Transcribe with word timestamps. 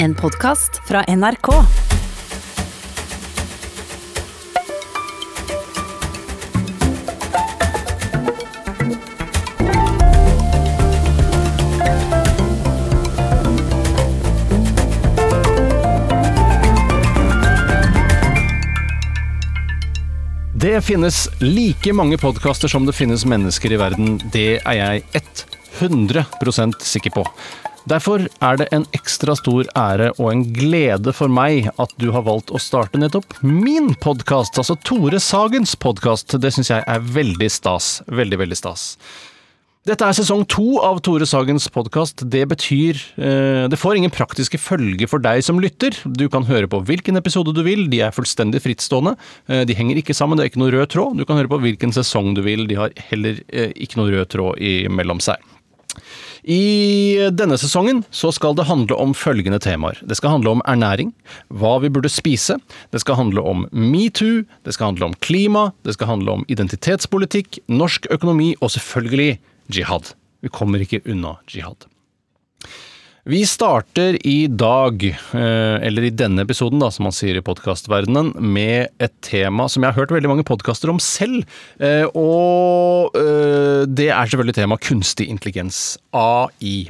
En 0.00 0.14
podkast 0.14 0.80
fra 0.88 1.04
NRK. 1.08 1.48
Det 20.52 20.80
finnes 20.82 21.28
like 21.40 21.92
mange 21.92 22.18
podkaster 22.18 22.68
som 22.68 22.86
det 22.86 22.94
finnes 22.94 23.26
mennesker 23.26 23.74
i 23.74 23.80
verden. 23.82 24.20
Det 24.32 24.60
er 24.62 24.78
jeg 24.78 25.02
100% 25.80 26.84
sikker 26.86 27.18
på. 27.18 27.26
Derfor 27.88 28.26
er 28.44 28.58
det 28.60 28.66
en 28.74 28.84
ekstra 28.96 29.32
stor 29.38 29.68
ære 29.78 30.10
og 30.18 30.26
en 30.28 30.42
glede 30.52 31.12
for 31.16 31.32
meg 31.32 31.70
at 31.80 31.92
du 32.02 32.10
har 32.12 32.26
valgt 32.26 32.50
å 32.52 32.60
starte 32.60 33.00
nettopp 33.00 33.38
min 33.40 33.94
podkast, 34.02 34.58
altså 34.60 34.76
Tore 34.84 35.20
Sagens 35.22 35.72
podkast. 35.80 36.36
Det 36.42 36.50
syns 36.52 36.68
jeg 36.74 36.84
er 36.84 37.06
veldig 37.14 37.48
stas. 37.48 38.02
Veldig, 38.12 38.42
veldig 38.42 38.58
stas. 38.60 38.90
Dette 39.88 40.04
er 40.04 40.18
sesong 40.18 40.42
to 40.52 40.82
av 40.84 41.00
Tore 41.06 41.24
Sagens 41.24 41.70
podkast. 41.72 42.26
Det 42.28 42.42
betyr 42.50 42.98
eh, 43.16 43.64
Det 43.72 43.80
får 43.80 43.96
ingen 43.96 44.12
praktiske 44.12 44.60
følger 44.60 45.08
for 45.08 45.24
deg 45.24 45.40
som 45.46 45.62
lytter. 45.62 45.96
Du 46.04 46.26
kan 46.28 46.44
høre 46.44 46.68
på 46.68 46.82
hvilken 46.84 47.16
episode 47.16 47.56
du 47.56 47.62
vil, 47.64 47.86
de 47.88 48.02
er 48.04 48.12
fullstendig 48.12 48.60
frittstående. 48.66 49.14
Eh, 49.48 49.64
de 49.64 49.78
henger 49.78 50.02
ikke 50.02 50.18
sammen, 50.18 50.36
det 50.36 50.44
er 50.44 50.52
ikke 50.52 50.60
noe 50.66 50.74
rød 50.76 50.90
tråd. 50.92 51.16
Du 51.16 51.24
kan 51.24 51.40
høre 51.40 51.54
på 51.54 51.62
hvilken 51.64 51.96
sesong 51.96 52.34
du 52.36 52.44
vil, 52.44 52.68
de 52.68 52.82
har 52.82 52.92
heller 53.08 53.40
eh, 53.48 53.72
ikke 53.80 54.02
noe 54.02 54.12
rød 54.12 54.34
tråd 54.34 54.60
imellom 54.60 55.24
seg. 55.24 55.40
I 56.48 57.28
denne 57.36 57.58
sesongen 57.60 57.98
så 58.08 58.30
skal 58.32 58.54
det 58.56 58.64
handle 58.70 58.96
om 58.96 59.10
følgende 59.12 59.58
temaer. 59.60 59.98
Det 60.00 60.16
skal 60.16 60.32
handle 60.32 60.54
om 60.56 60.62
ernæring, 60.64 61.10
hva 61.52 61.74
vi 61.82 61.90
burde 61.92 62.08
spise, 62.08 62.56
det 62.88 63.02
skal 63.02 63.18
handle 63.18 63.44
om 63.44 63.66
metoo, 63.68 64.46
det 64.64 64.72
skal 64.72 64.94
handle 64.94 65.10
om 65.10 65.18
klima, 65.20 65.66
det 65.84 65.98
skal 65.98 66.08
handle 66.14 66.38
om 66.38 66.46
identitetspolitikk, 66.48 67.60
norsk 67.68 68.08
økonomi 68.16 68.54
og 68.62 68.72
selvfølgelig 68.72 69.36
jihad. 69.68 70.14
Vi 70.40 70.48
kommer 70.48 70.80
ikke 70.80 71.02
unna 71.04 71.36
jihad. 71.52 71.84
Vi 73.28 73.42
starter 73.44 74.16
i 74.24 74.46
dag, 74.48 75.02
eh, 75.04 75.76
eller 75.84 76.06
i 76.06 76.10
denne 76.16 76.46
episoden, 76.46 76.80
da, 76.80 76.88
som 76.88 77.04
man 77.04 77.12
sier 77.12 77.36
i 77.36 77.42
podkastverdenen, 77.44 78.30
med 78.40 78.88
et 79.04 79.12
tema 79.20 79.66
som 79.68 79.84
jeg 79.84 79.92
har 79.92 80.00
hørt 80.00 80.14
veldig 80.16 80.30
mange 80.30 80.46
podkaster 80.48 80.88
om 80.88 80.96
selv. 80.96 81.42
Eh, 81.76 82.06
og 82.16 83.12
eh, 83.20 83.84
det 83.84 84.06
er 84.08 84.30
selvfølgelig 84.30 84.56
temaet 84.56 84.86
kunstig 84.88 85.26
intelligens, 85.28 85.98
AI. 86.16 86.88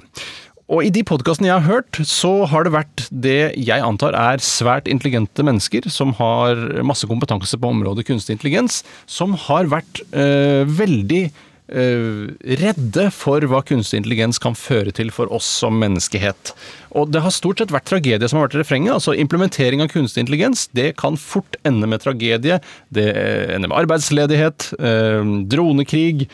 Og 0.71 0.87
i 0.87 0.93
de 0.95 1.03
podkastene 1.03 1.51
jeg 1.51 1.59
har 1.59 1.67
hørt, 1.67 1.99
så 2.07 2.47
har 2.47 2.69
det 2.69 2.77
vært 2.77 3.09
det 3.11 3.59
jeg 3.59 3.83
antar 3.83 4.15
er 4.15 4.39
svært 4.39 4.87
intelligente 4.87 5.43
mennesker 5.43 5.91
som 5.91 6.15
har 6.21 6.55
masse 6.87 7.09
kompetanse 7.11 7.59
på 7.59 7.75
området 7.75 8.07
kunstig 8.07 8.37
intelligens, 8.37 8.85
som 9.11 9.35
har 9.49 9.67
vært 9.75 10.05
veldig 10.15 11.25
redde 11.69 13.09
for 13.13 13.45
hva 13.45 13.61
kunstig 13.67 14.01
intelligens 14.01 14.41
kan 14.41 14.57
føre 14.57 14.93
til 14.97 15.11
for 15.13 15.31
oss 15.35 15.47
som 15.61 15.77
menneskehet. 15.81 16.53
Og 16.97 17.11
det 17.13 17.23
har 17.25 17.35
stort 17.35 17.61
sett 17.61 17.75
vært 17.75 17.89
tragedie 17.91 18.29
som 18.29 18.41
har 18.41 18.49
vært 18.49 18.61
refrenget. 18.63 18.95
Altså 18.95 19.17
implementering 19.19 19.85
av 19.85 19.91
kunstig 19.93 20.25
intelligens, 20.25 20.69
det 20.73 20.95
kan 21.01 21.19
fort 21.21 21.59
ende 21.69 21.89
med 21.91 22.01
tragedie. 22.05 22.61
Det 22.95 23.09
ender 23.55 23.69
med 23.69 23.79
arbeidsledighet, 23.85 24.73
øh, 24.79 25.35
dronekrig. 25.49 26.29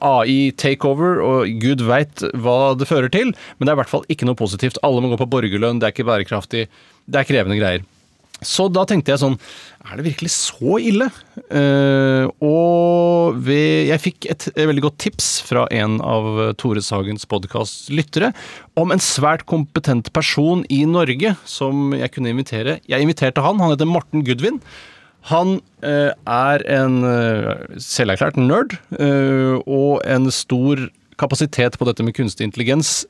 AI 0.00 0.48
takeover, 0.56 1.18
og 1.20 1.58
gud 1.60 1.82
veit 1.84 2.22
hva 2.40 2.72
det 2.72 2.88
fører 2.88 3.10
til, 3.12 3.34
men 3.58 3.66
det 3.66 3.74
er 3.74 3.76
i 3.76 3.80
hvert 3.82 3.90
fall 3.90 4.06
ikke 4.08 4.24
noe 4.24 4.38
positivt. 4.38 4.80
Alle 4.80 5.02
må 5.04 5.10
gå 5.12 5.18
på 5.20 5.28
borgerlønn, 5.34 5.76
det 5.76 5.90
er 5.90 5.92
ikke 5.92 6.08
bærekraftig, 6.08 6.62
det 7.04 7.20
er 7.20 7.28
krevende 7.28 7.58
greier. 7.60 7.84
Så 8.44 8.66
da 8.72 8.82
tenkte 8.88 9.12
jeg 9.12 9.22
sånn 9.22 9.36
Er 9.84 9.98
det 10.00 10.06
virkelig 10.06 10.30
så 10.32 10.78
ille? 10.80 11.10
Uh, 11.52 12.24
og 12.40 13.36
ved, 13.44 13.90
jeg 13.90 14.00
fikk 14.00 14.28
et, 14.32 14.46
et, 14.54 14.64
veldig 14.70 14.86
godt 14.86 14.96
tips 15.04 15.26
fra 15.44 15.66
en 15.76 15.98
av 16.00 16.54
Tore 16.60 16.80
Sagens 16.84 17.26
podkast-lyttere 17.28 18.30
om 18.80 18.94
en 18.94 19.02
svært 19.02 19.44
kompetent 19.50 20.08
person 20.16 20.62
i 20.72 20.80
Norge 20.88 21.34
som 21.44 21.92
jeg 21.98 22.14
kunne 22.14 22.32
invitere. 22.32 22.78
Jeg 22.88 23.04
inviterte 23.04 23.44
han. 23.44 23.60
Han 23.60 23.74
heter 23.74 23.90
Morten 23.90 24.24
Gudvin. 24.24 24.56
Han 25.28 25.58
uh, 25.84 26.12
er 26.16 26.64
en 26.78 26.96
uh, 27.04 27.52
selverklært 27.76 28.40
nerd 28.40 28.78
og 28.96 30.00
en 30.08 30.30
stor 30.32 30.80
kapasitet 31.20 31.76
på 31.78 31.86
dette 31.86 32.02
med 32.02 32.16
kunstig 32.16 32.48
intelligens, 32.48 33.04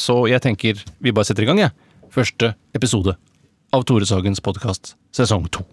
så 0.00 0.16
jeg 0.32 0.40
tenker 0.40 0.80
vi 1.04 1.12
bare 1.12 1.28
setter 1.28 1.44
i 1.44 1.50
gang, 1.50 1.60
jeg. 1.60 1.74
Første 2.14 2.54
episode 2.78 3.18
av 3.76 3.84
Tore 3.84 4.08
Sagens 4.08 4.40
podkast 4.40 4.94
sesong 5.12 5.44
to. 5.52 5.66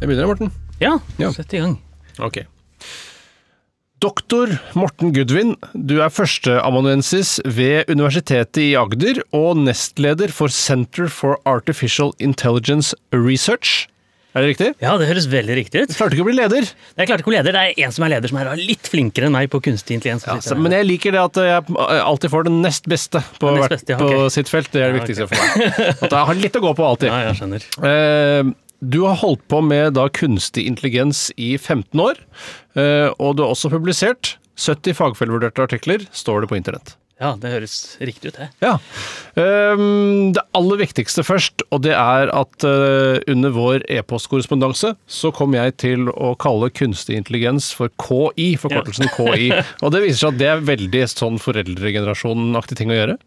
Jeg 0.00 0.08
begynner, 0.10 0.26
Morten. 0.26 0.50
Ja, 0.82 0.96
Ja. 1.18 1.30
sett 1.32 1.52
i 1.54 1.58
gang. 1.62 1.78
Ok. 2.18 2.42
Doktor 4.02 4.58
Morten 4.74 5.12
Gudvin, 5.14 5.54
du 5.74 6.00
er 6.02 6.08
førsteamanuensis 6.10 7.38
ved 7.46 7.84
Universitetet 7.88 8.58
i 8.58 8.74
Agder 8.74 9.20
og 9.32 9.56
nestleder 9.62 10.32
for 10.34 10.48
Center 10.48 11.06
for 11.06 11.38
Artificial 11.46 12.10
Intelligence 12.18 12.96
Research. 13.12 13.86
Er 14.32 14.40
det 14.40 14.48
riktig? 14.54 14.68
Ja, 14.80 14.94
det 14.96 15.06
høres 15.10 15.26
veldig 15.28 15.54
riktig 15.58 15.82
ut. 15.84 15.90
Klarte 15.92 16.16
ikke 16.16 16.24
å 16.24 16.28
bli 16.30 16.36
leder, 16.38 16.64
Jeg 16.64 17.08
klarte 17.08 17.20
ikke 17.20 17.28
å 17.28 17.32
bli 17.34 17.36
leder. 17.36 17.52
Det 17.52 17.62
er 17.76 17.84
en 17.84 17.92
som 17.92 18.06
er 18.06 18.12
leder 18.14 18.32
som 18.32 18.38
er 18.40 18.50
litt 18.56 18.88
flinkere 18.88 19.28
enn 19.28 19.34
meg 19.34 19.50
på 19.52 19.60
kunstig 19.60 19.98
intelligens. 19.98 20.24
ja, 20.26 20.38
så- 20.40 20.56
men 20.56 20.72
jeg 20.72 20.86
liker 20.88 21.12
det 21.12 21.20
at 21.20 21.34
jeg 21.34 21.76
alltid 22.00 22.30
får 22.32 22.44
det 22.48 22.52
nest 22.52 22.88
beste 22.88 23.20
på, 23.38 23.52
nest 23.54 23.68
beste, 23.68 23.90
ja, 23.92 23.98
på 23.98 24.30
sitt 24.32 24.48
felt. 24.48 24.70
Det 24.72 24.80
er 24.82 24.92
det 24.92 25.02
viktigste 25.02 25.24
okay. 25.28 25.36
for 25.36 25.58
meg. 25.58 26.02
At 26.02 26.10
jeg 26.10 26.26
har 26.30 26.34
litt 26.34 26.52
å 26.56 26.64
gå 26.64 26.74
på 26.76 26.88
alltid. 26.88 27.08
Ja, 27.12 27.30
jeg 27.30 27.40
skjønner. 27.42 27.68
Eh, 27.92 28.52
Du 28.82 29.04
har 29.06 29.14
holdt 29.14 29.46
på 29.46 29.60
med 29.62 29.94
da 29.94 30.08
kunstig 30.08 30.66
intelligens 30.66 31.30
i 31.38 31.56
15 31.56 32.00
år, 32.02 32.16
eh, 32.74 33.12
og 33.20 33.36
du 33.36 33.44
har 33.44 33.52
også 33.54 33.70
publisert 33.70 34.38
70 34.58 34.92
fagfellevurderte 34.98 35.62
artikler, 35.62 35.98
står 36.10 36.40
det 36.42 36.48
på 36.50 36.56
internett. 36.58 36.96
Ja, 37.20 37.34
det 37.38 37.50
høres 37.52 37.74
riktig 38.02 38.32
ut, 38.32 38.38
det. 38.40 38.48
Ja. 38.64 38.72
Ehm, 39.38 40.32
Det 40.34 40.42
aller 40.58 40.80
viktigste 40.80 41.22
først, 41.22 41.62
og 41.70 41.82
det 41.84 41.92
er 41.94 42.32
at 42.34 42.64
eh, 42.66 43.20
under 43.30 43.52
vår 43.54 43.84
e-postkorrespondanse 43.92 44.94
så 45.06 45.32
kom 45.34 45.54
jeg 45.54 45.76
til 45.82 46.08
å 46.10 46.32
kalle 46.40 46.70
kunstig 46.74 47.18
intelligens 47.20 47.70
for 47.76 47.92
KI, 48.02 48.56
forkortelsen 48.58 49.12
KI. 49.14 49.52
Og 49.82 49.92
det 49.94 50.02
viser 50.06 50.24
seg 50.24 50.32
at 50.34 50.40
det 50.42 50.50
er 50.50 50.66
veldig 50.72 51.04
sånn 51.12 51.38
foreldregenerasjonaktig 51.42 52.80
ting 52.80 52.90
å 52.90 52.98
gjøre. 52.98 53.18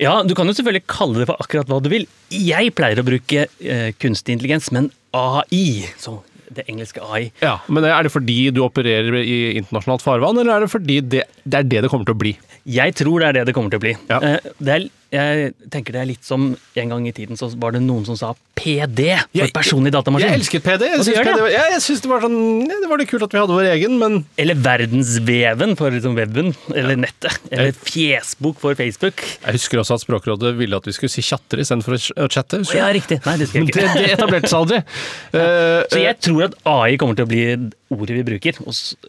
Ja, 0.00 0.22
du 0.24 0.32
kan 0.34 0.48
jo 0.48 0.54
selvfølgelig 0.56 0.86
kalle 0.88 1.20
det 1.20 1.28
for 1.28 1.42
akkurat 1.42 1.68
hva 1.68 1.82
du 1.84 1.90
vil. 1.92 2.06
Jeg 2.32 2.72
pleier 2.78 3.02
å 3.02 3.04
bruke 3.06 3.44
eh, 3.60 3.90
kunstig 4.00 4.38
intelligens, 4.38 4.70
men 4.72 4.88
AI, 5.12 5.84
så 6.00 6.22
det 6.56 6.66
engelske 6.70 7.02
AI. 7.02 7.30
Ja, 7.42 7.58
Men 7.68 7.86
er 7.88 8.06
det 8.06 8.12
fordi 8.14 8.38
du 8.54 8.62
opererer 8.64 9.18
i 9.22 9.36
internasjonalt 9.60 10.04
farvann, 10.04 10.38
eller 10.40 10.56
er 10.56 10.66
det 10.66 10.72
fordi 10.72 11.00
det, 11.00 11.26
det 11.44 11.60
er 11.62 11.68
det 11.68 11.84
det 11.84 11.92
kommer 11.92 12.08
til 12.08 12.16
å 12.16 12.22
bli? 12.22 12.34
Jeg 12.68 12.94
tror 12.98 13.22
det 13.22 13.30
er 13.30 13.38
det 13.40 13.46
det 13.50 13.54
kommer 13.56 13.72
til 13.72 13.80
å 13.80 13.84
bli. 13.86 13.94
Ja. 14.10 14.20
Eh, 14.22 14.52
det 14.62 14.74
er, 14.76 14.88
jeg 15.12 15.52
tenker 15.70 15.92
det 15.92 16.00
er 16.02 16.06
litt 16.08 16.24
som 16.24 16.54
en 16.56 16.88
gang 16.94 17.06
i 17.06 17.12
tiden 17.12 17.36
så 17.36 17.50
var 17.60 17.74
det 17.76 17.82
noen 17.84 18.06
som 18.08 18.16
sa 18.16 18.30
PD 18.56 19.10
for 19.18 19.38
Jeg- 19.42 19.52
personlig 19.52 19.92
datamaskin. 19.92 20.28
Jeg 20.30 20.38
elsket 20.40 20.62
PD. 20.64 20.86
Jeg 20.88 21.00
syns 21.04 21.06
det, 21.06 21.34
var- 21.42 21.50
ja, 21.52 21.64
det 21.68 22.08
var 22.08 22.20
sånn 22.24 22.68
Det 22.68 22.88
var 22.88 22.98
litt 23.00 23.10
kult 23.10 23.22
at 23.26 23.32
vi 23.32 23.38
hadde 23.42 23.56
vår 23.56 23.68
egen, 23.74 23.98
men 24.00 24.24
Eller 24.38 24.54
verdensveven 24.54 25.76
for 25.76 25.90
liksom 25.90 26.14
weben, 26.16 26.54
eller 26.74 26.96
nettet. 26.96 27.38
Eller 27.50 27.72
fjesbok 27.72 28.58
for 28.62 28.74
Facebook. 28.74 29.20
jeg 29.44 29.52
husker 29.58 29.78
også 29.82 29.94
at 29.98 30.04
Språkrådet 30.06 30.56
ville 30.56 30.76
at 30.76 30.84
vi 30.88 30.92
skulle 30.96 31.10
si 31.12 31.22
chatter 31.22 31.58
istedenfor 31.62 31.96
å 32.16 32.28
chatte. 32.30 32.62
Ja, 32.74 32.88
riktig. 32.92 33.20
Nei, 33.26 33.36
det 33.36 33.48
skal 33.48 33.64
jeg 33.66 33.72
det, 33.72 33.82
ikke. 33.82 33.94
det 34.00 34.10
etablerte 34.18 34.48
seg 34.48 34.60
aldri. 34.62 34.82
Eh, 35.32 35.84
Så 35.90 35.98
jeg 36.02 36.18
tror 36.20 36.44
at 36.44 36.54
AI 36.68 36.96
kommer 37.00 37.16
til 37.16 37.24
å 37.24 37.28
bli 37.28 37.44
ordet 37.92 38.16
vi 38.16 38.22
bruker 38.22 38.52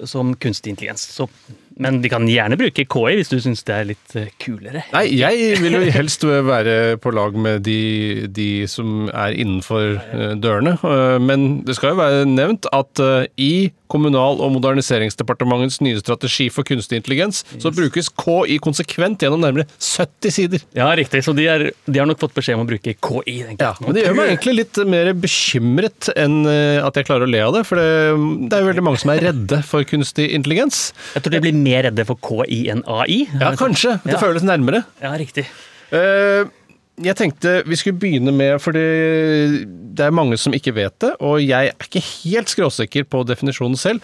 som 0.07 0.33
kunstig 0.35 0.73
intelligens. 0.73 1.03
Så, 1.13 1.27
men 1.81 2.01
vi 2.03 2.09
kan 2.11 2.27
gjerne 2.29 2.57
bruke 2.59 2.85
KI 2.85 3.15
hvis 3.17 3.31
du 3.31 3.37
syns 3.41 3.63
det 3.67 3.75
er 3.75 3.87
litt 3.93 4.15
eh, 4.19 4.29
kulere. 4.41 4.83
Nei, 4.93 5.05
jeg 5.17 5.59
vil 5.63 5.77
jo 5.79 5.83
helst 5.95 6.25
være 6.27 6.97
på 7.01 7.13
lag 7.15 7.37
med 7.37 7.63
de, 7.65 8.27
de 8.29 8.49
som 8.69 9.07
er 9.09 9.33
innenfor 9.33 9.95
eh, 9.99 10.33
dørene. 10.43 10.75
Eh, 10.83 11.17
Men 11.23 11.63
det 11.65 11.77
skal 11.77 11.93
jo 11.93 12.01
være 12.01 12.25
nevnt 12.29 12.69
at 12.73 13.01
i 13.41 13.71
Kommunal- 13.93 14.39
og 14.41 14.49
moderniseringsdepartementets 14.55 15.77
nye 15.85 15.99
strategi 16.01 16.47
for 16.53 16.65
kunstig 16.65 16.97
intelligens, 16.97 17.43
så 17.61 17.69
brukes 17.73 18.09
KI 18.09 18.57
konsekvent 18.63 19.21
gjennom 19.21 19.43
nærmere 19.43 19.67
70 19.77 20.33
sider. 20.33 20.63
Ja, 20.77 20.87
riktig. 20.97 21.21
Så 21.25 21.35
de, 21.37 21.45
er, 21.51 21.65
de 21.85 21.99
har 22.01 22.09
nok 22.09 22.21
fått 22.23 22.33
beskjed 22.37 22.57
om 22.57 22.63
å 22.65 22.69
bruke 22.71 22.95
KI. 22.97 23.35
Ja, 23.59 23.73
men 23.83 23.93
det 23.97 24.05
gjør 24.07 24.17
meg 24.17 24.31
egentlig 24.33 24.55
litt 24.63 24.79
mer 24.89 25.11
bekymret 25.13 26.09
enn 26.17 26.39
eh, 26.49 26.79
at 26.83 26.97
jeg 26.97 27.07
klarer 27.09 27.27
å 27.27 27.29
le 27.29 27.43
av 27.45 27.53
det. 27.59 27.63
For 27.69 27.77
det, 27.79 27.85
det 28.49 28.57
er 28.57 28.65
jo 28.65 28.71
veldig 28.71 28.85
mange 28.89 29.03
som 29.03 29.13
er 29.13 29.21
redde 29.29 29.61
for 29.69 29.85
kunstig 29.89 30.29
intelligens. 30.35 30.87
Jeg 31.13 31.25
tror 31.27 31.35
de 31.37 31.43
blir 31.45 31.57
mer 31.61 31.85
redde 31.91 32.07
for 32.09 32.17
KI 32.25 32.63
enn 32.73 32.81
AI. 32.89 33.23
Ja, 33.37 33.53
kanskje. 33.59 33.99
Det 34.07 34.17
Ja. 34.17 34.23
føles 34.25 34.45
nærmere. 34.47 34.83
Ja, 35.03 35.13
riktig. 35.19 35.45
Eh, 35.93 36.47
Jeg 37.01 37.17
tenkte 37.17 37.63
vi 37.65 37.77
skulle 37.79 37.97
begynne 37.97 38.33
med, 38.35 38.59
for 38.61 38.75
det, 38.75 39.65
det 39.97 40.05
er 40.05 40.13
mange 40.13 40.37
som 40.37 40.53
ikke 40.53 40.75
vet 40.75 40.93
det, 41.01 41.15
og 41.23 41.41
jeg 41.41 41.71
er 41.71 41.87
ikke 41.87 42.03
helt 42.03 42.53
skråsikker 42.53 43.07
på 43.09 43.23
definisjonen 43.25 43.79
selv. 43.79 44.03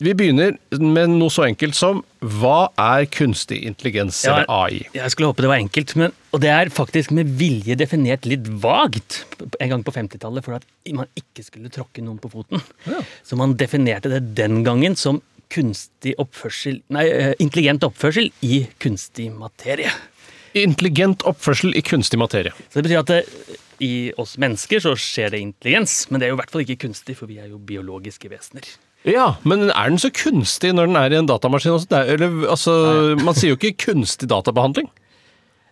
Vi 0.00 0.12
begynner 0.12 0.56
med 0.76 1.14
noe 1.14 1.32
så 1.32 1.46
enkelt 1.46 1.76
som 1.76 2.02
hva 2.20 2.68
er 2.80 3.06
kunstig 3.08 3.62
intelligens, 3.64 4.18
eller 4.28 4.48
AI? 4.52 4.82
Jeg 4.92 5.12
skulle 5.12 5.30
håpe 5.30 5.44
det 5.44 5.48
var 5.48 5.62
enkelt, 5.62 5.94
men, 5.96 6.12
og 6.36 6.42
det 6.44 6.50
er 6.52 6.72
faktisk 6.74 7.14
med 7.16 7.30
vilje 7.40 7.78
definert 7.80 8.28
litt 8.28 8.48
vagt 8.60 9.22
en 9.40 9.72
gang 9.72 9.86
på 9.86 9.94
50-tallet, 9.96 10.44
for 10.44 10.58
at 10.58 10.66
man 10.96 11.08
ikke 11.16 11.46
skulle 11.46 11.72
tråkke 11.72 12.04
noen 12.04 12.20
på 12.20 12.32
foten. 12.32 12.60
Ja. 12.84 13.00
Så 13.24 13.40
man 13.40 13.56
definerte 13.56 14.12
det 14.12 14.36
den 14.36 14.60
gangen 14.66 14.98
som 15.00 15.22
kunstig 15.52 16.12
oppførsel, 16.20 16.82
nei, 16.92 17.06
eh, 17.06 17.32
intelligent 17.40 17.86
oppførsel 17.86 18.28
i 18.44 18.64
kunstig 18.82 19.30
materie. 19.32 19.92
Intelligent 20.56 21.24
oppførsel 21.28 21.76
i 21.76 21.84
kunstig 21.84 22.20
materie. 22.20 22.54
Så 22.70 22.80
det 22.80 22.86
betyr 22.88 23.02
at 23.02 23.12
det, 23.12 23.22
i 23.84 24.10
oss 24.16 24.36
mennesker 24.40 24.80
så 24.80 24.94
skjer 24.96 25.34
det 25.34 25.42
intelligens, 25.44 26.06
men 26.08 26.20
det 26.20 26.28
er 26.28 26.32
jo 26.32 26.38
i 26.38 26.40
hvert 26.40 26.52
fall 26.54 26.64
ikke 26.64 26.86
kunstig, 26.86 27.18
for 27.18 27.28
vi 27.28 27.40
er 27.42 27.50
jo 27.50 27.60
biologiske 27.60 28.30
vesener. 28.32 28.68
Ja, 29.06 29.36
men 29.46 29.68
er 29.68 29.90
den 29.92 30.00
så 30.02 30.10
kunstig 30.10 30.72
når 30.74 30.88
den 30.88 30.98
er 30.98 31.12
i 31.12 31.18
en 31.20 31.28
datamaskin? 31.28 31.76
Er, 31.94 32.14
eller, 32.16 32.38
altså, 32.50 32.72
man 33.20 33.36
sier 33.36 33.52
jo 33.52 33.58
ikke 33.60 33.92
kunstig 33.92 34.30
databehandling. 34.32 34.88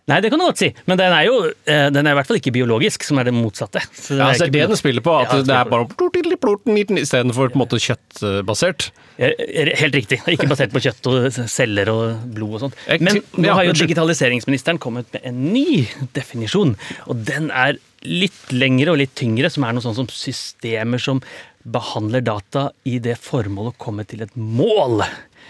Nei, 0.05 0.19
det 0.21 0.29
kan 0.29 0.37
du 0.37 0.45
godt 0.45 0.59
si, 0.61 0.67
men 0.85 0.99
den 0.99 1.13
er 1.15 1.23
jo 1.25 1.37
eh, 1.49 1.87
den 1.89 2.05
er 2.05 2.13
i 2.13 2.17
hvert 2.19 2.27
fall 2.29 2.37
ikke 2.37 2.51
biologisk, 2.53 3.01
som 3.07 3.17
er 3.17 3.25
det 3.25 3.33
motsatte. 3.33 3.81
Så 3.89 4.13
Ja, 4.19 4.27
altså, 4.29 4.45
det 4.45 4.61
er 4.61 4.67
det 4.67 4.75
den 4.75 4.77
spiller 4.77 5.01
på, 5.01 5.15
at 5.17 5.31
Ja, 5.33 5.39
det 5.41 5.55
er 5.57 5.71
bare 5.71 6.99
istedenfor 7.01 7.49
på 7.49 7.57
en 7.57 7.63
måte 7.63 7.79
kjøttbasert. 7.81 8.91
Eh, 9.17 9.33
Helt 9.81 9.97
riktig. 9.97 10.19
Ikke 10.29 10.49
basert 10.51 10.75
på 10.75 10.83
kjøtt 10.85 11.09
og 11.09 11.49
celler 11.49 11.89
og 11.89 12.29
blod 12.35 12.59
og 12.59 12.63
sånt. 12.67 12.77
Men 13.01 13.23
nå 13.33 13.57
har 13.57 13.65
jo 13.65 13.73
digitaliseringsministeren 13.81 14.77
kommet 14.83 15.09
med 15.15 15.25
en 15.25 15.41
ny 15.55 15.87
definisjon, 16.13 16.75
og 17.09 17.25
den 17.25 17.49
er 17.49 17.81
litt 18.05 18.53
lengre 18.53 18.93
og 18.93 19.01
litt 19.01 19.15
tyngre, 19.17 19.49
som 19.49 19.65
er 19.65 19.73
noe 19.73 19.81
sånt 19.81 19.97
som 19.97 20.11
systemer 20.13 21.01
som 21.01 21.23
behandler 21.65 22.21
data 22.21 22.69
i 22.85 22.99
det 23.01 23.17
formål 23.17 23.71
å 23.71 23.77
komme 23.81 24.05
til 24.05 24.21
et 24.21 24.37
mål. 24.37 25.01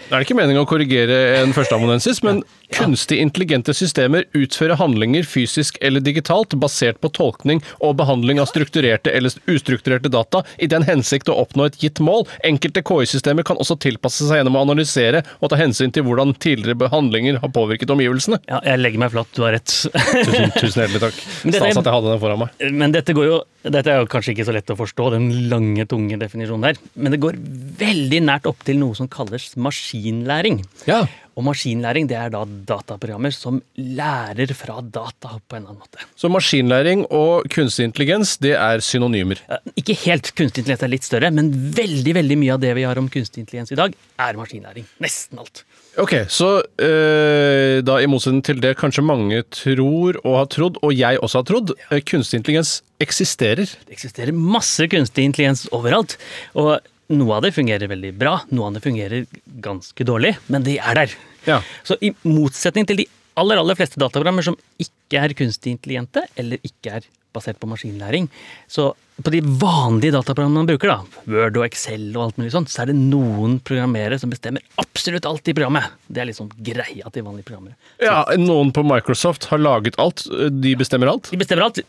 Det 0.06 0.14
er 0.14 0.22
ikke 0.22 0.36
meningen 0.38 0.62
å 0.62 0.68
korrigere 0.70 1.16
en 1.40 1.54
førsteamanuensis, 1.56 2.20
men 2.22 2.44
kunstig 2.76 3.18
intelligente 3.22 3.74
systemer 3.74 4.26
utfører 4.38 4.78
handlinger 4.78 5.26
fysisk 5.26 5.78
eller 5.84 6.02
digitalt 6.02 6.54
basert 6.62 7.00
på 7.02 7.10
tolkning 7.14 7.62
og 7.82 7.96
behandling 7.98 8.38
av 8.42 8.46
strukturerte 8.50 9.10
eller 9.10 9.34
ustrukturerte 9.50 10.10
data 10.12 10.42
i 10.62 10.68
den 10.70 10.86
hensikt 10.86 11.30
å 11.30 11.36
oppnå 11.42 11.66
et 11.66 11.78
gitt 11.82 11.98
mål. 12.02 12.26
Enkelte 12.46 12.84
KI-systemer 12.86 13.46
kan 13.46 13.58
også 13.62 13.78
tilpasse 13.82 14.28
seg 14.28 14.40
gjennom 14.40 14.58
å 14.58 14.64
analysere 14.66 15.24
og 15.40 15.50
ta 15.50 15.58
hensyn 15.58 15.94
til 15.94 16.06
hvordan 16.06 16.36
tidligere 16.38 16.78
behandlinger 16.86 17.40
har 17.42 17.54
påvirket 17.54 17.90
omgivelsene. 17.94 18.38
Ja, 18.50 18.62
jeg 18.66 18.82
legger 18.82 19.02
meg 19.02 19.14
flatt, 19.14 19.32
du 19.34 19.42
har 19.46 19.56
rett. 19.58 19.74
Tusen, 19.74 20.54
tusen 20.60 20.84
hjertelig 20.84 21.02
takk. 21.08 21.20
Stas 21.42 21.82
at 21.82 21.82
jeg 21.82 21.96
hadde 21.98 22.12
den 22.12 22.22
foran 22.22 22.42
meg. 22.44 22.66
Men 22.78 22.94
dette, 22.94 23.14
går 23.16 23.30
jo, 23.30 23.42
dette 23.66 23.90
er 23.90 24.02
jo 24.02 24.10
kanskje 24.10 24.36
ikke 24.36 24.46
så 24.46 24.54
lett 24.54 24.74
å 24.74 24.78
forstå, 24.78 25.10
den 25.16 25.28
lange, 25.50 25.86
tunge 25.90 26.18
definisjonen 26.20 26.70
der. 26.70 26.82
Men 26.94 27.14
det 27.14 27.22
går 27.22 27.38
veldig 27.82 28.22
nært 28.26 28.50
opp 28.50 28.62
til 28.66 28.78
noe 28.82 28.98
som 28.98 29.10
kalles 29.10 29.52
maskinlæring. 29.86 30.64
Ja. 30.86 31.06
Og 31.36 31.44
maskinlæring 31.44 32.08
det 32.08 32.16
er 32.16 32.30
da 32.32 32.44
dataprogrammer 32.46 33.30
som 33.34 33.58
lærer 33.76 34.54
fra 34.56 34.80
data 34.80 35.36
på 35.36 35.56
en 35.56 35.62
eller 35.62 35.74
annen 35.74 35.82
måte. 35.82 36.06
Så 36.16 36.30
maskinlæring 36.32 37.04
og 37.12 37.44
kunstig 37.52 37.84
intelligens, 37.84 38.38
det 38.38 38.54
er 38.56 38.80
synonymer. 38.80 39.36
Eh, 39.50 39.58
Ikke 39.76 39.94
helt 40.06 40.32
kunstig 40.34 40.62
intelligens 40.64 40.82
er 40.82 40.88
litt 40.94 41.04
større, 41.04 41.30
men 41.30 41.52
veldig 41.76 42.14
veldig 42.16 42.38
mye 42.40 42.54
av 42.54 42.60
det 42.64 42.72
vi 42.78 42.86
har 42.88 42.96
om 42.98 43.08
kunstig 43.12 43.44
intelligens 43.44 43.72
i 43.72 43.76
dag, 43.76 43.92
er 44.18 44.40
maskinlæring. 44.40 44.88
Nesten 44.98 45.38
alt. 45.38 45.64
Ok, 45.98 46.14
så 46.28 46.62
øh, 46.80 47.84
da 47.84 48.00
i 48.00 48.08
motsetning 48.08 48.42
til 48.44 48.60
det 48.60 48.74
kanskje 48.80 49.04
mange 49.04 49.42
tror 49.52 50.16
og 50.24 50.40
har 50.40 50.50
trodd, 50.52 50.80
og 50.82 50.96
jeg 50.96 51.20
også 51.20 51.40
har 51.42 51.48
trodd, 51.52 51.76
øh, 51.92 52.00
kunstig 52.00 52.40
intelligens 52.40 52.78
eksisterer. 53.00 53.68
Det 53.68 53.92
eksisterer 53.92 54.32
masse 54.32 54.88
kunstig 54.88 55.24
intelligens 55.28 55.68
overalt. 55.72 56.16
Og 56.56 56.78
noe 57.12 57.36
av 57.36 57.44
det 57.46 57.54
fungerer 57.54 57.90
veldig 57.90 58.12
bra, 58.18 58.38
noe 58.50 58.70
av 58.70 58.76
det 58.76 58.84
fungerer 58.84 59.26
ganske 59.62 60.06
dårlig, 60.06 60.34
men 60.52 60.66
de 60.66 60.78
er 60.80 61.00
der. 61.00 61.16
Ja. 61.46 61.60
Så 61.86 61.98
i 62.02 62.12
motsetning 62.26 62.88
til 62.88 63.02
de 63.02 63.06
aller, 63.38 63.60
aller 63.60 63.78
fleste 63.78 64.00
dataprogrammer 64.00 64.46
som 64.46 64.56
ikke 64.82 65.20
er 65.22 65.34
kunstig 65.38 65.76
intelligente, 65.76 66.24
eller 66.40 66.62
ikke 66.66 66.98
er 66.98 67.08
basert 67.36 67.60
på 67.60 67.68
maskinlæring, 67.70 68.30
så 68.70 68.94
på 69.24 69.32
de 69.32 69.40
vanlige 69.40 70.12
dataprogrammene 70.12 70.60
man 70.60 70.68
bruker, 70.68 70.90
da, 70.92 71.22
Word 71.32 71.56
og 71.56 71.64
Excel 71.64 72.10
og 72.12 72.26
alt 72.26 72.40
mulig 72.40 72.52
sånt, 72.52 72.68
så 72.72 72.82
er 72.84 72.90
det 72.90 72.96
noen 72.98 73.56
programmerere 73.64 74.18
som 74.20 74.28
bestemmer 74.32 74.60
absolutt 74.82 75.24
alt 75.28 75.48
i 75.48 75.54
programmet. 75.56 75.88
Det 76.12 76.20
er 76.22 76.28
liksom 76.28 76.50
greia 76.64 77.08
til 77.14 77.24
vanlige 77.24 77.46
programmer. 77.48 77.72
Ja, 78.02 78.18
Noen 78.36 78.72
på 78.76 78.84
Microsoft 78.86 79.48
har 79.50 79.60
laget 79.62 79.96
alt. 80.02 80.26
De 80.52 80.74
bestemmer 80.76 81.08
alt. 81.10 81.30
De 81.32 81.38
bestemmer 81.40 81.66
alt. 81.66 81.80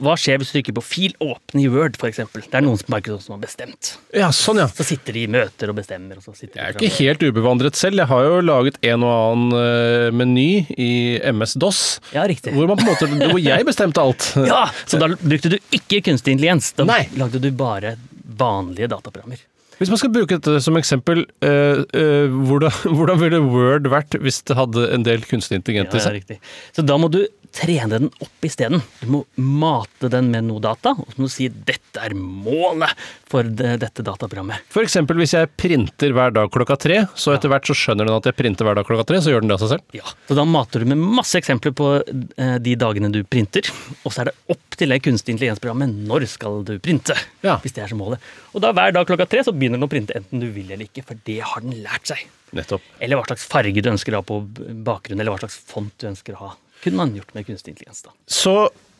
Hva 0.00 0.16
skjer 0.18 0.40
hvis 0.40 0.50
du 0.52 0.56
trykker 0.58 0.76
på 0.78 0.84
'fil 0.84 1.14
åpne 1.20 1.64
i 1.66 1.68
Word', 1.68 1.98
f.eks.? 2.00 2.22
Det 2.32 2.56
er 2.56 2.64
noen 2.64 2.80
på 2.80 2.94
Microsoft 2.94 3.28
som 3.28 3.36
har 3.36 3.42
bestemt. 3.44 3.92
Ja, 4.16 4.30
sånn 4.34 4.62
ja. 4.62 4.66
Så 4.72 4.86
sitter 4.88 5.12
de 5.16 5.26
i 5.28 5.30
møter 5.30 5.70
og 5.72 5.76
bestemmer. 5.76 6.16
og 6.16 6.24
så 6.24 6.32
Jeg 6.48 6.56
er 6.56 6.72
ikke 6.80 6.96
helt 7.04 7.22
ubevandret 7.28 7.76
selv. 7.76 8.00
Jeg 8.00 8.08
har 8.08 8.24
jo 8.24 8.40
laget 8.40 8.80
en 8.82 9.04
og 9.04 9.12
annen 9.20 9.52
øh, 9.60 10.08
meny 10.16 10.66
i 10.80 11.20
MS-DOS, 11.28 12.00
Ja, 12.16 12.24
riktig. 12.24 12.54
hvor, 12.56 12.66
man 12.66 12.80
på 12.80 12.88
en 12.88 12.92
måte, 12.94 13.28
hvor 13.30 13.38
jeg 13.42 13.66
bestemte 13.68 14.00
alt. 14.00 14.32
Ja, 14.50 14.64
Så 14.86 14.98
da 15.02 15.12
brukte 15.20 15.52
du 15.52 15.58
ikke 15.76 16.00
kunstig 16.08 16.32
intelligens. 16.34 16.69
Da 16.74 16.84
Nei. 16.84 17.08
lagde 17.16 17.38
du 17.38 17.50
bare 17.50 17.96
vanlige 18.36 18.86
dataprogrammer. 18.86 19.38
Hvis 19.80 19.88
man 19.88 20.00
skal 20.00 20.12
bruke 20.12 20.36
dette 20.36 20.58
som 20.60 20.76
eksempel, 20.76 21.24
øh, 21.40 21.82
øh, 21.96 22.38
hvordan, 22.46 22.74
hvordan 22.96 23.20
ville 23.22 23.40
Word 23.48 23.88
vært 23.88 24.16
hvis 24.20 24.42
det 24.44 24.58
hadde 24.58 24.86
en 24.94 25.06
del 25.06 25.24
kunstig 25.24 25.56
intelligens 25.60 25.94
Ja, 25.94 25.96
i 25.96 26.02
ja, 26.02 26.06
seg? 26.06 26.18
riktig. 26.20 26.40
Så 26.76 26.84
da 26.84 26.98
må 27.00 27.08
du 27.12 27.22
trene 27.50 27.88
den 27.98 28.10
opp 28.22 28.46
isteden. 28.46 28.78
Du 29.00 29.08
må 29.10 29.20
mate 29.34 30.10
den 30.12 30.28
med 30.30 30.44
noe 30.46 30.62
data, 30.62 30.92
og 30.94 31.08
så 31.10 31.18
må 31.18 31.26
du 31.26 31.32
si 31.32 31.48
'dette 31.50 31.98
er 31.98 32.14
målet 32.14 32.92
for 33.26 33.42
det, 33.42 33.72
dette 33.82 34.04
dataprogrammet'. 34.06 34.62
For 34.70 34.84
eksempel 34.86 35.18
hvis 35.18 35.34
jeg 35.34 35.50
printer 35.58 36.14
hver 36.14 36.30
dag 36.36 36.50
klokka 36.54 36.76
tre, 36.78 37.00
så 37.18 37.34
etter 37.34 37.50
hvert 37.50 37.66
så 37.66 37.74
skjønner 37.74 38.06
den 38.06 38.14
at 38.14 38.28
jeg 38.30 38.36
printer 38.38 38.64
hver 38.68 38.78
dag 38.78 38.86
klokka 38.86 39.08
tre, 39.10 39.18
så 39.18 39.34
gjør 39.34 39.42
den 39.42 39.50
det 39.50 39.58
av 39.58 39.64
seg 39.64 39.72
selv. 39.74 39.82
Ja, 39.98 40.06
så 40.28 40.36
Da 40.38 40.44
mater 40.46 40.80
du 40.80 40.86
med 40.94 40.98
masse 41.02 41.38
eksempler 41.40 41.74
på 41.74 41.90
eh, 42.38 42.58
de 42.58 42.76
dagene 42.76 43.10
du 43.10 43.22
printer, 43.24 43.66
og 44.04 44.12
så 44.12 44.22
er 44.22 44.30
det 44.30 44.36
opp 44.48 44.78
til 44.78 44.88
det 44.88 45.02
kunstig 45.02 45.34
intelligensprogrammet 45.34 45.90
når 46.06 46.26
skal 46.30 46.62
du 46.64 46.78
printe. 46.78 47.14
Ja. 47.42 47.58
Hvis 47.60 47.74
det 47.74 47.82
er 47.82 47.88
så 47.88 47.98
målet. 47.98 48.18
Og 48.54 48.62
da 48.62 48.72
hver 48.72 48.92
dag 48.94 49.06
klokka 49.06 49.26
tre 49.28 49.42
så 49.44 49.52
begynner 49.52 49.69
den 49.76 49.86
å 49.86 49.90
printe 49.90 50.16
enten 50.18 50.42
du 50.42 50.48
vil 50.54 50.70
eller 50.70 50.86
ikke, 50.88 51.04
for 51.06 51.20
det 51.26 51.40
har 51.46 51.64
den 51.64 51.78
lært 51.84 52.10
seg. 52.10 52.24
Nettopp. 52.56 52.86
Eller 52.98 53.18
hva 53.20 53.26
slags 53.28 53.46
farge 53.48 53.82
du 53.82 53.90
ønsker 53.92 54.14
å 54.16 54.22
ha 54.22 54.26
på 54.26 54.40
bakgrunnen, 54.86 55.22
eller 55.22 55.34
hva 55.34 55.42
slags 55.44 55.60
font 55.70 55.92
du 56.02 56.08
ønsker 56.10 56.36
å 56.36 56.48
ha. 56.48 56.50
Kunne 56.84 57.02
man 57.02 57.14
gjort 57.16 57.34
med 57.36 57.46
kunstig 57.46 57.74
intelligens, 57.74 58.02
da. 58.06 58.14
Så 58.30 58.54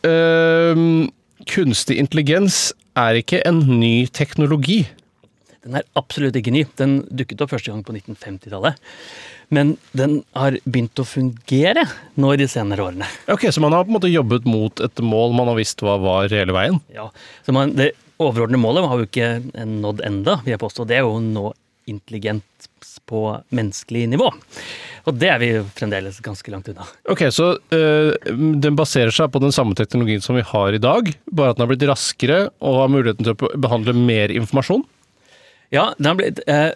øh, 0.07 0.85
kunstig 1.51 1.99
intelligens 2.03 2.71
er 2.99 3.21
ikke 3.21 3.43
en 3.49 3.63
ny 3.81 4.07
teknologi. 4.13 4.83
Den 5.65 5.77
er 5.77 5.85
absolutt 5.99 6.37
ikke 6.39 6.53
ny. 6.55 6.65
Den 6.81 7.01
dukket 7.13 7.43
opp 7.45 7.53
første 7.53 7.73
gang 7.73 7.83
på 7.85 7.95
1950-tallet. 7.97 8.79
Men 9.53 9.75
den 9.99 10.21
har 10.39 10.57
begynt 10.65 11.01
å 11.03 11.07
fungere 11.09 11.83
nå 12.21 12.31
i 12.33 12.39
de 12.41 12.47
senere 12.49 12.87
årene. 12.87 13.09
Ok, 13.33 13.49
Så 13.51 13.63
man 13.63 13.75
har 13.75 13.85
på 13.85 13.91
en 13.91 13.99
måte 13.99 14.13
jobbet 14.13 14.47
mot 14.49 14.81
et 14.85 15.03
mål 15.03 15.35
man 15.37 15.51
har 15.51 15.59
visst 15.59 15.83
hva 15.85 15.99
var 16.01 16.31
hele 16.33 16.55
veien? 16.55 16.79
Ja, 16.95 17.09
så 17.45 17.57
man, 17.57 17.75
Det 17.77 17.91
overordnede 18.21 18.61
målet 18.61 18.89
har 18.91 19.01
vi 19.01 19.09
ikke 19.09 19.65
nådd 19.67 20.05
enda, 20.07 20.41
vil 20.45 20.55
jeg 20.55 20.63
påstå. 20.63 20.87
Det 20.89 20.99
er 20.99 21.07
jo 21.07 21.17
å 21.17 21.25
nå 21.25 21.51
intelligent 21.91 22.69
på 23.11 23.23
menneskelig 23.55 24.05
nivå. 24.13 24.29
Og 25.09 25.17
det 25.19 25.31
er 25.33 25.41
vi 25.43 25.49
fremdeles 25.77 26.21
ganske 26.23 26.53
langt 26.53 26.69
unna. 26.71 26.87
Ok, 27.11 27.25
Så 27.35 27.53
øh, 27.75 28.13
den 28.31 28.79
baserer 28.79 29.11
seg 29.15 29.33
på 29.33 29.43
den 29.43 29.55
samme 29.55 29.75
teknologien 29.79 30.23
som 30.25 30.39
vi 30.39 30.45
har 30.47 30.77
i 30.77 30.83
dag, 30.83 31.11
bare 31.27 31.53
at 31.53 31.59
den 31.59 31.65
har 31.65 31.73
blitt 31.73 31.89
raskere 31.91 32.41
og 32.61 32.79
har 32.85 32.93
muligheten 32.93 33.27
til 33.27 33.35
å 33.35 33.51
behandle 33.59 33.97
mer 33.97 34.33
informasjon? 34.35 34.85
Ja, 35.75 35.91
den 35.99 36.13
har 36.13 36.21
blitt... 36.21 36.45
Eh, 36.47 36.71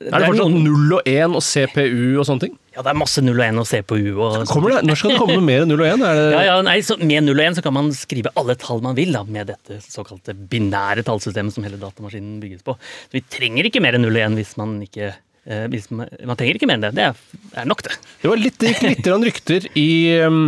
Er 0.00 0.22
det 0.22 0.28
fortsatt 0.30 0.54
null 0.64 0.92
og 0.96 1.08
1 1.08 1.34
og 1.36 1.42
CPU 1.44 2.20
og 2.20 2.24
sånne 2.24 2.46
ting? 2.46 2.52
Ja, 2.72 2.80
det 2.80 2.92
er 2.94 2.96
masse 2.96 3.20
0 3.20 3.34
og 3.34 3.42
1 3.44 3.58
og 3.60 3.66
CPU 3.68 3.98
og 4.14 4.36
Kommer 4.48 4.72
det, 4.72 4.78
når 4.88 4.96
skal 4.96 5.12
det 5.12 5.18
komme 5.20 5.34
noe 5.36 5.44
mer 5.44 5.64
enn 5.66 5.72
0 5.74 5.82
og 5.82 5.88
1? 5.90 6.04
Er 6.08 6.16
det 6.16 6.22
Ja, 6.32 6.44
ja, 6.46 6.54
nei, 6.64 6.76
så 6.86 6.96
Med 6.96 7.26
0 7.26 7.34
og 7.34 7.42
1 7.44 7.58
så 7.58 7.64
kan 7.66 7.76
man 7.76 7.90
skrive 7.92 8.32
alle 8.40 8.56
tall 8.60 8.80
man 8.84 8.96
vil 8.96 9.12
da, 9.12 9.20
med 9.28 9.50
dette 9.52 9.76
såkalte 9.84 10.32
binære 10.32 11.04
tallsystemet 11.04 11.52
som 11.52 11.66
hele 11.66 11.80
datamaskinen 11.82 12.38
bygges 12.40 12.64
på. 12.64 12.78
Så 12.80 13.18
Vi 13.18 13.24
trenger 13.28 13.68
ikke 13.68 13.84
mer 13.84 13.98
enn 13.98 14.06
0 14.06 14.16
og 14.16 14.22
1 14.30 14.40
hvis 14.40 14.54
man 14.62 14.78
ikke 14.86 15.10
eh, 15.10 15.66
hvis 15.74 15.90
man, 15.92 16.08
man 16.24 16.40
trenger 16.40 16.56
ikke 16.56 16.70
mer 16.70 16.80
enn 16.80 16.86
det. 16.88 16.94
Det 16.96 17.06
er, 17.10 17.20
er 17.60 17.68
nok, 17.68 17.84
det. 17.84 18.00
Det 18.22 18.32
var 18.32 18.40
litt, 18.40 18.56
det 18.62 18.72
gikk 18.72 18.88
litt 18.88 19.12
rykter 19.28 19.68
i 19.76 19.90
um, 20.24 20.42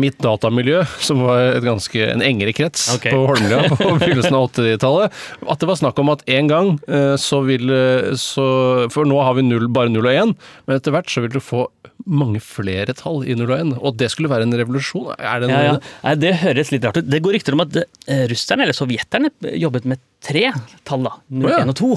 mitt 0.00 0.18
datamiljø, 0.22 0.82
som 1.02 1.22
var 1.26 1.58
ganske, 1.64 2.00
en 2.12 2.24
engere 2.24 2.54
krets 2.56 2.88
okay. 2.96 3.14
på 3.14 3.24
Holmlia 3.30 3.64
på 3.80 3.94
begynnelsen 4.00 4.36
av 4.36 4.48
80-tallet, 4.50 5.18
at 5.46 5.62
det 5.62 5.70
var 5.70 5.80
snakk 5.80 6.00
om 6.02 6.12
at 6.14 6.24
en 6.36 6.52
gang 6.52 6.72
eh, 6.86 7.14
så 7.20 7.42
vil 7.46 7.72
eh, 7.72 8.12
så, 8.20 8.46
For 8.92 9.08
nå 9.08 9.18
har 9.22 9.36
vi 9.38 9.46
null, 9.46 9.68
bare 9.72 9.92
0 9.92 10.04
og 10.04 10.12
1, 10.12 10.36
men 10.66 10.78
etter 10.78 10.94
hvert 10.94 11.12
så 11.12 11.24
vil 11.24 11.34
du 11.36 11.42
få 11.42 11.66
mange 12.06 12.40
flere 12.44 12.94
tall 12.94 13.24
i 13.26 13.34
0 13.34 13.48
og 13.48 13.56
1. 13.56 13.74
og 13.80 13.96
det 13.98 14.10
skulle 14.12 14.30
være 14.30 14.46
en 14.46 14.54
revolusjon? 14.58 15.10
Er 15.16 15.42
det 15.42 15.50
noe 15.50 15.64
ja. 15.64 15.74
Nei, 16.04 16.14
det 16.22 16.36
høres 16.44 16.70
litt 16.74 16.86
rart 16.86 17.00
ut. 17.00 17.08
Det 17.08 17.22
går 17.24 17.38
rykter 17.38 17.56
om 17.56 17.64
at 17.64 17.80
eh, 17.82 18.24
russerne, 18.30 18.66
eller 18.66 18.76
sovjeterne, 18.76 19.32
jobbet 19.56 19.88
med 19.90 20.02
tre 20.24 20.50
tall. 20.86 21.06
da, 21.06 21.16
0, 21.28 21.48
Å, 21.48 21.52
ja. 21.56 21.62
1 21.64 21.74
og 21.74 21.78
2 21.82 21.92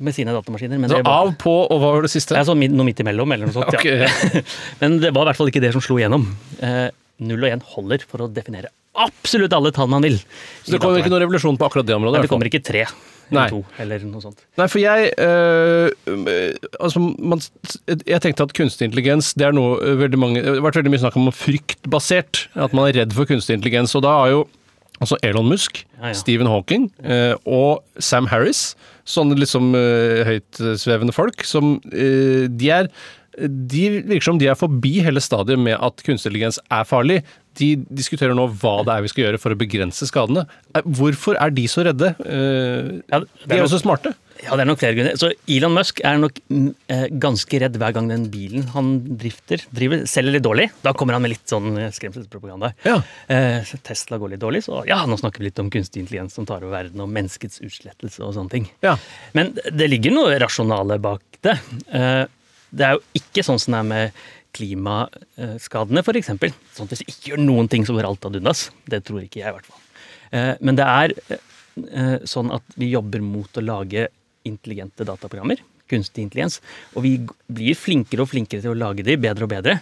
med 0.00 0.16
sine 0.16 0.34
datamaskiner. 0.34 0.80
Men 0.80 0.90
Så 0.90 1.00
det 1.00 1.06
var, 1.08 1.26
av, 1.26 1.34
på, 1.40 1.52
og 1.66 1.82
hva 1.82 1.92
var 1.96 2.06
det 2.06 2.12
siste? 2.12 2.36
Ja, 2.38 2.56
midt- 2.56 2.74
noe 2.76 2.88
midt 2.88 3.02
imellom, 3.02 3.34
eller 3.34 3.50
noe 3.50 3.56
sånt. 3.56 3.74
Okay. 3.74 4.06
ja. 4.06 4.42
Men 4.80 4.98
det 5.02 5.12
var 5.16 5.26
i 5.26 5.30
hvert 5.30 5.40
fall 5.40 5.52
ikke 5.52 5.62
det 5.64 5.74
som 5.76 5.84
slo 5.84 5.98
igjennom. 6.00 6.26
Eh, 7.20 7.26
0 7.30 7.44
og 7.44 7.52
1 7.52 7.66
holder 7.76 8.04
for 8.08 8.24
å 8.24 8.30
definere 8.32 8.72
absolutt 8.98 9.54
alle 9.54 9.72
tall 9.74 9.88
man 9.90 10.04
vil. 10.04 10.18
Så 10.64 10.74
det 10.74 10.82
kommer 10.82 11.00
ikke 11.00 11.12
noen 11.12 11.24
revolusjon 11.24 11.58
på 11.60 11.68
akkurat 11.68 11.86
det 11.88 11.96
området? 11.96 12.18
Nei, 12.18 12.26
det 12.26 12.32
kommer 12.32 12.50
ikke 12.50 12.62
tre. 12.64 12.84
Nei. 13.30 13.44
eller 13.46 13.52
to, 13.52 13.60
eller 13.78 14.04
noe 14.10 14.22
sånt. 14.24 14.40
Nei, 14.58 14.66
for 14.66 14.82
jeg 14.82 15.12
øh, 15.22 15.86
altså, 16.82 16.98
man, 16.98 17.38
Jeg 17.86 18.18
tenkte 18.24 18.48
at 18.48 18.54
kunstig 18.58 18.88
intelligens 18.88 19.28
det 19.38 19.46
er 19.46 19.54
noe 19.54 19.76
øh, 19.78 20.00
veldig 20.00 20.18
mange 20.18 20.42
Det 20.42 20.56
har 20.56 20.64
vært 20.64 20.80
veldig 20.80 20.90
mye 20.96 21.02
snakk 21.04 21.18
om 21.20 21.30
fryktbasert. 21.30 22.48
At 22.58 22.74
man 22.74 22.88
er 22.88 22.98
redd 23.04 23.14
for 23.14 23.30
kunstig 23.30 23.54
intelligens. 23.54 23.94
Og 23.94 24.02
da 24.02 24.16
har 24.18 24.32
jo 24.34 24.40
altså 25.00 25.16
Elon 25.24 25.46
Musk, 25.48 25.84
Ja, 26.00 26.10
ja. 26.10 26.16
Stephen 26.18 26.50
Hawking 26.50 26.90
øh, 27.06 27.38
og 27.46 28.02
Sam 28.02 28.26
Harris, 28.28 28.74
sånne 29.08 29.38
liksom 29.38 29.70
øh, 29.78 30.26
høytsvevende 30.26 31.14
folk, 31.14 31.46
som 31.46 31.78
De 31.86 32.74
er 32.74 32.90
de 33.38 33.84
virker 34.08 34.26
som 34.26 34.38
de 34.40 34.48
er 34.50 34.58
forbi 34.58 34.96
hele 35.04 35.22
stadiet 35.22 35.60
med 35.60 35.76
at 35.78 36.02
kunstig 36.06 36.30
intelligens 36.30 36.58
er 36.66 36.86
farlig. 36.88 37.20
De 37.58 37.72
diskuterer 37.90 38.34
nå 38.36 38.44
hva 38.62 38.76
det 38.86 38.94
er 38.94 39.04
vi 39.04 39.10
skal 39.10 39.24
gjøre 39.24 39.38
for 39.42 39.54
å 39.54 39.58
begrense 39.58 40.06
skadene. 40.06 40.44
Eh, 40.74 40.84
Hvorfor 40.86 41.38
er 41.38 41.50
de 41.54 41.64
så 41.70 41.84
redde? 41.86 42.12
Eh, 42.22 42.90
De 43.10 43.54
er 43.56 43.62
jo 43.62 43.70
så 43.70 43.80
smarte. 43.82 44.12
Ja, 44.40 44.54
det 44.56 44.62
er 44.64 44.68
nok 44.70 44.80
flere 44.80 44.96
grunner. 44.96 45.18
Så 45.20 45.32
Elon 45.52 45.74
Musk 45.76 46.00
er 46.06 46.16
nok 46.22 46.38
mm, 46.48 46.68
eh, 46.94 47.04
ganske 47.20 47.60
redd 47.60 47.76
hver 47.82 47.92
gang 47.96 48.08
den 48.08 48.24
bilen 48.32 48.64
han 48.72 48.92
drifter, 49.20 49.62
driver, 49.74 50.06
selger 50.08 50.38
litt 50.38 50.46
dårlig. 50.46 50.70
Da 50.86 50.94
kommer 50.96 51.18
han 51.18 51.26
med 51.26 51.34
litt 51.34 51.44
sånn 51.50 51.74
skremselspropaganda. 51.92 52.72
Ja. 52.86 52.98
Tesla 53.84 54.16
går 54.22 54.34
litt 54.34 54.42
dårlig, 54.42 54.64
så 54.66 54.80
ja, 54.88 55.02
nå 55.10 55.18
snakker 55.20 55.42
vi 55.42 55.50
litt 55.50 55.60
om 55.60 55.68
kunstig 55.74 56.06
intelligens 56.06 56.38
som 56.38 56.48
tar 56.48 56.64
over 56.64 56.72
verden, 56.78 57.02
og 57.04 57.12
menneskets 57.12 57.60
utslettelse 57.66 58.24
og 58.24 58.32
sånne 58.38 58.54
ting. 58.54 58.70
Ja. 58.86 58.96
Men 59.36 59.52
det 59.58 59.90
ligger 59.92 60.14
noe 60.16 60.38
rasjonale 60.40 60.96
bak 61.02 61.42
det. 61.44 61.58
Det 62.70 62.86
er 62.86 62.96
jo 62.96 63.02
ikke 63.20 63.44
sånn 63.46 63.60
som 63.62 63.76
det 63.76 63.80
er 63.80 63.88
med 63.90 64.20
klimaskadene, 64.56 66.02
f.eks. 66.02 66.32
Sånn 66.74 66.88
at 66.88 66.94
hvis 66.94 67.04
vi 67.04 67.12
ikke 67.14 67.32
gjør 67.32 67.42
noen 67.44 67.70
ting, 67.70 67.86
så 67.86 67.94
går 67.96 68.08
alt 68.08 68.26
ad 68.26 68.38
undas. 68.40 68.68
Det 68.90 69.02
tror 69.06 69.22
ikke 69.24 69.42
jeg, 69.42 69.50
i 69.52 69.56
hvert 69.56 69.68
fall. 69.70 69.82
Eh, 70.30 70.54
Men 70.60 70.78
det 70.78 70.86
er 70.86 71.16
eh, 71.30 72.16
sånn 72.28 72.52
at 72.54 72.78
vi 72.78 72.92
jobber 72.94 73.22
mot 73.24 73.60
å 73.60 73.66
lage 73.66 74.08
intelligente 74.48 75.06
dataprogrammer. 75.06 75.62
Kunstig 75.90 76.22
intelligens. 76.22 76.60
Og 76.94 77.04
vi 77.06 77.16
blir 77.50 77.78
flinkere 77.78 78.24
og 78.24 78.30
flinkere 78.30 78.62
til 78.62 78.74
å 78.74 78.78
lage 78.78 79.04
de 79.06 79.16
bedre 79.20 79.46
og 79.46 79.52
bedre. 79.52 79.78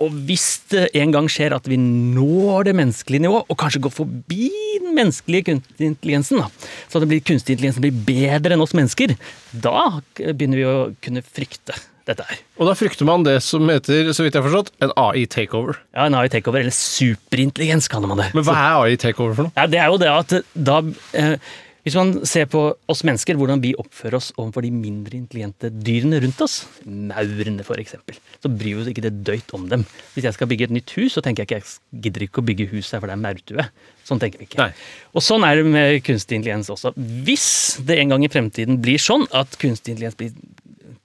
Og 0.00 0.14
hvis 0.28 0.62
det 0.72 0.86
en 0.96 1.12
gang 1.12 1.28
skjer 1.28 1.52
at 1.52 1.68
vi 1.68 1.76
når 1.76 2.70
det 2.70 2.76
menneskelige 2.78 3.26
nivå, 3.26 3.42
og 3.44 3.58
kanskje 3.60 3.82
går 3.84 3.92
forbi 3.92 4.48
den 4.80 4.96
menneskelige 4.96 5.50
kunstig 5.50 5.90
intelligensen, 5.90 6.40
da, 6.40 6.48
så 6.88 7.02
at 7.02 7.12
kunstig 7.28 7.58
intelligens 7.58 7.80
blir 7.84 8.00
bedre 8.08 8.56
enn 8.56 8.64
oss 8.64 8.72
mennesker, 8.76 9.12
da 9.52 10.00
begynner 10.16 10.62
vi 10.62 10.68
å 10.68 10.78
kunne 11.04 11.24
frykte 11.26 11.76
dette 12.08 12.26
er. 12.26 12.42
Og 12.60 12.68
da 12.68 12.74
frykter 12.78 13.08
man 13.08 13.24
det 13.26 13.38
som 13.44 13.68
heter, 13.70 14.12
så 14.16 14.24
vidt 14.24 14.36
jeg 14.36 14.42
har 14.42 14.48
forstått, 14.48 14.74
en 14.84 14.92
AI 15.00 15.24
takeover. 15.30 15.80
Ja, 15.94 16.06
en 16.08 16.18
AI 16.18 16.28
takeover, 16.32 16.64
eller 16.64 16.74
superintelligens, 16.74 17.90
kaller 17.92 18.10
man 18.10 18.22
det. 18.22 18.30
Men 18.36 18.46
hva 18.46 18.58
er 18.58 18.84
AI 18.84 19.00
takeover 19.00 19.36
for 19.36 19.48
noe? 19.48 19.56
Ja, 19.58 19.66
det 19.70 19.82
er 19.82 19.90
jo 19.92 19.98
det 20.00 20.12
at 20.12 20.38
da 20.54 20.78
eh, 21.18 21.34
Hvis 21.80 21.96
man 21.96 22.10
ser 22.28 22.44
på 22.52 22.60
oss 22.92 23.00
mennesker, 23.08 23.38
hvordan 23.40 23.62
vi 23.64 23.70
oppfører 23.80 24.18
oss 24.18 24.26
overfor 24.36 24.66
de 24.66 24.72
mindre 24.74 25.16
intelligente 25.16 25.70
dyrene 25.72 26.18
rundt 26.20 26.42
oss, 26.44 26.58
maurene 26.84 27.64
f.eks., 27.64 27.96
så 28.36 28.50
bryr 28.52 28.74
vi 28.74 28.82
oss 28.82 28.90
ikke 28.92 29.06
det 29.06 29.14
døyt 29.24 29.54
om 29.56 29.64
dem. 29.70 29.86
Hvis 30.12 30.28
jeg 30.28 30.36
skal 30.36 30.50
bygge 30.50 30.68
et 30.68 30.74
nytt 30.76 30.92
hus, 30.98 31.14
så 31.16 31.24
tenker 31.24 31.46
jeg 31.46 31.48
ikke 31.48 31.62
jeg 31.62 32.04
gidder 32.04 32.26
ikke 32.26 32.44
å 32.44 32.46
bygge 32.50 32.68
hus 32.74 32.92
her, 32.92 33.00
for 33.00 33.08
det 33.08 33.16
er 33.16 33.22
maurtue. 33.24 33.66
Sånn 34.10 34.20
tenker 34.20 34.42
vi 34.42 34.48
ikke. 34.50 34.60
Nei. 34.60 34.72
Og 35.16 35.24
sånn 35.24 35.44
er 35.46 35.56
det 35.56 35.72
med 35.72 36.02
kunstig 36.04 36.40
intelligens 36.40 36.70
også. 36.72 36.92
Hvis 37.26 37.48
det 37.86 37.96
en 38.02 38.12
gang 38.12 38.24
i 38.26 38.30
fremtiden 38.32 38.80
blir 38.82 39.00
sånn 39.00 39.24
at 39.36 39.56
kunstig 39.60 39.94
intelligens 39.94 40.18
blir 40.20 40.36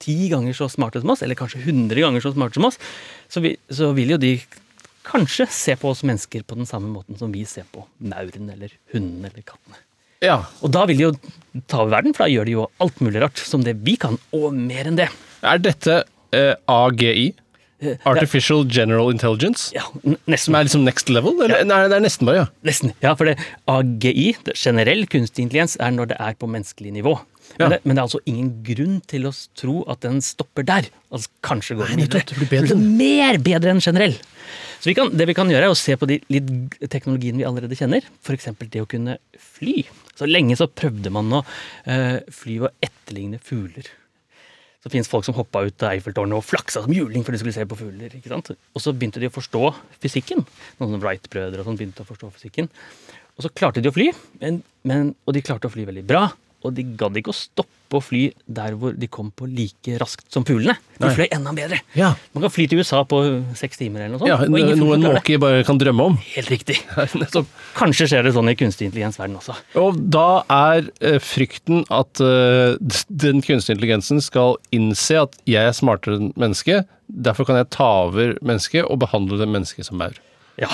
ti 0.02 0.30
ganger 0.32 0.56
så 0.58 0.68
smarte 0.72 1.02
som 1.02 1.14
oss, 1.14 1.24
eller 1.26 1.38
kanskje 1.40 1.64
hundre 1.66 2.04
ganger 2.04 2.24
så 2.24 2.34
smarte 2.36 2.60
som 2.60 2.68
oss, 2.70 2.80
så, 3.32 3.44
vi, 3.44 3.56
så 3.72 3.92
vil 3.98 4.16
jo 4.16 4.22
de 4.22 4.36
kanskje 5.06 5.48
se 5.54 5.76
på 5.80 5.92
oss 5.92 6.04
mennesker 6.08 6.46
på 6.48 6.58
den 6.58 6.70
samme 6.70 6.90
måten 6.92 7.18
som 7.20 7.34
vi 7.34 7.46
ser 7.50 7.68
på 7.72 7.86
mauren 8.02 8.50
eller 8.54 8.74
hunden 8.94 9.26
eller 9.28 9.46
kattene. 9.46 9.80
Ja. 10.24 10.40
Og 10.66 10.72
da 10.74 10.86
vil 10.90 11.00
de 11.00 11.08
jo 11.10 11.14
ta 11.70 11.84
over 11.84 11.98
verden, 11.98 12.16
for 12.16 12.26
da 12.26 12.34
gjør 12.34 12.48
de 12.48 12.56
jo 12.56 12.68
alt 12.82 13.02
mulig 13.04 13.22
rart 13.24 13.42
som 13.42 13.64
det 13.66 13.76
vi 13.86 13.98
kan, 14.02 14.18
og 14.36 14.54
mer 14.58 14.90
enn 14.90 15.00
det. 15.00 15.10
Er 15.46 15.62
dette 15.62 16.04
eh, 16.36 16.54
AGI? 16.72 17.34
Eh, 17.84 18.00
Artificial 18.08 18.64
General 18.72 19.12
Intelligence? 19.12 19.70
Ja, 19.76 19.84
nesten. 20.26 20.48
Som 20.48 20.58
er 20.58 20.68
liksom 20.68 20.86
next 20.88 21.12
level? 21.12 21.38
Eller? 21.44 21.66
Nei, 21.68 21.84
det 21.92 22.00
er 22.00 22.06
nesten 22.08 22.30
bare, 22.30 22.46
ja. 22.46 22.48
Nesten. 22.66 22.96
Ja, 23.04 23.14
for 23.20 23.30
det 23.30 23.38
AGI, 23.70 24.32
det 24.48 24.58
generell 24.58 25.06
kunstig 25.12 25.46
intelligens, 25.46 25.78
er 25.78 25.94
når 25.94 26.14
det 26.14 26.20
er 26.24 26.40
på 26.40 26.50
menneskelig 26.50 26.96
nivå. 26.96 27.18
Men, 27.56 27.64
Ja. 27.64 27.70
det, 27.72 27.80
men 27.86 27.96
det 27.96 28.02
er 28.02 28.08
altså 28.08 28.22
ingen 28.28 28.50
grunn 28.68 29.02
til 29.08 29.28
å 29.30 29.32
tro 29.56 29.76
at 29.92 30.02
den 30.04 30.22
stopper 30.22 30.66
der. 30.68 30.90
Altså 31.10 31.30
kanskje 31.46 31.78
går 31.80 31.94
den 31.94 32.04
videre. 32.04 32.24
det 32.28 32.50
blir 32.52 32.76
Mer 32.76 33.38
bedre 33.40 33.72
enn 33.72 33.84
generell. 33.84 34.18
Så 34.80 34.92
vi 34.92 34.96
kan, 34.98 35.10
det 35.10 35.26
vi 35.30 35.34
kan 35.38 35.50
gjøre, 35.50 35.70
er 35.70 35.74
å 35.74 35.78
se 35.80 35.96
på 35.98 36.08
de 36.10 36.20
litt 36.30 36.50
teknologien 36.92 37.38
vi 37.40 37.46
allerede 37.48 37.78
kjenner. 37.80 38.06
F.eks. 38.22 38.52
det 38.70 38.84
å 38.84 38.90
kunne 38.90 39.18
fly. 39.40 39.86
Så 40.20 40.28
lenge 40.28 40.58
så 40.60 40.68
prøvde 40.68 41.10
man 41.14 41.32
å 41.40 41.44
uh, 41.46 42.20
fly 42.30 42.60
og 42.60 42.86
etterligne 42.86 43.40
fugler. 43.42 43.88
Så 44.86 44.92
finnes 44.94 45.10
folk 45.10 45.26
som 45.26 45.34
hoppa 45.34 45.64
ut 45.66 45.82
av 45.82 45.96
Eiffeltårnet 45.96 46.38
og 46.38 46.46
flaksa 46.46 46.84
som 46.84 46.94
juling 46.94 47.24
for 47.26 47.34
de 47.34 47.40
skulle 47.42 47.56
se 47.56 47.66
på 47.66 47.78
fugler. 47.80 48.12
ikke 48.14 48.30
sant? 48.30 48.52
Og 48.54 48.84
så 48.84 48.94
begynte 48.94 49.24
de 49.24 49.32
å 49.32 49.34
forstå 49.34 49.72
fysikken. 50.04 50.44
Noen 50.78 50.94
som 50.94 51.02
Wright-brødre 51.02 51.64
og 51.64 51.70
sånn 51.72 51.80
begynte 51.80 52.06
å 52.06 52.10
forstå 52.12 52.30
fysikken. 52.36 52.70
Og 53.36 53.48
så 53.48 53.50
klarte 53.50 53.82
de 53.82 53.90
å 53.90 53.96
fly, 53.96 54.12
men, 54.44 54.62
men, 54.86 55.16
og 55.26 55.34
de 55.34 55.42
klarte 55.44 55.66
å 55.66 55.74
fly 55.74 55.88
veldig 55.90 56.06
bra. 56.06 56.28
Og 56.66 56.74
de 56.76 56.86
gadd 56.98 57.18
ikke 57.20 57.34
å 57.34 57.38
stoppe 57.38 57.72
å 57.96 58.02
fly 58.04 58.24
der 58.50 58.76
hvor 58.80 58.96
de 58.98 59.08
kom 59.12 59.30
på 59.36 59.48
like 59.48 59.98
raskt 60.02 60.26
som 60.34 60.44
fuglene. 60.48 60.76
De 60.98 61.12
fløy 61.14 61.28
enda 61.30 61.54
bedre. 61.56 61.80
Ja. 61.98 62.14
Man 62.34 62.46
kan 62.46 62.54
fly 62.54 62.66
til 62.72 62.82
USA 62.82 63.04
på 63.08 63.20
seks 63.58 63.80
timer 63.80 64.06
eller 64.06 64.16
noe 64.16 64.24
sånt. 64.24 64.32
ja 64.32 64.82
noe 64.82 64.98
en 64.98 65.06
måke 65.06 65.38
bare 65.42 65.62
kan 65.68 65.80
drømme 65.80 66.10
om. 66.12 66.18
Helt 66.34 66.52
riktig. 66.52 66.80
Nettopp. 67.22 67.52
Kanskje 67.78 68.10
skjer 68.12 68.28
det 68.28 68.34
sånn 68.36 68.52
i 68.52 68.58
kunstig 68.60 68.90
intelligens-verden 68.90 69.38
også. 69.40 69.58
Og 69.82 70.02
da 70.16 70.44
er 70.52 70.90
eh, 71.00 71.20
frykten 71.24 71.86
at 71.94 72.22
eh, 72.24 72.76
den 73.26 73.46
kunstige 73.46 73.78
intelligensen 73.78 74.24
skal 74.24 74.58
innse 74.76 75.22
at 75.28 75.40
jeg 75.50 75.70
er 75.70 75.78
smartere 75.78 76.20
enn 76.20 76.34
mennesket, 76.40 76.90
derfor 77.06 77.48
kan 77.48 77.60
jeg 77.62 77.72
ta 77.76 77.90
over 78.08 78.36
mennesket 78.42 78.88
og 78.90 79.04
behandle 79.06 79.40
det 79.42 79.50
mennesket 79.52 79.88
som 79.88 80.02
maur. 80.02 80.18
Ja, 80.60 80.72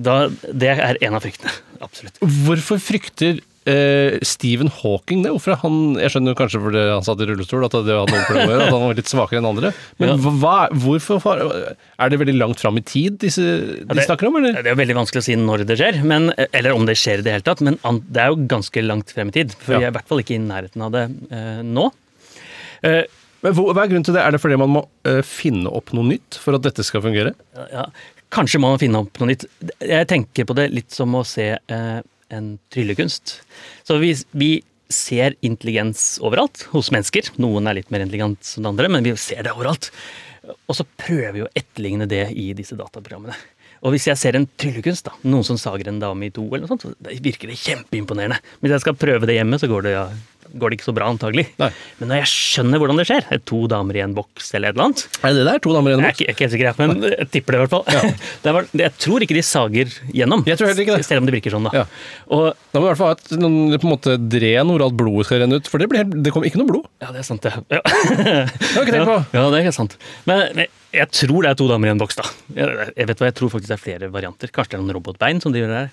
da, 0.00 0.28
Det 0.52 0.70
er 0.72 0.98
en 1.04 1.16
av 1.16 1.24
fryktene. 1.24 1.52
Absolutt. 1.84 2.18
Hvorfor 2.44 2.80
frykter 2.82 3.40
eh, 3.66 4.18
Stephen 4.22 4.68
Hawking 4.68 5.22
det? 5.24 5.30
Hvorfor 5.34 5.56
han, 5.60 5.94
Jeg 6.00 6.10
skjønner 6.14 6.34
kanskje 6.38 6.60
fordi 6.64 6.80
han 6.94 7.02
satt 7.04 7.20
i 7.20 7.26
rullestol, 7.28 7.64
at 7.66 7.72
det 7.72 7.96
hadde 7.96 8.12
noe 8.14 8.46
med 8.46 8.54
at 8.60 8.70
han 8.72 8.84
var 8.86 8.94
litt 8.96 9.10
svakere 9.10 9.38
enn 9.42 9.48
andre. 9.50 9.72
Men 9.98 10.08
Ja. 10.08 10.16
hva- 10.16 10.70
hvorfor 10.72 11.20
Er 11.98 12.08
det 12.08 12.18
veldig 12.20 12.38
langt 12.38 12.58
fram 12.60 12.78
i 12.78 12.80
tid 12.80 13.18
disse, 13.18 13.40
de 13.42 13.84
det- 13.94 14.06
snakker 14.06 14.28
om, 14.28 14.36
eller? 14.36 14.52
Det 14.62 14.66
er 14.66 14.74
jo 14.76 14.80
veldig 14.82 14.96
vanskelig 14.96 15.20
å 15.20 15.26
si 15.28 15.34
når 15.36 15.66
det 15.66 15.78
skjer, 15.78 16.02
men, 16.04 16.32
eller 16.52 16.72
om 16.72 16.86
det 16.86 16.96
skjer 16.96 17.18
i 17.18 17.22
det 17.22 17.32
hele 17.32 17.42
tatt. 17.42 17.60
Men 17.60 17.78
det 18.10 18.16
er 18.22 18.28
jo 18.28 18.36
ganske 18.46 18.82
langt 18.86 19.12
frem 19.12 19.28
i 19.28 19.32
tid. 19.32 19.52
For 19.58 19.72
Ja. 19.72 19.78
vi 19.78 19.84
er 19.84 19.88
i 19.88 19.96
hvert 19.98 20.08
fall 20.08 20.18
ikke 20.20 20.34
i 20.34 20.38
nærheten 20.38 20.82
av 20.82 20.92
det 20.92 21.04
uh, 21.32 21.62
nå. 21.62 21.90
Uh, 22.84 23.02
Men 23.42 23.54
hva 23.54 23.70
er 23.84 23.88
grunnen 23.88 24.04
til 24.04 24.14
det? 24.14 24.20
Er 24.22 24.30
det 24.32 24.40
fordi 24.40 24.56
man 24.58 24.68
må 24.68 24.82
finne 25.24 25.66
opp 25.72 25.92
noe 25.96 26.04
nytt 26.04 26.36
for 26.36 26.54
at 26.54 26.62
dette 26.62 26.84
skal 26.84 27.00
fungere? 27.00 27.34
ja, 27.72 27.86
kanskje 28.30 28.60
må 28.60 28.68
man 28.68 28.78
finne 28.78 29.00
opp 29.00 29.18
noe 29.18 29.28
nytt. 29.32 29.46
Jeg 29.80 30.06
tenker 30.08 30.44
på 30.44 30.54
det 30.54 30.70
litt 30.72 30.90
som 30.92 31.10
å 31.14 31.24
se 31.26 31.56
eh, 31.56 32.00
en 32.34 32.54
tryllekunst. 32.72 33.38
Så 33.86 33.98
vi, 34.02 34.14
vi 34.32 34.50
ser 34.90 35.36
intelligens 35.46 36.18
overalt 36.24 36.66
hos 36.72 36.90
mennesker. 36.94 37.30
Noen 37.42 37.68
er 37.70 37.78
litt 37.78 37.92
mer 37.94 38.04
intelligent 38.04 38.56
enn 38.58 38.68
andre, 38.72 38.90
men 38.90 39.06
vi 39.06 39.14
ser 39.20 39.44
det 39.46 39.54
overalt. 39.54 39.90
Og 40.66 40.76
så 40.78 40.86
prøver 40.98 41.34
vi 41.36 41.44
å 41.44 41.50
etterligne 41.54 42.08
det 42.10 42.26
i 42.34 42.50
disse 42.58 42.78
dataprogrammene. 42.78 43.36
Og 43.80 43.94
hvis 43.94 44.10
jeg 44.10 44.20
ser 44.20 44.36
en 44.36 44.48
tryllekunst, 44.60 45.06
da, 45.06 45.14
noen 45.24 45.46
som 45.46 45.56
sager 45.60 45.88
en 45.88 46.00
dame 46.02 46.28
i 46.28 46.34
to, 46.34 46.42
eller 46.50 46.66
noe 46.66 46.74
sånt, 46.74 46.84
så 46.84 47.20
virker 47.24 47.48
det 47.48 47.60
kjempeimponerende. 47.62 48.40
Hvis 48.60 48.74
jeg 48.74 48.84
skal 48.84 48.98
prøve 49.00 49.28
det 49.28 49.38
hjemme, 49.38 49.60
så 49.60 49.70
går 49.70 49.86
det, 49.86 49.94
ja, 49.94 50.04
går 50.60 50.72
det 50.72 50.76
ikke 50.78 50.86
så 50.88 50.94
bra, 50.96 51.06
antagelig. 51.12 51.44
Nei. 51.60 51.68
Men 52.00 52.10
når 52.10 52.20
jeg 52.22 52.30
skjønner 52.32 52.80
hvordan 52.82 52.98
det 53.00 53.06
skjer, 53.10 53.26
to 53.46 53.60
damer 53.70 53.98
i 53.98 54.02
en 54.02 54.14
boks 54.16 54.48
eller 54.58 54.70
et 54.72 54.74
eller 54.78 54.86
annet, 54.88 55.02
Er 55.20 55.34
det 55.34 55.40
det 55.40 55.46
der? 55.50 55.60
To 55.66 55.74
damer 55.76 55.92
i 55.92 55.94
en 55.98 56.02
boks? 56.04 56.20
jeg 56.22 56.26
er 56.30 56.34
ikke 56.34 56.46
helt 56.46 56.54
sikker, 56.56 56.80
men 56.80 57.04
jeg 57.10 57.28
tipper 57.36 57.54
det 57.54 57.60
i 57.60 57.62
hvert 57.64 57.74
fall. 57.76 58.16
Det 58.44 58.54
var, 58.56 58.66
jeg 58.80 58.94
tror 58.98 59.24
ikke 59.26 59.36
de 59.36 59.42
sager 59.44 59.92
gjennom. 60.16 60.42
Jeg 60.48 60.58
tror 60.58 60.70
heller 60.70 60.84
ikke 60.86 60.96
det. 60.98 61.06
Selv 61.06 61.22
om 61.22 61.28
det 61.28 61.34
virker 61.36 61.54
sånn, 61.54 61.68
da. 61.68 61.72
Ja. 61.82 61.84
Og, 62.34 62.48
Da 62.72 62.80
må 62.80 62.86
vi 62.86 62.88
i 62.88 62.90
hvert 62.94 63.00
fall 63.02 63.12
ha 63.12 63.18
et 63.18 63.32
noen, 63.40 63.58
på 63.76 63.86
en 63.88 63.92
måte 63.92 64.16
dren 64.32 64.70
hvor 64.72 64.84
alt 64.86 64.96
blodet 64.98 65.26
skal 65.28 65.42
renne 65.44 65.58
ut, 65.60 65.70
for 65.70 65.82
det, 65.82 65.88
blir 65.92 66.06
det 66.08 66.32
kommer 66.34 66.48
ikke 66.50 66.60
noe 66.62 66.70
blod. 66.70 66.86
ja, 67.02 67.10
det 67.14 67.22
er 67.22 67.26
sant, 67.30 67.42
det. 67.46 67.52
Ja. 67.70 67.80
Det 67.84 68.26
har 68.26 68.80
jeg 68.80 68.86
ikke 68.86 68.94
tenkt 68.96 69.10
på. 69.10 69.18
Ja, 69.36 69.44
det 69.50 69.58
er 69.60 69.64
ikke 69.66 69.76
sant. 69.76 69.96
Men, 70.30 70.44
men 70.58 70.66
jeg 70.96 71.06
tror 71.14 71.44
det 71.46 71.52
er 71.52 71.58
to 71.60 71.68
damer 71.70 71.90
i 71.90 71.94
en 71.94 72.00
boks, 72.02 72.16
da. 72.18 72.26
Jeg, 72.56 72.88
jeg 72.96 73.10
vet 73.12 73.20
hva, 73.22 73.28
jeg 73.30 73.36
tror 73.38 73.52
faktisk 73.52 73.70
det 73.70 73.76
er 73.78 73.82
flere 73.84 74.10
varianter. 74.14 74.50
Kanskje 74.54 74.74
det 74.74 74.80
er 74.80 74.84
noen 74.86 74.96
robotbein 74.98 75.42
som 75.44 75.54
driver 75.54 75.70
der. 75.76 75.92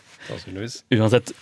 Uansett. 0.97 1.33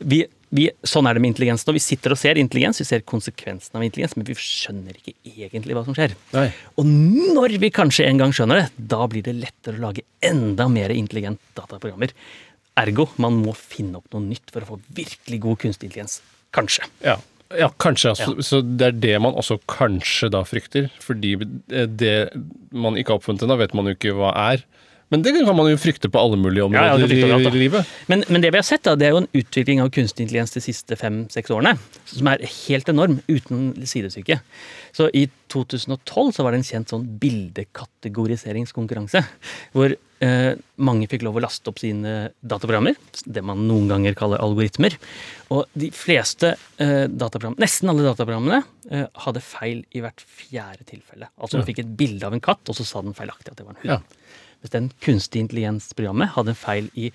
Vi, 0.00 0.22
vi, 0.56 0.66
sånn 0.86 1.06
er 1.08 1.16
det 1.16 1.22
med 1.22 1.34
intelligens 1.34 1.66
nå. 1.66 1.74
Vi 1.76 1.82
sitter 1.84 2.14
og 2.14 2.20
ser 2.20 2.40
intelligens, 2.40 2.80
vi 2.80 2.88
ser 2.88 3.04
konsekvensen 3.06 3.78
av 3.78 3.84
intelligens, 3.86 4.16
men 4.18 4.26
vi 4.28 4.36
skjønner 4.40 4.96
ikke 4.98 5.14
egentlig 5.34 5.76
hva 5.76 5.84
som 5.86 5.96
skjer. 5.96 6.16
Nei. 6.34 6.48
Og 6.80 6.88
når 6.88 7.58
vi 7.62 7.70
kanskje 7.74 8.08
en 8.08 8.20
gang 8.22 8.34
skjønner 8.36 8.62
det, 8.62 8.86
da 8.92 9.06
blir 9.10 9.24
det 9.26 9.36
lettere 9.38 9.78
å 9.78 9.84
lage 9.88 10.06
enda 10.24 10.68
mer 10.72 10.94
intelligent 10.94 11.40
dataprogrammer. 11.58 12.14
Ergo, 12.76 13.08
man 13.22 13.38
må 13.40 13.54
finne 13.56 14.00
opp 14.00 14.10
noe 14.12 14.24
nytt 14.24 14.52
for 14.52 14.64
å 14.64 14.74
få 14.74 14.80
virkelig 14.96 15.40
god 15.44 15.62
kunstig 15.64 15.90
intelligens. 15.90 16.20
Kanskje. 16.56 16.88
Ja. 17.04 17.16
ja, 17.56 17.70
kanskje. 17.82 18.12
Altså, 18.14 18.36
Så 18.44 18.60
det 18.64 18.90
er 18.90 18.98
det 19.04 19.14
man 19.24 19.36
også 19.36 19.58
kanskje 19.70 20.30
da 20.32 20.42
frykter. 20.48 20.90
Fordi 21.04 21.36
det 21.68 22.16
man 22.72 22.96
ikke 22.96 23.14
har 23.14 23.22
oppfunnet 23.22 23.46
ennå, 23.46 23.58
vet 23.60 23.76
man 23.76 23.88
jo 23.88 23.96
ikke 23.96 24.16
hva 24.16 24.34
er. 24.52 24.66
Men 25.14 25.22
det 25.22 25.30
kan 25.36 25.54
man 25.54 25.68
jo 25.70 25.76
frykte 25.78 26.08
på 26.10 26.18
alle 26.18 26.34
mulige 26.40 26.66
Ja, 26.74 26.88
ja, 26.88 26.94
områder 26.96 27.44
da. 27.46 27.50
i 27.54 27.60
livet. 27.60 27.90
Men, 28.10 28.24
men 28.26 28.42
det 28.42 28.50
vi 28.50 28.58
har 28.58 28.66
sett, 28.66 28.82
da, 28.88 28.96
det 28.98 29.06
er 29.06 29.14
jo 29.14 29.20
en 29.22 29.28
utvikling 29.38 29.78
av 29.84 29.92
kunstig 29.94 30.24
intelligens 30.26 30.56
de 30.56 30.62
siste 30.64 30.98
fem-seks 30.98 31.52
årene, 31.54 31.76
som 32.10 32.26
er 32.32 32.42
helt 32.66 32.90
enorm, 32.90 33.20
uten 33.30 33.68
sidesyke. 33.86 34.40
Så 34.96 35.06
i 35.14 35.28
2012 35.52 36.32
så 36.34 36.42
var 36.42 36.56
det 36.56 36.62
en 36.62 36.66
kjent 36.66 36.90
sånn 36.90 37.06
bildekategoriseringskonkurranse, 37.22 39.22
hvor 39.76 39.94
eh, 39.94 40.52
mange 40.82 41.06
fikk 41.10 41.22
lov 41.26 41.38
å 41.38 41.44
laste 41.44 41.70
opp 41.70 41.78
sine 41.82 42.32
dataprogrammer, 42.42 42.98
det 43.26 43.42
man 43.46 43.62
noen 43.68 43.86
ganger 43.92 44.16
kaller 44.18 44.42
algoritmer. 44.42 44.96
Og 45.54 45.66
de 45.78 45.92
fleste 45.94 46.54
eh, 46.82 47.06
dataprogram, 47.06 47.54
nesten 47.62 47.92
alle 47.92 48.06
dataprogrammene, 48.08 48.62
eh, 48.90 49.06
hadde 49.26 49.44
feil 49.44 49.84
i 49.94 50.02
hvert 50.04 50.24
fjerde 50.26 50.86
tilfelle. 50.88 51.30
Altså 51.38 51.60
du 51.60 51.66
fikk 51.68 51.84
et 51.84 51.94
bilde 51.98 52.26
av 52.26 52.34
en 52.36 52.42
katt, 52.42 52.64
og 52.66 52.78
så 52.78 52.86
sa 52.88 53.04
den 53.06 53.14
feilaktig 53.16 53.52
at 53.54 53.60
det 53.60 53.68
var 53.68 53.76
en 53.76 53.82
hund. 53.84 53.98
Ja. 53.98 54.22
Mens 54.62 54.74
den 54.74 54.90
kunstig 55.04 55.44
intelligens-programmet 55.44 56.32
hadde 56.36 56.54
en 56.54 56.58
feil 56.58 56.90
i 56.94 57.10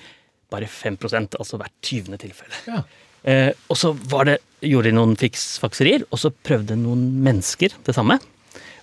bare 0.52 0.68
5 0.68 0.98
altså 1.40 1.58
hvert 1.58 1.74
20. 1.82 2.18
tilfelle. 2.20 2.60
Ja. 2.68 2.82
Eh, 3.24 3.52
og 3.70 3.78
så 3.78 3.94
var 4.12 4.26
det, 4.28 4.38
gjorde 4.66 4.90
de 4.90 4.98
noen 4.98 5.16
fiksfakserier, 5.20 6.06
og 6.10 6.20
så 6.20 6.32
prøvde 6.32 6.78
noen 6.80 7.24
mennesker 7.24 7.74
det 7.86 7.96
samme. 7.96 8.18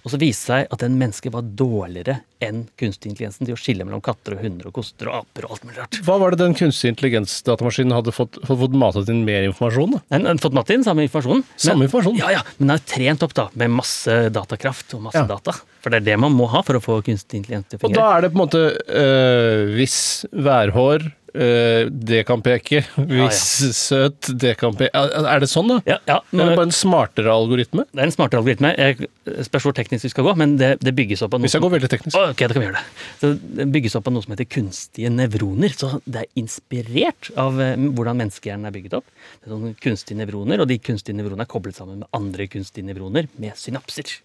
Og 0.09 0.15
så 0.15 0.21
viste 0.23 0.49
det 0.49 0.49
seg 0.49 0.71
at 0.73 0.81
den 0.81 0.95
mennesket 0.97 1.35
var 1.35 1.45
dårligere 1.45 2.15
enn 2.41 2.62
kunstig 2.81 3.11
intelligensen 3.11 3.45
til 3.45 3.53
å 3.53 3.59
skille 3.61 3.85
mellom 3.85 4.00
katter 4.00 4.37
og 4.37 4.41
hunder 4.41 4.71
og 4.71 4.77
koster 4.79 5.11
og 5.11 5.19
aper 5.19 5.45
og 5.45 5.57
alt 5.57 5.67
mulig 5.67 5.77
rart. 5.83 5.99
Hva 6.07 6.17
var 6.23 6.33
det 6.33 6.38
den 6.41 6.55
kunstig 6.57 6.93
intelligens-datamaskinen 6.95 7.93
hadde 7.93 8.15
fått, 8.17 8.38
fått, 8.41 8.61
fått 8.62 8.77
matet 8.79 9.11
inn 9.12 9.21
mer 9.27 9.45
informasjon? 9.50 9.99
da? 9.99 10.00
Den 10.15 10.31
hadde 10.31 10.45
fått 10.47 10.57
matet 10.57 10.79
inn 10.79 10.87
samme 10.87 11.05
informasjon. 11.05 11.45
Samme 11.61 11.85
informasjon? 11.91 12.17
Ja, 12.23 12.31
ja, 12.38 12.45
men 12.57 12.71
den 12.71 12.77
er 12.79 12.87
trent 12.88 13.27
opp 13.27 13.37
da, 13.37 13.49
med 13.61 13.75
masse 13.77 14.17
datakraft 14.33 14.97
og 14.97 15.05
masse 15.11 15.21
Ja. 15.21 15.27
data. 15.29 15.59
For 15.85 15.93
det 15.93 16.00
er 16.00 16.07
det 16.12 16.17
man 16.25 16.33
må 16.33 16.49
ha 16.55 16.62
for 16.65 16.79
å 16.79 16.83
få 16.83 17.03
kunstig 17.05 17.43
intelligens 17.43 17.69
til 17.69 17.83
å 17.83 17.91
Og 17.91 17.99
da 17.99 18.09
er 18.17 18.25
det 18.25 18.33
på 18.33 18.38
en 18.38 18.45
måte 18.47 18.65
øh, 18.88 19.77
hvis 19.77 19.99
værhår, 20.33 21.11
øh, 21.35 21.89
det 21.91 22.23
kan 22.29 22.43
peke. 22.45 22.83
Hvis 22.97 23.41
søt, 23.77 24.31
det 24.41 24.55
kan 24.61 24.77
peke. 24.79 24.91
Er 24.95 25.43
det 25.43 25.49
sånn, 25.51 25.69
da? 25.71 25.79
ja, 25.89 25.99
ja, 26.09 26.19
Det 26.31 26.45
er 26.45 26.55
bare 26.57 26.69
en 26.69 26.75
smartere 26.75 27.33
algoritme? 27.33 27.85
Det 27.93 28.03
er 28.03 28.11
en 28.11 28.15
smartere 28.15 28.43
algoritme. 28.43 28.73
Jeg 28.79 29.09
spørs 29.49 29.67
hvor 29.69 29.77
teknisk 29.77 30.09
vi 30.09 30.13
skal 30.13 30.27
gå, 30.29 30.35
men 30.41 30.57
det, 30.61 30.71
det 30.85 30.95
bygges 30.97 31.23
opp 31.27 31.37
av 31.37 31.43
noe 31.43 31.49
Hvis 31.49 31.57
jeg 31.59 31.65
går 31.65 31.75
veldig 31.77 31.91
teknisk. 31.93 32.17
Som, 32.17 32.33
Ok, 32.33 32.43
da 32.45 32.57
kan 32.57 32.63
vi 32.65 32.69
gjøre 32.69 32.81
det. 32.81 33.07
Så 33.21 33.33
det 33.61 33.69
bygges 33.77 33.99
opp 34.01 34.11
av 34.11 34.17
noe 34.17 34.27
som 34.27 34.35
heter 34.37 34.49
kunstige 34.57 35.13
nevroner. 35.15 35.75
Så 35.79 35.93
det 36.07 36.25
er 36.25 36.31
inspirert 36.41 37.33
av 37.39 37.61
eh, 37.63 37.75
hvordan 37.77 38.23
menneskehjernen 38.25 38.69
er 38.71 38.77
bygget 38.79 38.99
opp. 39.01 39.09
Det 39.39 39.49
er 39.51 39.55
sånne 39.57 39.75
kunstige 39.85 40.21
nevroner, 40.23 40.63
og 40.65 40.71
de 40.71 40.79
kunstige 40.81 41.19
nevronene 41.19 41.45
er 41.47 41.53
koblet 41.53 41.79
sammen 41.79 42.03
med 42.05 42.11
andre 42.17 42.49
kunstige 42.51 42.87
nevroner 42.89 43.29
med 43.43 43.59
synapser. 43.59 44.17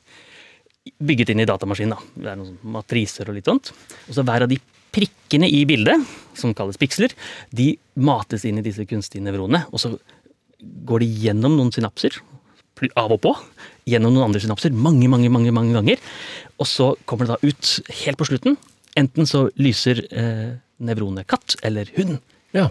Bygget 0.99 1.29
inn 1.31 1.39
i 1.39 1.47
datamaskinen. 1.47 1.95
da. 1.95 2.21
Det 2.23 2.31
er 2.33 2.39
noen 2.39 2.57
matriser 2.75 3.29
og 3.31 3.37
litt 3.37 3.47
sånt. 3.47 3.69
Og 4.09 4.17
så 4.17 4.23
hver 4.27 4.43
av 4.43 4.51
de 4.51 4.57
prikkene 4.93 5.49
i 5.49 5.63
bildet, 5.69 6.03
som 6.37 6.53
kalles 6.57 6.79
piksler, 6.81 7.13
de 7.55 7.73
mates 7.95 8.45
inn 8.47 8.59
i 8.61 8.65
disse 8.65 8.85
kunstige 8.89 9.23
nevronene. 9.25 9.65
Og 9.73 9.81
så 9.81 9.95
går 10.87 11.03
de 11.03 11.09
gjennom 11.25 11.57
noen 11.57 11.73
synapser, 11.75 12.19
av 12.99 13.13
og 13.15 13.21
på, 13.23 13.31
gjennom 13.87 14.11
noen 14.11 14.27
andre 14.27 14.41
synapser 14.43 14.73
mange, 14.75 15.07
mange, 15.11 15.29
mange, 15.31 15.53
mange 15.55 15.75
ganger. 15.77 16.01
Og 16.59 16.67
så 16.67 16.89
kommer 17.07 17.29
det 17.29 17.37
da 17.37 17.49
ut 17.53 17.93
helt 18.03 18.19
på 18.19 18.27
slutten. 18.27 18.57
Enten 18.99 19.29
så 19.29 19.45
lyser 19.61 20.03
eh, 20.11 20.53
nevronet 20.83 21.29
katt 21.29 21.55
eller 21.65 21.89
hund. 21.97 22.17
Ja. 22.53 22.67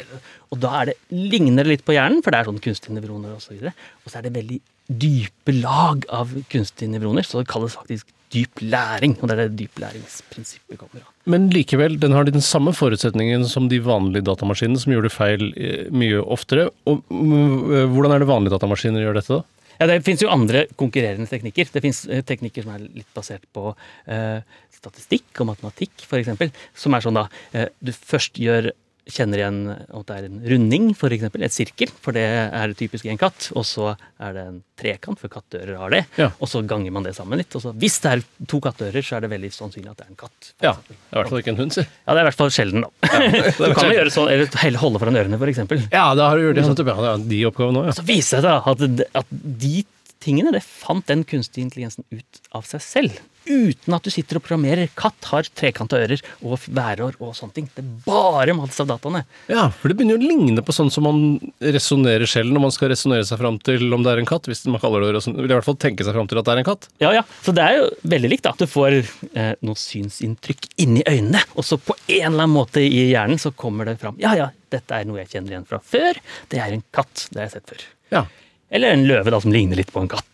Og 0.53 0.61
da 0.63 0.73
er 0.81 0.93
det, 0.93 0.97
ligner 1.11 1.65
det 1.65 1.79
litt 1.79 1.87
på 1.87 1.97
hjernen, 1.97 2.21
for 2.23 2.35
det 2.35 2.43
er 2.43 2.51
sånn 2.51 2.63
kunstige 2.63 2.97
nevroner 2.99 3.35
osv. 3.35 3.57
Og, 3.57 3.65
så 3.65 3.73
og 4.05 4.13
så 4.13 4.21
er 4.21 4.29
det 4.29 4.35
veldig 4.37 4.59
dype 5.03 5.55
lag 5.57 6.05
av 6.13 6.35
kunstige 6.53 6.93
nevroner, 6.93 7.27
så 7.27 7.41
det 7.41 7.51
kalles 7.51 7.79
faktisk 7.79 8.11
dyp 8.33 8.63
læring. 8.65 9.17
Og 9.21 9.29
det 9.29 9.37
er 9.37 9.43
det 9.45 9.59
dyplæringsprinsippet 9.61 10.81
kommer 10.81 11.05
av. 11.05 11.09
Men 11.31 11.49
likevel, 11.55 11.99
den 12.03 12.15
har 12.17 12.27
den 12.27 12.45
samme 12.45 12.75
forutsetningen 12.75 13.47
som 13.49 13.69
de 13.71 13.79
vanlige 13.85 14.27
datamaskinene, 14.27 14.81
som 14.83 14.95
gjør 14.95 15.07
det 15.07 15.15
feil 15.15 15.49
eh, 15.55 15.89
mye 15.95 16.23
oftere. 16.23 16.71
Og 16.91 17.03
mm, 17.09 17.93
hvordan 17.95 18.17
er 18.17 18.25
det 18.25 18.31
vanlige 18.31 18.57
datamaskiner 18.57 19.05
gjør 19.05 19.21
dette, 19.21 19.41
da? 19.41 19.63
Ja, 19.83 19.89
Det 19.91 20.05
finnes 20.07 20.23
jo 20.23 20.31
andre 20.31 20.67
konkurrerende 20.79 21.27
teknikker. 21.27 21.71
Det 21.73 21.83
finnes 21.83 22.05
eh, 22.07 22.23
teknikker 22.27 22.67
som 22.67 22.77
er 22.77 22.85
litt 22.87 23.09
basert 23.17 23.47
på 23.55 23.73
eh, 24.07 24.45
statistikk 24.75 25.43
og 25.43 25.53
matematikk, 25.53 26.05
f.eks. 26.07 26.53
Som 26.79 26.95
er 26.95 27.05
sånn 27.05 27.19
da 27.19 27.27
eh, 27.51 27.69
Du 27.83 27.93
først 27.95 28.39
gjør 28.39 28.71
kjenner 29.11 29.41
igjen 29.41 29.61
at 29.73 30.09
det 30.09 30.17
er 30.17 30.27
en 30.29 30.43
runding, 30.53 30.91
f.eks. 30.95 31.25
Et 31.27 31.55
sirkel, 31.55 31.91
for 32.03 32.15
det 32.17 32.23
er 32.23 32.75
typisk 32.79 33.09
en 33.11 33.19
katt. 33.21 33.49
Og 33.59 33.67
så 33.67 33.93
er 34.23 34.37
det 34.37 34.45
en 34.47 34.61
trekant, 34.79 35.19
for 35.19 35.33
kattører 35.33 35.79
har 35.81 35.95
det. 35.95 36.03
Ja. 36.21 36.31
Og 36.39 36.51
så 36.51 36.63
ganger 36.69 36.95
man 36.95 37.07
det 37.07 37.15
sammen 37.17 37.41
litt. 37.41 37.53
Og 37.59 37.65
så, 37.65 37.73
hvis 37.83 37.99
det 38.05 38.13
er 38.13 38.25
to 38.51 38.61
kattører, 38.63 39.03
så 39.05 39.19
er 39.19 39.27
det 39.27 39.33
veldig 39.35 39.53
sannsynlig 39.55 39.93
at 39.93 40.03
det 40.03 40.07
er 40.07 40.13
en 40.13 40.21
katt. 40.23 40.53
Ja, 40.65 40.75
det 40.87 40.95
er 40.95 41.17
i 41.17 41.21
hvert 41.21 41.33
fall 41.33 41.43
ikke 41.43 41.55
en 41.55 41.63
hund, 41.65 41.75
si. 41.75 41.87
ja, 41.87 42.13
det 42.13 42.19
er 42.19 42.23
i 42.23 42.29
hvert 42.31 42.41
fall 42.43 42.55
sjelden, 42.55 42.87
da. 42.87 42.93
du 43.59 43.75
kan 43.79 43.91
jo 43.91 43.97
gjøre 43.99 44.15
sånn, 44.15 44.31
eller 44.33 44.83
holde 44.83 45.03
foran 45.03 45.23
ørene, 45.23 45.41
f.eks. 45.41 45.65
Ja, 45.89 46.07
da 46.19 46.31
har 46.31 46.39
du 46.39 46.47
gjort. 46.47 46.63
Ja, 46.63 46.77
det 46.79 46.93
er 46.93 47.27
de 47.33 47.43
oppgavene 47.51 47.83
òg, 47.83 47.91
ja. 47.91 47.97
Så 47.99 48.07
viser 48.07 48.43
det 48.43 48.53
seg 48.53 48.71
at, 48.73 49.05
at 49.23 49.35
de 49.67 49.83
tingene 50.23 50.55
det 50.55 50.63
fant 50.65 51.07
den 51.11 51.27
kunstige 51.29 51.67
intelligensen 51.67 52.07
ut 52.15 52.43
av 52.57 52.67
seg 52.69 52.85
selv. 52.85 53.21
Uten 53.43 53.95
at 53.97 54.05
du 54.07 54.11
sitter 54.13 54.39
og 54.39 54.45
programmerer. 54.45 54.91
Katt 54.99 55.27
har 55.33 55.49
trekanta 55.59 55.99
ører 55.99 56.21
og 56.47 56.63
værår 56.71 57.17
og 57.19 57.33
sånne 57.35 57.57
ting. 57.57 57.67
Det 57.75 57.83
er 57.83 57.89
bare 58.05 58.55
mates 58.55 58.79
av 58.83 58.87
dataene. 58.93 59.25
Ja, 59.51 59.65
for 59.75 59.91
det 59.91 59.97
begynner 59.99 60.15
jo 60.15 60.23
å 60.23 60.31
ligne 60.31 60.63
på 60.63 60.75
sånn 60.77 60.93
som 60.95 61.09
man 61.09 61.19
resonnerer 61.59 62.29
selv 62.31 62.55
når 62.55 62.65
man 62.69 62.75
skal 62.75 62.93
resonnere 62.93 63.27
seg 63.27 63.41
fram 63.43 63.59
til 63.67 63.89
om 63.95 64.05
det 64.07 64.13
er 64.15 64.23
en 64.23 64.31
katt. 64.31 64.47
Hvis 64.51 64.63
man 64.71 64.83
kaller 64.83 65.09
det 65.09 65.25
Eller 65.27 65.51
i 65.51 65.57
hvert 65.57 65.67
fall 65.67 65.81
tenke 65.83 66.07
seg 66.07 66.15
fram 66.15 66.31
til 66.31 66.39
at 66.39 66.47
det 66.47 66.55
er 66.55 66.63
en 66.63 66.69
katt. 66.71 66.87
Ja, 67.03 67.11
ja. 67.19 67.25
Så 67.43 67.55
det 67.57 67.67
er 67.67 67.81
jo 67.81 67.89
veldig 68.15 68.31
likt. 68.31 68.47
da. 68.47 68.55
Du 68.59 68.69
får 68.71 69.01
eh, 69.01 69.53
noe 69.67 69.81
synsinntrykk 69.81 70.71
inni 70.85 71.03
øynene, 71.09 71.43
og 71.57 71.67
så 71.67 71.81
på 71.83 71.97
en 72.07 72.29
eller 72.31 72.47
annen 72.47 72.55
måte 72.55 72.85
i 72.85 73.09
hjernen 73.11 73.43
så 73.43 73.51
kommer 73.51 73.91
det 73.91 73.99
fram. 74.03 74.21
Ja, 74.23 74.37
ja, 74.39 74.53
dette 74.71 75.03
er 75.03 75.09
noe 75.09 75.19
jeg 75.25 75.35
kjenner 75.35 75.57
igjen 75.57 75.67
fra 75.67 75.83
før. 75.83 76.23
Det 76.53 76.63
er 76.63 76.79
en 76.79 76.87
katt. 76.95 77.27
Det 77.33 77.43
har 77.43 77.51
jeg 77.51 77.57
sett 77.59 77.75
før. 77.75 77.85
Ja. 78.15 78.25
Eller 78.73 78.95
en 78.97 79.03
løve 79.05 79.29
da, 79.35 79.39
som 79.43 79.53
ligner 79.53 79.77
litt 79.77 79.91
på 79.93 80.01
en 80.01 80.09
katt. 80.09 80.25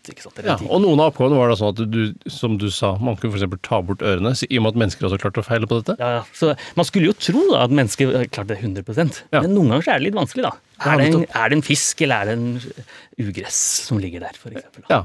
Ja. 0.47 0.55
Og 0.71 0.81
noen 0.85 1.01
av 1.03 1.11
oppgavene 1.11 1.39
var 1.41 1.51
da 1.51 1.57
sånn 1.59 1.73
at 1.75 1.81
du, 1.91 2.03
som 2.31 2.55
du 2.61 2.69
sa, 2.73 2.93
man 3.03 3.19
kunne 3.19 3.35
f.eks. 3.35 3.59
ta 3.67 3.81
bort 3.85 4.05
ørene, 4.07 4.31
i 4.47 4.61
og 4.61 4.65
med 4.65 4.77
at 4.77 4.81
mennesker 4.85 5.09
også 5.09 5.19
klarte 5.25 5.43
å 5.43 5.47
feile 5.47 5.67
på 5.69 5.81
dette. 5.81 5.97
Ja, 5.99 6.21
ja. 6.21 6.23
Så 6.39 6.53
Man 6.79 6.87
skulle 6.87 7.11
jo 7.11 7.17
tro 7.19 7.43
da 7.51 7.65
at 7.67 7.75
mennesker 7.75 8.15
eh, 8.15 8.29
klarte 8.31 8.55
det 8.55 8.61
100 8.63 8.87
Ja. 9.35 9.43
men 9.43 9.57
noen 9.57 9.75
ganger 9.75 9.89
så 9.89 9.93
er 9.95 9.99
det 10.01 10.07
litt 10.07 10.19
vanskelig. 10.21 10.47
da. 10.47 10.55
Er 10.87 11.03
det, 11.03 11.09
en, 11.11 11.27
er 11.27 11.51
det 11.51 11.59
en 11.59 11.67
fisk, 11.67 12.05
eller 12.07 12.23
er 12.23 12.31
det 12.31 12.37
en 12.39 13.27
ugress 13.27 13.61
som 13.89 13.99
ligger 13.99 14.23
der, 14.23 14.39
f.eks.? 14.39 14.83
Ja. 14.93 15.03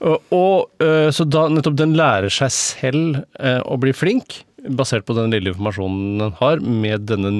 Og, 0.00 0.32
og 0.32 0.84
øh, 0.86 1.10
så 1.12 1.28
da 1.28 1.46
nettopp 1.52 1.76
den 1.76 1.92
lærer 2.00 2.32
seg 2.32 2.54
selv 2.56 3.20
å 3.36 3.76
bli 3.80 3.92
flink, 3.92 4.40
basert 4.76 5.04
på 5.08 5.16
den 5.16 5.32
lille 5.36 5.52
informasjonen 5.52 6.16
den 6.24 6.38
har, 6.40 6.64
med 6.64 7.04
denne 7.12 7.34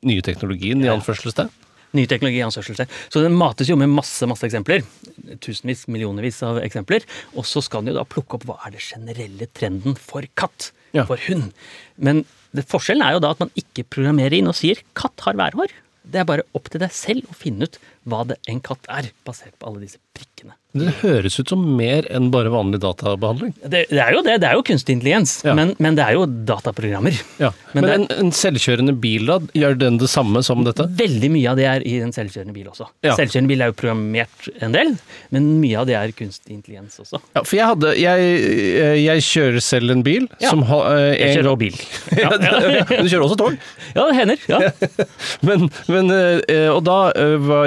nye 0.00 0.24
teknologien, 0.24 0.80
i 0.80 0.88
anførselstegn. 0.92 1.52
Ny 1.92 2.06
teknologi 2.08 2.38
i 2.40 2.44
anførselstegn. 2.46 2.88
Så 3.12 3.20
den 3.24 3.34
mates 3.36 3.68
jo 3.68 3.76
med 3.76 3.90
masse 3.92 4.24
masse 4.30 4.46
eksempler. 4.48 4.80
Tusenvis, 5.44 5.86
millionervis 5.92 6.40
av 6.46 6.60
eksempler. 6.64 7.04
Og 7.36 7.44
så 7.48 7.60
skal 7.64 7.82
den 7.84 7.92
jo 7.92 7.98
da 8.00 8.06
plukke 8.08 8.38
opp 8.38 8.46
hva 8.48 8.56
er 8.66 8.72
det 8.76 8.80
generelle 8.86 9.48
trenden 9.52 9.98
for 10.00 10.24
katt, 10.34 10.70
Ja. 10.92 11.04
for 11.04 11.16
hund. 11.28 11.52
Men 11.98 12.24
det, 12.54 12.66
forskjellen 12.68 13.04
er 13.04 13.12
jo 13.14 13.20
da 13.24 13.30
at 13.32 13.40
man 13.40 13.50
ikke 13.56 13.84
programmerer 13.88 14.32
inn 14.38 14.48
og 14.48 14.54
sier 14.54 14.76
'katt 14.94 15.20
har 15.20 15.34
værhår'. 15.34 15.72
Det 16.04 16.20
er 16.20 16.24
bare 16.24 16.42
opp 16.54 16.68
til 16.68 16.80
deg 16.80 16.90
selv 16.90 17.22
å 17.30 17.34
finne 17.34 17.62
ut 17.64 17.78
hva 18.08 18.24
det 18.26 18.38
en 18.50 18.60
katt 18.64 18.86
er, 18.90 19.12
basert 19.26 19.54
på 19.60 19.68
alle 19.70 19.84
disse 19.86 19.98
prikkene. 20.16 20.56
Det 20.72 20.88
høres 21.02 21.34
ut 21.36 21.50
som 21.52 21.60
mer 21.76 22.06
enn 22.08 22.30
bare 22.32 22.48
vanlig 22.48 22.78
databehandling. 22.80 23.50
Det, 23.60 23.82
det 23.90 23.98
er 24.00 24.14
jo 24.16 24.22
det, 24.24 24.38
det 24.40 24.46
er 24.48 24.54
jo 24.56 24.62
kunstig 24.64 24.94
intelligens, 24.96 25.34
Ja. 25.44 25.52
men, 25.54 25.74
men 25.84 25.98
det 25.98 26.06
er 26.06 26.14
jo 26.16 26.22
dataprogrammer. 26.48 27.12
Ja. 27.42 27.50
Men 27.74 27.84
Men, 27.84 27.84
det- 27.84 27.96
en, 28.16 28.24
en 28.26 28.30
selvkjørende 28.32 28.94
bil, 29.02 29.26
da, 29.28 29.36
gjør 29.52 29.76
den 29.82 29.98
det 30.00 30.08
samme 30.08 30.40
som 30.42 30.64
dette? 30.64 30.86
Veldig 30.96 31.28
mye 31.34 31.50
av 31.52 31.60
det 31.60 31.66
er 31.68 31.84
i 31.84 31.98
en 32.00 32.14
selvkjørende 32.16 32.54
bil 32.56 32.70
også. 32.72 32.88
Ja. 33.04 33.12
Selvkjørende 33.20 33.52
bil 33.52 33.60
er 33.66 33.72
jo 33.74 33.76
programmert 33.82 34.48
en 34.64 34.72
del, 34.78 34.94
men 35.36 35.50
mye 35.60 35.76
av 35.82 35.90
det 35.92 35.98
er 36.00 36.14
kunstig 36.16 36.56
intelligens 36.56 36.96
også. 37.04 37.20
Ja, 37.36 37.44
for 37.44 37.58
jeg 37.60 37.68
hadde 37.74 37.92
Jeg, 38.00 38.32
jeg 39.04 39.26
kjører 39.28 39.60
selv 39.68 39.92
en 39.92 40.02
bil 40.08 40.26
som 40.40 40.64
har 40.72 40.88
øh, 40.88 41.12
Jeg 41.20 41.36
kjører 41.36 41.52
også 41.52 41.62
bil. 41.66 41.76
Du 43.02 43.08
kjører 43.12 43.26
også 43.28 43.38
tog? 43.44 43.60
ja 43.92 44.08
det 44.08 44.16
hender. 44.22 44.42
Ja. 44.48 44.72
Men, 45.46 45.68
men 45.90 46.10
øh, 46.12 46.68
Og 46.72 46.80
da 46.86 46.96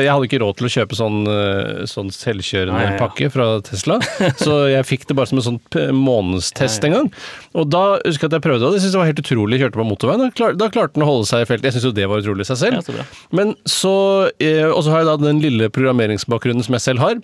Jeg 0.02 0.10
hadde 0.12 0.25
ikke 0.28 0.42
råd 0.44 0.60
til 0.60 0.68
å 0.68 0.72
kjøpe 0.76 0.98
sånn, 0.98 1.20
øh, 1.32 1.84
sånn 1.90 2.12
selvkjørende 2.14 2.76
Nei, 2.76 2.88
ja, 2.92 2.98
pakke 3.00 3.30
fra 3.34 3.48
Tesla, 3.66 4.00
så 4.46 4.58
jeg 4.72 4.88
fikk 4.90 5.08
det 5.10 5.18
bare 5.20 5.32
som 5.32 5.42
en 5.42 5.48
sånn 5.48 5.62
månedstest 5.96 6.88
en 6.90 6.98
gang. 6.98 7.12
Og 7.56 7.70
da 7.72 7.84
husker 8.02 8.28
jeg 8.28 8.34
at 8.34 8.38
jeg 8.40 8.46
prøvde 8.48 8.64
det, 8.64 8.72
og 8.72 8.78
jeg 8.78 8.86
syntes 8.86 8.98
det 8.98 9.02
var 9.04 9.12
helt 9.12 9.24
utrolig. 9.24 9.58
Jeg 9.58 9.66
kjørte 9.66 9.82
på 9.82 9.88
motorveien, 9.92 10.26
da, 10.26 10.34
klar, 10.36 10.58
da 10.60 10.72
klarte 10.74 10.98
den 10.98 11.06
å 11.08 11.12
holde 11.12 11.30
seg 11.30 11.46
i 11.46 11.50
feltet. 11.50 11.70
Jeg 11.70 11.78
syns 11.78 11.90
jo 11.90 11.96
det 11.96 12.10
var 12.12 12.24
utrolig 12.24 12.46
i 12.46 12.52
seg 12.52 12.62
selv. 12.62 12.82
Ja, 12.82 12.86
så. 12.86 13.26
Men 13.36 13.56
så 13.70 13.96
eh, 14.42 14.68
Og 14.68 14.84
så 14.86 14.94
har 14.94 15.04
jeg 15.04 15.10
da 15.12 15.18
den 15.22 15.42
lille 15.44 15.72
programmeringsbakgrunnen 15.74 16.66
som 16.66 16.78
jeg 16.78 16.86
selv 16.86 17.04
har. 17.06 17.20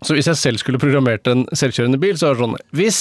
Så 0.00 0.16
hvis 0.16 0.30
jeg 0.30 0.38
selv 0.40 0.60
skulle 0.62 0.80
programmert 0.80 1.28
en 1.28 1.44
selvkjørende 1.52 2.00
bil, 2.00 2.16
så 2.16 2.30
er 2.30 2.36
det 2.36 2.44
sånn 2.44 2.58
Hvis 2.76 3.00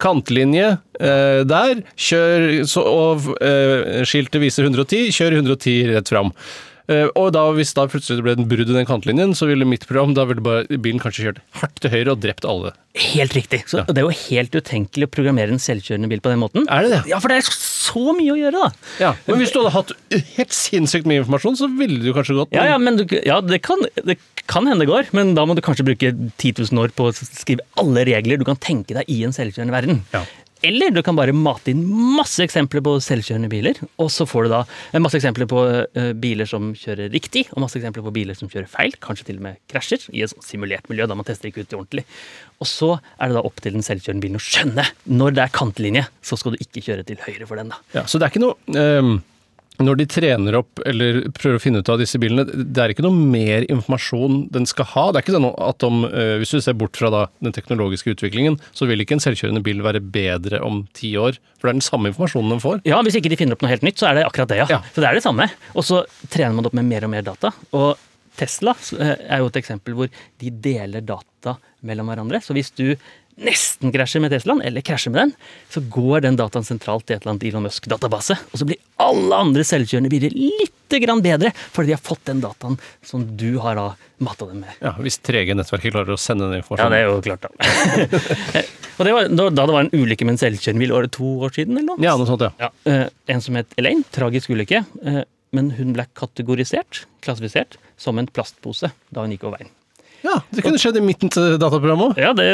kantlinje 0.00 0.68
eh, 0.96 1.42
der, 1.48 1.82
kjør 2.00 2.46
så, 2.68 2.84
og 2.88 3.32
eh, 3.44 4.00
skiltet 4.08 4.40
viser 4.40 4.68
110, 4.68 5.10
kjør 5.12 5.40
110 5.42 5.92
rett 5.92 6.12
fram. 6.12 6.32
Eh, 6.90 7.08
og 7.18 7.32
da, 7.36 7.44
hvis 7.54 7.74
da 7.76 7.84
plutselig 7.90 8.18
det 8.18 8.26
ble 8.26 8.34
en 8.38 8.48
brudd 8.50 8.70
i 8.70 8.76
den 8.76 8.88
kantlinjen, 8.88 9.34
så 9.38 9.46
ville 9.50 9.66
mitt 9.68 9.86
program 9.88 10.14
da 10.16 10.24
ville 10.28 10.42
bare 10.44 10.66
bilen 10.82 11.02
kanskje 11.02 11.28
kjørt 11.28 11.42
hardt 11.60 11.78
til 11.82 11.92
høyre 11.94 12.14
og 12.14 12.22
drept 12.24 12.46
alle. 12.48 12.72
Helt 12.98 13.32
riktig. 13.36 13.62
Så 13.70 13.84
Det 13.88 14.02
er 14.02 14.04
jo 14.04 14.16
helt 14.28 14.52
utenkelig 14.52 15.06
å 15.08 15.12
programmere 15.14 15.54
en 15.54 15.62
selvkjørende 15.62 16.10
bil 16.10 16.20
på 16.24 16.32
den 16.32 16.42
måten. 16.42 16.66
Er 16.68 16.84
det 16.84 16.90
det? 16.92 17.00
Ja, 17.12 17.20
for 17.22 17.32
det 17.32 17.38
er 17.40 17.46
så 17.48 18.12
mye 18.16 18.34
å 18.34 18.38
gjøre, 18.40 18.58
da. 18.66 18.90
Ja, 19.00 19.12
Men 19.28 19.40
hvis 19.40 19.54
du 19.54 19.60
hadde 19.62 19.72
hatt 19.76 19.94
helt 20.36 20.56
sinnssykt 20.56 21.08
mye 21.08 21.22
informasjon, 21.22 21.56
så 21.62 21.70
ville 21.78 22.02
du 22.02 22.12
kanskje 22.16 22.36
gått 22.36 22.52
Ja, 22.56 22.66
ja, 22.74 22.78
men 22.82 23.00
du, 23.00 23.06
ja, 23.24 23.40
det, 23.40 23.62
kan, 23.64 23.80
det 24.04 24.18
kan 24.50 24.68
hende 24.68 24.84
det 24.84 24.90
går, 24.90 25.08
men 25.16 25.32
da 25.38 25.46
må 25.48 25.56
du 25.56 25.62
kanskje 25.64 25.86
bruke 25.88 26.12
10 26.12 26.66
000 26.68 26.82
år 26.82 26.92
på 26.96 27.08
å 27.08 27.14
skrive 27.16 27.64
alle 27.80 28.04
regler 28.10 28.40
du 28.42 28.44
kan 28.48 28.60
tenke 28.60 28.98
deg 28.98 29.08
i 29.08 29.22
en 29.24 29.32
selvkjørende 29.36 29.72
verden. 29.76 30.02
Ja. 30.12 30.24
Eller 30.62 30.92
du 30.94 31.00
kan 31.02 31.16
bare 31.18 31.34
mate 31.34 31.72
inn 31.72 31.82
masse 32.16 32.42
eksempler 32.44 32.82
på 32.84 32.94
selvkjørende 33.02 33.50
biler, 33.50 33.78
og 34.02 34.10
så 34.14 34.26
får 34.28 34.46
du 34.46 34.52
da 34.52 34.60
eh, 34.92 35.00
masse 35.02 35.18
eksempler 35.18 35.48
på 35.50 35.64
eh, 35.68 36.12
biler 36.22 36.48
som 36.48 36.70
kjører 36.78 37.10
riktig, 37.14 37.48
og 37.52 37.64
masse 37.64 37.80
eksempler 37.80 38.04
på 38.06 38.14
biler 38.14 38.38
som 38.38 38.50
kjører 38.52 38.70
feil, 38.70 38.94
kanskje 39.02 39.28
til 39.30 39.40
og 39.40 39.46
med 39.48 39.58
krasjer, 39.72 40.06
i 40.14 40.22
et 40.22 40.32
sånt 40.32 40.46
simulert 40.46 40.86
miljø, 40.92 41.08
da 41.10 41.18
man 41.18 41.26
tester 41.26 41.50
ikke 41.50 41.64
ut 41.64 41.72
det 41.72 41.80
ordentlig. 41.80 42.06
Og 42.62 42.70
så 42.70 42.92
er 43.18 43.32
det 43.32 43.38
da 43.38 43.44
opp 43.48 43.58
til 43.64 43.74
den 43.74 43.86
selvkjørende 43.86 44.26
bilen 44.26 44.38
å 44.38 44.44
skjønne 44.46 44.86
når 45.10 45.36
det 45.36 45.44
er 45.46 45.56
kantlinje, 45.58 46.06
så 46.22 46.38
skal 46.38 46.54
du 46.54 46.62
ikke 46.62 46.84
kjøre 46.86 47.06
til 47.10 47.20
høyre 47.26 47.50
for 47.50 47.58
den, 47.58 47.74
da. 47.74 47.82
Ja, 47.98 48.06
så 48.06 48.20
det 48.20 48.28
er 48.28 48.34
ikke 48.34 48.46
noe 48.46 48.78
ehm, 48.78 49.16
Når 49.80 49.96
de 50.02 50.06
trener 50.10 50.56
opp 50.58 50.82
eller 50.86 51.22
prøver 51.32 51.56
å 51.56 51.62
finne 51.62 51.80
ut 51.80 51.88
av 51.88 52.00
disse 52.02 52.18
bilene, 52.20 52.44
det 52.44 52.82
er 52.82 52.92
ikke 52.92 53.04
noe 53.06 53.16
mer 53.16 53.64
informasjon 53.72 54.44
den 54.52 54.68
skal 54.68 54.88
ha? 54.92 55.06
Det 55.10 55.20
er 55.20 55.24
ikke 55.24 55.36
sånn 55.38 55.48
at 55.48 55.86
om, 55.88 56.04
eh, 56.04 56.36
Hvis 56.42 56.52
du 56.52 56.60
ser 56.60 56.76
bort 56.76 56.96
fra 56.96 57.10
da, 57.10 57.22
den 57.40 57.56
teknologiske 57.56 58.12
utviklingen, 58.12 58.60
så 58.76 58.86
vil 58.86 59.00
ikke 59.00 59.16
en 59.16 59.24
selvkjørende 59.24 59.64
bil 59.64 59.82
være 59.82 60.04
bedre 60.04 60.60
om 60.62 60.86
ti 60.92 61.14
år? 61.16 61.40
For 61.58 61.68
det 61.68 61.72
er 61.72 61.80
den 61.80 61.88
samme 61.88 62.12
informasjonen 62.12 62.52
den 62.52 62.62
får? 62.62 62.82
Ja, 62.84 63.00
hvis 63.02 63.16
ikke 63.16 63.32
de 63.32 63.40
finner 63.40 63.56
opp 63.56 63.64
noe 63.64 63.72
helt 63.72 63.82
nytt, 63.86 63.98
så 63.98 64.10
er 64.10 64.20
det 64.20 64.28
akkurat 64.28 64.52
det, 64.52 64.60
ja. 64.60 64.68
Ja. 64.68 64.80
Så 64.92 65.00
det 65.00 65.08
er 65.08 65.14
det 65.14 65.24
samme. 65.24 65.48
Og 65.74 65.84
så 65.88 66.04
trener 66.28 66.54
man 66.54 66.64
det 66.64 66.72
opp 66.72 66.78
med 66.78 66.90
mer 66.90 67.08
og 67.08 67.14
mer 67.14 67.22
data. 67.22 67.52
Og 67.72 67.96
Tesla 68.36 68.74
eh, 68.98 69.16
er 69.28 69.42
jo 69.42 69.50
et 69.50 69.60
eksempel 69.60 69.96
hvor 69.96 70.08
de 70.40 70.52
deler 70.64 71.04
data 71.04 71.56
mellom 71.86 72.08
hverandre. 72.12 72.40
Så 72.44 72.54
hvis 72.56 72.72
du 72.76 72.94
nesten 73.40 73.92
krasjer 73.94 74.22
med 74.22 74.32
Teslaen, 74.34 74.60
eller 74.62 74.84
krasjer 74.84 75.12
med 75.12 75.20
den, 75.22 75.32
så 75.72 75.82
går 75.92 76.24
den 76.26 76.36
dataen 76.38 76.66
sentralt 76.66 77.06
til 77.06 77.16
et 77.16 77.22
eller 77.24 77.34
annet 77.34 77.46
Elon 77.48 77.66
Musk-database. 77.66 78.36
Og 78.52 78.60
så 78.60 78.68
blir 78.68 78.80
alle 79.02 79.38
andre 79.46 79.64
selvkjørende 79.66 80.12
biler 80.12 80.34
litt 80.36 80.96
grann 81.02 81.22
bedre, 81.24 81.54
fordi 81.72 81.88
de 81.88 81.96
har 81.96 82.04
fått 82.04 82.26
den 82.28 82.42
dataen 82.44 82.76
som 83.06 83.24
du 83.40 83.56
har 83.64 83.78
da 83.78 83.86
matta 84.22 84.46
dem 84.50 84.60
med. 84.66 84.76
Ja, 84.84 84.92
Hvis 85.00 85.18
3G-nettverket 85.24 85.94
klarer 85.94 86.14
å 86.14 86.20
sende 86.20 86.50
den 86.52 86.60
Ja, 86.60 86.88
det 86.92 87.00
er 87.00 87.08
jo 87.08 87.20
klart, 87.24 87.48
da. 87.48 87.68
og 88.98 89.06
det 89.08 89.14
var 89.16 89.30
da 89.32 89.50
det 89.54 89.68
var 89.72 89.86
en 89.86 89.94
ulykke 89.96 90.28
med 90.28 90.36
en 90.36 90.42
selvkjørende 90.44 90.84
bil, 90.84 90.96
to 91.16 91.34
år 91.48 91.56
siden, 91.56 91.78
eller 91.80 91.94
noe? 91.94 92.04
Ja, 92.04 92.16
noe 92.20 92.28
sånt, 92.28 92.44
ja. 92.44 92.52
Ja, 92.60 92.72
eh, 92.92 93.06
en 93.32 93.44
som 93.44 93.56
het 93.56 93.72
Elaine, 93.80 94.04
tragisk 94.12 94.52
ulykke. 94.52 94.84
eh, 95.06 95.22
men 95.52 95.74
hun 95.76 95.92
ble 95.96 96.06
kategorisert, 96.16 97.04
klassifisert, 97.24 97.76
som 98.00 98.18
en 98.20 98.28
plastpose 98.28 98.92
da 99.12 99.24
hun 99.24 99.34
gikk 99.34 99.44
over 99.48 99.60
veien. 99.60 99.72
Ja, 100.22 100.38
Det 100.54 100.62
kunne 100.64 100.78
skjedd 100.80 100.98
i 101.00 101.02
midten 101.04 101.30
til 101.32 101.56
dataprogrammet 101.58 102.12
òg. 102.12 102.20
Ja, 102.22 102.32
det, 102.36 102.46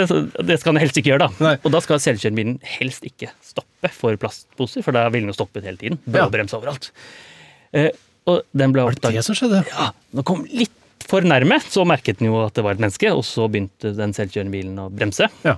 det 0.48 0.56
skal 0.60 0.74
den 0.74 0.82
helst 0.82 0.96
ikke 1.00 1.12
gjøre, 1.12 1.28
da. 1.28 1.44
Nei. 1.44 1.54
Og 1.62 1.72
da 1.74 1.82
skal 1.84 2.00
selvkjørende 2.02 2.58
helst 2.78 3.04
ikke 3.08 3.30
stoppe 3.44 3.90
for 3.94 4.16
plastposer, 4.20 4.84
for 4.86 4.96
da 4.96 5.04
ville 5.12 5.26
den 5.26 5.34
jo 5.34 5.36
stoppet 5.36 5.68
hele 5.68 5.80
tiden. 5.80 6.00
Ja. 6.06 6.22
Bråbrems 6.24 6.56
overalt. 6.56 6.90
Eh, 7.76 7.90
og 8.28 8.42
den 8.56 8.72
ble 8.74 8.86
Var 8.88 8.98
det 8.98 9.14
det 9.18 9.24
som 9.26 9.36
skjedde? 9.36 9.62
Ja, 9.68 9.90
den 10.16 10.26
kom 10.28 10.44
litt 10.48 10.74
for 11.08 11.24
nærme, 11.24 11.60
så 11.64 11.84
merket 11.88 12.20
den 12.20 12.28
jo 12.30 12.40
at 12.44 12.56
det 12.56 12.64
var 12.66 12.76
et 12.76 12.82
menneske, 12.82 13.12
og 13.14 13.22
så 13.24 13.46
begynte 13.48 13.94
den 13.96 14.12
selvkjørende 14.16 14.52
bilen 14.52 14.80
å 14.82 14.88
bremse. 14.92 15.28
Ja. 15.46 15.56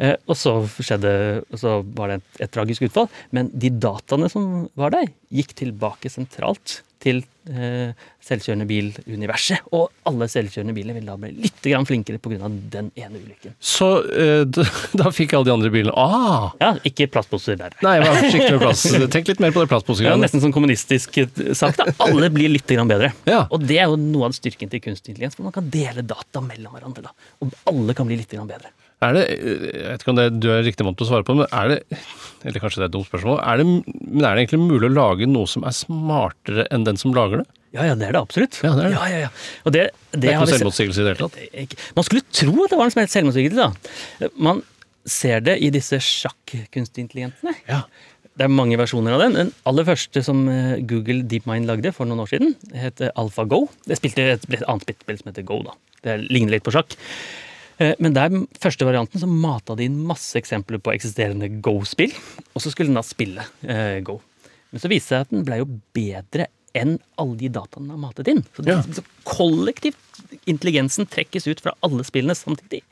Eh, 0.00 0.16
og 0.26 0.36
så 0.38 0.54
skjedde, 0.80 1.14
så 1.60 1.80
var 1.96 2.12
det 2.14 2.20
et, 2.20 2.28
et 2.46 2.54
tragisk 2.54 2.86
utfall. 2.88 3.10
Men 3.36 3.50
de 3.52 3.72
dataene 3.82 4.30
som 4.32 4.68
var 4.78 4.94
der, 4.96 5.10
gikk 5.34 5.52
tilbake 5.60 6.10
sentralt 6.12 6.80
til 7.00 7.22
eh, 7.48 7.92
selvkjørende 8.24 8.66
bil-universet. 8.68 9.64
Og 9.76 9.88
alle 10.08 10.26
selvkjørende 10.28 10.74
biler 10.76 10.96
vil 10.98 11.06
da 11.08 11.16
bli 11.20 11.30
litt 11.46 11.60
grann 11.64 11.86
flinkere 11.88 12.20
pga. 12.20 12.48
den 12.72 12.90
ene 13.00 13.20
ulykken. 13.20 13.54
Så 13.56 13.88
eh, 14.12 14.42
da, 14.44 14.66
da 15.00 15.12
fikk 15.14 15.32
alle 15.36 15.48
de 15.48 15.54
andre 15.54 15.72
bilene 15.72 15.94
Ah! 15.96 16.50
Ja, 16.60 16.74
ikke 16.86 17.08
plastposer 17.12 17.56
der. 17.60 17.76
Nei, 17.84 17.96
vær 18.04 18.20
forsiktig 18.20 18.60
med. 19.00 19.08
Tenk 19.16 19.32
litt 19.32 19.40
mer 19.44 19.56
på 19.56 19.64
det 19.64 19.80
Det 19.88 20.08
Ja, 20.08 20.16
nesten 20.20 20.44
som 20.44 20.52
kommunistisk 20.52 21.20
sagt. 21.56 21.80
da. 21.80 21.88
Alle 22.04 22.28
blir 22.32 22.52
litt 22.52 22.68
grann 22.68 22.90
bedre. 22.90 23.12
Ja. 23.28 23.46
Og 23.50 23.64
det 23.64 23.80
er 23.80 23.88
jo 23.88 23.96
noe 24.00 24.28
av 24.28 24.36
styrken 24.36 24.72
til 24.72 24.84
kunstig 24.84 25.14
intelligens, 25.14 25.36
for 25.38 25.48
man 25.48 25.56
kan 25.56 25.72
dele 25.72 26.04
data 26.04 26.44
mellom 26.44 26.76
hverandre. 26.76 27.08
da. 27.08 27.32
Og 27.40 27.56
alle 27.72 27.96
kan 27.96 28.08
bli 28.08 28.20
litt 28.20 28.32
grann 28.32 28.48
bedre. 28.50 28.72
Er 29.00 29.14
det, 29.16 29.22
jeg 29.32 29.86
vet 29.86 30.02
ikke 30.02 30.12
om 30.12 30.18
det, 30.18 30.26
du 30.44 30.50
er 30.52 30.64
riktig 30.66 30.84
måte 30.84 31.06
å 31.06 31.08
svare 31.08 31.24
på, 31.24 31.32
men 31.38 31.46
er 31.56 31.70
det 31.72 31.78
Eller 32.44 32.60
kanskje 32.60 32.82
det 32.82 32.84
er 32.84 32.90
et 32.90 32.96
dumt 32.96 33.08
spørsmål. 33.08 33.38
Er 33.44 33.60
det, 33.60 33.64
men 33.66 34.24
er 34.24 34.36
det 34.36 34.42
egentlig 34.44 34.60
mulig 34.60 34.90
å 34.90 34.92
lage 34.92 35.28
noe 35.28 35.48
som 35.48 35.64
er 35.68 35.74
smartere 35.76 36.66
enn 36.72 36.84
den 36.88 37.00
som 37.00 37.14
lager 37.16 37.42
det? 37.42 37.46
Ja, 37.76 37.86
ja, 37.86 37.94
det 37.96 38.08
er 38.08 38.16
det 38.16 38.20
absolutt. 38.20 38.58
Ja, 38.64 38.72
det 38.76 38.84
er 38.84 38.88
det. 38.88 38.96
Ja, 38.98 39.08
ja, 39.08 39.18
ja. 39.26 39.30
Og 39.64 39.74
det, 39.76 39.82
det, 40.10 40.20
Det 40.20 40.28
er 40.28 40.36
ikke 40.36 40.46
noe 40.48 40.54
selvmotsigelse 40.56 41.00
i 41.00 41.06
det 41.06 41.12
hele 41.14 41.28
tatt. 41.28 41.74
Man 41.96 42.06
skulle 42.08 42.24
tro 42.40 42.54
at 42.64 42.72
det 42.72 42.78
var 42.80 42.90
en 42.90 43.12
selvmotsigelse. 43.14 43.66
da. 43.68 44.30
Man 44.48 44.62
ser 45.08 45.44
det 45.46 45.58
i 45.64 45.70
disse 45.72 46.00
sjakk-kunstig 46.04 47.04
intelligentene. 47.06 47.54
Ja. 47.68 47.84
Det 48.40 48.46
er 48.46 48.52
mange 48.52 48.78
versjoner 48.80 49.16
av 49.16 49.22
den. 49.24 49.36
Den 49.36 49.52
aller 49.68 49.84
første 49.84 50.22
som 50.24 50.42
eh, 50.48 50.80
Google 50.88 51.22
DeepMind 51.28 51.68
lagde 51.68 51.92
for 51.92 52.08
noen 52.08 52.22
år 52.24 52.30
siden, 52.32 52.54
het 52.72 53.02
eh, 53.04 53.12
AlphaGo. 53.20 53.66
Det 53.84 53.98
spilte 54.00 54.24
et, 54.36 54.46
et 54.56 54.64
annet 54.70 54.92
spill 54.96 55.18
som 55.20 55.28
heter 55.28 55.44
Go. 55.48 55.60
da. 55.66 55.76
Det 56.06 56.16
ligner 56.30 56.56
litt 56.56 56.64
på 56.64 56.72
sjakk. 56.74 56.96
Eh, 57.80 57.94
Men 57.98 58.12
der 58.16 58.34
første 58.60 58.84
varianten 58.86 59.20
så 59.22 59.28
mata 59.30 59.74
de 59.78 59.86
inn 59.88 60.00
masse 60.06 60.36
eksempler 60.40 60.78
på 60.84 60.92
eksisterende 60.94 61.48
Go-spill, 61.64 62.12
og 62.54 62.60
så 62.62 62.70
skulle 62.72 62.92
den 62.92 63.00
da 63.00 63.04
spille 63.06 63.46
eh, 63.64 64.00
Go. 64.04 64.18
Men 64.70 64.82
så 64.82 64.90
viste 64.92 65.14
det 65.16 65.16
seg 65.16 65.26
at 65.26 65.32
den 65.34 65.46
ble 65.48 65.62
jo 65.62 65.68
bedre 65.96 66.50
enn 66.78 66.98
alle 67.18 67.34
de 67.40 67.48
dataene 67.50 67.88
den 67.88 67.96
har 67.96 68.02
matet 68.04 68.28
inn. 68.30 68.44
Så, 68.54 68.62
det, 68.62 68.76
Ja. 68.76 68.82
så 68.94 69.02
kollektivt 69.26 69.96
intelligensen 70.46 71.08
trekkes 71.10 71.48
ut 71.50 71.60
fra 71.64 71.72
alle 71.82 72.04
spillene 72.06 72.36
samtidig. 72.38 72.84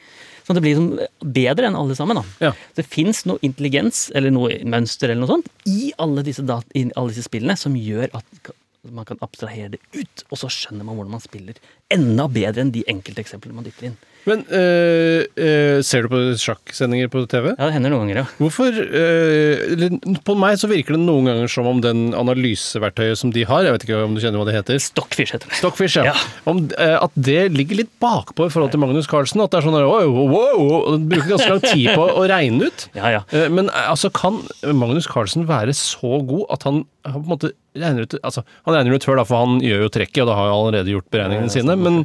Så 0.43 0.57
det 0.57 0.63
blir 0.65 0.75
liksom 0.75 0.99
bedre 1.37 1.69
enn 1.69 1.77
alle 1.79 1.95
sammen. 1.95 2.17
da. 2.19 2.25
Ja. 2.49 2.53
Det 2.75 2.87
fins 2.89 3.23
noe 3.29 3.39
intelligens 3.47 4.09
eller 4.17 4.33
noe 4.35 4.57
mønster 4.65 5.13
eller 5.13 5.21
noe 5.23 5.37
sånt 5.37 5.53
i 5.71 5.93
alle 6.03 6.25
disse, 6.27 6.43
data, 6.43 6.67
i 6.75 6.89
alle 6.97 7.13
disse 7.13 7.29
spillene 7.29 7.55
som 7.61 7.77
gjør 7.79 8.09
at 8.19 8.51
man 8.91 9.05
kan 9.05 9.19
abstrahere 9.23 9.71
det 9.77 9.81
ut, 9.95 10.25
og 10.33 10.39
så 10.41 10.49
skjønner 10.51 10.87
man 10.87 10.97
hvordan 10.97 11.15
man 11.15 11.23
spiller 11.23 11.55
enda 11.93 12.29
bedre 12.29 12.65
enn 12.65 12.75
de 12.75 12.85
enkelte 12.91 13.25
eksemplene 13.25 13.57
man 13.57 13.67
dytter 13.69 13.91
inn. 13.91 13.99
Men 14.29 14.43
øh, 14.53 15.25
øh, 15.37 15.79
ser 15.87 16.05
du 16.05 16.11
på 16.13 16.21
sjakksendinger 16.41 17.09
på 17.13 17.23
TV? 17.31 17.53
Ja, 17.55 17.69
det 17.69 17.75
hender 17.77 17.93
noen 17.95 18.09
ganger, 18.09 18.19
ja. 18.21 18.25
Hvorfor 18.41 18.75
øh, 18.75 19.97
På 20.27 20.35
meg 20.39 20.59
så 20.61 20.69
virker 20.71 20.97
det 20.97 21.01
noen 21.05 21.31
ganger 21.31 21.53
som 21.53 21.69
om 21.71 21.81
den 21.85 22.11
analyseverktøyet 22.19 23.21
som 23.21 23.33
de 23.35 23.47
har, 23.49 23.65
jeg 23.65 23.77
vet 23.77 23.87
ikke 23.87 24.03
om 24.05 24.17
du 24.17 24.23
kjenner 24.23 24.43
hva 24.43 24.49
det 24.49 24.57
heter? 24.59 24.81
Stockfish 24.83 25.37
heter 25.37 25.49
det. 25.49 25.61
Stockfish, 25.61 26.01
ja. 26.01 26.11
Ja. 26.11 26.17
Om, 26.51 26.67
at 26.77 27.15
det 27.17 27.41
ligger 27.55 27.83
litt 27.83 27.95
bakpå 28.03 28.49
i 28.49 28.53
forhold 28.53 28.75
til 28.75 28.83
Magnus 28.83 29.09
Carlsen. 29.11 29.43
At 29.45 29.55
det 29.55 29.63
er 29.63 29.69
sånn 29.69 29.79
wow, 29.79 30.19
wow, 30.35 30.67
og 30.79 30.91
den 30.97 31.09
bruker 31.13 31.33
ganske 31.37 31.55
lang 31.55 31.65
tid 31.65 31.89
på 31.95 32.09
å 32.09 32.29
regne 32.29 32.69
ut. 32.69 32.87
Ja, 32.99 33.11
ja. 33.13 33.21
Men 33.53 33.69
altså, 33.71 34.09
kan 34.11 34.41
Magnus 34.75 35.07
Carlsen 35.07 35.45
være 35.47 35.71
så 35.77 36.19
god 36.27 36.49
at 36.51 36.65
han, 36.67 36.81
han 37.07 37.21
på 37.21 37.29
en 37.29 37.31
måte 37.31 37.51
regner 37.79 38.07
ut 38.09 38.17
altså, 38.23 38.43
Han 38.67 38.75
regner 38.75 38.97
ut 38.97 39.07
før, 39.07 39.21
da, 39.21 39.25
for 39.29 39.45
han 39.45 39.63
gjør 39.63 39.85
jo 39.85 39.91
trekket, 39.95 40.21
og 40.25 40.31
da 40.31 40.37
har 40.39 40.49
jo 40.49 40.57
allerede 40.57 40.95
gjort 40.95 41.09
beregningene 41.15 41.53
sine. 41.53 41.78
Men 41.79 42.05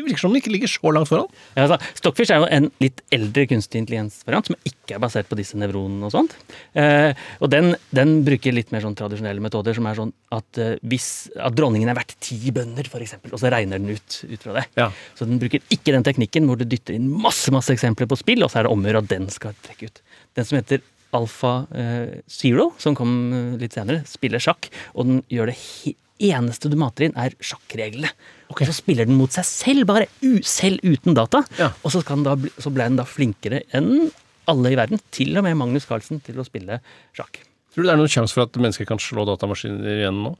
det 0.00 0.06
virker 0.06 0.22
som 0.22 0.32
den 0.32 0.40
ikke 0.40 0.52
ligger 0.52 0.70
så 0.70 0.92
langt 0.94 1.08
foran. 1.10 1.28
Ja, 1.54 1.66
altså, 1.66 1.78
Stockfish 1.98 2.32
er 2.32 2.40
jo 2.40 2.48
en 2.48 2.68
litt 2.82 3.02
eldre 3.12 3.44
kunstig 3.50 3.82
intelligens-variant 3.82 4.48
som 4.48 4.56
ikke 4.68 4.96
er 4.96 5.02
basert 5.02 5.28
på 5.28 5.36
disse 5.38 5.58
nevronene 5.60 6.08
og 6.08 6.14
sånt. 6.14 6.36
Eh, 6.78 7.12
og 7.40 7.50
den, 7.52 7.74
den 7.96 8.20
bruker 8.26 8.54
litt 8.56 8.72
mer 8.74 8.84
sånn 8.84 8.96
tradisjonelle 8.98 9.42
metoder, 9.44 9.76
som 9.76 9.88
er 9.90 9.98
sånn 9.98 10.14
at 10.36 10.60
eh, 10.62 10.78
hvis 10.88 11.10
at 11.36 11.56
dronningen 11.58 11.90
er 11.92 11.98
verdt 11.98 12.16
ti 12.22 12.38
bønder, 12.54 12.88
f.eks., 12.88 13.18
og 13.28 13.36
så 13.42 13.52
regner 13.52 13.82
den 13.82 13.92
ut 13.92 14.20
ut 14.30 14.46
fra 14.46 14.56
det. 14.60 14.64
Ja. 14.80 14.88
Så 15.18 15.28
den 15.28 15.42
bruker 15.42 15.62
ikke 15.68 15.94
den 15.96 16.06
teknikken 16.06 16.48
hvor 16.48 16.60
du 16.60 16.66
dytter 16.68 16.96
inn 16.96 17.10
masse 17.10 17.52
masse 17.54 17.74
eksempler 17.74 18.08
på 18.10 18.18
spill, 18.20 18.46
og 18.46 18.52
så 18.52 18.62
er 18.62 18.68
det 18.68 18.74
om 18.74 18.82
å 18.82 18.90
gjøre 18.90 19.04
at 19.04 19.12
den 19.12 19.28
skal 19.32 19.56
trekke 19.66 19.90
ut. 19.90 20.02
Den 20.38 20.48
som 20.48 20.60
heter 20.60 20.84
Alpha 21.16 21.54
eh, 21.74 22.20
Zero, 22.30 22.70
som 22.80 22.96
kom 22.98 23.14
eh, 23.34 23.54
litt 23.60 23.76
senere, 23.76 24.04
spiller 24.08 24.42
sjakk, 24.42 24.70
og 24.94 25.10
den 25.10 25.24
gjør 25.32 25.52
det 25.52 25.58
eneste 26.30 26.70
du 26.70 26.76
mater 26.78 27.08
inn, 27.08 27.16
er 27.18 27.34
sjakkreglene. 27.42 28.12
Ok. 28.50 28.64
Så 28.66 28.74
spiller 28.80 29.06
den 29.06 29.16
mot 29.18 29.30
seg 29.34 29.46
selv, 29.46 29.86
bare 29.88 30.08
selv 30.46 30.82
uten 30.82 31.14
data. 31.16 31.44
Ja. 31.60 31.70
Og 31.86 31.92
så, 31.94 32.02
da 32.02 32.34
så 32.60 32.72
ble 32.74 32.88
den 32.90 32.98
da 32.98 33.06
flinkere 33.06 33.62
enn 33.76 34.10
alle 34.50 34.72
i 34.72 34.78
verden, 34.78 34.98
til 35.14 35.36
og 35.38 35.44
med 35.46 35.54
Magnus 35.60 35.86
Carlsen, 35.86 36.18
til 36.26 36.40
å 36.42 36.46
spille 36.46 36.80
sjakk. 37.14 37.42
Tror 37.70 37.84
du 37.84 37.86
det 37.86 37.92
er 37.94 38.00
noen 38.00 38.10
sjanse 38.10 38.34
for 38.34 38.48
at 38.48 38.56
mennesker 38.58 38.88
kan 38.88 38.98
slå 38.98 39.22
datamaskiner 39.28 40.00
igjen 40.00 40.24
nå? 40.24 40.32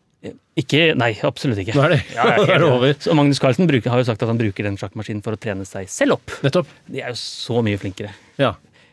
Ikke, 0.60 0.90
nei, 0.98 1.12
absolutt 1.24 1.60
ikke. 1.62 1.72
Nå 1.78 1.84
er 1.86 1.92
det, 1.94 2.00
Ja, 2.16 2.24
ja, 2.34 2.42
er 2.56 2.58
det 2.60 2.66
over. 2.68 2.96
Så 3.00 3.14
Magnus 3.16 3.38
Carlsen 3.40 3.70
bruker, 3.70 3.88
har 3.94 4.02
jo 4.02 4.08
sagt 4.10 4.24
at 4.26 4.28
han 4.28 4.40
bruker 4.40 4.66
den 4.66 4.76
sjakkmaskinen 4.80 5.22
for 5.24 5.36
å 5.36 5.40
trene 5.40 5.64
seg 5.68 5.86
selv 5.88 6.18
opp. 6.18 6.34
Nettopp. 6.44 6.68
De 6.90 7.00
er 7.04 7.14
jo 7.14 7.20
så 7.22 7.62
mye 7.64 7.78
flinkere 7.80 8.10
Ja. 8.42 8.50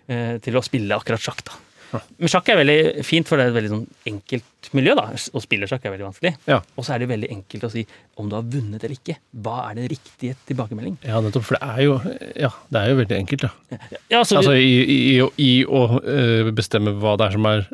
eh, 0.07 0.37
til 0.45 0.55
å 0.55 0.63
spille 0.63 0.95
akkurat 0.95 1.19
sjakk, 1.25 1.41
da. 1.49 1.57
Men 1.93 2.31
sjakk 2.31 2.49
er 2.51 2.59
veldig 2.59 3.05
fint, 3.07 3.27
for 3.29 3.39
det 3.39 3.45
er 3.47 3.51
et 3.53 3.57
veldig 3.57 3.71
sånn 3.71 3.85
enkelt 4.11 4.69
miljø. 4.75 4.95
da. 4.97 5.05
Å 5.15 5.41
spille 5.43 5.69
sjakk 5.69 5.85
er 5.87 5.93
veldig 5.95 6.07
vanskelig. 6.09 6.33
Ja. 6.49 6.59
Og 6.75 6.85
så 6.85 6.95
er 6.95 7.03
det 7.03 7.09
veldig 7.13 7.29
enkelt 7.31 7.63
å 7.67 7.71
si 7.71 7.85
om 8.19 8.27
du 8.29 8.35
har 8.35 8.43
vunnet 8.43 8.83
eller 8.83 8.97
ikke. 8.97 9.17
Hva 9.45 9.57
er 9.69 9.79
den 9.79 9.89
riktige 9.93 10.35
tilbakemelding? 10.49 10.97
ja, 11.07 11.21
nettopp. 11.23 11.45
For 11.47 11.57
det 11.59 11.69
er 11.69 11.81
jo, 11.85 11.97
ja, 12.47 12.51
det 12.73 12.81
er 12.83 12.91
jo 12.91 12.99
veldig 13.01 13.17
enkelt, 13.21 13.47
da. 13.47 13.79
Ja, 14.11 14.19
altså, 14.19 14.41
Altså 14.41 14.55
i, 14.59 14.73
i, 14.83 14.97
i, 15.17 15.19
i 15.47 15.51
å 15.65 15.83
øh, 16.01 16.51
bestemme 16.57 16.95
hva 16.99 17.15
det 17.19 17.29
er 17.29 17.37
som 17.37 17.47
er 17.49 17.67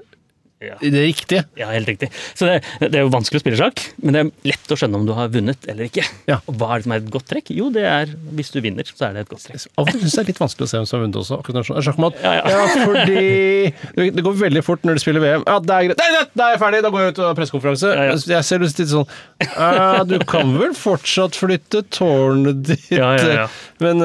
Ja. 0.64 0.78
det 0.82 1.04
riktige. 1.04 1.44
Ja, 1.60 1.70
helt 1.74 1.90
riktig. 1.90 2.10
Så 2.34 2.48
det, 2.48 2.62
det 2.82 2.94
er 3.00 3.06
jo 3.06 3.12
vanskelig 3.14 3.42
å 3.42 3.44
spille 3.44 3.60
sjakk, 3.60 3.82
men 4.04 4.16
det 4.16 4.22
er 4.24 4.54
lett 4.54 4.74
å 4.74 4.78
skjønne 4.80 5.02
om 5.02 5.08
du 5.08 5.14
har 5.18 5.32
vunnet 5.34 5.68
eller 5.70 5.90
ikke. 5.90 6.06
Ja. 6.30 6.40
Og 6.50 6.58
hva 6.60 6.74
er 6.74 6.82
det 6.82 6.88
som 6.88 6.96
er 6.96 7.04
et 7.04 7.12
godt 7.14 7.28
trekk? 7.32 7.52
Jo, 7.56 7.70
det 7.74 7.86
er 7.90 8.14
hvis 8.38 8.54
du 8.54 8.60
vinner, 8.64 8.88
så 8.88 9.10
er 9.10 9.18
det 9.18 9.26
et 9.26 9.32
godt 9.34 9.46
trekk. 9.48 9.66
Av 9.76 9.86
og 9.86 9.92
til 9.92 10.04
synes 10.04 10.16
jeg 10.16 10.24
det 10.24 10.26
er 10.26 10.32
litt 10.34 10.44
vanskelig 10.44 10.68
å 10.68 10.72
se 10.72 10.80
hvem 10.80 10.88
som 10.90 10.98
har 10.98 11.04
vunnet 11.06 11.20
også. 11.24 11.40
akkurat 11.42 11.60
er. 11.64 12.24
Ja, 12.24 12.34
ja. 12.50 12.64
fordi 12.88 14.12
det 14.14 14.26
går 14.26 14.38
veldig 14.44 14.64
fort 14.66 14.88
når 14.88 14.98
du 15.00 15.04
spiller 15.04 15.24
VM. 15.24 15.46
Ja, 15.48 15.58
det 15.64 15.78
er 15.78 15.90
greit. 15.90 16.04
Nei, 16.04 16.24
da 16.34 16.48
er 16.48 16.56
jeg 16.56 16.62
ferdig! 16.64 16.82
Da 16.84 16.92
går 16.94 17.06
jeg 17.06 17.14
ut 17.14 17.22
og 17.22 17.28
har 17.30 17.38
pressekonferanse. 17.40 17.94
Ja, 17.94 18.08
ja. 18.10 18.18
Jeg 18.34 18.48
ser 18.48 18.64
litt 18.64 18.82
sånn 18.94 19.08
«Ja, 19.44 20.04
Du 20.08 20.18
kan 20.30 20.56
vel 20.60 20.76
fortsatt 20.78 21.38
flytte 21.38 21.84
tårnet 21.94 22.64
ditt? 22.70 22.90
Ja, 22.94 23.14
ja, 23.20 23.44
ja. 23.44 23.48
Men 23.84 24.02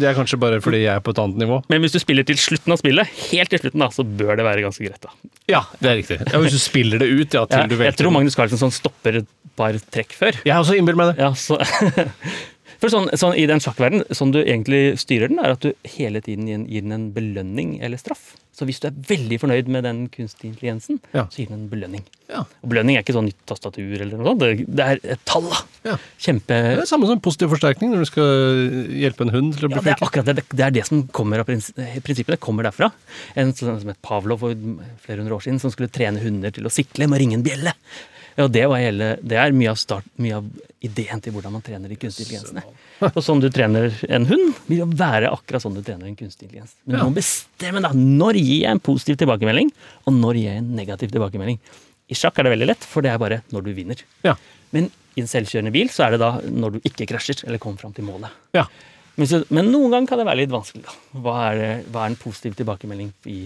det 0.00 0.10
er 0.10 0.16
kanskje 0.16 0.38
bare 0.40 0.60
fordi 0.64 0.84
jeg 0.84 0.94
er 0.94 1.04
på 1.04 1.14
et 1.14 1.20
annet 1.22 1.40
nivå. 1.42 1.60
Men 1.72 1.84
hvis 1.84 1.94
du 1.96 2.00
spiller 2.02 2.26
til 2.26 2.38
slutten 2.40 2.74
av 2.74 2.80
spillet, 2.80 3.10
helt 3.30 3.52
til 3.52 3.62
slutten, 3.62 3.84
da, 3.84 3.90
så 3.94 4.06
bør 4.06 4.38
det 4.40 4.46
være 4.46 4.64
ganske 4.66 4.86
greit. 4.86 5.00
da. 5.04 5.12
Ja, 5.50 5.64
det 5.82 5.89
er 5.92 6.00
riktig. 6.00 6.18
Ja, 6.24 6.40
hvis 6.42 6.56
du 6.56 6.62
spiller 6.62 7.02
det 7.02 7.10
ut, 7.10 7.36
ja, 7.36 7.44
til 7.50 7.64
Ja, 7.64 7.66
du 7.70 7.76
jeg 7.84 7.96
tror 7.98 8.14
Magnus 8.14 8.38
Carlsen 8.38 8.60
sånn 8.60 8.74
stopper 8.74 9.20
et 9.22 9.28
par 9.58 9.76
trekk 9.92 10.14
før. 10.16 10.40
Jeg 10.46 10.54
har 10.54 10.62
også 10.62 10.78
innbilt 10.78 10.98
meg 11.00 11.12
det. 11.12 11.26
Ja, 11.26 11.34
så... 11.36 11.60
For 12.80 12.88
sånn, 12.92 13.10
sånn 13.20 13.34
I 13.36 13.46
den 13.50 13.60
sjakkverdenen, 13.60 14.06
sånn 14.16 14.32
du 14.32 14.40
egentlig 14.42 14.94
styrer 15.00 15.28
den, 15.28 15.40
er 15.42 15.52
at 15.56 15.64
du 15.64 15.74
hele 15.96 16.22
tiden 16.24 16.46
gir 16.66 16.80
den 16.86 16.94
en 16.96 17.08
belønning 17.12 17.78
eller 17.84 18.00
straff. 18.00 18.34
Så 18.56 18.66
hvis 18.68 18.80
du 18.82 18.88
er 18.88 18.96
veldig 19.08 19.36
fornøyd 19.40 19.68
med 19.72 19.84
den 19.86 20.00
kunstige 20.12 20.50
intelligensen, 20.50 20.98
Ja. 21.14 21.22
så 21.32 21.38
gir 21.40 21.48
den 21.48 21.62
en 21.62 21.68
belønning. 21.70 22.02
Ja. 22.28 22.42
Og 22.62 22.68
belønning 22.72 22.96
er 22.96 23.04
ikke 23.04 23.14
sånn 23.16 23.28
nytt 23.30 23.38
tastatur 23.48 23.94
eller 24.00 24.18
noe 24.18 24.26
sånt, 24.32 24.40
det, 24.42 24.66
det 24.68 24.84
er 24.86 25.00
et 25.14 25.22
tall. 25.28 25.46
da. 25.48 25.60
Ja. 25.92 25.96
Kjempe... 26.20 26.58
Det 26.76 26.82
er 26.84 26.90
samme 26.90 27.08
som 27.08 27.22
positiv 27.24 27.52
forsterkning 27.54 27.92
når 27.94 28.04
du 28.04 28.08
skal 28.10 28.30
hjelpe 29.00 29.24
en 29.24 29.32
hund 29.36 29.54
til 29.56 29.68
å 29.68 29.72
bli 29.72 29.78
Ja, 29.80 29.84
det 29.86 29.94
er 29.94 30.04
akkurat 30.08 30.28
det. 30.32 30.44
Det 30.50 30.66
er 30.66 30.76
det 30.80 30.84
som 30.88 31.04
kommer 31.08 31.40
av 31.44 31.48
prins 31.48 31.70
prinsippene. 32.04 32.40
Kommer 32.42 32.68
derfra. 32.68 32.90
En 33.38 33.52
sånn 33.56 33.80
som 33.80 33.92
het 33.92 34.00
Pavlov 34.04 34.42
for 34.44 34.56
flere 35.06 35.22
hundre 35.22 35.36
år 35.38 35.46
siden, 35.46 35.60
som 35.62 35.72
skulle 35.72 35.88
trene 35.92 36.20
hunder 36.20 36.52
til 36.52 36.68
å 36.68 36.72
sikle 36.74 37.08
med 37.08 37.16
å 37.18 37.22
ringe 37.24 37.38
en 37.40 37.46
bjelle. 37.46 37.72
Ja, 38.40 38.46
det, 38.48 38.62
var 38.72 38.80
hele, 38.80 39.10
det 39.20 39.36
er 39.36 39.52
mye 39.52 39.72
av, 39.74 39.76
start, 39.80 40.06
mye 40.22 40.38
av 40.40 40.46
ideen 40.86 41.20
til 41.20 41.34
hvordan 41.34 41.52
man 41.58 41.64
trener 41.66 41.92
de 41.92 41.98
kunstige 42.00 42.30
intelligensene. 42.38 42.62
Og 43.10 43.18
sånn 43.24 43.42
du 43.42 43.48
trener 43.52 43.92
en 44.08 44.24
hund, 44.30 44.54
vil 44.70 44.80
jo 44.82 44.86
være 44.96 45.28
akkurat 45.34 45.64
sånn 45.64 45.76
du 45.76 45.82
trener 45.84 46.08
en 46.08 46.16
kunstig 46.16 46.46
intelligens. 46.48 46.72
Men 46.86 46.94
du 46.96 46.98
Ja. 47.02 47.08
må 47.10 47.14
bestemme 47.18 47.82
da, 47.84 47.90
når 47.96 48.38
gir 48.40 48.62
jeg 48.64 48.70
en 48.70 48.80
positiv 48.80 49.18
tilbakemelding, 49.20 49.70
og 50.06 50.16
når 50.16 50.34
gir 50.40 50.48
jeg 50.50 50.62
en 50.62 50.70
negativ 50.78 51.12
tilbakemelding. 51.12 51.58
I 52.10 52.16
sjakk 52.18 52.38
er 52.40 52.48
det 52.48 52.52
veldig 52.56 52.68
lett, 52.72 52.86
for 52.90 53.04
det 53.04 53.12
er 53.12 53.18
bare 53.22 53.42
når 53.52 53.66
du 53.68 53.72
vinner. 53.76 54.00
Ja. 54.26 54.34
Men 54.72 54.88
i 55.16 55.20
en 55.24 55.28
selvkjørende 55.30 55.72
bil 55.74 55.88
så 55.92 56.06
er 56.06 56.16
det 56.16 56.20
da 56.22 56.30
når 56.48 56.78
du 56.78 56.80
ikke 56.80 57.06
krasjer 57.12 57.44
eller 57.46 57.58
kommer 57.62 57.78
fram 57.82 57.92
til 57.96 58.04
målet. 58.08 58.30
Ja. 58.56 58.64
Men, 59.16 59.26
så, 59.28 59.42
men 59.50 59.68
noen 59.70 59.90
ganger 59.92 60.08
kan 60.08 60.18
det 60.22 60.26
være 60.30 60.40
litt 60.44 60.54
vanskelig. 60.54 60.84
da. 60.86 60.96
Hva 61.20 61.36
er, 61.52 61.82
hva 61.92 62.06
er 62.06 62.14
en 62.14 62.16
positiv 62.16 62.54
tilbakemelding 62.56 63.12
i 63.28 63.40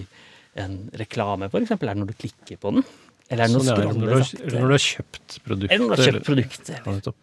en 0.62 0.76
reklame, 0.94 1.48
f.eks.? 1.50 1.72
Er 1.74 1.82
det 1.82 1.96
når 1.98 2.12
du 2.12 2.18
klikker 2.20 2.60
på 2.62 2.70
den? 2.76 2.84
Eller 3.30 3.44
er 3.44 3.48
det 3.48 3.54
når 3.56 3.64
Sånn 3.64 3.78
det 3.80 3.84
når 3.88 3.94
du 3.94 4.14
har, 4.14 4.24
sakte? 4.28 4.52
når 4.54 4.66
du 4.68 4.74
har 4.74 4.84
kjøpt 4.84 5.38
produktet. 5.46 5.74
Eller 5.74 5.86
når 5.86 5.96
du 5.96 6.02
har 6.02 6.12
kjøpt 6.12 6.26
produktet? 6.28 6.68
Ja, 6.74 6.80
Eller? 6.84 6.96
nettopp. 7.00 7.18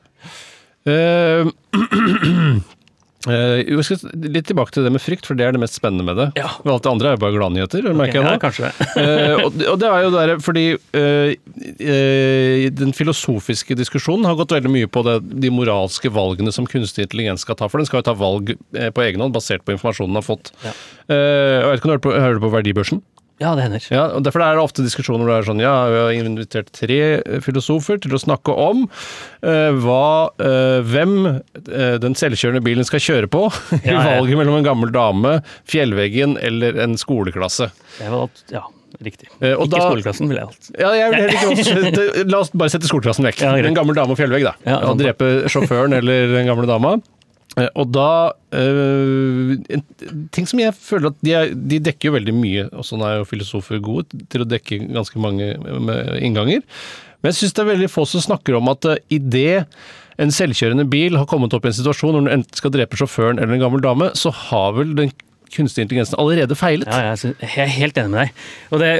Eh, 0.81 1.41
eh, 3.29 3.59
jo, 3.69 3.75
jeg 3.77 3.85
skal 3.85 4.15
litt 4.33 4.47
tilbake 4.49 4.73
til 4.73 4.85
det 4.87 4.91
med 4.95 5.03
frykt, 5.03 5.27
for 5.29 5.37
det 5.37 5.45
er 5.45 5.53
det 5.53 5.61
mest 5.61 5.77
spennende 5.77 6.05
med 6.07 6.17
det. 6.17 6.25
Ja. 6.41 6.47
Men 6.65 6.73
alt 6.73 6.87
det 6.87 6.91
andre 6.91 7.11
er 7.11 7.17
jo 7.17 7.21
bare 7.21 7.35
gladnyheter, 7.37 7.85
merker 7.93 8.17
jeg 8.17 8.25
nå. 8.25 8.33
kanskje 8.41 8.69
det. 8.71 8.87
Eh, 9.01 9.35
og, 9.45 9.53
det- 9.59 9.67
og 9.69 9.77
det 9.81 9.87
er 9.91 10.01
jo 10.07 10.09
der, 10.15 10.33
fordi 10.43 10.63
eh, 10.97 11.35
eh, 11.77 12.65
den 12.81 12.93
filosofiske 12.97 13.77
diskusjonen 13.77 14.25
har 14.27 14.35
gått 14.41 14.55
veldig 14.57 14.71
mye 14.73 14.89
på 14.91 15.03
det, 15.05 15.19
de 15.45 15.51
moralske 15.53 16.09
valgene 16.13 16.51
som 16.55 16.65
kunstig 16.69 17.05
intelligens 17.05 17.45
skal 17.45 17.55
ta. 17.61 17.69
For 17.71 17.77
den 17.81 17.87
skal 17.89 18.01
jo 18.01 18.09
ta 18.09 18.17
valg 18.17 18.55
eh, 18.57 18.89
på 18.89 19.05
egen 19.05 19.21
hånd, 19.23 19.35
basert 19.37 19.63
på 19.67 19.75
informasjonen 19.77 20.15
den 20.15 20.21
har 20.23 20.27
fått. 20.27 20.51
Ja. 20.65 20.73
Eh, 21.13 21.61
jeg 21.61 21.69
vet 21.69 21.79
ikke 21.81 21.85
om 21.85 21.91
du 21.91 21.93
hører 21.93 22.05
på, 22.09 22.15
hører 22.17 22.39
du 22.41 22.45
på 22.47 22.53
verdibørsen? 22.57 23.03
Ja, 23.41 23.55
det 23.57 23.63
hender. 23.65 23.85
Ja, 23.89 24.03
og 24.15 24.21
Derfor 24.27 24.43
er 24.45 24.53
det 24.59 24.61
ofte 24.61 24.83
diskusjoner 24.85 25.25
hvor 25.25 25.31
det 25.33 25.37
er 25.41 25.47
sånn 25.49 25.61
Ja, 25.63 25.73
vi 25.89 25.99
har 26.03 26.11
invitert 26.29 26.69
tre 26.77 26.97
eh, 27.17 27.39
filosofer 27.41 27.97
til 28.03 28.13
å 28.13 28.19
snakke 28.21 28.53
om 28.53 28.83
eh, 29.41 29.71
hva, 29.81 30.29
eh, 30.37 30.81
hvem 30.85 31.15
eh, 31.31 31.95
den 32.03 32.13
selvkjørende 32.19 32.61
bilen 32.65 32.85
skal 32.87 33.01
kjøre 33.01 33.31
på 33.33 33.47
i 33.79 33.81
Ja, 33.89 33.95
ja. 33.97 34.03
valget 34.19 34.37
mellom 34.43 34.59
en 34.59 34.67
gammel 34.67 34.93
dame, 34.93 35.39
fjellveggen 35.71 36.37
eller 36.41 36.77
en 36.85 36.93
skoleklasse. 37.01 37.71
Det 37.97 38.11
var 38.13 38.27
alt, 38.27 38.43
ja, 38.53 38.61
riktig. 39.01 39.31
Eh, 39.41 39.55
ikke 39.55 39.71
da- 39.73 39.87
skoleklassen, 39.89 40.29
ville 40.29 40.43
jeg 40.43 40.51
valgt. 40.51 40.69
Ja, 40.77 40.91
jeg 40.99 41.15
vil 41.15 41.39
heller 41.41 41.63
ikke 41.63 42.27
La 42.35 42.43
oss 42.45 42.53
bare 42.53 42.75
sette 42.75 42.89
skoleklassen 42.91 43.25
vekk. 43.25 43.41
Ja, 43.47 43.55
en 43.57 43.77
gammel 43.81 43.97
dame 43.97 44.13
og 44.13 44.21
fjellvegg, 44.21 44.45
da. 44.51 44.53
Ja, 44.69 44.77
og 44.91 45.01
drepe 45.01 45.31
sjåføren 45.49 45.97
eller 45.97 46.29
den 46.37 46.45
gamle 46.51 46.69
dama. 46.69 46.99
Eh, 47.59 47.67
Og 47.75 47.89
da 47.91 48.31
øh, 48.55 49.55
Ting 50.31 50.47
som 50.47 50.61
jeg 50.61 50.73
føler 50.77 51.11
at 51.11 51.17
de, 51.25 51.33
er, 51.35 51.53
de 51.53 51.79
dekker 51.83 52.09
jo 52.11 52.15
veldig 52.17 52.35
mye, 52.37 52.67
og 52.71 52.85
sånn 52.87 53.03
er 53.05 53.17
jo 53.19 53.27
filosofer 53.29 53.81
gode 53.83 54.21
til 54.31 54.43
å 54.45 54.47
dekke 54.47 54.79
ganske 54.93 55.19
mange 55.21 55.49
innganger. 56.23 56.63
Men 57.21 57.31
jeg 57.33 57.41
syns 57.41 57.53
det 57.57 57.63
er 57.65 57.71
veldig 57.73 57.89
få 57.91 58.05
som 58.09 58.23
snakker 58.23 58.55
om 58.57 58.71
at 58.71 58.87
uh, 58.89 58.95
idet 59.13 59.65
en 60.21 60.31
selvkjørende 60.33 60.87
bil 60.89 61.15
har 61.19 61.27
kommet 61.29 61.53
opp 61.53 61.65
i 61.67 61.69
en 61.71 61.77
situasjon 61.77 62.15
hvor 62.15 62.23
den 62.23 62.33
enten 62.39 62.57
skal 62.57 62.73
drepe 62.73 62.97
sjåføren 62.99 63.39
eller 63.41 63.55
en 63.57 63.63
gammel 63.63 63.83
dame, 63.83 64.09
så 64.17 64.31
har 64.49 64.73
vel 64.79 64.95
den 64.97 65.11
kunstige 65.53 65.85
intelligensen 65.85 66.17
allerede 66.21 66.55
feilet. 66.57 66.87
Ja, 66.89 67.13
syns- 67.19 67.39
jeg 67.43 67.65
er 67.65 67.71
helt 67.75 67.97
enig 67.99 68.13
med 68.13 68.21
deg. 68.25 68.43
Og 68.71 68.81
det, 68.83 68.91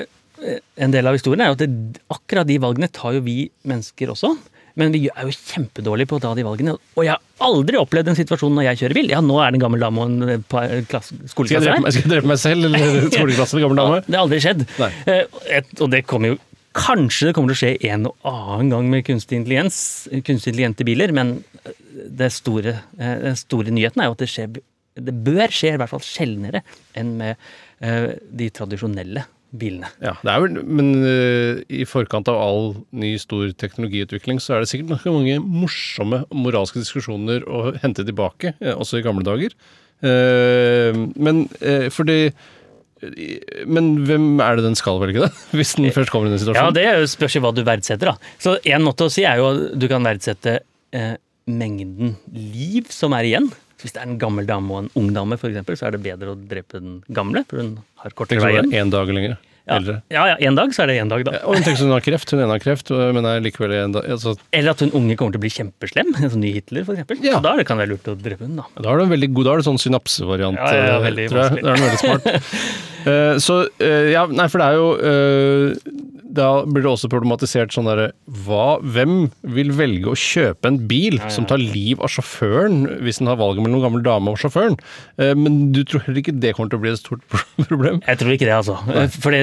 en 0.82 0.94
del 0.94 1.08
av 1.10 1.16
historien 1.18 1.44
er 1.46 1.52
jo 1.52 1.58
at 1.58 1.64
det, 1.64 2.02
akkurat 2.14 2.50
de 2.50 2.58
valgene 2.64 2.90
tar 2.94 3.16
jo 3.18 3.24
vi 3.26 3.38
mennesker 3.70 4.12
også. 4.14 4.34
Men 4.80 4.94
vi 4.96 5.06
er 5.12 5.28
jo 5.28 5.34
kjempedårlige 5.36 6.10
på 6.12 6.20
å 6.20 6.24
ta 6.24 6.32
de 6.38 6.46
valgene. 6.46 6.76
Og 6.96 7.06
jeg 7.06 7.14
har 7.16 7.48
aldri 7.48 7.80
opplevd 7.80 8.12
en 8.12 8.20
situasjon 8.20 8.54
når 8.56 8.70
jeg 8.70 8.82
kjører 8.84 8.98
bil. 9.00 9.10
Ja, 9.14 9.24
nå 9.26 9.40
er 9.42 9.52
det 9.52 9.60
en 9.60 9.66
gammel 9.66 9.84
dame 9.84 10.04
og 10.04 10.12
en 10.12 10.36
eh, 10.38 11.10
skoleklasse 11.32 11.74
her. 11.74 11.82
skal 11.90 12.00
jeg 12.04 12.14
drepe 12.14 12.32
meg 12.32 12.40
selv 12.42 12.70
eller 12.70 13.10
skoleklasse 13.16 13.58
med 13.58 13.66
gammel 13.66 13.82
dame? 13.82 14.00
Det 14.08 14.18
har 14.18 14.24
aldri 14.26 14.40
skjedd. 14.44 14.64
Nei. 14.82 14.90
Eh, 15.12 15.44
et, 15.60 15.76
og 15.80 15.92
det 15.94 16.06
kommer 16.10 16.36
jo 16.36 16.40
Kanskje 16.72 17.26
det 17.28 17.32
kommer 17.36 17.52
til 17.52 17.58
å 17.58 17.60
skje 17.60 17.90
en 17.92 18.06
og 18.08 18.28
annen 18.30 18.70
gang 18.72 18.86
med 18.94 19.02
kunstig 19.04 19.36
intelligens, 19.42 19.76
kunstig 20.08 20.54
intelligente 20.54 20.86
biler, 20.88 21.12
men 21.12 21.34
det 22.08 22.30
store, 22.32 22.78
eh, 22.96 23.18
den 23.26 23.36
store 23.36 23.74
nyheten 23.76 24.00
er 24.00 24.08
jo 24.08 24.16
at 24.16 24.24
det 24.24 24.30
skjer 24.32 24.54
Det 24.56 25.16
bør 25.26 25.52
skje 25.52 25.74
i 25.74 25.82
hvert 25.82 25.92
fall 25.92 26.06
sjeldnere 26.06 26.64
enn 26.96 27.12
med 27.20 27.52
de 27.82 28.48
tradisjonelle 28.56 29.26
bilene. 29.52 29.90
Ja, 30.04 30.14
det 30.24 30.32
er 30.32 30.44
vel, 30.46 30.62
men 30.64 30.92
uh, 31.04 31.60
i 31.68 31.84
forkant 31.90 32.30
av 32.32 32.40
all 32.40 32.72
ny 32.96 33.14
stor 33.22 33.52
teknologiutvikling, 33.60 34.40
så 34.44 34.56
er 34.56 34.64
det 34.64 34.72
sikkert 34.72 34.94
ganske 34.96 35.14
mange 35.14 35.38
morsomme 35.44 36.24
moralske 36.32 36.82
diskusjoner 36.82 37.44
å 37.48 37.74
hente 37.82 38.06
tilbake, 38.08 38.56
eh, 38.64 38.76
også 38.76 39.02
i 39.02 39.06
gamle 39.06 39.26
dager. 39.28 39.56
Uh, 40.02 40.96
men 41.14 41.46
uh, 41.62 41.86
fordi 41.94 42.32
Men 43.70 43.86
hvem 44.06 44.40
er 44.42 44.58
det 44.58 44.64
den 44.66 44.76
skal 44.78 45.00
velge, 45.02 45.24
da? 45.24 45.30
Hvis 45.58 45.74
den 45.74 45.90
først 45.94 46.12
kommer 46.14 46.30
i 46.30 46.34
den 46.36 46.42
situasjonen? 46.42 46.70
Ja, 46.70 46.74
det 46.76 46.84
er 46.86 47.08
spørs 47.10 47.34
jo 47.34 47.42
hva 47.42 47.50
du 47.54 47.64
verdsetter, 47.66 48.12
da. 48.12 48.34
Så 48.42 48.60
en 48.62 48.86
måte 48.86 49.08
å 49.08 49.14
si 49.14 49.26
er 49.26 49.42
jo 49.42 49.48
at 49.50 49.64
du 49.82 49.88
kan 49.90 50.06
verdsette 50.06 50.60
eh, 50.94 51.16
mengden 51.50 52.16
liv 52.30 52.92
som 52.94 53.16
er 53.18 53.26
igjen. 53.26 53.50
Hvis 53.82 53.94
det 53.96 54.02
er 54.04 54.10
en 54.10 54.18
gammel 54.22 54.46
dame 54.46 54.72
og 54.76 54.84
en 54.86 54.92
ung 54.96 55.14
dame, 55.16 55.38
for 55.42 55.50
eksempel, 55.50 55.78
så 55.80 55.88
er 55.90 55.96
det 55.98 56.04
bedre 56.06 56.36
å 56.36 56.38
drepe 56.38 56.80
den 56.80 57.00
gamle, 57.12 57.44
for 57.50 57.58
hun 57.64 57.80
har 58.04 58.12
kortere 58.18 58.42
vei 58.44 58.54
igjen. 58.60 58.72
én 58.72 58.92
dag 58.94 59.10
lenger. 59.10 59.38
Ja, 59.70 59.76
Eldre. 59.78 59.96
ja, 60.10 60.24
ja, 60.26 60.36
en 60.50 60.56
dag 60.58 60.72
så 60.74 60.82
er 60.84 60.88
det 60.90 60.96
en 61.00 61.10
dag, 61.12 61.22
da. 61.24 61.36
Og 61.46 61.54
hun 61.54 61.62
tenker 61.64 61.78
at 61.78 61.86
hun 61.86 61.92
har 61.94 62.02
kreft, 62.02 62.32
hun 62.34 62.40
ene 62.42 62.50
har 62.56 62.60
kreft, 62.64 62.90
men 63.14 63.28
er 63.30 63.44
likevel 63.46 63.72
en 63.78 63.92
dag 63.94 64.08
altså, 64.10 64.34
Eller 64.52 64.72
at 64.74 64.80
hun 64.82 64.90
unge 64.98 65.16
kommer 65.20 65.36
til 65.36 65.38
å 65.40 65.44
bli 65.46 65.52
kjempeslem, 65.54 66.10
en 66.18 66.32
sånn 66.34 66.42
ny 66.42 66.52
Hitler 66.58 66.84
for 66.88 66.98
eksempel. 66.98 67.22
Ja. 67.22 67.38
Så 67.38 67.44
da 67.46 67.56
det- 67.56 67.68
kan 67.70 67.78
det 67.78 67.86
være 67.86 67.94
lurt 67.94 68.10
å 68.10 68.16
drepe 68.18 68.42
hun 68.50 68.56
da. 68.58 68.66
Da 68.82 68.90
er 68.90 68.98
det 68.98 69.06
en 69.06 69.14
veldig 69.14 69.30
god, 69.38 69.46
da 69.46 69.54
er 69.54 69.62
det 69.62 69.68
sånn 69.70 69.82
synapsevariant, 69.86 70.58
Ja, 70.58 70.72
ja, 70.74 70.86
ja, 70.90 70.96
eh, 70.98 71.06
veldig 71.06 71.28
tror 71.30 71.44
jeg. 71.46 71.62
Det 71.62 71.76
er 71.76 71.86
veldig 71.86 72.02
smart. 72.02 72.26
Eh, 73.08 73.36
så 73.42 73.64
uh, 73.66 74.08
ja, 74.12 74.26
nei, 74.30 74.48
for 74.52 74.62
det 74.62 74.68
er 74.68 74.78
jo 74.78 74.90
uh, 75.02 75.94
Da 76.38 76.50
blir 76.68 76.84
det 76.86 76.92
også 76.92 77.10
problematisert 77.12 77.74
sånn 77.74 77.90
derre 77.90 78.12
Hvem 78.30 79.16
vil 79.56 79.74
velge 79.78 80.12
å 80.12 80.18
kjøpe 80.18 80.70
en 80.70 80.78
bil 80.90 81.18
ja. 81.18 81.32
som 81.34 81.48
tar 81.50 81.62
liv 81.62 82.02
av 82.02 82.12
sjåføren, 82.14 82.84
hvis 83.02 83.22
den 83.22 83.32
har 83.32 83.40
valget 83.42 83.66
mellom 83.66 83.84
gammel 83.84 84.06
dame 84.06 84.34
og 84.34 84.40
sjåføren? 84.42 84.78
Men 85.18 85.74
du 85.76 85.82
tror 85.88 86.06
heller 86.06 86.22
ikke 86.22 86.38
det 86.38 86.54
kommer 86.56 86.72
til 86.72 86.80
å 86.80 86.84
bli 86.86 86.94
et 86.94 87.02
stort 87.02 87.26
problem? 87.72 88.00
Jeg 88.06 88.22
tror 88.22 88.36
ikke 88.36 88.48
det, 88.48 88.56
altså. 88.56 88.78
Fordi 89.22 89.42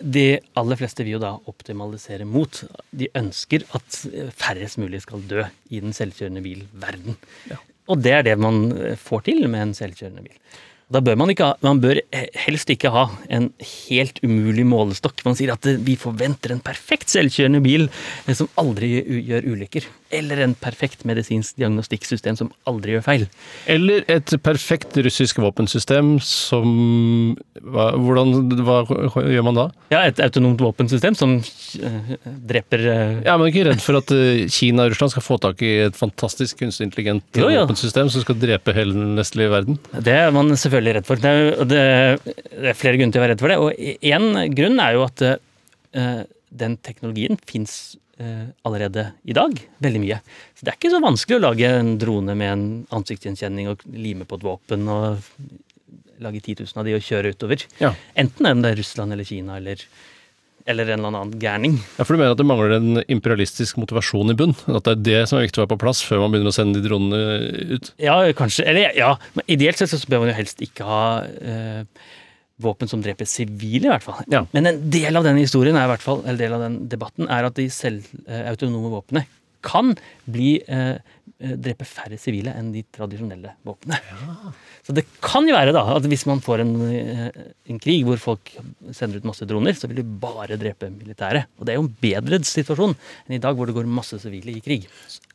de 0.00 0.24
aller 0.60 0.80
fleste 0.80 1.04
vil 1.04 1.18
jo 1.18 1.22
da 1.22 1.34
optimalisere 1.50 2.26
mot. 2.28 2.62
De 2.96 3.10
ønsker 3.20 3.66
at 3.76 4.00
færrest 4.38 4.80
mulig 4.80 5.02
skal 5.04 5.24
dø 5.28 5.44
i 5.70 5.82
den 5.82 5.94
selvkjørende 5.96 6.44
bilverden. 6.46 7.18
Ja. 7.50 7.60
Og 7.90 8.02
det 8.04 8.16
er 8.16 8.26
det 8.26 8.38
man 8.40 8.62
får 9.02 9.26
til 9.28 9.44
med 9.50 9.68
en 9.68 9.76
selvkjørende 9.76 10.24
bil. 10.24 10.60
Da 10.90 10.98
bør 11.06 11.18
man 11.20 11.30
ha, 11.38 11.52
man 11.62 11.78
bør 11.78 12.00
helst 12.46 12.70
ikke 12.72 12.90
ha 12.90 13.04
en 13.30 13.52
helt 13.62 14.18
umulig 14.26 14.64
målestokk. 14.66 15.22
Man 15.22 15.36
sier 15.38 15.52
at 15.54 15.68
vi 15.86 15.94
forventer 15.94 16.50
en 16.50 16.62
perfekt 16.66 17.12
selvkjørende 17.12 17.60
bil 17.62 17.86
eh, 17.86 18.34
som 18.34 18.50
aldri 18.58 18.96
gjør 19.28 19.46
ulykker. 19.52 19.86
Eller 20.10 20.40
en 20.42 20.54
perfekt 20.58 21.04
medisinsk 21.06 21.54
diagnostikksystem 21.60 22.36
som 22.38 22.48
aldri 22.68 22.96
gjør 22.96 23.04
feil. 23.06 23.26
Eller 23.70 24.02
et 24.10 24.32
perfekt 24.42 24.96
russisk 25.06 25.38
våpensystem 25.42 26.16
som 26.24 27.36
hva, 27.60 27.90
Hvordan 28.00 28.50
hva 28.64 28.80
gjør 29.22 29.46
man 29.46 29.58
da? 29.58 29.66
Ja, 29.92 30.02
et 30.08 30.18
autonomt 30.24 30.62
våpensystem 30.64 31.14
som 31.18 31.36
eh, 31.38 32.10
dreper 32.50 32.82
Ja, 33.26 33.36
men 33.36 33.46
er 33.46 33.52
ikke 33.52 33.66
redd 33.68 33.84
for 33.84 34.00
at 34.00 34.10
eh, 34.16 34.46
Kina 34.50 34.88
og 34.88 34.94
Russland 34.94 35.14
skal 35.14 35.26
få 35.26 35.38
tak 35.42 35.62
i 35.66 35.72
et 35.86 35.98
fantastisk 35.98 36.58
kunstig 36.62 36.88
intelligent 36.88 37.40
Jo, 37.40 37.50
ja. 37.52 37.62
våpensystem 37.64 38.10
som 38.10 38.24
skal 38.24 38.40
drepe 38.42 38.74
hele 38.76 38.96
den 38.96 39.14
vestlige 39.20 39.52
verden? 39.52 39.78
Det 39.94 40.16
er 40.16 40.34
man 40.34 40.50
selvfølgelig 40.56 40.98
redd 40.98 41.08
for. 41.08 41.22
Det 41.22 41.30
er, 41.30 41.48
og 41.60 41.70
det, 41.70 41.86
det 42.50 42.72
er 42.72 42.78
flere 42.78 42.98
grunner 42.98 43.14
til 43.14 43.22
å 43.22 43.26
være 43.26 43.36
redd 43.36 43.44
for 43.44 43.54
det. 43.54 43.62
Og 43.62 44.06
én 44.10 44.54
grunn 44.58 44.82
er 44.82 44.96
jo 44.98 45.06
at 45.06 45.26
eh, 45.30 46.22
den 46.50 46.76
teknologien 46.82 47.38
fins 47.46 47.76
allerede 48.66 49.06
i 49.24 49.34
dag. 49.36 49.56
Veldig 49.80 50.02
mye. 50.02 50.20
Så 50.54 50.66
det 50.66 50.74
er 50.74 50.78
ikke 50.78 50.92
så 50.92 51.00
vanskelig 51.02 51.38
å 51.38 51.44
lage 51.46 51.72
en 51.80 51.94
drone 52.00 52.36
med 52.36 52.52
en 52.52 52.64
ansiktsgjenkjenning 53.00 53.70
og 53.72 53.84
lime 53.94 54.28
på 54.28 54.38
et 54.40 54.46
våpen 54.46 54.88
og 54.92 55.26
lage 56.20 56.40
10 56.40 56.60
000 56.60 56.80
av 56.80 56.86
de 56.86 56.96
og 56.96 57.04
kjøre 57.04 57.34
utover. 57.34 57.66
Ja. 57.80 57.94
Enten 58.18 58.48
om 58.50 58.64
det 58.64 58.74
er 58.74 58.80
Russland 58.80 59.14
eller 59.14 59.26
Kina 59.26 59.56
eller, 59.56 59.82
eller 60.68 60.92
en 60.92 61.00
eller 61.00 61.08
annen 61.22 61.40
gærning. 61.40 61.78
Ja, 61.96 62.04
for 62.04 62.14
du 62.14 62.20
mener 62.20 62.36
at 62.36 62.40
det 62.40 62.48
mangler 62.48 62.76
en 62.76 63.02
imperialistisk 63.06 63.80
motivasjon 63.80 64.34
i 64.34 64.36
bunn? 64.38 64.56
At 64.68 64.86
det 64.86 64.96
er 64.96 65.04
det 65.08 65.20
som 65.30 65.40
er 65.40 65.46
viktig 65.46 65.62
å 65.62 65.64
være 65.64 65.74
på 65.74 65.82
plass 65.86 66.04
før 66.06 66.24
man 66.24 66.34
begynner 66.34 66.52
å 66.52 66.56
sende 66.56 66.80
de 66.80 66.86
dronene 66.86 67.76
ut? 67.76 67.92
Ja, 68.02 68.20
kanskje. 68.36 68.68
Eller 68.70 68.96
ja, 68.98 69.14
men 69.38 69.48
ideelt 69.56 69.80
sett 69.80 69.94
så 69.94 70.00
bør 70.10 70.24
man 70.24 70.34
jo 70.34 70.40
helst 70.42 70.60
ikke 70.64 70.88
ha 70.88 71.04
eh, 71.24 72.10
våpen 72.62 72.90
som 72.90 73.02
dreper 73.04 73.28
sivile, 73.28 73.88
i 73.88 73.92
hvert 73.92 74.06
fall. 74.06 74.22
Ja. 74.32 74.44
Men 74.54 74.70
en 74.70 74.80
del 74.92 75.16
av 75.16 75.26
den 75.26 75.40
historien, 75.40 75.78
er 75.78 75.88
i 75.88 75.92
hvert 75.94 76.04
fall, 76.04 76.24
eller 76.24 76.40
del 76.40 76.56
av 76.56 76.64
den 76.66 76.80
debatten, 76.92 77.28
er 77.30 77.48
at 77.48 77.58
de 77.58 77.68
selvautonome 77.72 78.92
våpnene 78.94 79.26
kan 79.64 79.92
bli 80.30 80.54
eh, 80.68 80.96
eh, 80.96 81.54
drepe 81.60 81.84
færre 81.88 82.18
sivile 82.20 82.54
enn 82.56 82.70
de 82.74 82.82
tradisjonelle 82.96 83.54
våpnene. 83.66 83.98
Så 84.86 84.94
det 84.96 85.04
kan 85.22 85.46
jo 85.48 85.56
være 85.56 85.74
da, 85.76 85.82
at 85.98 86.06
hvis 86.08 86.24
man 86.28 86.40
får 86.44 86.64
en, 86.64 86.74
eh, 86.88 87.40
en 87.70 87.80
krig 87.82 88.06
hvor 88.08 88.20
folk 88.22 88.52
sender 88.96 89.20
ut 89.20 89.28
masse 89.28 89.46
droner, 89.48 89.76
så 89.76 89.90
vil 89.90 90.00
de 90.00 90.20
bare 90.22 90.58
drepe 90.60 90.88
militære. 90.92 91.44
Og 91.58 91.66
det 91.66 91.74
er 91.74 91.80
jo 91.80 91.86
en 91.86 91.96
bedre 92.02 92.40
situasjon 92.48 92.96
enn 92.96 93.36
i 93.36 93.42
dag 93.42 93.58
hvor 93.58 93.68
det 93.68 93.76
går 93.76 93.90
masse 94.00 94.16
sivile 94.22 94.56
i 94.56 94.64
krig. 94.64 94.88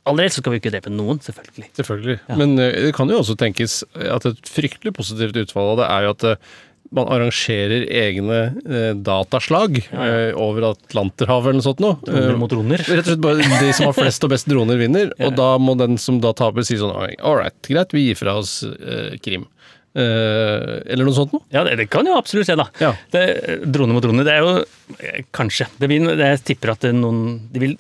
Allerede 0.06 0.36
så 0.36 0.42
skal 0.42 0.54
vi 0.54 0.62
ikke 0.62 0.74
drepe 0.74 0.94
noen, 0.94 1.22
selvfølgelig. 1.24 1.72
Selvfølgelig. 1.78 2.20
Men 2.42 2.58
eh, 2.60 2.82
det 2.88 2.96
kan 2.98 3.10
jo 3.10 3.22
også 3.22 3.38
tenkes 3.42 3.84
at 3.96 4.26
et 4.30 4.50
fryktelig 4.50 4.94
positivt 4.98 5.38
utfall 5.46 5.76
av 5.76 5.84
det 5.84 5.92
er 5.92 6.08
jo 6.08 6.16
at 6.18 6.30
eh, 6.32 6.56
man 6.98 7.10
arrangerer 7.12 7.86
egne 7.92 8.40
eh, 8.66 8.92
dataslag 8.96 9.82
eh, 9.86 10.32
over 10.40 10.70
Atlanterhavet 10.72 11.52
eller 11.52 11.60
noe 11.62 11.68
sånt 11.68 11.84
noe. 11.84 12.00
Droner 12.06 12.40
mot 12.42 12.52
droner. 12.52 12.86
Rett 12.90 13.04
og 13.06 13.12
slett 13.12 13.26
bare 13.26 13.50
de 13.62 13.74
som 13.76 13.90
har 13.90 13.98
flest 13.98 14.28
og 14.28 14.32
best 14.34 14.50
droner, 14.50 14.80
vinner. 14.82 15.12
Ja. 15.20 15.30
Og 15.30 15.40
da 15.40 15.50
må 15.62 15.78
den 15.80 16.00
som 16.02 16.22
da 16.24 16.34
taper, 16.38 16.66
si 16.68 16.80
sånn 16.80 16.96
All 16.96 17.40
right, 17.40 17.58
greit, 17.68 17.94
vi 17.96 18.08
gir 18.08 18.20
fra 18.20 18.38
oss 18.42 18.62
eh, 18.64 19.20
Krim. 19.24 19.48
Eh, 19.96 20.82
eller 20.92 21.08
noe 21.08 21.16
sånt 21.16 21.32
noe. 21.32 21.46
Ja, 21.56 21.62
det, 21.64 21.78
det 21.80 21.88
kan 21.92 22.08
jo 22.08 22.18
absolutt 22.18 22.50
skje, 22.50 22.58
da. 22.60 22.66
Ja. 22.84 22.92
Det, 23.14 23.22
drone 23.64 23.96
mot 23.96 24.04
drone, 24.04 24.26
det 24.28 24.34
er 24.34 24.44
jo 24.44 24.58
eh, 25.00 25.22
kanskje 25.36 25.70
det 25.80 25.88
vil, 25.88 26.10
Jeg 26.20 26.42
tipper 26.44 26.74
at 26.74 26.84
noen 26.92 27.22
De 27.54 27.62
vil 27.64 27.78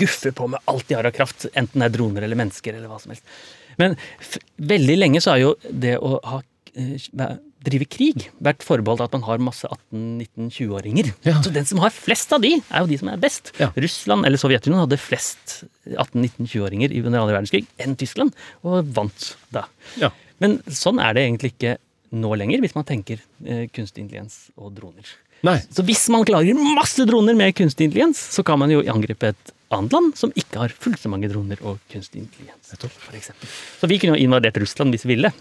guffe 0.00 0.32
på 0.34 0.48
med 0.50 0.62
alt 0.72 0.88
de 0.88 0.98
har 0.98 1.06
av 1.06 1.14
kraft, 1.14 1.46
enten 1.54 1.84
det 1.84 1.86
er 1.90 1.94
droner 1.94 2.26
eller 2.26 2.38
mennesker 2.40 2.74
eller 2.74 2.90
hva 2.90 2.98
som 3.02 3.14
helst. 3.14 3.26
Men 3.78 3.94
veldig 4.56 4.96
lenge 4.98 5.22
så 5.22 5.36
er 5.36 5.44
jo 5.44 5.52
det 5.70 5.94
å 6.02 6.16
ha, 6.32 6.40
eh, 6.74 6.96
drive 7.66 7.88
krig 7.90 8.26
vært 8.42 8.64
forbeholdt 8.66 9.04
at 9.04 9.16
man 9.16 9.24
har 9.26 9.42
masse 9.42 9.68
18-19-20-åringer. 9.68 11.10
Ja. 11.26 11.38
Så 11.44 11.52
den 11.54 11.68
som 11.68 11.80
har 11.82 11.94
flest 11.94 12.32
av 12.36 12.44
de, 12.44 12.54
er 12.60 12.84
jo 12.84 12.90
de 12.90 13.00
som 13.00 13.10
er 13.12 13.22
best. 13.22 13.52
Ja. 13.60 13.70
Russland 13.76 14.28
eller 14.28 14.40
Sovjetunionen 14.40 14.84
hadde 14.84 15.00
flest 15.00 15.58
18-19-20-åringer 15.88 16.94
i 16.94 17.02
under 17.02 17.22
andre 17.22 17.38
verdenskrig 17.38 17.66
enn 17.82 17.98
Tyskland, 17.98 18.34
og 18.66 18.86
vant 18.96 19.32
da. 19.54 19.66
Ja. 20.00 20.12
Men 20.42 20.58
sånn 20.68 21.00
er 21.02 21.16
det 21.16 21.26
egentlig 21.26 21.54
ikke 21.54 21.76
nå 22.16 22.32
lenger, 22.38 22.62
hvis 22.62 22.76
man 22.76 22.86
tenker 22.88 23.20
eh, 23.44 23.66
kunstig 23.74 24.04
intelligens 24.04 24.46
og 24.56 24.74
droner. 24.76 25.08
Nei. 25.44 25.58
Så 25.70 25.84
hvis 25.86 26.06
man 26.12 26.24
klarer 26.26 26.56
masse 26.76 27.04
droner 27.08 27.36
med 27.36 27.54
kunstig 27.58 27.90
intelligens, 27.90 28.20
så 28.34 28.44
kan 28.46 28.58
man 28.62 28.72
jo 28.72 28.80
angripe 28.92 29.34
et 29.34 29.52
annet 29.74 29.94
land 29.94 30.16
som 30.18 30.32
ikke 30.38 30.62
har 30.62 30.74
fullt 30.74 31.02
så 31.02 31.10
mange 31.10 31.28
droner 31.30 31.60
og 31.66 31.78
kunstig 31.92 32.22
intelligens. 32.22 32.72
For 32.78 33.18
eksempel. 33.18 33.50
så 33.80 33.90
vi 33.90 33.98
kunne 33.98 34.16
jo 34.16 34.26
invadert 34.26 34.58
Russland 34.62 34.94
hvis 34.94 35.06
vi 35.06 35.16
ville. 35.16 35.32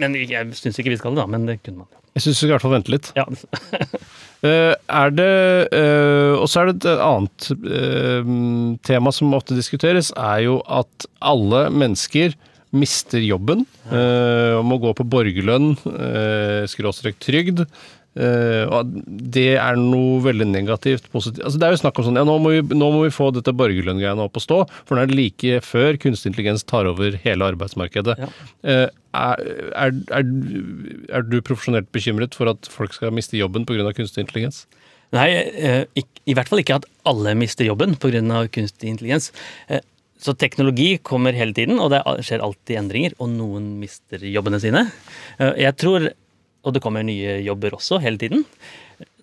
Men 0.00 0.16
jeg 0.18 0.54
syns 0.58 0.78
ikke 0.78 0.94
vi 0.94 1.00
skal 1.00 1.14
det, 1.14 1.22
da. 1.22 1.28
Men 1.30 1.46
det 1.48 1.60
kunne 1.62 1.84
man 1.84 1.90
jo. 1.90 2.02
Jeg 2.12 2.26
syns 2.26 2.34
vi 2.34 2.38
skal 2.42 2.50
i 2.50 2.54
hvert 2.56 2.64
fall 2.66 2.74
vente 2.74 2.92
litt. 2.92 3.10
Ja, 3.16 3.24
uh, 3.24 4.74
er 5.00 5.14
det 5.16 5.32
uh, 5.72 6.34
Og 6.42 6.48
så 6.50 6.60
er 6.60 6.68
det 6.68 6.82
et 6.82 6.88
annet 7.00 7.46
uh, 7.54 8.32
tema 8.84 9.12
som 9.14 9.32
ofte 9.38 9.56
diskuteres, 9.56 10.12
er 10.18 10.42
jo 10.44 10.58
at 10.68 11.08
alle 11.24 11.68
mennesker 11.72 12.36
mister 12.72 13.20
jobben 13.20 13.66
og 13.92 14.62
må 14.64 14.78
gå 14.80 14.94
på 14.96 15.04
borgerlønn, 15.12 15.74
uh, 15.84 16.62
skråstrek 16.72 17.18
trygd. 17.20 17.66
At 18.12 18.90
det 19.32 19.54
er 19.56 19.78
noe 19.80 20.18
veldig 20.20 20.44
negativt. 20.50 21.06
positivt. 21.12 21.44
Altså, 21.46 21.58
det 21.58 21.66
er 21.66 21.72
jo 21.72 21.80
snakk 21.80 21.98
om 21.98 22.04
sånn 22.04 22.18
ja, 22.20 22.24
nå 22.28 22.34
må 22.44 22.50
vi, 22.52 22.60
nå 22.76 22.90
må 22.92 23.04
vi 23.06 23.12
få 23.14 23.30
dette 23.32 23.54
borgerlønngreiene 23.56 24.26
opp 24.26 24.36
å 24.36 24.42
stå, 24.44 24.58
for 24.84 24.98
det 25.00 25.06
er 25.06 25.14
like 25.16 25.62
før 25.64 25.96
kunstig 25.96 26.28
intelligens 26.32 26.64
tar 26.68 26.84
over 26.90 27.16
hele 27.24 27.48
arbeidsmarkedet. 27.54 28.18
Ja. 28.20 28.28
Uh, 28.68 28.88
er, 29.16 29.42
er, 29.76 29.96
er, 30.18 30.28
er 31.08 31.24
du 31.28 31.38
profesjonelt 31.40 31.88
bekymret 31.92 32.36
for 32.36 32.52
at 32.52 32.68
folk 32.68 32.92
skal 32.92 33.12
miste 33.16 33.40
jobben 33.40 33.64
pga. 33.68 33.88
kunstig 33.96 34.26
intelligens? 34.26 34.66
Nei, 35.16 35.30
uh, 35.64 35.84
ikk- 35.96 36.22
i 36.28 36.36
hvert 36.36 36.52
fall 36.52 36.60
ikke 36.62 36.76
at 36.82 36.88
alle 37.08 37.32
mister 37.34 37.64
jobben 37.64 37.96
pga. 37.96 38.44
kunstig 38.52 38.92
intelligens. 38.92 39.32
Så 40.22 40.36
teknologi 40.38 41.00
kommer 41.02 41.34
hele 41.34 41.52
tiden, 41.56 41.80
og 41.82 41.90
det 41.90 41.98
er- 42.06 42.20
skjer 42.22 42.44
alltid 42.44 42.76
endringer, 42.78 43.14
og 43.18 43.32
noen 43.32 43.80
mister 43.80 44.22
jobbene 44.22 44.60
sine. 44.62 44.84
Jeg 45.40 45.74
tror, 45.80 46.12
og 46.62 46.74
det 46.76 46.82
kommer 46.84 47.02
nye 47.06 47.38
jobber 47.46 47.74
også 47.78 48.00
hele 48.02 48.18
tiden. 48.20 48.44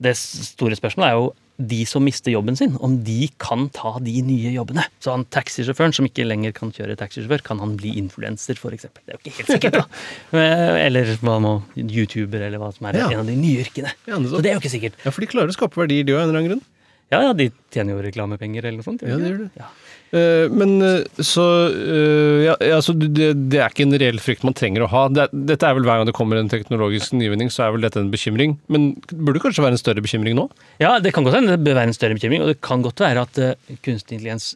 Det 0.01 0.15
store 0.19 0.75
spørsmålet 0.75 1.07
er 1.13 1.15
jo 1.19 1.29
de 1.59 1.81
som 1.87 2.03
mister 2.07 2.31
jobben 2.31 2.55
sin, 2.55 2.77
om 2.83 2.93
de 3.03 3.27
kan 3.39 3.65
ta 3.75 3.97
de 3.99 4.13
nye 4.23 4.51
jobbene. 4.55 4.85
Så 5.03 5.11
han 5.11 5.25
taxisjåføren 5.27 5.91
som 5.95 6.07
ikke 6.07 6.23
lenger 6.27 6.53
kan 6.55 6.71
kjøre 6.71 6.95
taxisjåfør, 6.99 7.43
kan 7.43 7.59
han 7.59 7.73
bli 7.79 7.91
influenser, 7.99 8.55
f.eks.? 8.55 8.87
Det 8.95 9.11
er 9.11 9.17
jo 9.17 9.19
ikke 9.19 9.33
helt 9.41 9.51
sikkert, 9.57 9.79
da. 9.81 9.83
Eh, 10.39 10.79
Eller 10.85 11.11
hva 11.19 11.35
nå, 11.43 11.53
YouTuber, 11.75 12.45
eller 12.47 12.61
hva 12.63 12.71
som 12.75 12.87
er 12.87 12.99
Ja. 13.01 13.09
en 13.11 13.23
av 13.25 13.27
de 13.27 13.35
nye 13.39 13.63
yrkene. 13.65 13.91
Ja. 14.07 14.19
Så 14.23 14.39
det 14.43 14.51
er 14.53 14.55
jo 14.59 14.63
ikke 14.63 14.71
sikkert. 14.71 14.99
Ja, 15.03 15.11
for 15.11 15.23
de 15.25 15.31
klarer 15.31 15.51
å 15.51 15.55
skape 15.57 15.79
verdier, 15.83 16.07
de 16.07 16.15
òg, 16.15 16.21
av 16.21 16.29
en 16.29 16.29
eller 16.31 16.39
annen 16.39 16.51
grunn. 16.53 16.65
Ja, 17.11 17.23
ja, 17.25 17.33
de 17.33 17.49
tjener 17.73 17.95
jo 17.97 18.03
reklamepenger 18.05 18.63
eller 18.69 18.79
noe 18.79 18.85
sånt. 18.87 19.01
Ja, 19.03 19.17
det 19.19 19.31
gjør 19.33 19.39
det. 19.47 19.51
Ja. 19.59 19.67
Eh, 20.11 20.45
men 20.51 20.81
eh, 20.85 21.23
så 21.23 21.45
eh, 21.69 22.47
ja, 22.47 22.55
altså, 22.75 22.95
det, 22.97 23.31
det 23.51 23.61
er 23.61 23.73
ikke 23.73 23.87
en 23.87 23.97
reell 24.01 24.21
frykt 24.23 24.45
man 24.47 24.57
trenger 24.57 24.85
å 24.85 24.91
ha. 24.93 25.05
Det, 25.13 25.29
dette 25.33 25.67
er 25.67 25.77
vel 25.77 25.87
Hver 25.89 26.01
gang 26.01 26.09
det 26.09 26.17
kommer 26.17 26.39
en 26.39 26.51
teknologisk 26.51 27.15
nyvinning, 27.17 27.51
så 27.53 27.67
er 27.67 27.75
vel 27.75 27.85
dette 27.85 28.01
en 28.01 28.11
bekymring. 28.13 28.57
Men 28.71 28.91
burde 29.11 29.37
det 29.39 29.45
kanskje 29.45 29.65
være 29.65 29.77
en 29.77 29.81
større 29.81 30.05
bekymring 30.05 30.37
nå? 30.37 30.47
Ja, 30.81 30.97
det 31.03 31.13
kan 31.15 31.27
godt 31.27 31.39
hende 31.39 31.55
det 31.55 31.65
bør 31.65 31.79
være 31.79 31.91
en 31.91 31.97
større 31.97 32.17
bekymring, 32.17 32.43
og 32.45 32.53
det 32.53 32.59
kan 32.65 32.83
godt 32.85 33.03
være 33.03 33.25
at 33.25 33.41
kunstig 33.85 34.19
intelligens 34.19 34.51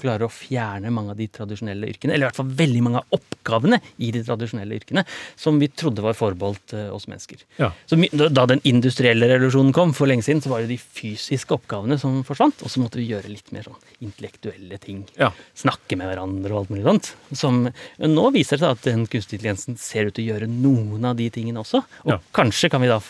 klarer 0.00 0.26
å 0.26 0.32
fjerne 0.32 0.92
mange 0.94 1.14
av 1.14 1.20
de 1.20 1.28
tradisjonelle 1.32 1.88
yrkene, 1.92 2.14
eller 2.14 2.26
i 2.26 2.28
hvert 2.28 2.40
fall 2.40 2.52
veldig 2.58 2.82
mange 2.84 3.00
av 3.02 3.18
oppgavene 3.18 3.80
i 4.04 4.10
de 4.14 4.22
tradisjonelle 4.26 4.78
yrkene, 4.78 5.04
som 5.40 5.58
vi 5.60 5.70
trodde 5.72 6.04
var 6.04 6.16
forbeholdt 6.18 6.74
eh, 6.76 6.90
oss 6.94 7.06
mennesker. 7.10 7.42
Ja. 7.60 7.70
Så 7.90 7.98
da 8.12 8.44
da 8.44 8.46
den 8.50 8.62
industrielle 8.68 9.28
revolusjonen 9.30 9.72
kom 9.76 9.94
for 9.96 10.10
lenge 10.10 10.26
siden, 10.26 10.42
så 10.44 10.52
var 10.52 10.64
det 10.64 10.74
de 10.74 10.78
fysiske 10.80 11.54
oppgavene 11.56 11.98
som 12.00 12.22
forsvant, 12.26 12.64
og 12.64 12.72
så 12.72 12.82
måtte 12.82 13.00
vi 13.00 13.08
gjøre 13.12 13.32
litt 13.32 13.52
mer 13.54 13.66
sånn 13.66 13.78
intellektuelle 14.04 14.78
ting. 14.82 14.93
Ja. 15.20 15.30
Snakke 15.58 15.96
med 16.00 16.08
hverandre 16.10 16.52
og 16.54 16.62
alt 16.64 16.72
mulig 16.74 16.84
sånt. 16.86 17.10
Som, 17.36 17.62
nå 17.98 18.24
viser 18.34 18.56
det 18.58 18.64
seg 18.64 18.76
at 18.76 18.86
den 18.88 19.06
kunstige 19.10 19.38
intelligensen 19.40 19.78
ser 19.80 20.08
ut 20.10 20.14
til 20.16 20.26
å 20.26 20.32
gjøre 20.34 20.48
noen 20.50 21.04
av 21.10 21.16
de 21.20 21.28
tingene 21.34 21.62
også. 21.64 21.82
Og 22.06 22.12
Ja. 22.14 22.18
kanskje 22.36 22.70
kan 22.72 22.80
vi 22.84 22.88
da 22.92 23.00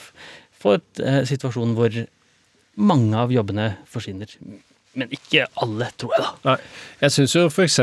få 0.61 0.75
et 0.79 1.01
eh, 1.05 1.23
situasjon 1.29 1.75
hvor 1.77 2.01
mange 2.77 3.15
av 3.15 3.31
jobbene 3.31 3.77
forsvinner. 3.87 4.27
Men 4.95 5.11
ikke 5.15 5.47
alle, 5.63 5.89
tror 5.99 6.13
jeg, 6.15 6.23
da. 6.25 6.53
Nei. 6.53 6.57
Jeg 7.05 7.15
syns 7.17 7.35
jo 7.35 7.45
f.eks. 7.51 7.79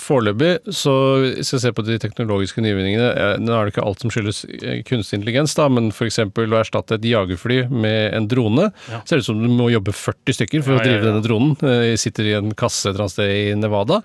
foreløpig, 0.00 0.52
så 0.72 0.92
hvis 1.24 1.50
jeg 1.54 1.62
ser 1.64 1.74
på 1.76 1.84
de 1.86 1.96
teknologiske 2.00 2.62
nyvinningene 2.64 3.08
eh, 3.10 3.32
Nå 3.42 3.52
er 3.52 3.66
det 3.66 3.74
ikke 3.74 3.84
alt 3.84 4.04
som 4.04 4.12
skyldes 4.14 4.44
eh, 4.48 4.78
kunstig 4.86 5.18
intelligens, 5.18 5.56
da, 5.58 5.66
men 5.72 5.90
f.eks. 5.92 6.20
å 6.24 6.60
erstatte 6.60 6.98
et 6.98 7.08
jagerfly 7.10 7.64
med 7.72 8.14
en 8.16 8.28
drone. 8.30 8.70
Ja. 8.92 9.02
Ser 9.08 9.22
ut 9.22 9.28
som 9.28 9.42
du 9.42 9.50
må 9.50 9.68
jobbe 9.72 9.94
40 9.96 10.38
stykker 10.38 10.64
for 10.64 10.76
Ja, 10.76 10.80
å 10.80 10.86
drive 10.86 11.00
ja, 11.00 11.02
ja. 11.02 11.10
denne 11.10 11.24
dronen. 11.26 11.56
Jeg 11.90 12.00
Sitter 12.04 12.30
i 12.30 12.36
en 12.38 12.54
kasse 12.58 12.86
et 12.88 12.94
eller 12.94 13.06
annet 13.06 13.16
sted 13.16 13.34
i 13.34 13.54
Nevada. 13.58 14.00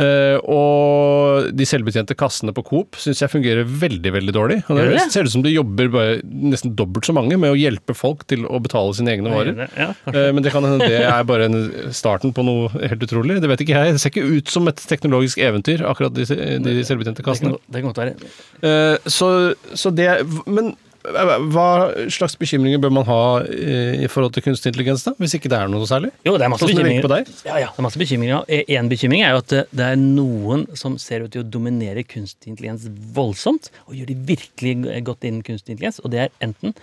Eh, 0.00 0.36
og 0.48 1.50
de 1.56 1.66
selvbetjente 1.68 2.16
kassene 2.18 2.54
på 2.56 2.64
Coop 2.66 2.96
syns 3.00 3.20
jeg 3.20 3.32
fungerer 3.32 3.68
veldig 3.68 4.12
veldig 4.14 4.34
dårlig. 4.36 4.58
Og 4.72 4.80
det 4.80 5.04
ser 5.12 5.28
ut 5.28 5.34
som 5.34 5.44
det 5.44 5.52
jobber 5.52 5.90
nesten 6.24 6.74
dobbelt 6.78 7.08
så 7.08 7.14
mange 7.16 7.36
med 7.40 7.52
å 7.52 7.58
hjelpe 7.58 7.96
folk 7.96 8.24
til 8.30 8.46
å 8.48 8.60
betale 8.62 8.94
sine 8.96 9.12
egne 9.14 9.32
varer. 9.34 9.66
Ja. 9.76 9.90
Eh, 10.12 10.30
Men 10.32 10.42
det 10.46 10.54
kan 10.54 10.64
hende 10.66 10.88
det 10.88 11.02
er 11.04 11.24
bare 11.28 11.48
en 11.50 11.92
starten 11.96 12.32
på 12.36 12.44
noe 12.46 12.70
helt 12.80 13.02
utrolig. 13.06 13.40
Det 13.42 13.50
vet 13.52 13.64
ikke 13.66 13.76
jeg. 13.78 13.96
Det 13.96 14.02
ser 14.02 14.14
ikke 14.14 14.28
ut 14.40 14.52
som 14.52 14.68
et 14.72 14.84
teknologisk 14.90 15.38
eventyr, 15.44 15.84
akkurat 15.86 16.14
de, 16.16 16.24
de 16.64 16.76
selvbetjente 16.86 17.20
det 17.20 17.26
kan, 17.26 17.56
det 17.68 17.82
kan 17.82 17.90
godt 17.90 18.00
være. 18.04 18.30
Eh, 18.64 18.96
Så, 19.10 19.28
så 19.74 19.90
det 19.92 20.06
Men 20.46 20.74
hva 21.00 21.66
slags 22.12 22.36
bekymringer 22.36 22.80
bør 22.82 22.92
man 22.92 23.06
ha 23.08 23.20
eh, 23.48 24.02
i 24.04 24.08
forhold 24.10 24.34
til 24.36 24.44
kunstig 24.44 24.72
intelligens, 24.72 25.04
da? 25.06 25.14
Hvis 25.16 25.34
ikke 25.38 25.48
det 25.48 25.56
er 25.56 25.70
noe 25.72 25.88
særlig? 25.88 26.10
Jo, 26.26 26.34
det 26.36 26.44
er 26.44 26.52
masse 26.52 26.66
Sånn 26.66 26.74
bekymringer. 26.76 27.30
Ja, 27.46 27.56
ja, 27.62 27.70
det 27.72 27.80
er 27.80 27.86
masse 27.86 28.00
bekymringer. 28.00 28.44
En 28.76 28.90
bekymring 28.92 29.24
er 29.24 29.32
jo 29.32 29.42
at 29.42 29.52
det, 29.52 29.62
det 29.80 29.86
er 29.86 30.00
noen 30.00 30.66
som 30.76 30.98
ser 31.00 31.24
ut 31.24 31.32
til 31.32 31.44
å 31.44 31.48
dominere 31.48 32.04
kunstig 32.04 32.52
intelligens 32.52 32.84
voldsomt, 33.16 33.70
og 33.88 33.96
gjør 33.96 34.12
de 34.12 34.18
virkelig 34.34 35.04
godt 35.08 35.24
innen 35.30 35.44
kunstig 35.46 35.76
intelligens, 35.76 36.02
og 36.04 36.12
det 36.12 36.26
er 36.26 36.34
enten 36.44 36.76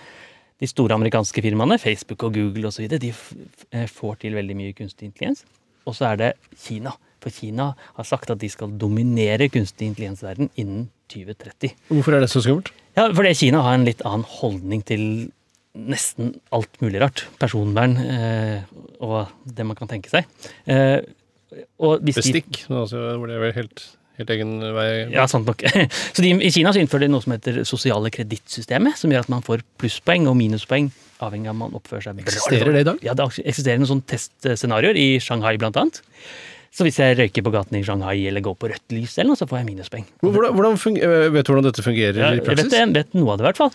de 0.58 0.70
store 0.70 0.98
amerikanske 0.98 1.42
firmaene, 1.46 1.78
Facebook 1.78 2.26
og 2.26 2.34
Google 2.38 2.72
osv., 2.72 2.90
de 2.98 3.14
eh, 3.14 3.86
får 3.86 4.24
til 4.24 4.38
veldig 4.38 4.58
mye 4.58 4.74
kunstig 4.78 5.12
intelligens. 5.12 5.46
Og 5.88 5.96
så 5.96 6.10
er 6.12 6.24
det 6.24 6.32
Kina. 6.58 6.96
For 7.24 7.34
Kina 7.34 7.72
har 7.98 8.06
sagt 8.08 8.32
at 8.34 8.42
de 8.42 8.50
skal 8.50 8.74
dominere 8.82 9.50
kunstig 9.54 9.92
intelligensverden 9.92 10.50
innen 10.58 10.90
2030. 11.14 11.78
Hvorfor 11.94 12.18
er 12.18 12.26
det 12.26 12.32
så 12.34 12.42
skummelt? 12.44 12.74
Ja, 12.98 13.08
fordi 13.14 13.34
Kina 13.38 13.62
har 13.66 13.78
en 13.78 13.86
litt 13.88 14.02
annen 14.08 14.26
holdning 14.40 14.82
til 14.88 15.04
nesten 15.78 16.34
alt 16.56 16.80
mulig 16.82 17.02
rart. 17.04 17.28
Personvern 17.38 17.94
eh, 18.02 18.66
og 19.06 19.30
det 19.46 19.66
man 19.68 19.78
kan 19.78 19.90
tenke 19.92 20.10
seg. 20.10 20.26
Eh, 20.66 21.00
Bestikk. 22.04 22.64
Altså, 22.74 23.14
hvor 23.16 23.30
det 23.30 23.38
er 23.38 23.44
vel 23.46 23.54
helt, 23.56 23.84
helt 24.18 24.32
egen 24.34 24.58
vei. 24.76 24.88
Ja, 25.14 25.28
sant 25.30 25.48
nok. 25.48 25.62
Så 26.16 26.26
de, 26.26 26.34
I 26.34 26.52
Kina 26.52 26.74
så 26.74 26.82
innfører 26.82 27.06
de 27.06 27.14
noe 27.14 27.24
som 27.24 27.36
heter 27.38 27.62
sosiale 27.70 28.12
kredittsystemet, 28.14 28.98
som 29.00 29.14
gjør 29.14 29.28
at 29.28 29.32
man 29.32 29.46
får 29.46 29.64
plusspoeng 29.80 30.28
og 30.28 30.36
minuspoeng 30.42 30.90
avhengig 31.24 31.50
av 31.50 31.56
om 31.56 31.64
man 31.66 31.78
oppfører 31.78 32.10
seg 32.10 32.18
bra. 32.20 32.28
Eksisterer 32.28 32.76
det 32.76 32.84
i 32.84 32.88
dag? 32.92 33.00
Ja, 33.06 33.16
det 33.18 33.26
eksisterer 33.42 33.82
noen 33.82 33.90
sånne 33.90 34.10
testscenarioer 34.12 35.00
i 35.00 35.08
Shanghai 35.24 35.56
blant 35.62 35.80
annet. 35.80 36.02
Så 36.78 36.86
hvis 36.86 37.00
jeg 37.02 37.16
røyker 37.18 37.42
på 37.42 37.52
gaten 37.56 37.74
i 37.80 37.82
Shanghai 37.82 38.20
eller 38.30 38.44
går 38.46 38.54
på 38.62 38.68
rødt 38.70 38.94
lys, 38.94 39.16
eller 39.18 39.32
noe, 39.32 39.40
så 39.40 39.48
får 39.50 39.64
jeg 39.64 39.68
minuspoeng. 39.72 40.04
Hvordan, 40.22 40.54
hvordan 40.54 40.76
øh, 40.78 41.30
vet 41.34 41.48
du 41.48 41.50
hvordan 41.50 41.66
dette 41.66 41.82
fungerer 41.86 42.20
Ja, 42.22 42.28
i 42.36 42.38
vet, 42.38 42.46
praksis? 42.46 42.76
jeg 42.78 42.92
vet 42.94 43.16
noe 43.18 43.32
av 43.34 43.40
det, 43.40 43.46
i 43.46 43.48
hvert 43.48 43.62
fall. 43.64 43.72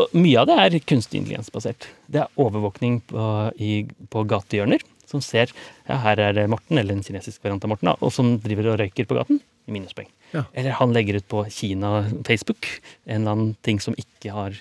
Og 0.00 0.14
mye 0.16 0.40
av 0.40 0.48
det 0.48 0.56
er 0.62 0.76
kunstig 0.88 1.20
intelligensbasert. 1.20 1.88
Det 2.08 2.22
er 2.22 2.40
overvåkning 2.40 3.02
på, 3.12 3.26
i, 3.60 3.74
på 4.08 4.24
gatehjørner, 4.32 4.80
som 5.06 5.20
ser 5.20 5.52
ja, 5.52 5.98
her 6.06 6.22
er 6.30 6.40
Morten, 6.48 6.80
eller 6.80 6.96
en 6.96 7.04
kinesisk 7.04 7.44
variant 7.44 7.68
av 7.68 7.74
Morten, 7.74 7.92
og 7.92 8.14
som 8.16 8.38
driver 8.40 8.72
og 8.72 8.80
røyker 8.80 9.10
på 9.10 9.20
gaten. 9.20 9.42
Minuspoeng. 9.68 10.08
Ja. 10.32 10.46
Eller 10.56 10.78
han 10.78 10.96
legger 10.96 11.18
ut 11.20 11.28
på 11.28 11.44
Kina 11.52 12.06
Facebook 12.24 12.68
en 13.04 13.20
eller 13.20 13.32
annen 13.34 13.54
ting 13.66 13.82
som 13.82 13.98
ikke 14.00 14.32
har, 14.32 14.56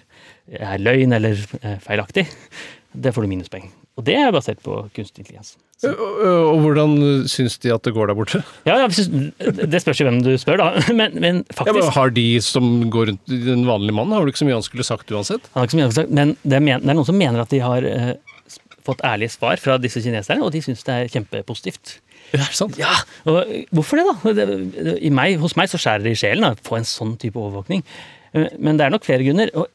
er 0.52 0.82
løgn 0.84 1.16
eller 1.16 1.40
eh, 1.62 1.80
feilaktig. 1.86 2.26
Det 2.92 3.16
får 3.16 3.24
du 3.24 3.32
minuspoeng. 3.32 3.70
Og 3.96 4.04
det 4.04 4.16
er 4.20 4.34
basert 4.36 4.60
på 4.66 4.82
kunstig 4.96 5.24
intelligens. 5.24 5.54
Ø- 5.86 5.92
ø- 5.92 6.52
Og 6.52 6.60
hvordan 6.64 6.94
syns 7.32 7.58
de 7.64 7.72
at 7.74 7.84
det 7.84 7.94
går 7.96 8.08
der 8.10 8.16
borte? 8.18 8.40
Ja, 8.68 8.78
ja, 8.82 8.88
Det 8.88 9.82
spørs 9.84 10.00
jo 10.02 10.08
hvem 10.08 10.22
du 10.24 10.34
spør, 10.40 10.58
da. 10.60 10.68
Men, 11.00 11.16
men 11.20 11.42
Ja, 11.66 11.74
men 11.76 11.84
har 11.96 12.10
de 12.16 12.26
som 12.44 12.90
går 12.92 13.10
rundt 13.12 13.26
Den 13.32 13.66
vanlige 13.68 13.96
mannen 13.96 14.16
har 14.16 14.24
vel 14.24 14.32
ikke 14.34 14.42
så 14.44 14.48
mye 14.48 14.58
han 14.60 14.64
skulle 14.68 14.88
sagt 14.88 15.12
uansett? 15.12 15.48
Han 15.54 15.62
har 15.62 15.68
ikke 15.68 15.76
så 15.78 15.82
mye 15.82 15.92
sagt, 16.00 16.12
men 16.16 16.36
det 16.44 16.58
er, 16.60 16.66
det 16.80 16.90
er 16.92 16.98
noen 16.98 17.08
som 17.08 17.20
mener 17.20 17.44
at 17.44 17.52
de 17.56 17.60
har 17.64 17.88
eh, 17.88 18.14
fått 18.88 19.04
ærlige 19.08 19.34
svar 19.36 19.60
fra 19.62 19.78
disse 19.82 20.02
kineserne, 20.04 20.44
og 20.46 20.52
de 20.56 20.62
syns 20.64 20.84
det 20.88 20.94
er 20.96 21.08
kjempepositivt. 21.16 21.96
Ja, 22.34 22.40
er 22.40 22.50
det 22.50 22.58
sant? 22.58 22.76
Ja, 22.82 22.92
og 23.28 23.42
eh, 23.44 23.64
Hvorfor 23.76 24.00
det, 24.00 24.06
da? 24.12 24.36
Det, 24.40 24.98
i 25.08 25.12
meg, 25.14 25.40
hos 25.44 25.56
meg 25.60 25.72
så 25.72 25.80
skjærer 25.82 26.04
det 26.08 26.16
i 26.16 26.20
sjelen 26.24 26.48
å 26.52 26.56
få 26.68 26.80
en 26.80 26.88
sånn 26.88 27.16
type 27.22 27.40
overvåkning. 27.42 27.84
Eh, 28.36 28.48
Men 28.60 28.80
det 28.80 28.88
er 28.88 28.96
nok 28.96 29.08
flere 29.08 29.24
grunner. 29.28 29.52
og 29.56 29.68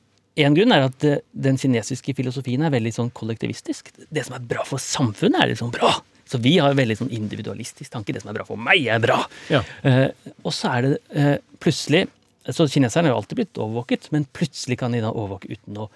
en 0.46 0.56
grunn 0.56 0.74
er 0.74 0.86
at 0.86 1.06
eh, 1.06 1.22
den 1.46 1.58
kinesiske 1.60 2.14
filosofien 2.18 2.62
er 2.66 2.72
veldig 2.74 2.92
sånn 2.96 3.10
kollektivistisk. 3.16 3.92
Det 4.08 4.24
som 4.26 4.36
er 4.36 4.46
bra 4.52 4.64
for 4.68 4.82
samfunnet, 4.82 5.40
er 5.42 5.52
liksom 5.52 5.72
bra. 5.74 5.96
Så 6.30 6.38
vi 6.42 6.56
har 6.62 6.70
en 6.70 6.78
veldig 6.78 6.96
sånn 7.00 7.12
individualistisk 7.14 7.90
tanke. 7.90 8.14
Det 8.14 8.22
som 8.22 8.30
er 8.30 8.38
bra 8.38 8.46
for 8.46 8.60
meg, 8.60 8.84
er 8.86 9.02
bra. 9.02 9.18
Ja. 9.50 9.64
Eh, 9.86 10.08
og 10.44 10.54
så 10.54 10.76
er 10.76 10.86
det 10.86 10.96
eh, 11.10 11.36
plutselig 11.62 12.06
Så 12.50 12.64
kineserne 12.72 13.10
har 13.10 13.12
jo 13.12 13.18
alltid 13.20 13.36
blitt 13.36 13.58
overvåket, 13.60 14.06
men 14.14 14.24
plutselig 14.34 14.78
kan 14.80 14.94
de 14.94 15.02
da 15.04 15.10
overvåke 15.12 15.50
uten 15.52 15.76
å 15.84 15.90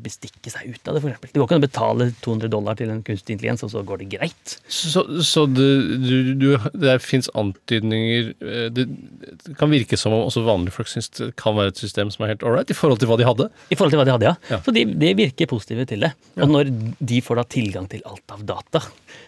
bestikke 0.00 0.48
seg 0.48 0.70
ut 0.72 0.88
av 0.88 0.96
det, 0.96 1.02
f.eks. 1.04 1.32
Det 1.34 1.36
går 1.36 1.44
ikke 1.44 1.56
an 1.58 1.60
å 1.60 1.66
betale 1.66 2.06
200 2.24 2.48
dollar 2.52 2.78
til 2.78 2.88
en 2.92 3.02
kunstig 3.04 3.34
intelligens, 3.36 3.60
og 3.66 3.72
så 3.74 3.82
går 3.84 4.00
det 4.00 4.06
greit. 4.14 4.54
Så, 4.72 5.04
så 5.26 5.44
det, 5.50 5.68
du, 6.00 6.30
du, 6.40 6.46
det 6.80 6.94
fins 7.04 7.28
antydninger 7.36 8.32
eh, 8.40 8.70
det, 8.72 8.86
det 9.44 9.56
kan 9.60 9.72
virke 9.72 9.98
som 10.00 10.16
om 10.16 10.24
også 10.30 10.46
vanlige 10.46 10.78
folk 10.78 10.88
syns 10.88 11.12
det 11.18 11.30
kan 11.40 11.58
være 11.58 11.74
et 11.74 11.82
system 11.82 12.12
som 12.14 12.24
er 12.24 12.32
helt 12.34 12.46
ålreit, 12.48 12.72
i 12.72 12.78
forhold 12.78 13.02
til 13.02 13.12
hva 13.12 13.20
de 13.20 13.28
hadde. 13.28 13.50
I 13.68 13.76
forhold 13.76 13.92
til 13.92 14.00
hva 14.00 14.08
de 14.08 14.16
hadde, 14.16 14.32
ja. 14.32 14.34
Ja. 14.48 14.62
Så 14.64 14.74
de, 14.74 14.86
de 15.04 15.12
virker 15.18 15.50
positive 15.50 15.84
til 15.92 16.08
det. 16.08 16.14
Og 16.40 16.56
når 16.56 16.72
de 17.12 17.22
får 17.24 17.42
da 17.42 17.48
tilgang 17.58 17.88
til 17.90 18.04
alt 18.08 18.32
av 18.32 18.42
data 18.46 18.80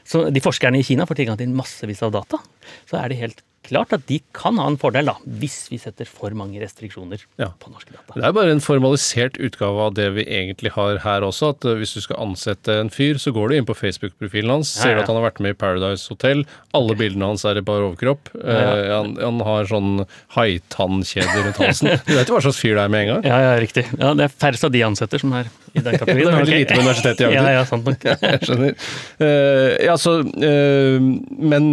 Så 0.09 0.24
de 0.33 0.41
forskerne 0.43 0.80
i 0.80 0.87
Kina 0.87 1.05
får 1.09 1.20
tilgang 1.20 1.39
til 1.41 1.53
massevis 1.53 2.03
av 2.07 2.16
data. 2.16 2.41
Så 2.89 2.97
er 3.01 3.12
det 3.12 3.20
helt 3.20 3.45
klart 3.63 3.93
at 3.95 4.07
de 4.09 4.19
kan 4.35 4.59
ha 4.59 4.67
en 4.67 4.79
fordel, 4.81 5.07
da, 5.07 5.15
hvis 5.41 5.69
vi 5.71 5.79
setter 5.79 6.09
for 6.09 6.35
mange 6.35 6.59
restriksjoner 6.63 7.23
Ja. 7.39 7.53
på 7.63 7.71
norske 7.71 7.93
data. 7.95 8.17
Det 8.17 8.25
er 8.27 8.35
bare 8.35 8.51
en 8.51 8.61
formalisert 8.65 9.39
utgave 9.39 9.87
av 9.87 9.95
det 9.95 10.09
vi 10.17 10.25
egentlig 10.27 10.73
har 10.75 10.99
her 11.05 11.23
også. 11.27 11.53
At 11.55 11.65
eh, 11.65 11.79
hvis 11.79 11.95
du 11.95 12.01
skal 12.03 12.19
ansette 12.25 12.75
en 12.81 12.91
fyr, 12.91 13.21
så 13.23 13.33
går 13.35 13.49
du 13.53 13.57
inn 13.57 13.69
på 13.69 13.77
Facebook-profilen 13.79 14.51
hans, 14.51 14.75
Ja, 14.77 14.83
ser 14.83 14.95
du 14.97 15.03
at 15.05 15.11
han 15.13 15.21
har 15.21 15.29
vært 15.31 15.41
med 15.45 15.55
i 15.55 15.59
Paradise 15.59 16.11
Hotel. 16.11 16.45
Alle 16.75 16.97
bildene 16.99 17.31
hans 17.31 17.45
er 17.47 17.61
i 17.61 17.65
bar 17.65 17.87
overkropp. 17.87 18.33
Eh, 18.43 18.91
han, 18.93 19.15
han 19.21 19.41
har 19.47 19.71
sånn 19.71 20.05
haitannkjede 20.37 21.47
rundt 21.47 21.63
halsen. 21.63 21.95
Du 22.07 22.17
vet 22.17 22.29
jo 22.29 22.35
hva 22.37 22.43
slags 22.45 22.59
fyr 22.61 22.75
det 22.77 22.83
er 22.83 22.93
med 22.93 23.07
en 23.07 23.11
gang. 23.15 23.27
Ja, 23.31 23.39
ja, 23.47 23.55
riktig. 23.63 23.87
Ja, 23.95 24.13
Det 24.19 24.27
er 24.27 24.35
færrest 24.43 24.67
av 24.67 24.75
de 24.75 24.83
ansetter 24.87 25.23
som 25.23 25.33
er 25.39 25.47
i 25.73 25.81
den 25.81 25.97
kategorien. 26.01 26.27
Det 26.27 26.35
er 26.35 26.43
veldig 26.43 26.53
okay. 26.53 26.65
lite 26.65 26.75
på 26.75 26.83
universitetet 26.83 27.23
i 27.23 27.27
Agder. 27.31 27.47
Ja, 27.47 27.55
ja, 27.61 27.65
sant 27.69 27.89
nok. 27.89 28.05
Jeg 28.11 28.43
skjønner. 28.49 28.77
Uh, 29.23 29.71
ja, 29.87 29.97
så 30.01 30.19
uh, 30.27 31.11
Men 31.53 31.73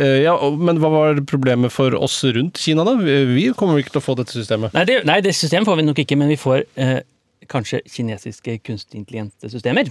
ja, 0.00 0.34
men 0.56 0.80
hva 0.82 0.90
var 0.92 1.22
problemet 1.28 1.72
for 1.74 1.94
oss 1.98 2.18
rundt 2.24 2.60
Kina, 2.60 2.84
da? 2.86 2.96
Vi 3.00 3.48
kommer 3.58 3.80
ikke 3.80 3.94
til 3.96 4.02
å 4.02 4.04
få 4.04 4.16
dette 4.18 4.34
systemet. 4.36 4.74
Nei, 4.76 4.84
det, 4.88 5.00
nei, 5.08 5.20
det 5.24 5.34
systemet 5.36 5.68
får 5.68 5.80
vi 5.80 5.88
nok 5.88 6.04
ikke, 6.04 6.18
men 6.20 6.30
vi 6.32 6.38
får 6.40 6.64
eh, 6.80 7.00
kanskje 7.50 7.82
kinesiske 7.88 8.60
kunstig 8.66 9.02
intelligente 9.02 9.50
systemer. 9.50 9.90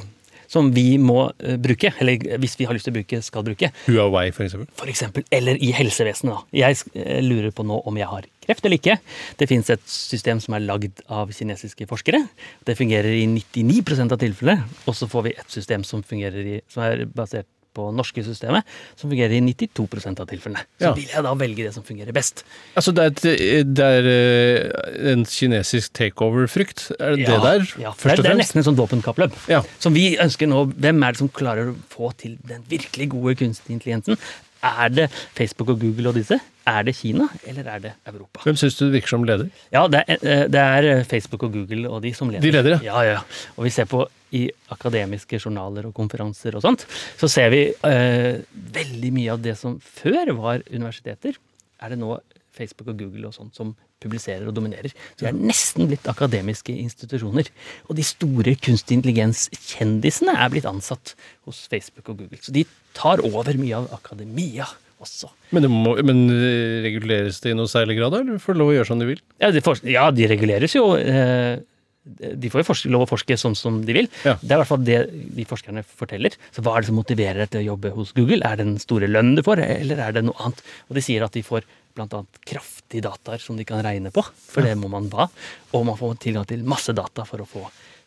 Som 0.49 0.71
vi 0.73 0.97
må 0.97 1.27
eh, 1.45 1.59
bruke, 1.61 1.91
eller 2.01 2.39
hvis 2.41 2.55
vi 2.57 2.65
har 2.65 2.73
lyst 2.73 2.87
til 2.89 2.95
å 2.95 2.97
bruke, 2.97 3.19
skal 3.21 3.45
bruke. 3.45 3.69
Huawei, 3.85 4.31
for 4.33 4.47
eksempel. 4.47 4.69
For 4.79 4.89
eksempel, 4.89 5.25
eller 5.35 5.59
i 5.61 5.69
helsevesenet. 5.77 6.33
Da. 6.33 6.57
Jeg 6.57 6.79
eh, 6.97 7.19
lurer 7.21 7.53
på 7.53 7.65
nå 7.67 7.77
om 7.85 7.99
jeg 7.99 8.09
har 8.09 8.25
kreft 8.47 8.65
eller 8.65 8.79
ikke. 8.79 8.97
Det 9.37 9.49
finnes 9.51 9.69
et 9.75 9.85
system 9.85 10.41
som 10.41 10.57
er 10.57 10.65
lagd 10.65 11.03
av 11.05 11.29
kinesiske 11.35 11.85
forskere. 11.91 12.23
Det 12.65 12.77
fungerer 12.79 13.13
i 13.13 13.27
99 13.29 14.07
av 14.07 14.17
tilfellene. 14.17 14.65
Og 14.89 14.97
så 14.97 15.09
får 15.11 15.27
vi 15.27 15.37
et 15.37 15.53
system 15.53 15.85
som, 15.85 16.01
i, 16.17 16.59
som 16.71 16.87
er 16.87 17.05
basert 17.13 17.49
på 17.77 17.89
norske 17.95 18.23
systemet, 18.25 18.65
som 18.99 19.09
fungerer 19.11 19.35
i 19.37 19.41
92% 19.45 20.19
av 20.23 20.27
tilfellene. 20.29 20.63
Så 20.79 20.89
Ja. 20.89 20.93
vil 20.97 21.05
jeg 21.07 21.23
da 21.23 21.33
velge 21.37 21.63
det 21.67 21.73
som 21.75 21.83
fungerer 21.83 22.11
best. 22.15 22.43
Altså, 22.75 22.91
det 22.95 23.03
er, 23.05 23.29
et, 23.33 23.73
det 23.75 23.85
er 23.85 24.09
eh, 24.09 25.11
en 25.13 25.25
kinesisk 25.25 25.93
takeover-frykt? 25.93 26.91
Er 26.99 27.15
det 27.15 27.27
det 27.27 27.39
der, 27.39 27.65
Ja, 27.79 27.93
det, 27.93 27.93
er, 27.93 27.97
først 28.01 28.23
det 28.23 28.31
er 28.33 28.37
nesten 28.41 28.59
et 28.59 28.65
sånt 28.65 28.77
våpenkappløp. 28.81 29.37
Ja. 29.47 29.61
Som 29.79 29.93
vi 29.93 30.15
ønsker 30.17 30.47
nå. 30.49 30.65
Hvem 30.75 31.03
er 31.03 31.11
det 31.11 31.21
som 31.21 31.29
klarer 31.29 31.71
å 31.71 31.75
få 31.93 32.11
til 32.17 32.37
den 32.47 32.63
virkelig 32.69 33.09
gode 33.13 33.35
kunstig 33.39 33.77
intelligensen? 33.77 34.17
Er 34.61 34.89
det 34.91 35.05
Facebook 35.37 35.69
og 35.71 35.79
Google 35.79 36.09
og 36.11 36.15
disse? 36.19 36.35
Er 36.67 36.83
det 36.83 36.95
Kina, 36.97 37.29
eller 37.47 37.63
er 37.71 37.79
det 37.79 37.91
Europa? 38.05 38.41
Hvem 38.43 38.57
syns 38.59 38.75
du 38.77 38.89
virker 38.91 39.07
som 39.07 39.23
leder? 39.23 39.47
Ja, 39.71 39.85
det 39.87 40.03
er, 40.07 40.19
eh, 40.21 40.47
det 40.51 40.59
er 40.59 41.03
Facebook 41.07 41.43
og 41.47 41.53
Google 41.53 41.89
og 41.89 42.01
de 42.03 42.11
som 42.13 42.29
leder. 42.29 42.41
De 42.43 42.51
leder, 42.51 42.79
ja. 42.83 43.01
ja, 43.03 43.13
ja. 43.15 43.19
Og 43.57 43.63
vi 43.63 43.69
ser 43.69 43.85
på 43.89 44.03
i 44.35 44.45
akademiske 44.73 45.39
journaler 45.39 45.89
og 45.89 45.95
konferanser 45.97 46.57
og 46.57 46.65
sånt, 46.65 46.85
så 47.19 47.29
ser 47.31 47.53
vi 47.53 47.61
eh, 47.87 48.41
veldig 48.79 49.13
mye 49.15 49.35
av 49.35 49.43
det 49.45 49.55
som 49.59 49.79
før 49.83 50.33
var 50.37 50.65
universiteter, 50.69 51.39
er 51.79 51.93
det 51.93 52.01
nå 52.01 52.17
Facebook 52.59 52.91
og 52.91 52.99
Google 52.99 53.29
og 53.29 53.35
sånt 53.37 53.55
som 53.57 53.71
publiserer 53.99 54.47
og 54.47 54.55
dominerer. 54.55 54.93
Så 55.15 55.25
det 55.25 55.31
er 55.31 55.39
nesten 55.39 55.89
blitt 55.89 56.07
akademiske 56.09 56.71
institusjoner. 56.71 57.49
Og 57.87 57.97
de 57.99 58.05
store 58.07 58.55
kunstig 58.63 58.99
intelligens-kjendisene 58.99 60.35
er 60.39 60.51
blitt 60.53 60.67
ansatt 60.69 61.15
hos 61.47 61.65
Facebook 61.71 62.11
og 62.11 62.21
Google. 62.21 62.39
Så 62.43 62.55
de 62.55 62.65
tar 62.97 63.23
over 63.27 63.59
mye 63.59 63.81
av 63.81 63.89
akademia 63.99 64.67
også. 65.03 65.31
Men, 65.55 65.67
må, 65.71 65.95
men 66.03 66.25
eh, 66.33 66.79
reguleres 66.85 67.39
det 67.43 67.53
i 67.53 67.57
noe 67.57 67.71
særlig 67.71 67.99
grad, 67.99 68.17
eller 68.19 68.39
får 68.43 68.55
de 68.55 68.61
lov 68.61 68.71
å 68.71 68.77
gjøre 68.77 68.89
som 68.91 69.03
de 69.03 69.09
vil? 69.13 69.21
Ja, 69.39 69.51
de, 69.55 69.63
for, 69.63 69.79
ja, 69.87 70.07
de 70.15 70.27
reguleres 70.31 70.75
jo. 70.75 70.89
eh, 70.99 71.59
De 72.05 72.49
får 72.49 72.63
jo 72.63 72.67
forske, 72.69 72.89
lov 72.89 73.03
å 73.05 73.09
forske 73.09 73.35
sånn 73.37 73.57
som 73.59 73.81
de 73.85 73.93
vil. 73.93 74.07
Ja. 74.25 74.37
Det 74.41 74.49
er 74.49 74.55
i 74.55 74.61
hvert 74.61 74.69
fall 74.71 74.85
det 74.87 74.99
de 75.35 75.45
forskerne 75.45 75.83
forteller. 75.83 76.33
Så 76.55 76.63
hva 76.65 76.77
er 76.77 76.81
det 76.85 76.89
som 76.89 76.97
motiverer 76.97 77.43
deg 77.43 77.51
til 77.53 77.61
å 77.61 77.67
jobbe 77.73 77.91
hos 77.97 78.13
Google? 78.17 78.39
Er 78.47 78.55
det 78.57 78.65
den 78.65 78.79
store 78.81 79.09
lønnen 79.11 79.35
du 79.37 79.43
får, 79.45 79.61
eller 79.65 80.01
er 80.07 80.15
det 80.15 80.23
noe 80.25 80.39
annet? 80.45 80.63
Og 80.89 80.97
de 80.97 81.03
sier 81.05 81.25
at 81.25 81.35
de 81.35 81.43
får 81.45 81.67
bl.a. 81.99 82.21
kraftige 82.47 83.03
dataer 83.03 83.41
som 83.43 83.57
de 83.59 83.65
kan 83.67 83.83
regne 83.83 84.11
på, 84.15 84.23
for 84.23 84.65
det 84.65 84.75
må 84.79 84.87
man 84.89 85.09
ha. 85.19 85.27
Og 85.75 85.85
man 85.89 85.99
får 85.99 86.17
tilgang 86.23 86.47
til 86.49 86.63
masse 86.63 86.93
data 86.95 87.25
for 87.27 87.43
å 87.43 87.49
få 87.49 87.65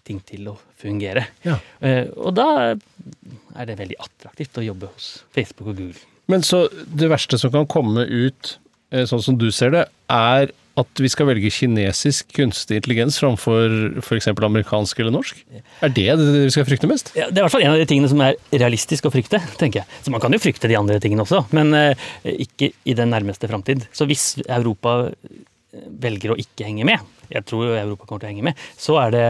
ting 0.08 0.18
til 0.26 0.48
å 0.50 0.56
fungere. 0.80 1.26
Ja. 1.46 1.60
Eh, 1.84 2.08
Og 2.16 2.32
da 2.34 2.48
er 2.72 3.68
det 3.68 3.76
veldig 3.78 4.00
attraktivt 4.02 4.58
å 4.58 4.64
jobbe 4.66 4.88
hos 4.94 5.12
Facebook 5.36 5.68
og 5.74 5.76
Google. 5.78 6.00
Men 6.32 6.42
så 6.46 6.64
det 6.72 7.10
verste 7.12 7.38
som 7.38 7.52
kan 7.54 7.68
komme 7.70 8.02
ut, 8.08 8.56
eh, 8.90 9.04
sånn 9.06 9.22
som 9.22 9.38
du 9.38 9.50
ser 9.54 9.70
det, 9.74 9.84
er 10.10 10.50
at 10.80 11.00
vi 11.04 11.10
skal 11.12 11.28
velge 11.28 11.50
kinesisk 11.52 12.30
kunstig 12.36 12.78
intelligens 12.80 13.18
framfor 13.20 14.00
f.eks. 14.00 14.30
amerikansk 14.32 15.02
eller 15.02 15.12
norsk? 15.12 15.42
Er 15.84 15.92
det 15.92 16.06
det 16.16 16.28
vi 16.46 16.52
skal 16.54 16.66
frykte 16.68 16.88
mest? 16.88 17.12
Ja, 17.18 17.28
det 17.28 17.36
er 17.36 17.42
i 17.42 17.46
hvert 17.46 17.54
fall 17.54 17.66
en 17.66 17.74
av 17.74 17.80
de 17.82 17.88
tingene 17.90 18.08
som 18.08 18.22
er 18.24 18.38
realistisk 18.50 19.08
å 19.08 19.12
frykte, 19.12 19.42
tenker 19.60 19.82
jeg. 19.82 20.00
Så 20.04 20.14
man 20.14 20.22
kan 20.24 20.32
jo 20.32 20.40
frykte 20.40 20.70
de 20.70 20.78
andre 20.78 20.96
tingene 21.02 21.26
også, 21.26 21.44
men 21.56 21.74
eh, 21.76 22.08
ikke 22.46 22.72
i 22.88 22.96
den 22.96 23.12
nærmeste 23.12 23.50
framtid. 23.50 23.84
Så 23.92 24.08
hvis 24.08 24.30
Europa 24.46 24.94
eh, 25.10 25.44
velger 26.06 26.32
å 26.32 26.38
ikke 26.40 26.68
henge 26.68 26.88
med, 26.88 27.04
jeg 27.32 27.44
tror 27.48 27.74
Europa 27.76 28.08
kommer 28.08 28.24
til 28.24 28.30
å 28.30 28.32
henge 28.32 28.48
med, 28.48 28.66
så 28.80 28.96
er 29.04 29.14
det 29.16 29.26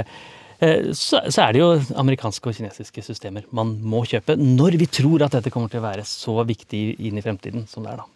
eh, 0.62 0.88
så 0.94 1.18
er 1.42 1.56
det 1.56 1.64
jo 1.64 1.74
amerikanske 1.98 2.52
og 2.52 2.58
kinesiske 2.60 3.02
systemer 3.02 3.50
man 3.50 3.74
må 3.82 4.04
kjøpe 4.06 4.38
når 4.38 4.78
vi 4.78 4.90
tror 5.02 5.26
at 5.26 5.34
dette 5.34 5.50
kommer 5.50 5.72
til 5.72 5.82
å 5.82 5.88
være 5.88 6.06
så 6.06 6.38
viktig 6.46 6.86
inn 7.02 7.18
i 7.18 7.24
fremtiden 7.24 7.66
som 7.70 7.82
det 7.82 7.96
er 7.96 8.04
da. 8.04 8.11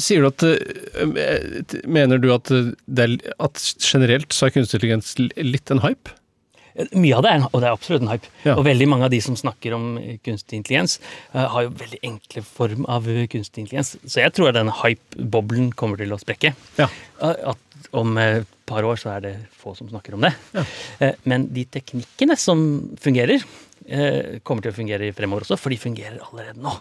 Sier 0.00 0.24
du 0.24 0.30
at 0.30 0.44
eh, 0.46 1.82
Mener 1.90 2.20
du 2.22 2.30
at, 2.34 2.48
det 2.50 3.04
er, 3.06 3.18
at 3.42 3.60
generelt 3.84 4.32
så 4.36 4.48
er 4.48 4.54
kunstig 4.56 4.80
intelligens 4.80 5.14
litt 5.20 5.70
en 5.74 5.82
hype? 5.84 6.16
Mye 6.94 7.16
av 7.18 7.24
det 7.26 7.30
er, 7.34 7.44
og 7.50 7.60
det 7.60 7.66
er 7.66 7.74
absolutt 7.74 8.04
en 8.04 8.12
hype. 8.12 8.28
Ja. 8.46 8.54
Og 8.54 8.62
veldig 8.64 8.86
mange 8.88 9.08
av 9.08 9.12
de 9.12 9.18
som 9.24 9.34
snakker 9.36 9.74
om 9.76 9.88
eh, 10.00 10.18
kunstig 10.24 10.60
intelligens, 10.60 10.98
eh, 11.34 11.42
har 11.52 11.66
jo 11.66 11.72
veldig 11.80 11.98
enkle 12.06 12.44
form 12.46 12.86
av 12.88 13.08
eh, 13.10 13.24
kunstig 13.30 13.64
intelligens. 13.64 13.96
Så 14.06 14.22
jeg 14.22 14.32
tror 14.36 14.54
denne 14.56 14.74
hype-boblen 14.80 15.72
kommer 15.76 16.00
til 16.00 16.14
å 16.14 16.20
sprekke. 16.22 16.54
Ja. 16.78 16.86
Eh, 17.20 17.42
At 17.52 17.90
om 17.96 18.14
et 18.22 18.46
par 18.70 18.86
år 18.86 19.00
så 19.02 19.10
er 19.16 19.24
det 19.24 19.34
få 19.58 19.74
som 19.76 19.88
snakker 19.90 20.14
om 20.14 20.22
det. 20.22 20.30
Ja. 20.54 20.62
Men 21.28 21.48
de 21.50 21.64
teknikkene 21.74 22.36
som 22.38 22.60
fungerer, 23.02 23.42
eh, 23.42 23.48
kommer 24.46 24.62
til 24.62 24.70
å 24.70 24.76
fungere 24.76 25.08
fremover 25.16 25.42
også, 25.46 25.58
for 25.58 25.74
de 25.74 25.78
fungerer 25.82 26.18
allerede 26.22 26.62
nå. 26.62 26.72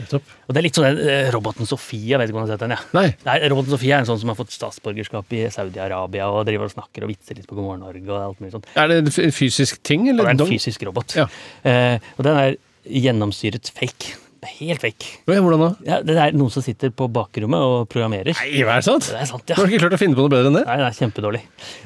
Nettopp. 0.00 0.32
Og 0.46 0.54
det 0.54 0.60
er 0.60 0.66
litt 0.66 0.78
sånn 0.80 1.00
eh, 1.02 1.28
roboten 1.34 1.68
Sofia, 1.68 2.18
vet 2.18 2.32
ikke 2.32 2.40
om 2.40 2.44
du 2.44 2.50
har 2.50 2.56
sett 2.56 2.64
den? 2.64 2.74
ja. 2.74 2.80
Nei. 2.96 3.06
Nei, 3.26 3.36
roboten 3.52 3.74
Sofia 3.76 3.96
er 3.98 4.04
en 4.04 4.10
sånn 4.10 4.20
som 4.22 4.32
har 4.32 4.38
fått 4.38 4.54
statsborgerskap 4.56 5.32
i 5.38 5.44
Saudi-Arabia 5.54 6.28
og 6.32 6.44
driver 6.48 6.68
og 6.68 6.74
snakker 6.74 7.06
og 7.06 7.12
vitser 7.14 7.38
litt 7.38 7.48
på 7.48 7.58
God 7.58 7.68
morgen 7.70 7.84
Norge 7.86 8.10
og 8.10 8.18
alt 8.20 8.42
mulig 8.42 8.54
sånt. 8.56 8.68
Er 8.74 8.90
det 8.90 9.00
en 9.04 9.34
fysisk 9.36 9.82
ting, 9.86 10.08
eller? 10.10 10.26
det 10.26 10.34
er 10.34 10.46
en 10.48 10.54
fysisk 10.56 10.86
robot. 10.88 11.16
Ja. 11.22 11.28
Eh, 11.66 12.12
og 12.18 12.26
den 12.26 12.40
er 12.42 12.56
gjennomsyret 12.86 13.72
fake. 13.74 14.16
Helt 14.44 14.82
vekk. 14.84 15.06
Hvordan 15.26 15.62
da? 15.62 15.68
Ja, 15.86 15.98
det 16.04 16.16
er 16.20 16.36
noen 16.36 16.52
som 16.52 16.64
sitter 16.64 16.92
på 16.94 17.08
bakrommet 17.12 17.62
og 17.64 17.88
programmerer. 17.92 18.36
Nei, 18.36 18.60
er 18.60 18.70
det 18.70 18.86
sant? 18.86 19.08
Det 19.08 19.18
er 19.20 19.28
sant, 19.30 19.44
ja. 19.48 19.56
Du 19.56 19.62
har 19.62 19.70
ikke 19.70 19.82
klart 19.86 19.96
å 19.96 20.00
finne 20.00 20.18
på 20.18 20.26
noe 20.26 20.32
bedre 20.32 20.50
enn 20.52 20.58
det? 20.58 20.64
Nei, 20.68 20.76
det 20.82 20.88
er 20.88 20.98
kjempedårlig. 21.00 21.42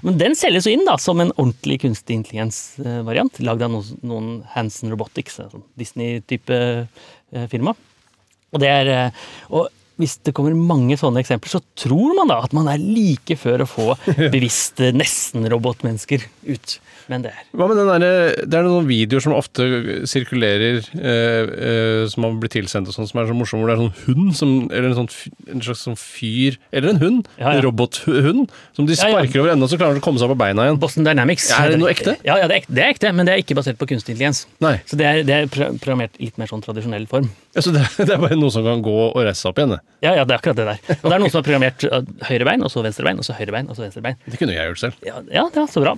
Men 0.07 0.21
den 0.21 0.37
selges 0.39 0.69
jo 0.69 0.75
inn 0.75 0.87
da, 0.89 0.97
som 1.01 1.23
en 1.23 1.33
ordentlig 1.37 1.81
kunstig 1.85 2.19
intelligens-variant. 2.21 3.43
Lagd 3.47 3.67
av 3.67 3.75
noen, 3.75 4.01
noen 4.07 4.31
Hansen 4.57 4.93
Robotics, 4.93 5.39
sånn 5.41 5.67
Disney-type 5.81 6.61
eh, 6.61 7.47
firma. 7.53 7.77
Og, 8.51 8.63
det 8.63 8.73
er, 8.73 8.91
eh, 8.95 9.29
og 9.55 9.71
hvis 10.01 10.17
det 10.25 10.35
kommer 10.37 10.57
mange 10.57 10.97
sånne 11.01 11.23
eksempler, 11.23 11.53
så 11.53 11.63
tror 11.79 12.17
man 12.19 12.31
da 12.33 12.41
at 12.45 12.55
man 12.57 12.71
er 12.73 12.81
like 12.81 13.37
før 13.39 13.65
å 13.65 13.69
få 13.69 13.89
bevisste 14.35 14.91
nesten-robotmennesker 14.97 16.27
ut. 16.51 16.81
Men 17.11 17.25
det 17.25 17.33
er 17.35 17.47
Hva 17.59 17.67
med 17.67 17.81
den 17.81 17.89
der, 17.91 18.37
Det 18.47 18.59
er 18.59 18.67
noen 18.67 18.87
videoer 18.89 19.25
som 19.25 19.35
ofte 19.35 19.67
sirkulerer, 20.09 20.81
eh, 20.95 21.51
eh, 21.71 22.03
som 22.13 22.27
har 22.27 22.37
blitt 22.43 22.55
tilsendt 22.55 22.91
og 22.91 22.95
sånn, 22.95 23.09
som 23.11 23.21
er 23.23 23.31
så 23.31 23.37
morsomme, 23.37 23.65
hvor 23.65 23.73
det 23.73 23.77
er 23.77 23.83
sånn 23.83 24.05
hund 24.07 24.37
som 24.39 24.53
Eller 24.71 24.93
en, 24.93 24.99
sånn, 25.01 25.11
en 25.51 25.65
slags 25.67 25.83
sånn 25.89 25.99
fyr 25.99 26.59
Eller 26.73 26.95
en 26.95 27.03
hund. 27.03 27.29
Ja, 27.37 27.51
ja. 27.51 27.59
En 27.59 27.67
robothund. 27.67 28.55
Som 28.77 28.87
de 28.87 28.95
Ja, 28.95 29.09
ja. 29.11 29.17
sparker 29.17 29.43
over 29.43 29.55
ende, 29.55 29.67
og 29.67 29.73
så 29.73 29.79
klarer 29.81 29.99
de 29.99 30.03
å 30.03 30.07
komme 30.07 30.23
seg 30.23 30.31
på 30.31 30.39
beina 30.39 30.69
igjen. 30.69 30.81
Boston 30.81 31.07
Dynamics. 31.09 31.51
Er 31.57 31.75
det 31.75 31.81
noe 31.83 31.91
ekte? 31.93 32.17
Ja, 32.27 32.39
ja 32.41 32.47
det, 32.51 32.57
er 32.57 32.63
ekte, 32.63 32.75
det 32.79 32.85
er 32.85 32.95
ekte, 32.95 33.13
men 33.17 33.29
det 33.29 33.35
er 33.35 33.43
ikke 33.43 33.57
basert 33.59 33.79
på 33.81 33.89
kunstig 33.91 34.15
intelligens. 34.15 34.45
Nei. 34.63 34.77
Så 34.87 34.99
det 35.01 35.07
er, 35.09 35.23
det 35.27 35.37
er 35.37 35.51
programmert 35.51 36.17
litt 36.23 36.39
mer 36.41 36.51
sånn 36.51 36.63
tradisjonell 36.65 37.07
form. 37.11 37.31
Altså, 37.57 37.73
det, 37.75 37.83
det 38.07 38.15
er 38.15 38.21
bare 38.23 38.39
noe 38.39 38.53
som 38.55 38.67
kan 38.67 38.83
gå 38.85 38.97
og 39.09 39.19
reise 39.19 39.43
seg 39.43 39.51
opp 39.51 39.59
igjen. 39.59 39.75
det. 39.75 39.81
Ja, 40.07 40.15
ja, 40.17 40.25
det 40.25 40.37
er 40.37 40.39
akkurat 40.41 40.59
det 40.61 40.67
der. 40.69 40.83
Og 41.01 41.07
det 41.09 41.15
er 41.17 41.23
noen 41.23 41.33
som 41.33 41.41
har 41.41 41.47
programmert 41.49 41.85
uh, 41.91 42.01
høyre 42.29 42.47
bein, 42.49 42.63
og 42.67 42.71
så 42.73 42.85
venstre 42.85 43.07
bein, 43.07 43.19
og 43.21 43.27
så 43.27 43.35
høyre 43.37 43.55
bein, 43.57 43.69
og 43.71 43.79
så 43.79 43.85
venstre 43.85 44.03
bein. 44.05 44.19
Det 44.27 44.39
kunne 44.41 44.55
jeg 44.55 44.71
gjort 44.71 44.83
selv. 44.85 45.01
Ja, 45.07 45.19
ja, 45.35 45.45
ja 45.57 45.65
så 45.71 45.83
bra. 45.83 45.97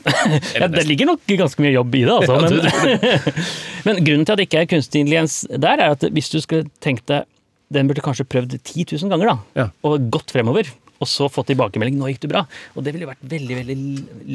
Ja, 0.57 0.69
det 0.71 0.85
ligger 0.89 1.02
nok 1.09 1.35
ganske 1.41 1.65
mye 1.65 1.75
jobb 1.75 1.95
i 1.99 2.05
det, 2.07 2.15
altså. 2.15 2.37
Ja, 2.37 2.41
Men, 2.43 3.01
det 3.03 3.45
men 3.87 4.01
grunnen 4.07 4.27
til 4.27 4.35
at 4.35 4.41
det 4.41 4.49
ikke 4.49 4.63
er 4.63 4.71
kunstig 4.71 5.03
intelligens 5.03 5.39
der, 5.51 5.81
er 5.81 5.97
at 5.97 6.07
hvis 6.15 6.31
du 6.33 6.41
skulle 6.43 6.69
tenkt 6.85 7.07
deg 7.11 7.29
Den 7.73 7.89
burde 7.89 8.03
kanskje 8.05 8.27
prøvd 8.29 8.59
10 8.59 8.85
000 9.01 9.09
ganger, 9.09 9.31
da. 9.31 9.63
Ja. 9.63 9.65
Og 9.89 10.11
gått 10.13 10.35
fremover. 10.35 10.69
Og 11.01 11.09
så 11.09 11.25
fått 11.33 11.49
tilbakemelding 11.49 11.97
'nå 11.97 12.11
gikk 12.13 12.27
det 12.27 12.31
bra'. 12.35 12.45
Og 12.77 12.85
det 12.85 12.93
ville 12.93 13.09
vært 13.09 13.25
veldig, 13.25 13.57
veldig 13.63 13.77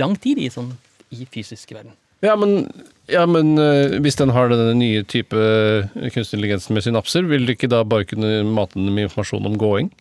lang 0.02 0.16
tid 0.18 0.42
i, 0.42 0.50
sånn, 0.50 0.72
i 1.14 1.28
fysisk 1.30 1.70
verden. 1.76 1.94
Ja, 2.26 2.34
men, 2.36 2.66
ja, 3.06 3.28
men 3.30 3.54
eh, 3.62 4.00
hvis 4.02 4.18
den 4.18 4.34
har 4.34 4.50
denne 4.50 4.74
nye 4.74 5.04
type 5.06 5.38
eh, 5.38 6.10
kunstig 6.10 6.40
intelligensen 6.40 6.74
med 6.74 6.86
synapser, 6.88 7.28
vil 7.30 7.46
du 7.46 7.54
ikke 7.54 7.70
da 7.70 7.84
bare 7.86 8.08
kunne 8.10 8.42
mate 8.50 8.74
den 8.74 8.90
med 8.90 9.06
informasjon 9.06 9.46
om 9.46 9.58
gåing? 9.62 9.92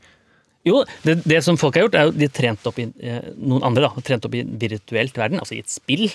Jo, 0.67 0.81
det, 1.05 1.21
det 1.29 1.43
som 1.45 1.59
folk 1.61 1.77
har 1.77 1.85
gjort, 1.87 1.99
er 1.99 2.09
jo 2.09 2.15
de 2.17 2.27
har 2.27 2.35
trent 2.35 2.65
opp 2.67 2.81
i 2.83 2.89
eh, 3.05 3.29
noen 3.37 3.67
andre 3.69 3.85
da, 3.87 4.07
trent 4.07 4.25
opp 4.27 4.35
i 4.35 4.43
virtuelt 4.43 5.21
verden, 5.21 5.43
altså 5.43 5.59
i 5.59 5.61
et 5.63 5.71
spill. 5.71 6.09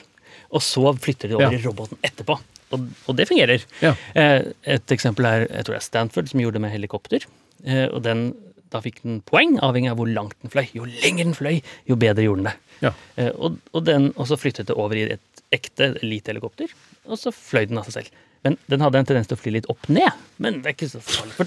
Og 0.51 0.63
så 0.65 0.93
flytter 0.99 1.31
de 1.31 1.37
over 1.39 1.55
i 1.55 1.61
roboten 1.63 1.99
etterpå. 2.05 2.37
Og, 2.75 2.87
og 3.09 3.17
det 3.17 3.27
fungerer. 3.29 3.65
Ja. 3.83 3.93
Eh, 4.15 4.51
et 4.77 4.93
eksempel 4.95 5.27
er 5.27 5.45
jeg 5.47 5.67
tror 5.67 5.75
det 5.75 5.81
er 5.81 5.87
Stanford, 5.87 6.31
som 6.31 6.43
gjorde 6.43 6.59
det 6.59 6.65
med 6.65 6.73
helikopter. 6.73 7.27
Eh, 7.65 7.85
og 7.89 8.01
den, 8.05 8.29
da 8.71 8.81
fikk 8.83 9.01
den 9.03 9.19
poeng, 9.27 9.57
avhengig 9.63 9.91
av 9.91 9.99
hvor 9.99 10.11
langt 10.11 10.37
den 10.43 10.53
fløy. 10.53 10.65
Jo 10.77 10.87
lenger 10.87 11.27
den 11.27 11.37
fløy, 11.37 11.61
jo 11.89 11.99
bedre 11.99 12.27
gjorde 12.27 12.43
den 12.43 12.51
det. 12.51 12.57
Ja. 12.81 12.95
Eh, 13.19 13.31
og, 13.35 13.59
og, 13.73 13.85
den, 13.87 14.11
og 14.15 14.27
så 14.31 14.39
flyttet 14.39 14.71
det 14.71 14.77
over 14.79 14.97
i 14.97 15.07
et 15.17 15.45
ekte 15.51 15.93
elitehelikopter, 15.99 16.71
og 17.11 17.19
så 17.19 17.33
fløy 17.35 17.67
den 17.67 17.81
av 17.81 17.89
seg 17.89 18.01
selv. 18.01 18.19
Men 18.41 18.55
den 18.71 18.81
hadde 18.81 18.97
en 18.97 19.05
tendens 19.05 19.27
til 19.29 19.37
å 19.37 19.41
fly 19.41 19.51
litt 19.53 19.67
opp 19.69 19.83
ned. 19.91 20.09
Men 20.41 20.63
det 20.65 20.73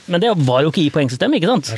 men 0.07 0.22
det 0.22 0.30
var 0.46 0.62
jo 0.62 0.70
ikke 0.70 0.84
i 0.84 0.92
poengsystemet, 0.94 1.40
ikke 1.40 1.50
sant? 1.50 1.72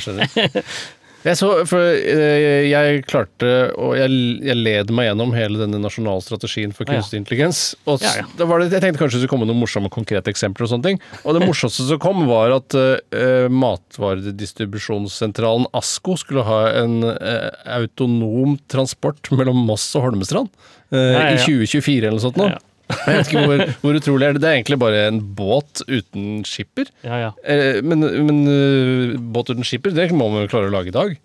Jeg 1.27 1.35
så, 1.35 1.49
for, 1.67 1.83
eh, 1.83 2.69
jeg 2.69 3.01
klarte 3.07 3.47
og 3.75 3.97
jeg, 3.97 4.07
jeg 4.47 4.55
led 4.55 4.91
meg 4.95 5.09
gjennom 5.09 5.33
hele 5.35 5.59
denne 5.59 5.79
nasjonale 5.83 6.21
strategien 6.23 6.71
for 6.75 6.85
kunstig 6.87 7.19
intelligens. 7.19 7.75
Og 7.85 8.01
Ja, 8.05 8.13
ja. 8.21 8.25
Da 8.39 8.45
var 8.47 8.59
det, 8.61 8.71
jeg 8.71 8.81
tenkte 8.83 8.99
kanskje 9.01 9.17
det 9.17 9.23
skulle 9.25 9.35
komme 9.35 9.47
noen 9.49 9.59
morsomme 9.59 9.89
konkrete 9.91 10.29
eksempler. 10.31 10.63
Og 10.67 10.71
sånne 10.71 10.87
ting 10.87 10.99
Og 11.23 11.33
det 11.35 11.41
morsomste 11.43 11.83
som 11.87 11.99
kom, 12.01 12.17
var 12.29 12.47
at 12.55 12.69
uh, 12.77 13.47
Matvaredistribusjonssentralen 13.51 15.65
ASKO 15.75 16.13
skulle 16.21 16.43
ha 16.47 16.59
en 16.83 16.93
uh, 17.03 17.49
autonom 17.77 18.51
transport 18.71 19.31
mellom 19.35 19.57
Moss 19.67 19.85
og 19.99 20.03
Holmestrand 20.07 20.49
uh, 20.95 21.33
i 21.33 21.35
2024 21.43 22.07
eller 22.07 22.17
noe 22.17 22.27
sånt. 22.29 22.39
Nå. 22.39 22.45
Jeg 22.87 23.17
vet 23.17 23.31
ikke 23.31 23.41
hvor, 23.47 23.63
hvor 23.81 23.97
utrolig 23.99 24.27
er 24.29 24.35
det. 24.37 24.41
Det 24.43 24.49
er 24.51 24.57
egentlig 24.59 24.77
bare 24.79 25.01
en 25.09 25.17
båt 25.35 25.81
uten 25.89 26.43
skipper. 26.47 26.87
Ja, 27.03 27.17
ja. 27.25 27.31
Eh, 27.43 27.81
Men, 27.83 28.05
men 28.27 28.37
eh, 28.51 29.17
båt 29.35 29.51
uten 29.51 29.65
skipper, 29.67 29.91
det 29.95 30.09
må 30.15 30.29
man 30.31 30.45
jo 30.45 30.51
klare 30.53 30.69
å 30.71 30.73
lage 30.77 30.93
i 30.93 30.95
dag. 30.95 31.17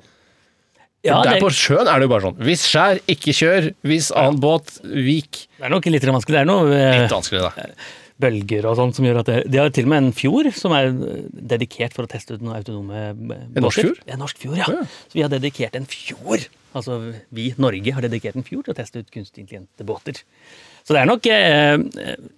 Ja, 1.03 1.17
Der 1.27 1.35
det, 1.35 1.41
på 1.43 1.49
sjøen 1.51 1.89
er 1.91 1.99
det 1.99 2.07
jo 2.07 2.11
bare 2.13 2.23
sånn 2.29 2.37
Hvis 2.47 2.61
skjær, 2.71 3.01
ikke 3.11 3.33
kjør. 3.35 3.65
Hvis 3.91 4.13
annen 4.15 4.39
båt, 4.43 4.77
vik. 4.87 5.41
det 5.59 5.67
er 5.67 5.73
nok 5.75 5.89
litt 5.91 6.05
vanskelig. 6.07 6.37
Det 6.37 6.43
er 6.45 6.51
noe 6.51 6.77
eh, 6.77 7.01
Litt 7.03 7.15
vanskelig, 7.15 7.41
da. 7.43 7.67
bølger 8.23 8.69
og 8.71 8.77
sånt 8.79 8.95
som 8.99 9.09
gjør 9.09 9.19
at 9.25 9.31
det, 9.33 9.39
De 9.51 9.59
har 9.59 9.73
til 9.75 9.89
og 9.89 9.91
med 9.91 10.05
en 10.05 10.13
fjord 10.15 10.51
som 10.55 10.75
er 10.79 10.93
dedikert 11.55 11.97
for 11.97 12.07
å 12.07 12.11
teste 12.13 12.37
ut 12.39 12.45
noen 12.47 12.55
autonome 12.61 13.03
båter. 13.19 13.49
båter. 13.51 13.65
norsk 13.67 13.83
fjord? 13.83 14.03
En 14.15 14.23
norsk 14.23 14.43
fjord, 14.45 14.59
ja. 14.63 14.69
Ja. 14.79 14.85
Så 15.11 15.19
vi 15.19 15.25
har 15.27 15.33
dedikert 15.35 15.79
en 15.81 15.89
fjord. 15.91 16.47
Altså 16.79 17.01
vi, 17.35 17.49
Norge, 17.61 17.97
har 17.99 18.07
dedikert 18.07 18.39
en 18.39 18.47
fjord 18.47 18.69
til 18.69 18.73
å 18.77 18.79
teste 18.79 19.03
ut 19.03 19.11
kunstig 19.13 19.43
intelligente 19.43 19.85
båter. 19.91 20.23
Så 20.83 20.97
det 20.97 21.03
er 21.03 21.09
nok 21.09 21.27
eh, 21.31 21.77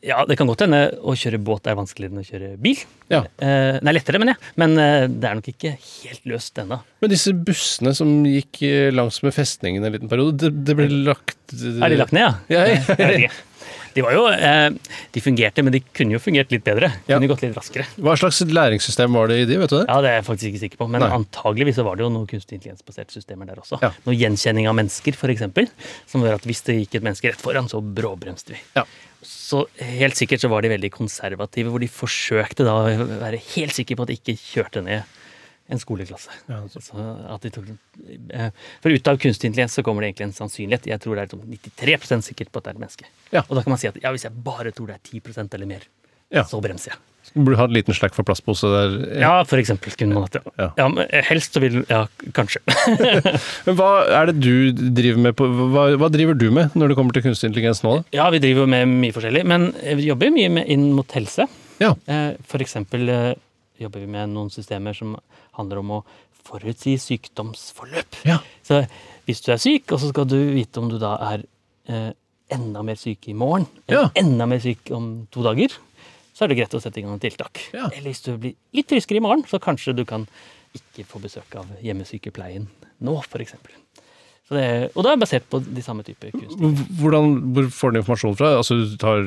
Ja, 0.05 0.24
det 0.28 0.36
kan 0.38 0.49
godt 0.51 0.64
hende 0.66 0.82
å 1.01 1.14
kjøre 1.18 1.40
båt 1.45 1.68
er 1.70 1.78
vanskeligere 1.78 2.12
enn 2.12 2.22
å 2.22 2.26
kjøre 2.28 2.51
bil. 2.61 2.82
Ja. 3.12 3.22
Eh, 3.40 3.78
nei, 3.84 3.95
lettere, 3.97 4.20
mener 4.20 4.36
jeg. 4.36 4.53
Men 4.61 4.76
eh, 4.80 5.07
det 5.09 5.30
er 5.30 5.38
nok 5.38 5.49
ikke 5.55 5.74
helt 5.78 6.28
løst 6.28 6.61
ennå. 6.61 6.80
Men 7.05 7.12
disse 7.12 7.32
bussene 7.36 7.95
som 7.97 8.12
gikk 8.28 8.62
eh, 8.68 8.90
langs 8.95 9.22
med 9.24 9.34
festningen 9.36 9.84
en 9.84 9.97
liten 9.97 10.12
periode, 10.12 10.36
det, 10.45 10.53
det 10.68 10.76
ble 10.78 10.90
lagt 11.09 11.57
Er 11.57 11.92
de 11.92 12.01
lagt 12.01 12.14
ned, 12.16 12.24
ja? 12.53 12.64
Ja, 12.64 12.68
ja. 12.74 13.11
Ikke. 13.24 13.32
De 13.95 14.03
var 14.03 14.14
jo 14.16 14.24
eh, 14.32 14.68
De 15.14 15.22
fungerte, 15.22 15.62
men 15.66 15.74
de 15.74 15.80
kunne 15.95 16.16
jo 16.16 16.20
fungert 16.22 16.51
litt 16.55 16.64
bedre. 16.66 16.90
Ja. 17.07 17.16
Kunne 17.16 17.30
gått 17.30 17.45
litt 17.47 17.55
raskere. 17.57 17.86
Hva 18.03 18.16
slags 18.18 18.42
læringssystem 18.49 19.14
var 19.14 19.30
det 19.30 19.40
i 19.45 19.49
de, 19.49 19.59
vet 19.62 19.72
du 19.72 19.78
det? 19.78 19.86
Ja, 19.86 20.01
Det 20.05 20.11
er 20.11 20.18
jeg 20.18 20.26
faktisk 20.28 20.51
ikke 20.51 20.62
sikker 20.64 20.82
på, 20.82 20.88
men 20.90 21.05
Nei. 21.05 21.11
antageligvis 21.14 21.78
så 21.78 21.86
var 21.86 21.99
det 21.99 22.07
jo 22.07 22.11
noen 22.14 22.28
kunstig 22.30 22.59
intelligensbaserte 22.59 23.14
systemer 23.16 23.51
der 23.51 23.62
også. 23.62 23.80
Ja. 23.84 23.92
Noe 24.07 24.18
gjenkjenning 24.18 24.68
av 24.70 24.78
mennesker, 24.78 25.16
f.eks. 25.16 25.47
Som 26.11 26.26
gjør 26.26 26.38
at 26.40 26.47
hvis 26.49 26.64
det 26.66 26.78
gikk 26.82 26.99
et 27.01 27.07
menneske 27.07 27.30
rett 27.32 27.42
foran, 27.42 27.70
så 27.70 27.80
bråbremste 27.84 28.57
vi. 28.57 28.62
Ja. 28.76 28.86
Så 29.24 29.64
helt 29.80 30.18
sikkert 30.18 30.42
så 30.42 30.51
var 30.53 30.64
de 30.64 30.72
veldig 30.74 30.90
konservative, 30.92 31.70
hvor 31.72 31.80
de 31.80 31.88
forsøkte 31.88 32.66
da 32.66 32.74
å 32.82 33.07
være 33.22 33.40
helt 33.55 33.72
sikre 33.76 33.97
på 33.97 34.05
at 34.05 34.12
de 34.12 34.18
ikke 34.20 34.36
kjørte 34.40 34.82
ned 34.84 35.20
en 35.72 35.80
skoleklasse. 35.80 36.28
Ja, 36.50 36.58
altså. 36.60 36.82
Så 36.84 37.04
at 37.34 37.40
de 37.46 37.50
tok, 37.54 37.70
eh, 38.36 38.50
for 38.84 38.92
ut 38.92 39.08
av 39.08 39.16
kunstig 39.22 39.48
intelligens 39.48 39.72
så 39.78 39.82
kommer 39.86 40.04
det 40.04 40.10
egentlig 40.12 40.26
en 40.28 40.36
sannsynlighet. 40.36 40.90
Jeg 40.90 41.00
tror 41.00 41.16
det 41.16 41.24
er 41.24 41.32
sånn 41.36 41.46
93% 41.48 42.26
sikkert 42.28 42.52
på 42.52 42.60
at 42.60 42.66
det 42.66 42.74
er 42.74 42.76
et 42.76 42.84
menneske. 42.84 43.08
Ja. 43.32 43.42
Og 43.48 43.56
da 43.56 43.62
kan 43.64 43.72
man 43.72 43.80
si 43.80 43.88
at 43.88 43.96
ja, 44.02 44.12
hvis 44.12 44.26
jeg 44.28 44.36
bare 44.44 44.74
tror 44.76 44.92
det 44.92 44.98
er 45.00 45.04
10% 45.20 45.54
eller 45.56 45.66
mer, 45.66 45.86
Ja. 46.34 46.42
så 46.44 46.60
bremser 46.60 46.92
jeg. 46.92 46.98
Burde 47.34 47.56
ha 47.56 47.64
en 47.64 47.72
liten 47.72 47.94
slekk 47.96 48.12
for 48.12 48.22
plastpose 48.28 48.68
der. 48.68 49.20
Ja, 49.22 49.32
for 49.48 49.56
eksempel. 49.56 49.94
Kunne 49.96 50.12
man 50.12 50.26
hatt 50.26 50.32
det. 50.36 50.42
Ja. 50.60 50.66
Ja, 50.76 50.88
men 50.92 51.08
helst 51.24 51.54
så 51.56 51.60
vil 51.62 51.84
Ja, 51.88 52.02
kanskje. 52.36 52.60
Men 53.66 53.76
hva 53.78 53.88
er 54.20 54.26
det 54.28 54.34
du 54.44 54.72
driver 54.92 55.22
med 55.24 55.36
på 55.38 55.46
hva, 55.72 55.86
hva 55.96 56.10
driver 56.12 56.36
du 56.36 56.50
med 56.52 56.74
når 56.76 56.92
det 56.92 56.96
kommer 56.98 57.16
til 57.16 57.24
kunstig 57.24 57.48
intelligens 57.48 57.80
nå, 57.82 57.94
da? 58.02 58.04
Ja, 58.12 58.26
vi 58.34 58.42
driver 58.44 58.68
med 58.68 58.88
mye 58.92 59.14
forskjellig, 59.16 59.44
men 59.48 59.70
vi 59.96 60.10
jobber 60.10 60.30
mye 60.36 60.50
med 60.58 60.68
inn 60.68 60.90
mot 60.96 61.10
helse. 61.16 61.48
Ja. 61.80 61.94
Eh, 62.06 62.34
For 62.50 62.60
eksempel 62.64 63.08
eh, 63.08 63.32
jobber 63.80 64.04
vi 64.04 64.10
med 64.18 64.28
noen 64.34 64.52
systemer 64.52 64.94
som 64.96 65.16
handler 65.59 65.80
om 65.82 65.90
å 65.98 66.05
forutsi 66.44 66.96
sykdomsforløp. 67.00 68.18
Ja. 68.28 68.38
Så 68.66 68.82
hvis 69.26 69.40
du 69.44 69.52
er 69.55 69.61
syk, 69.62 69.90
og 69.94 70.00
så 70.02 70.11
skal 70.12 70.28
du 70.28 70.36
vite 70.55 70.80
om 70.82 70.90
du 70.92 70.98
da 71.00 71.14
er 71.32 71.44
eh, 71.88 72.11
enda 72.52 72.82
mer 72.84 72.98
syk 73.00 73.28
i 73.32 73.36
morgen, 73.36 73.66
eller 73.88 74.02
Ja. 74.07 74.11
enda 74.20 74.46
mer 74.46 74.61
syk 74.61 74.90
om 74.92 75.26
to 75.32 75.42
dager, 75.46 75.72
så 76.34 76.44
er 76.44 76.48
det 76.52 76.59
greit 76.59 76.74
å 76.76 76.80
sette 76.82 76.98
i 77.00 77.02
gang 77.07 77.18
tiltak. 77.22 77.61
Ja. 77.72 77.86
Eller 77.94 78.11
hvis 78.11 78.22
du 78.26 78.36
blir 78.36 78.55
litt 78.74 78.88
friskere 78.90 79.16
i 79.22 79.24
morgen, 79.24 79.44
så 79.48 79.61
kanskje 79.62 79.94
du 79.96 80.05
kan 80.05 80.26
ikke 80.74 81.07
få 81.07 81.20
besøk 81.22 81.55
av 81.57 81.66
hjemmesykepleien 81.80 82.66
nå, 83.07 83.14
f.eks. 83.22 83.55
Så 84.45 84.59
det, 84.59 84.64
og 84.92 85.07
det 85.07 85.12
er 85.12 85.20
basert 85.22 85.45
på 85.49 85.61
de 85.64 85.82
samme 85.84 86.05
typer 86.05 86.34
kunst. 86.34 86.59
Hvordan, 87.01 87.30
hvor 87.57 87.68
får 87.72 87.95
du 87.95 88.01
informasjon 88.03 88.34
fra? 88.36 88.51
Altså 88.59 88.76
Du 88.82 88.97
tar 89.01 89.22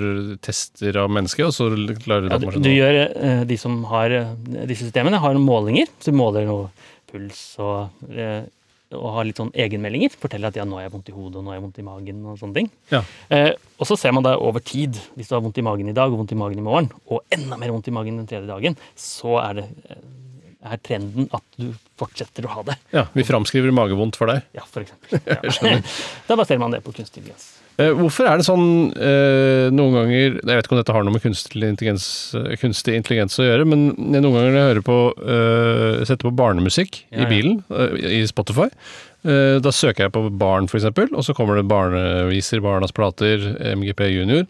tester 0.46 1.00
av 1.02 1.10
mennesket, 1.10 1.48
og 1.48 1.56
så 1.56 1.72
klarer 2.04 2.28
du 2.28 2.36
Ja, 2.36 2.38
du, 2.44 2.60
du 2.62 2.70
gjør, 2.70 3.00
eh, 3.10 3.42
de 3.50 3.58
som 3.58 3.80
har 3.90 4.14
eh, 4.14 4.36
disse 4.70 4.86
systemene, 4.86 5.18
har 5.24 5.40
målinger. 5.42 5.90
Så 5.98 6.14
du 6.14 6.20
måler 6.20 6.46
noe 6.46 6.70
puls 7.10 7.40
og, 7.64 8.06
eh, 8.14 8.46
og 8.94 9.08
har 9.16 9.26
litt 9.26 9.42
sånn 9.42 9.50
egenmeldinger. 9.58 10.14
Forteller 10.22 10.52
at 10.54 10.60
ja, 10.62 10.68
nå 10.70 10.78
har 10.78 10.86
jeg 10.86 10.94
vondt 10.94 11.10
i 11.10 11.16
hodet, 11.18 11.40
og 11.40 11.48
nå 11.48 11.52
har 11.52 11.58
jeg 11.58 11.66
vondt 11.66 11.82
i 11.82 11.88
magen, 11.88 12.22
og 12.30 12.38
sånne 12.44 12.60
ting. 12.60 12.70
Ja. 12.94 13.02
Eh, 13.34 13.50
og 13.82 13.90
så 13.90 13.98
ser 13.98 14.14
man 14.14 14.28
da 14.28 14.36
over 14.38 14.62
tid, 14.62 15.02
hvis 15.18 15.32
du 15.32 15.36
har 15.38 15.42
vondt 15.42 15.58
i 15.58 15.66
magen 15.66 15.90
i 15.90 15.98
dag 15.98 16.14
og 16.14 16.22
vondt 16.22 16.38
i 16.38 16.40
magen 16.40 16.62
i 16.62 16.68
morgen, 16.68 16.94
og 17.10 17.26
enda 17.34 17.58
mer 17.58 17.74
vondt 17.74 17.90
i 17.90 17.96
magen 17.98 18.22
den 18.22 18.30
tredje 18.30 18.50
dagen, 18.54 18.78
så 18.94 19.40
er 19.42 19.64
det, 19.64 19.68
er 20.72 20.82
trenden 20.84 21.30
at 21.36 21.46
du 21.60 21.72
fortsetter 21.98 22.46
å 22.48 22.56
ha 22.56 22.66
det. 22.68 22.78
Ja, 22.94 23.08
Vi 23.14 23.26
framskriver 23.28 23.74
magevondt 23.76 24.20
for 24.20 24.30
deg. 24.32 24.44
Ja, 24.58 24.66
eksempel. 24.68 25.22
Ja. 25.26 25.78
da 26.30 26.38
baserer 26.40 26.62
man 26.62 26.76
det 26.76 26.84
på 26.86 26.94
kunstig 26.96 27.24
intelligens. 27.24 27.56
Eh, 27.78 27.92
Hvorfor 27.94 28.26
er 28.26 28.40
det 28.40 28.46
sånn 28.48 28.70
eh, 28.98 29.68
noen 29.70 29.94
ganger 29.94 30.38
Jeg 30.40 30.48
vet 30.50 30.66
ikke 30.66 30.74
om 30.74 30.80
dette 30.80 30.94
har 30.96 31.04
noe 31.06 31.14
med 31.14 31.22
kunstig 31.22 31.62
intelligens, 31.62 32.08
kunstig 32.62 32.96
intelligens 32.98 33.38
å 33.38 33.46
gjøre, 33.46 33.68
men 33.70 33.92
noen 33.98 34.32
ganger 34.32 34.48
når 34.50 34.58
jeg 34.58 34.72
hører 34.72 34.88
på 34.88 34.96
eh, 35.22 36.00
setter 36.10 36.26
på 36.26 36.34
barnemusikk 36.40 37.04
Ja, 37.12 37.26
i 37.26 37.30
bilen, 37.30 37.62
i 38.02 38.24
Spotify, 38.30 38.72
da 39.28 39.72
søker 39.74 40.06
jeg 40.06 40.14
på 40.16 40.22
barn, 40.40 40.70
eksempel, 40.72 41.10
og 41.12 41.26
så 41.26 41.34
kommer 41.36 41.58
det 41.58 41.66
barneviser, 41.68 42.62
Barnas 42.64 42.94
plater, 42.96 43.42
MGP 43.76 44.06
Junior. 44.14 44.46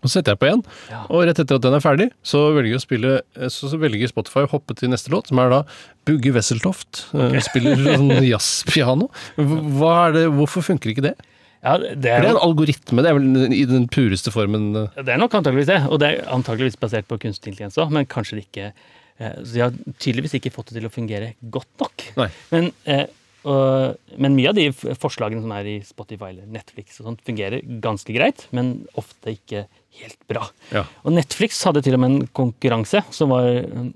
Og 0.00 0.08
så 0.08 0.18
setter 0.18 0.32
jeg 0.34 0.40
på 0.40 0.48
en, 0.50 0.62
Ja. 0.90 1.02
og 1.08 1.26
rett 1.28 1.38
etter 1.42 1.58
at 1.60 1.64
den 1.64 1.76
er 1.76 1.82
ferdig, 1.84 2.10
så 2.24 2.46
velger, 2.56 2.80
spille, 2.82 3.16
eh, 3.36 3.50
så, 3.52 3.68
så 3.72 3.80
velger 3.80 4.08
Spotify 4.08 4.46
å 4.46 4.52
hoppe 4.54 4.76
til 4.78 4.92
neste 4.92 5.12
låt, 5.12 5.28
som 5.28 5.40
er 5.42 5.52
da 5.52 5.62
Bugge 6.08 6.32
Wesseltoft. 6.36 7.06
Okay. 7.12 7.42
Spiller 7.50 7.76
sånn 7.84 8.14
jazzpiano. 8.24 9.10
Hvorfor 9.36 10.64
funker 10.64 10.94
ikke 10.94 11.10
det? 11.10 11.16
Ja, 11.60 11.74
det 11.76 11.90
er, 11.92 11.98
det 12.00 12.12
er, 12.14 12.30
en 12.30 12.40
algoritme, 12.40 13.02
det 13.04 13.10
er 13.10 13.18
vel 13.18 13.52
i 13.52 13.66
den 13.68 13.84
pureste 13.92 14.32
formen 14.32 14.70
eh, 14.80 15.02
det 15.04 15.12
er 15.12 15.20
nok 15.20 15.34
antageligvis 15.36 15.68
det, 15.68 15.82
og 15.92 16.00
det 16.00 16.08
er 16.08 16.30
antageligvis 16.32 16.78
basert 16.80 17.08
på 17.10 17.18
kunstig 17.20 17.52
intelligens 17.52 17.76
òg, 17.76 17.92
men 17.92 18.08
kanskje 18.08 18.38
det 18.38 18.46
ikke 18.46 18.68
eh, 18.70 19.34
Så 19.44 19.50
de 19.52 19.62
har 19.66 19.74
tydeligvis 20.00 20.38
ikke 20.38 20.54
fått 20.54 20.72
det 20.72 20.78
til 20.78 20.88
å 20.88 20.92
fungere 20.94 21.34
godt 21.52 21.68
nok. 21.82 22.06
Nei. 22.16 22.30
Men, 22.54 22.70
eh, 22.88 23.04
og, 23.48 24.00
men 24.20 24.36
mye 24.36 24.50
av 24.50 24.58
de 24.58 24.66
forslagene 24.72 25.42
som 25.44 25.52
er 25.56 25.68
i 25.70 25.76
Spotify 25.86 26.32
eller 26.32 26.48
Netflix, 26.50 26.98
og 27.00 27.08
sånt, 27.08 27.22
fungerer 27.26 27.64
ganske 27.84 28.12
greit, 28.16 28.46
men 28.56 28.80
ofte 29.00 29.36
ikke 29.36 29.64
helt 30.00 30.20
bra. 30.30 30.44
Ja. 30.74 30.84
Og 31.04 31.16
Netflix 31.16 31.62
hadde 31.66 31.82
til 31.84 31.96
og 31.96 32.02
med 32.02 32.12
en 32.12 32.28
konkurranse 32.36 33.02
som 33.16 33.32
var 33.32 33.48
eh, 33.48 33.88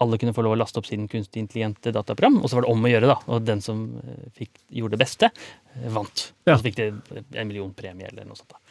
alle 0.00 0.18
kunne 0.20 0.34
få 0.36 0.44
lov 0.46 0.56
å 0.56 0.60
laste 0.62 0.80
opp 0.80 0.88
sin 0.88 1.08
kunstig 1.10 1.42
intelligente 1.42 1.92
dataprogram, 1.92 2.38
og 2.40 2.48
så 2.48 2.58
var 2.58 2.64
det 2.64 2.72
om 2.72 2.86
å 2.86 2.92
gjøre, 2.92 3.10
da. 3.10 3.18
Og 3.28 3.44
den 3.44 3.60
som 3.64 3.82
eh, 4.00 4.28
fikk, 4.38 4.52
gjorde 4.80 4.96
det 4.96 5.02
beste, 5.02 5.30
eh, 5.74 5.88
vant. 5.92 6.30
Ja. 6.46 6.54
Og 6.54 6.60
så 6.60 6.70
fikk 6.70 6.78
de 6.80 6.90
en 7.20 7.50
million 7.50 7.72
premie 7.76 8.08
eller 8.08 8.28
noe 8.28 8.38
sånt. 8.38 8.54
da. 8.54 8.62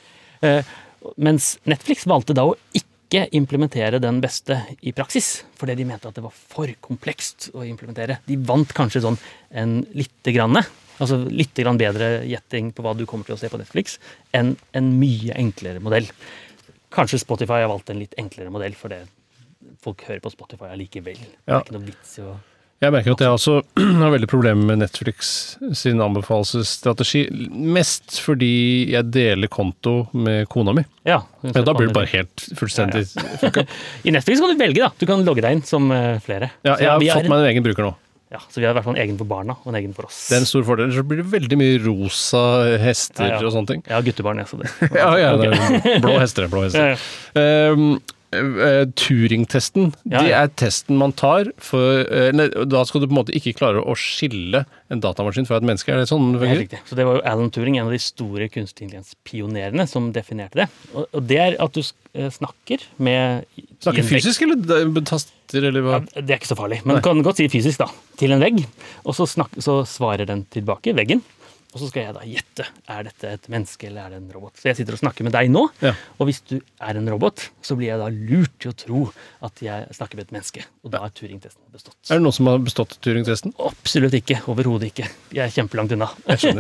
Eh, 0.50 0.72
mens 1.22 1.58
Netflix 1.70 2.08
valgte 2.10 2.36
da 2.38 2.48
å 2.50 2.56
ikke 2.74 2.89
implementere 3.34 4.00
den 4.02 4.20
beste 4.22 4.60
i 4.86 4.92
praksis, 4.94 5.44
fordi 5.58 5.76
de 5.80 5.86
mente 5.90 6.10
at 6.10 6.18
det 6.18 6.24
var 6.24 6.34
for 6.36 6.70
komplekst 6.82 7.50
å 7.58 7.64
implementere. 7.66 8.20
De 8.28 8.38
vant 8.38 8.70
kanskje 8.76 9.02
sånn 9.02 9.18
en 9.50 9.80
lite 9.98 10.34
grann, 10.36 10.60
altså 11.00 11.18
litt 11.30 11.58
grann 11.58 11.80
bedre 11.80 12.26
gjetting 12.30 12.70
på 12.76 12.86
hva 12.86 12.94
du 12.94 13.06
kommer 13.10 13.26
til 13.26 13.38
å 13.38 13.42
se 13.42 13.50
på 13.50 13.58
Netflix, 13.62 13.98
enn 14.36 14.54
en 14.78 14.92
mye 15.00 15.34
enklere 15.42 15.82
modell. 15.82 16.10
Kanskje 16.94 17.22
Spotify 17.22 17.64
har 17.64 17.72
valgt 17.72 17.90
en 17.90 18.02
litt 18.02 18.14
enklere 18.22 18.54
modell, 18.54 18.78
for 18.78 18.94
det 18.94 19.06
folk 19.84 20.06
hører 20.08 20.22
på 20.24 20.34
Spotify 20.34 20.70
allikevel. 20.74 21.18
Det 21.18 21.54
er 21.54 21.64
ikke 21.64 21.78
noe 21.78 21.90
vits 21.90 22.18
i 22.20 22.26
å 22.26 22.38
Jeg 22.80 22.94
merker 22.96 23.12
at 23.12 23.22
jeg 23.26 23.34
også 23.36 23.54
har 24.02 24.12
veldig 24.14 24.28
problemer 24.32 24.64
med 24.70 24.80
Netflix 24.86 25.32
sin 25.76 26.00
anbefalelsesstrategi. 26.04 27.26
Mest 27.52 28.22
fordi 28.24 28.52
jeg 28.94 29.10
deler 29.12 29.52
konto 29.52 30.06
med 30.16 30.48
kona 30.52 30.76
mi. 30.78 30.86
Ja, 31.08 31.22
Ja, 31.44 31.52
da 31.64 31.74
blir 31.76 31.90
det 31.90 31.96
bare 31.96 32.10
helt 32.12 32.46
fullstendig 32.60 33.06
I 34.04 34.12
Netflix 34.16 34.40
kan 34.44 34.52
du 34.52 34.60
velge, 34.60 34.84
da. 34.84 34.92
Du 35.00 35.06
kan 35.10 35.24
logge 35.28 35.44
deg 35.44 35.58
inn 35.58 35.66
som 35.68 35.92
eh, 35.96 36.20
flere. 36.24 36.54
Ja, 36.68 36.78
jeg 36.80 36.88
har 36.92 37.20
fått 37.20 37.32
meg 37.32 37.44
en 37.44 37.50
egen 37.52 37.66
bruker 37.68 37.88
nå. 37.90 37.96
Ja, 38.30 38.38
så 38.46 38.60
vi 38.62 38.66
har 38.68 38.76
i 38.76 38.78
hvert 38.78 38.86
fall 38.86 38.94
en 38.94 39.02
egen 39.02 39.16
for 39.18 39.26
barna 39.26 39.56
og 39.58 39.72
en 39.72 39.78
egen 39.80 39.94
for 39.98 40.06
oss. 40.06 40.20
Det 40.30 40.36
er 40.38 40.44
en 40.44 40.48
stor 40.50 40.64
fordel. 40.68 40.92
Så 40.94 41.02
blir 41.10 41.24
det 41.24 41.32
veldig 41.32 41.58
mye 41.58 41.80
rosa 41.82 42.44
hester 42.78 43.26
Ja, 43.26 43.40
ja. 43.40 43.48
og 43.48 43.56
sånne 43.56 43.72
ting. 43.72 43.82
Ja, 43.90 44.00
guttebarn, 44.06 44.40
jeg, 44.44 44.52
Så 44.52 44.60
det. 44.62 44.70
Ja, 45.02 45.10
ja, 45.18 45.32
det 45.40 45.50
er 45.50 46.04
blå 46.04 46.14
hester. 46.22 46.46
Blå 46.52 46.62
hester. 46.68 46.94
Ja, 47.36 47.42
ja. 47.42 47.74
Um, 47.74 47.98
eh, 48.34 48.84
Turing-testen, 49.00 49.92
Ja, 50.10 50.22
det 50.24 50.34
er 50.38 50.52
testen 50.60 50.98
man 51.00 51.14
tar 51.18 51.50
for 51.62 52.04
eh, 52.06 52.30
nei, 52.36 52.48
Da 52.70 52.84
skal 52.88 53.02
du 53.04 53.08
på 53.08 53.14
en 53.16 53.20
måte 53.22 53.36
ikke 53.38 53.56
klare 53.58 53.82
å 53.82 53.96
skille 53.98 54.66
en 54.90 55.02
datamaskin 55.04 55.46
fra 55.50 55.60
et 55.60 55.66
menneske. 55.68 55.94
Er 55.94 56.02
det 56.04 56.10
sånn 56.10 56.32
det 56.34 56.40
er 56.40 56.44
fungerer? 56.46 56.62
riktig. 56.64 56.80
Så 56.90 56.98
det 56.98 57.06
var 57.06 57.20
jo 57.20 57.26
Alan 57.30 57.52
Turing, 57.54 57.78
en 57.78 57.90
av 57.90 57.94
de 57.94 58.02
store 58.02 58.48
kunstig 58.50 58.88
intelligens-pionerene, 58.90 59.86
som 59.90 60.12
definerte 60.16 60.64
det. 60.64 60.70
Og, 60.94 61.06
og 61.14 61.26
det 61.30 61.38
er 61.44 61.58
at 61.62 61.76
du 61.78 61.82
eh, 61.84 62.30
snakker 62.34 62.86
med 62.98 63.46
Snakker 63.80 64.04
fysisk, 64.04 64.44
eller 64.44 65.04
taster, 65.08 65.64
eller 65.70 65.86
hva? 65.86 66.00
Ja, 66.16 66.22
det 66.26 66.34
er 66.36 66.40
ikke 66.42 66.50
så 66.52 66.58
farlig, 66.60 66.82
men 66.84 66.98
Nei. 66.98 67.02
du 67.02 67.06
kan 67.06 67.22
godt 67.24 67.40
si 67.40 67.46
fysisk, 67.52 67.80
da. 67.80 67.88
Til 68.20 68.34
en 68.36 68.42
vegg. 68.44 68.64
Og 69.06 69.16
så, 69.16 69.28
snak, 69.30 69.54
så 69.64 69.82
svarer 69.88 70.28
den 70.28 70.44
tilbake, 70.52 70.92
veggen. 70.98 71.22
Og 71.70 71.78
så 71.84 71.88
skal 71.92 72.08
jeg 72.08 72.14
da 72.16 72.24
gjette. 72.26 72.66
Er 72.90 73.04
dette 73.06 73.30
et 73.30 73.44
menneske 73.54 73.86
eller 73.90 74.08
er 74.08 74.14
det 74.16 74.20
en 74.24 74.30
robot? 74.34 74.56
Så 74.58 74.72
jeg 74.72 74.80
sitter 74.80 74.96
og 74.96 75.02
snakker 75.04 75.28
med 75.28 75.36
deg 75.36 75.52
nå. 75.54 75.68
Ja. 75.86 75.92
Og 76.18 76.30
hvis 76.30 76.40
du 76.50 76.56
er 76.58 76.98
en 76.98 77.10
robot, 77.14 77.44
så 77.62 77.76
blir 77.78 77.92
jeg 77.92 78.02
da 78.02 78.08
lurt 78.10 78.56
til 78.58 78.72
å 78.72 78.78
tro 78.80 79.02
at 79.46 79.62
jeg 79.62 79.86
snakker 79.94 80.18
med 80.18 80.26
et 80.26 80.34
menneske. 80.34 80.64
Og 80.82 80.94
da 80.96 81.04
er 81.06 81.14
Turing-testen 81.14 81.62
bestått. 81.70 81.98
Er 82.10 82.18
det 82.18 82.26
noen 82.26 82.36
som 82.40 82.50
har 82.50 82.64
bestått 82.66 82.96
Turing-testen? 83.06 83.54
Absolutt 83.62 84.18
ikke. 84.18 84.40
Overhodet 84.50 84.90
ikke. 84.90 85.06
Jeg 85.36 85.44
er 85.46 85.54
kjempelangt 85.54 85.94
unna. 85.94 86.10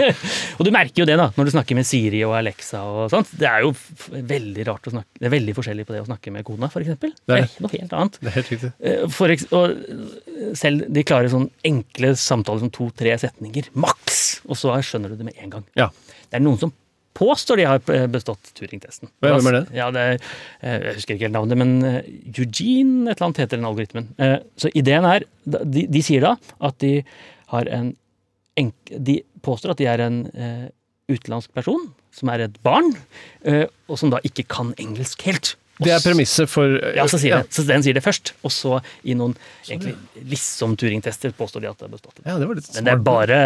og 0.59 0.61
du 0.67 0.71
merker 0.75 1.01
jo 1.01 1.09
det 1.09 1.17
da, 1.17 1.31
når 1.33 1.49
du 1.49 1.53
snakker 1.57 1.79
med 1.81 1.89
Siri 1.89 2.21
og 2.27 2.37
Alexa 2.37 2.83
og 2.85 3.09
sånt. 3.15 3.33
Det 3.41 3.49
er 3.49 3.65
jo 3.65 3.73
veldig 4.13 4.67
rart 4.69 4.91
å 4.91 4.93
snakke 4.93 5.23
Det 5.23 5.29
er 5.31 5.33
veldig 5.33 5.57
forskjellig 5.57 5.87
på 5.89 5.97
det 5.97 6.03
å 6.03 6.09
snakke 6.11 6.35
med 6.37 6.45
kona, 6.45 6.69
eksempel. 6.69 7.17
Det 7.25 7.33
Det 7.33 7.41
er 7.47 7.65
noe 7.65 7.73
helt 7.73 7.97
annet. 7.97 8.21
Det 8.21 8.29
er 8.29 8.37
helt 8.37 8.53
riktig. 8.53 8.71
Eh, 8.77 9.03
For, 9.09 9.33
og 9.57 9.73
eh, 9.73 10.53
selv 10.59 10.85
de 10.93 11.07
klarer 11.07 11.33
sånn 11.33 11.49
enkle 11.65 12.13
samtaler 12.19 12.67
som 12.67 12.73
to-tre 12.77 13.17
setninger, 13.25 13.73
maks! 13.73 14.18
Og 14.49 14.57
så 14.57 14.73
skjønner 14.85 15.13
du 15.13 15.19
det 15.19 15.29
med 15.29 15.37
en 15.41 15.57
gang. 15.57 15.65
Ja. 15.77 15.89
Det 16.29 16.39
er 16.39 16.45
noen 16.45 16.59
som 16.61 16.73
påstår 17.19 17.59
de 17.59 17.67
har 17.67 17.91
eh, 17.93 18.07
bestått 18.11 18.51
Turing-testen. 18.57 19.11
Hvem 19.23 19.49
er 19.51 19.57
det? 19.57 19.63
Ja, 19.75 19.89
det 19.93 20.03
er, 20.05 20.27
eh, 20.61 20.75
jeg 20.87 20.97
husker 20.99 21.15
ikke 21.15 21.27
helt 21.27 21.35
navnet, 21.35 21.59
men 21.59 21.73
eh, 21.85 22.09
Eugene 22.31 23.09
et 23.09 23.17
eller 23.17 23.29
annet 23.29 23.41
heter 23.43 23.59
den 23.59 23.69
algoritmen. 23.69 24.09
Så 24.59 24.71
ideen 24.77 25.07
er 25.07 25.25
De, 25.43 25.85
de 25.89 26.01
sier 26.05 26.23
da 26.23 26.35
at 26.69 26.77
de 26.83 26.99
har 27.53 27.69
en 27.73 27.93
De 28.89 29.21
påstår 29.45 29.73
at 29.73 29.79
de 29.79 29.87
er 29.87 30.01
en 30.03 30.17
utenlandsk 31.09 31.53
person, 31.55 31.87
som 32.13 32.29
er 32.29 32.43
et 32.43 32.57
barn, 32.61 32.91
og 33.87 33.95
som 33.97 34.11
da 34.11 34.19
ikke 34.27 34.43
kan 34.51 34.73
engelsk 34.77 35.23
helt. 35.25 35.53
Det 35.79 35.93
er 35.95 36.03
premisset 36.03 36.51
for 36.51 36.75
ja, 36.95 37.05
så, 37.09 37.19
sier 37.21 37.37
ja. 37.37 37.41
det. 37.43 37.55
så 37.55 37.65
den 37.67 37.85
sier 37.85 37.95
det 37.95 38.03
først, 38.03 38.33
og 38.43 38.53
så 38.53 38.79
i 39.07 39.15
noen 39.17 39.35
egentlig 39.67 39.95
liksom 40.29 40.75
Turing-tester 40.79 41.31
påstår 41.37 41.63
de 41.63 41.69
at 41.71 41.79
det 41.79 41.87
har 41.87 41.93
bestått. 41.93 42.19
Ja, 42.25 42.37
det 42.39 42.49
var 42.49 42.59
litt 42.59 42.69
Men 42.75 42.87
det 42.87 42.93
er 42.93 43.03
bare 43.05 43.39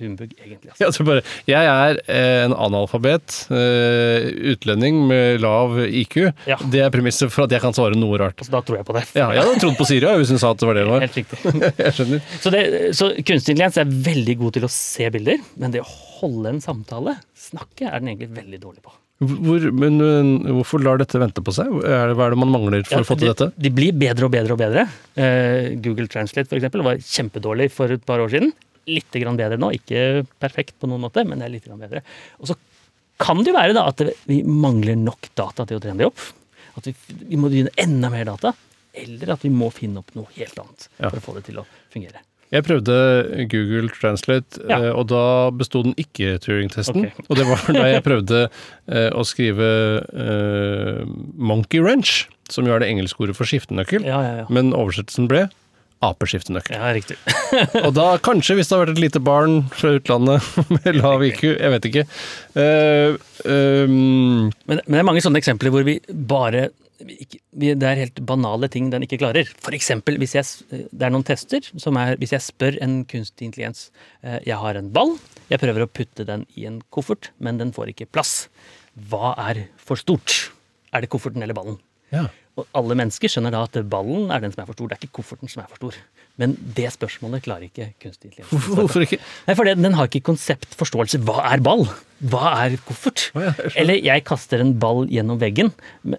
humbug, 0.00 0.34
egentlig. 0.36 0.72
Altså. 0.72 0.82
Jeg, 0.84 0.96
tror 0.96 1.08
bare, 1.08 1.24
jeg 1.48 1.70
er 1.70 2.00
eh, 2.04 2.42
en 2.46 2.56
analfabet, 2.56 3.38
eh, 3.56 4.28
utlending 4.52 5.02
med 5.10 5.40
lav 5.44 5.78
IQ. 5.86 6.18
Ja. 6.48 6.58
Det 6.60 6.84
er 6.84 6.92
premisset 6.92 7.32
for 7.32 7.46
at 7.46 7.54
jeg 7.56 7.64
kan 7.64 7.76
svare 7.76 7.98
noe 7.98 8.20
rart. 8.20 8.38
Altså, 8.40 8.54
da 8.56 8.62
tror 8.66 8.80
jeg 8.80 8.88
på 8.88 8.96
det. 8.98 9.06
Ja, 9.16 9.30
jeg 9.36 9.44
hadde 9.44 9.64
trodd 9.64 9.78
på 9.80 9.88
Siri 9.88 10.12
hvis 10.20 10.32
hun 10.32 10.40
sa 10.42 10.52
at 10.52 10.60
det 10.60 10.68
var 10.68 10.76
det 10.76 10.84
det 10.84 10.92
var. 10.92 11.04
Helt 11.04 11.20
riktig. 11.20 12.20
Så, 12.40 12.50
det, 12.52 12.60
så 12.96 13.10
kunstig 13.26 13.54
intelligens 13.60 13.78
er 13.80 13.90
veldig 14.10 14.36
god 14.40 14.56
til 14.56 14.66
å 14.66 14.72
se 14.72 15.08
bilder, 15.12 15.40
men 15.60 15.74
det 15.74 15.82
å 15.82 15.90
holde 16.20 16.54
en 16.54 16.64
samtale, 16.64 17.16
snakke, 17.36 17.88
er 17.88 18.00
den 18.00 18.12
egentlig 18.12 18.30
veldig 18.36 18.60
dårlig 18.62 18.84
på. 18.84 18.94
Hvor, 19.20 19.64
men, 19.76 19.98
hvorfor 20.56 20.80
lar 20.80 20.96
dette 21.02 21.18
vente 21.20 21.42
på 21.44 21.52
seg? 21.52 21.68
Er 21.84 22.08
det, 22.08 22.14
hva 22.16 22.26
er 22.30 22.32
det 22.32 22.38
man 22.40 22.52
mangler 22.54 22.86
for 22.88 22.96
Ja, 22.96 23.02
å 23.04 23.08
få 23.08 23.18
til 23.20 23.28
de, 23.28 23.34
dette? 23.34 23.50
De 23.60 23.72
blir 23.76 23.92
bedre 23.92 24.24
og 24.24 24.32
bedre 24.32 24.56
og 24.56 24.60
bedre. 24.62 24.86
Uh, 25.12 25.76
Google 25.84 26.08
Translate 26.08 26.48
for 26.48 26.56
eksempel, 26.56 26.80
var 26.86 27.02
kjempedårlig 27.04 27.68
for 27.74 27.92
et 27.92 28.06
par 28.08 28.22
år 28.24 28.32
siden. 28.32 28.54
Litt 28.88 29.12
grann 29.20 29.36
bedre 29.36 29.58
nå. 29.60 29.68
Ikke 29.76 30.24
perfekt 30.40 30.78
på 30.80 30.88
noen 30.88 31.04
måte, 31.04 31.26
men 31.28 31.42
det 31.42 31.50
er 31.50 31.54
litt 31.58 31.68
grann 31.68 31.82
bedre. 31.84 32.00
Og 32.40 32.48
så 32.48 32.56
kan 33.20 33.42
det 33.44 33.52
jo 33.52 33.58
være 33.58 33.76
da 33.76 33.84
at 33.92 34.00
det- 34.00 34.16
vi 34.24 34.40
mangler 34.42 34.96
nok 34.96 35.28
data 35.36 35.66
til 35.68 35.76
å 35.76 35.84
trene 35.84 35.98
det 36.00 36.08
opp. 36.08 36.24
At 36.80 36.88
vi, 36.88 36.94
vi 37.28 37.36
må 37.36 37.50
begynne 37.52 37.76
enda 37.76 38.08
mer 38.08 38.24
data. 38.24 38.54
Eller 38.96 39.34
at 39.36 39.44
vi 39.44 39.50
må 39.52 39.68
finne 39.70 40.00
opp 40.00 40.14
noe 40.16 40.32
helt 40.34 40.56
annet 40.58 40.88
Ja. 40.96 41.10
for 41.10 41.20
å 41.20 41.24
få 41.28 41.34
det 41.36 41.44
til 41.44 41.60
å 41.60 41.66
fungere. 41.92 42.24
Jeg 42.50 42.64
prøvde 42.66 42.94
Google 43.52 43.88
Translate, 43.94 44.58
Ja. 44.68 44.80
eh, 44.80 44.90
og 44.90 45.06
da 45.12 45.22
besto 45.54 45.84
den 45.86 45.94
ikke 46.00 46.34
Turing-testen. 46.42 47.06
Okay. 47.06 47.26
Og 47.28 47.36
det 47.38 47.46
var 47.46 47.62
da 47.76 47.84
jeg 47.92 48.02
prøvde 48.08 48.40
eh, 48.90 49.08
å 49.14 49.22
skrive 49.28 49.68
uh, 50.10 51.04
monkey 51.38 51.78
wrench, 51.84 52.24
som 52.50 52.66
jo 52.66 52.74
er 52.74 52.82
det 52.82 52.90
engelske 52.90 53.22
ordet 53.22 53.36
for 53.38 53.46
skiftenøkkel, 53.46 54.02
Ja, 54.08 54.18
ja, 54.26 54.46
men 54.50 54.72
oversettelsen 54.74 55.28
ble 55.30 55.46
apeskiftenøkkel. 56.02 56.74
Ja, 56.80 56.90
riktig. 56.96 57.18
Og 57.86 57.92
da 57.94 58.14
kanskje, 58.24 58.54
hvis 58.56 58.70
det 58.70 58.74
har 58.76 58.86
vært 58.86 58.94
et 58.96 59.02
lite 59.04 59.20
barn 59.20 59.66
fra 59.76 59.90
utlandet 59.98 60.46
med 60.78 60.96
lav 60.96 61.22
IQ, 61.26 61.42
jeg 61.54 61.74
vet 61.76 61.88
ikke 61.90 62.06
Uh, 62.50 63.14
um, 63.46 64.48
Men, 64.66 64.80
men 64.86 64.96
det 64.96 65.02
er 65.04 65.06
mange 65.06 65.20
sånne 65.22 65.38
eksempler 65.38 65.70
hvor 65.70 65.84
vi 65.86 66.00
bare 66.10 66.70
Det 67.00 67.86
er 67.86 68.00
helt 68.02 68.20
banale 68.28 68.68
ting 68.72 68.90
den 68.92 69.06
ikke 69.06 69.20
klarer. 69.22 69.48
Eksempel 69.72 70.18
hvis 70.20 70.34
jeg, 70.36 70.46
det 70.92 71.06
er 71.06 71.12
noen 71.12 71.26
tester 71.26 71.64
som 71.80 71.96
er 72.00 72.18
Hvis 72.20 72.34
jeg 72.34 72.44
spør 72.44 72.76
en 72.84 73.00
kunstig 73.08 73.48
intelligens 73.48 73.86
eh, 74.22 74.40
Jeg 74.46 74.58
har 74.60 74.76
en 74.76 74.90
ball, 74.92 75.14
jeg 75.48 75.62
prøver 75.62 75.86
å 75.86 75.90
putte 75.90 76.26
den 76.28 76.44
i 76.60 76.66
en 76.68 76.80
koffert, 76.92 77.32
men 77.38 77.60
den 77.60 77.72
får 77.76 77.94
ikke 77.94 78.10
plass. 78.12 78.50
Hva 79.10 79.32
er 79.48 79.64
for 79.80 80.00
stort? 80.00 80.52
Er 80.92 81.04
det 81.04 81.10
kofferten 81.12 81.42
eller 81.42 81.56
ballen? 81.56 81.80
ja. 82.12 82.28
Og 82.58 82.66
alle 82.76 82.96
mennesker 82.98 83.30
skjønner 83.30 83.54
da 83.54 83.60
at 83.68 83.76
ballen 83.88 84.30
er 84.34 84.42
den 84.42 84.52
som 84.52 84.62
er 84.64 84.66
for 84.68 84.76
stor, 84.76 84.88
det 84.90 84.96
er 84.98 85.04
ikke 85.06 85.20
kofferten 85.20 85.48
som 85.52 85.62
er 85.62 85.68
for 85.70 85.78
stor. 85.80 85.98
Men 86.40 86.54
det 86.76 86.88
spørsmålet 86.94 87.44
klarer 87.44 87.66
ikke 87.68 87.90
kunstig 88.02 88.30
intelligens. 88.30 88.64
Hvorfor 88.74 89.04
ikke? 89.04 89.18
Nei, 89.46 89.54
for 89.58 89.68
Den 89.70 89.96
har 89.98 90.08
ikke 90.08 90.22
konseptforståelse. 90.30 91.20
Hva 91.26 91.44
er 91.52 91.62
ball? 91.64 91.84
Hva 92.32 92.54
er 92.64 92.74
koffert? 92.88 93.28
Oh, 93.36 93.44
ja, 93.44 93.52
jeg. 93.60 93.74
Eller 93.82 94.00
jeg 94.02 94.24
kaster 94.28 94.64
en 94.64 94.72
ball 94.82 95.04
gjennom 95.12 95.38
veggen, 95.40 95.70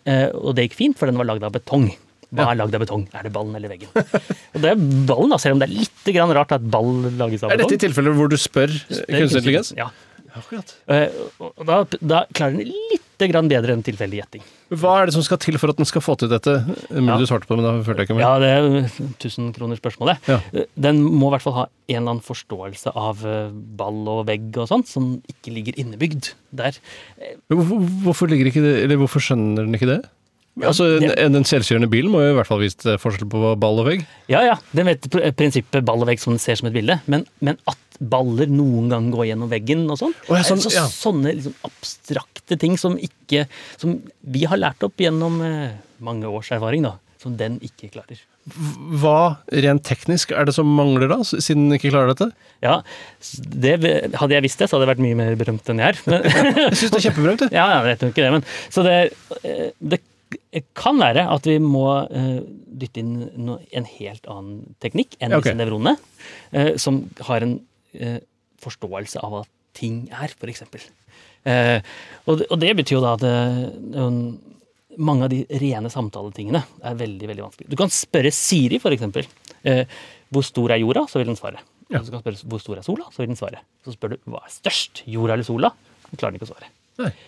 eh, 0.06 0.30
og 0.38 0.56
det 0.58 0.70
gikk 0.70 0.78
fint, 0.80 0.98
for 1.00 1.10
den 1.12 1.18
var 1.20 1.28
lagd 1.30 1.44
av 1.48 1.54
betong. 1.58 1.90
Hva 2.32 2.46
er 2.54 2.60
lagd 2.62 2.78
av 2.78 2.86
betong? 2.86 3.02
Er 3.18 3.26
det 3.28 3.34
ballen 3.36 3.58
eller 3.60 3.74
veggen? 3.74 3.90
Og 3.92 4.62
det 4.64 4.70
er 4.72 4.80
ballen, 5.10 5.34
da, 5.34 5.40
selv 5.42 5.58
om 5.58 5.64
det 5.64 5.68
er 5.68 5.76
litt 5.82 6.12
grann 6.16 6.32
rart 6.38 6.54
at 6.56 6.64
ball 6.74 6.94
lages 7.20 7.44
av 7.44 7.52
betong. 7.52 7.58
Er 7.58 7.64
dette 7.66 7.76
i 7.76 7.82
tilfeller 7.90 8.16
hvor 8.16 8.32
du 8.32 8.38
spør 8.40 8.72
er 8.72 9.04
kunstig 9.20 9.42
intelligens? 9.42 9.74
Ja. 9.76 9.90
Akkurat. 10.32 10.70
Eh, 10.88 11.10
Og 11.44 11.66
da, 11.68 11.82
da 12.00 12.22
klarer 12.32 12.56
den 12.62 12.70
litt 12.72 13.10
grann 13.30 13.50
bedre 13.52 13.76
enn 13.76 13.84
tilfeldig 13.86 14.18
gjetting. 14.22 14.42
Hva 14.74 14.94
er 15.02 15.06
det 15.10 15.14
som 15.14 15.22
skal 15.26 15.38
til 15.44 15.58
for 15.62 15.70
at 15.70 15.78
den 15.78 15.86
skal 15.86 16.02
få 16.02 16.16
til 16.18 16.30
dette? 16.32 16.54
Mulig 16.90 17.08
Ja. 17.12 17.18
du 17.20 17.26
svarte 17.30 17.46
på 17.46 17.54
det, 17.54 17.62
men 17.62 17.68
da 17.68 17.84
følte 17.86 18.02
jeg 18.02 18.08
ikke 18.10 18.18
med. 18.18 18.24
Ja, 18.26 18.40
det 18.40 18.50
er 18.56 19.12
tusenkronersspørsmålet. 19.22 20.18
Ja. 20.32 20.40
Den 20.88 21.02
må 21.04 21.28
i 21.30 21.36
hvert 21.36 21.44
fall 21.46 21.58
ha 21.60 21.66
en 21.68 21.98
eller 22.00 22.16
annen 22.16 22.24
forståelse 22.26 22.94
av 22.98 23.26
eh, 23.28 23.52
ball 23.52 24.02
og 24.12 24.24
vegg 24.30 24.56
og 24.58 24.70
sånt, 24.72 24.88
som 24.92 25.14
ikke 25.30 25.54
ligger 25.58 25.78
innebygd 25.82 26.32
der. 26.56 26.80
Hvorfor, 27.52 27.86
hvorfor, 28.08 28.32
ligger 28.32 28.50
ikke 28.52 28.64
det, 28.66 28.74
eller 28.86 29.02
hvorfor 29.02 29.24
skjønner 29.24 29.68
den 29.68 29.78
ikke 29.78 29.92
det? 29.92 30.00
Altså, 30.68 30.98
en, 31.00 31.36
en 31.40 31.46
selvkjørende 31.48 31.88
bil 31.92 32.10
må 32.12 32.20
jo 32.26 32.34
i 32.34 32.36
hvert 32.36 32.50
fall 32.50 32.60
vise 32.60 32.98
forskjell 33.00 33.30
på 33.32 33.54
ball 33.62 33.80
og 33.80 33.88
vegg. 33.88 34.02
Ja, 34.32 34.42
ja, 34.44 34.58
den 34.76 34.90
vet 34.92 35.08
pr- 35.08 35.30
prinsippet 35.40 35.86
ball 35.88 36.04
og 36.04 36.10
vegg 36.12 36.20
som 36.20 36.34
den 36.36 36.44
ser 36.44 36.60
som 36.60 36.68
et 36.68 36.76
bilde, 36.76 36.98
men, 37.08 37.24
men 37.40 37.56
at 37.72 37.80
baller 38.02 38.50
noen 38.50 38.90
gang 38.92 39.12
går 39.14 39.32
gjennom 39.32 39.52
veggen 39.52 39.86
og 39.92 40.00
sånn, 40.02 40.16
Oh, 40.28 40.38
ja, 40.38 40.44
sånn, 40.48 40.62
så, 40.64 40.72
ja. 40.74 40.88
sånne 40.90 41.36
liksom 41.38 41.56
abstrakte 41.68 42.58
ting 42.60 42.78
som 42.80 42.98
ikke 42.98 43.46
Som 43.80 44.00
vi 44.22 44.44
har 44.50 44.60
lært 44.60 44.84
opp 44.86 45.00
gjennom 45.02 45.40
eh, 45.46 45.78
mange 46.04 46.30
års 46.30 46.52
erfaring, 46.54 46.84
da, 46.88 46.96
som 47.22 47.36
den 47.38 47.60
ikke 47.64 47.92
klarer. 47.94 48.20
Hva 49.02 49.38
rent 49.54 49.84
teknisk 49.86 50.34
er 50.34 50.48
det 50.50 50.56
som 50.56 50.70
mangler 50.78 51.12
da, 51.12 51.20
siden 51.24 51.68
den 51.70 51.78
ikke 51.78 51.92
klarer 51.94 52.14
dette? 52.16 52.32
Ja, 52.66 52.80
det, 53.54 53.76
Hadde 54.18 54.34
jeg 54.34 54.46
visst 54.48 54.62
det, 54.62 54.70
så 54.70 54.78
hadde 54.78 54.88
jeg 54.88 54.94
vært 54.96 55.04
mye 55.06 55.20
mer 55.20 55.38
berømt 55.40 55.70
enn 55.70 55.82
jeg 55.84 55.94
er. 55.94 56.02
Men, 56.10 56.26
Jeg 56.66 56.80
syns 56.80 56.96
det 56.96 57.02
er 57.02 57.06
kjempeberømt. 57.10 57.46
du. 57.46 57.54
Ja, 57.60 57.68
jeg 57.78 57.86
vet 57.92 58.06
jo 58.06 58.12
ikke 58.14 58.26
det, 58.26 58.32
men 58.40 58.48
Så 58.74 58.86
det, 58.88 58.98
det 59.80 60.02
det 60.52 60.64
kan 60.78 61.00
være 61.00 61.26
at 61.32 61.48
vi 61.48 61.58
må 61.64 61.88
uh, 62.08 62.40
dytte 62.82 63.02
inn 63.02 63.28
no, 63.40 63.58
en 63.76 63.88
helt 63.88 64.28
annen 64.32 64.76
teknikk 64.84 65.18
enn 65.20 65.32
okay. 65.32 65.40
ok. 65.40 65.48
disse 65.48 65.60
nevronene, 65.60 65.96
uh, 66.56 66.72
som 66.82 67.04
har 67.28 67.46
en 67.46 67.58
eh, 67.58 67.66
forståelse 68.62 69.22
av 69.24 69.34
hva 69.34 69.42
ting 69.78 70.06
er, 70.14 70.32
f.eks. 70.36 70.64
Eh, 71.50 71.80
og, 72.30 72.44
og 72.48 72.58
det 72.62 72.72
betyr 72.78 73.00
jo 73.00 73.04
da 73.04 73.16
at 73.18 73.26
eh, 73.26 74.02
mange 75.02 75.26
av 75.26 75.32
de 75.32 75.42
rene 75.62 75.92
samtaletingene 75.92 76.62
er 76.88 76.98
veldig 77.00 77.30
veldig 77.32 77.46
vanskelig. 77.48 77.70
Du 77.72 77.78
kan 77.80 77.94
spørre 77.94 78.34
Siri, 78.36 78.82
f.eks. 78.82 79.32
Eh, 79.64 79.86
hvor 80.32 80.46
stor 80.48 80.76
er 80.76 80.84
jorda? 80.84 81.06
Så 81.10 81.22
vil 81.22 81.32
den 81.32 81.40
svare. 81.40 81.64
Ja. 81.92 82.00
Og 82.02 82.08
Så 82.08 82.14
kan 82.14 82.22
du 82.22 82.24
spørre 82.24 82.52
hvor 82.54 82.64
stor 82.64 82.82
er 82.82 82.88
sola? 82.88 83.08
Så 83.14 83.24
vil 83.24 83.32
den 83.34 83.40
svare. 83.40 83.64
Så 83.86 83.96
spør 83.96 84.16
du 84.16 84.32
hva 84.32 84.44
er 84.46 84.54
størst, 84.54 85.04
jorda 85.10 85.38
eller 85.38 85.48
sola? 85.48 85.74
Så 86.10 86.20
klarer 86.20 86.36
den 86.36 86.42
ikke 86.42 86.50
å 86.50 86.54
svare. 86.54 86.72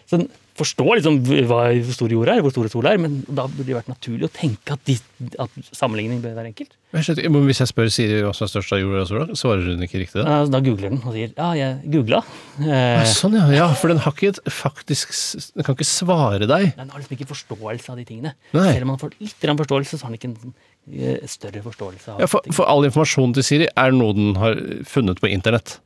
Så 0.09 0.19
den 0.21 0.30
forstår 0.57 0.99
liksom 0.99 1.15
hva 1.49 1.63
hvor 1.74 1.95
stor 1.95 2.11
jorda 2.13 2.36
er, 2.38 2.43
hvor 2.45 2.53
store 2.53 2.69
sola 2.69 2.93
er, 2.93 3.01
men 3.01 3.21
da 3.26 3.47
burde 3.49 3.65
det 3.65 3.76
vært 3.78 3.89
naturlig 3.89 4.28
å 4.28 4.32
tenke 4.34 4.76
at, 4.76 4.82
de, 4.86 4.97
at 5.41 5.55
sammenligning 5.74 6.19
bør 6.21 6.36
være 6.38 6.51
enkelt. 6.51 6.76
Men 6.93 7.47
Hvis 7.47 7.61
jeg 7.63 7.69
spør 7.71 7.89
Siri 7.89 8.19
hva 8.21 8.34
som 8.38 8.45
er 8.45 8.51
størst 8.51 8.76
av 8.76 8.82
jorda 8.84 9.01
og 9.01 9.09
sola, 9.09 9.38
svarer 9.39 9.71
hun 9.71 9.82
ikke 9.86 10.03
riktig 10.03 10.21
da? 10.21 10.43
Da, 10.45 10.59
googler 10.61 10.93
den 10.93 10.99
og 11.01 11.15
sier 11.15 11.32
ja, 11.34 11.47
jeg 11.57 11.93
googla. 11.95 12.21
Ja, 12.61 12.82
Eh, 12.84 13.05
sånn, 13.09 13.38
ja. 13.39 13.47
ja. 13.53 13.67
For 13.78 13.89
den 13.89 14.01
har 14.03 14.13
ikke 14.13 14.30
et 14.34 14.39
faktisk 14.53 15.11
Den 15.55 15.65
kan 15.65 15.76
ikke 15.78 15.88
svare 15.88 16.45
deg. 16.49 16.69
den 16.78 16.91
har 16.93 17.01
liksom 17.01 17.15
ikke 17.17 17.30
forståelse 17.32 17.93
av 17.93 17.97
de 18.01 18.05
tingene. 18.07 18.36
Nei. 18.53 18.67
Selv 18.76 18.86
om 18.86 18.93
man 18.93 19.01
får 19.01 19.15
litt 19.24 19.47
forståelse, 19.63 19.97
så 19.97 20.05
har 20.05 20.13
den 20.13 20.19
ikke 20.19 20.30
en 20.32 20.53
eh, 20.93 21.26
større 21.32 21.63
forståelse 21.65 22.13
av 22.13 22.21
Ja, 22.24 22.30
for, 22.30 22.45
for 22.53 22.69
all 22.69 22.86
informasjonen 22.89 23.34
til 23.38 23.47
Siri 23.47 23.71
er 23.74 23.95
noe 23.95 24.13
den 24.17 24.38
har 24.41 24.59
funnet 24.89 25.21
på 25.24 25.32
internett. 25.34 25.80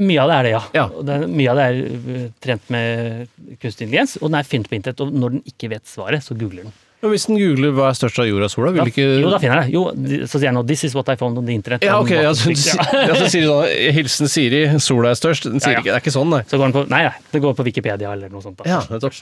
Mye 0.00 0.20
av 0.22 0.28
det 0.30 0.36
er 0.38 0.42
det, 0.46 0.50
ja. 0.54 0.62
Ja. 0.74 0.84
Og 0.88 1.04
det 1.06 1.18
mye 1.28 1.50
av 1.52 1.56
det 1.60 1.64
er 1.68 1.74
eh, 2.16 2.30
trent 2.40 2.70
med 2.72 3.28
kunstig 3.60 3.84
intelligens, 3.86 4.16
og 4.22 4.30
den 4.30 4.38
er 4.40 4.48
fint 4.48 4.68
på 4.70 4.74
internett. 4.78 5.00
Og 5.04 5.12
når 5.12 5.30
den 5.36 5.42
ikke 5.46 5.68
vet 5.70 5.84
svaret, 5.86 6.24
så 6.24 6.34
googler 6.34 6.64
den. 6.64 6.72
Men 7.04 7.10
hvis 7.12 7.26
den 7.28 7.36
googler 7.36 7.74
hva 7.76 7.90
er 7.90 7.96
størst 7.98 8.18
av 8.22 8.24
jorda 8.30 8.46
og 8.48 8.50
sola, 8.54 8.70
vil 8.72 8.80
Da, 8.80 8.86
ikke 8.88 9.04
jo, 9.20 9.28
da 9.28 9.38
finner 9.42 9.60
jeg 9.60 9.66
det. 9.68 9.74
Jo, 9.74 9.82
de- 9.92 10.20
så 10.24 10.38
sier 10.40 10.48
jeg 10.48 10.54
nå 10.56 10.62
'This 10.66 10.84
is 10.88 10.94
what 10.96 11.08
I 11.12 11.16
found 11.20 11.36
on 11.36 11.44
the 11.44 11.52
internet'. 11.52 11.84
Ja, 11.84 11.98
ok. 12.00 12.10
Ja, 12.16 12.32
så, 12.32 12.48
ja. 12.48 12.86
ja, 13.10 13.14
så 13.14 13.28
sier 13.28 13.44
de 13.44 13.48
sånn 13.50 13.92
Hilsen 13.98 14.28
Siri, 14.32 14.62
sola 14.80 15.10
er 15.12 15.14
størst. 15.20 15.44
Den 15.52 15.60
sier 15.60 15.74
Ja, 15.74 15.78
ja. 15.78 15.80
ikke 15.84 15.92
Det 15.92 15.96
er 15.98 16.00
ikke 16.00 16.16
sånn, 16.16 16.30
nei. 16.32 16.42
Så 16.48 16.56
går 16.56 16.72
den 16.72 16.76
på 16.78 16.88
Nei, 16.88 17.02
nei, 17.04 17.12
det 17.30 17.42
går 17.44 17.54
på 17.54 17.64
Wikipedia 17.68 18.12
eller 18.16 18.28
noe 18.32 18.40
sånt. 18.40 18.56
Da. 18.56 18.64
Ja, 18.64 18.80
nettopp. 18.88 19.12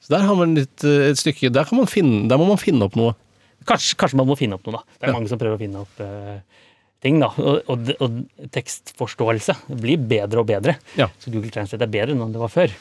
Så 0.00 0.08
der 0.14 0.24
har 0.24 0.34
man 0.40 0.54
litt, 0.56 0.84
eh, 0.84 1.10
et 1.10 1.18
stykke 1.20 1.52
Der, 1.52 1.64
kan 1.68 1.76
man 1.78 1.86
finne, 1.86 2.28
der 2.28 2.38
må 2.40 2.46
man 2.48 2.56
finne 2.56 2.82
opp 2.88 2.96
noe. 2.96 3.14
Kanskje, 3.68 3.94
kanskje 4.00 4.16
man 4.16 4.26
må 4.30 4.36
finne 4.38 4.54
opp 4.56 4.64
noe, 4.66 4.78
da. 4.78 4.82
Det 4.98 5.04
er 5.08 5.12
Ja. 5.12 5.18
mange 5.18 5.28
som 5.28 5.38
prøver 5.38 5.56
å 5.58 5.60
finne 5.60 5.80
opp 5.84 6.00
eh, 6.00 6.40
ting, 7.04 7.20
da. 7.22 7.30
Og, 7.38 7.60
og, 7.70 7.92
og 8.02 8.48
tekstforståelse 8.54 9.56
blir 9.78 10.00
bedre 10.10 10.42
og 10.42 10.48
bedre. 10.50 10.78
Ja. 10.98 11.10
Så 11.22 11.32
Google 11.34 11.52
Translate 11.54 11.86
er 11.86 11.92
bedre 11.92 12.16
enn 12.16 12.34
det 12.34 12.42
var 12.42 12.52
før. 12.52 12.74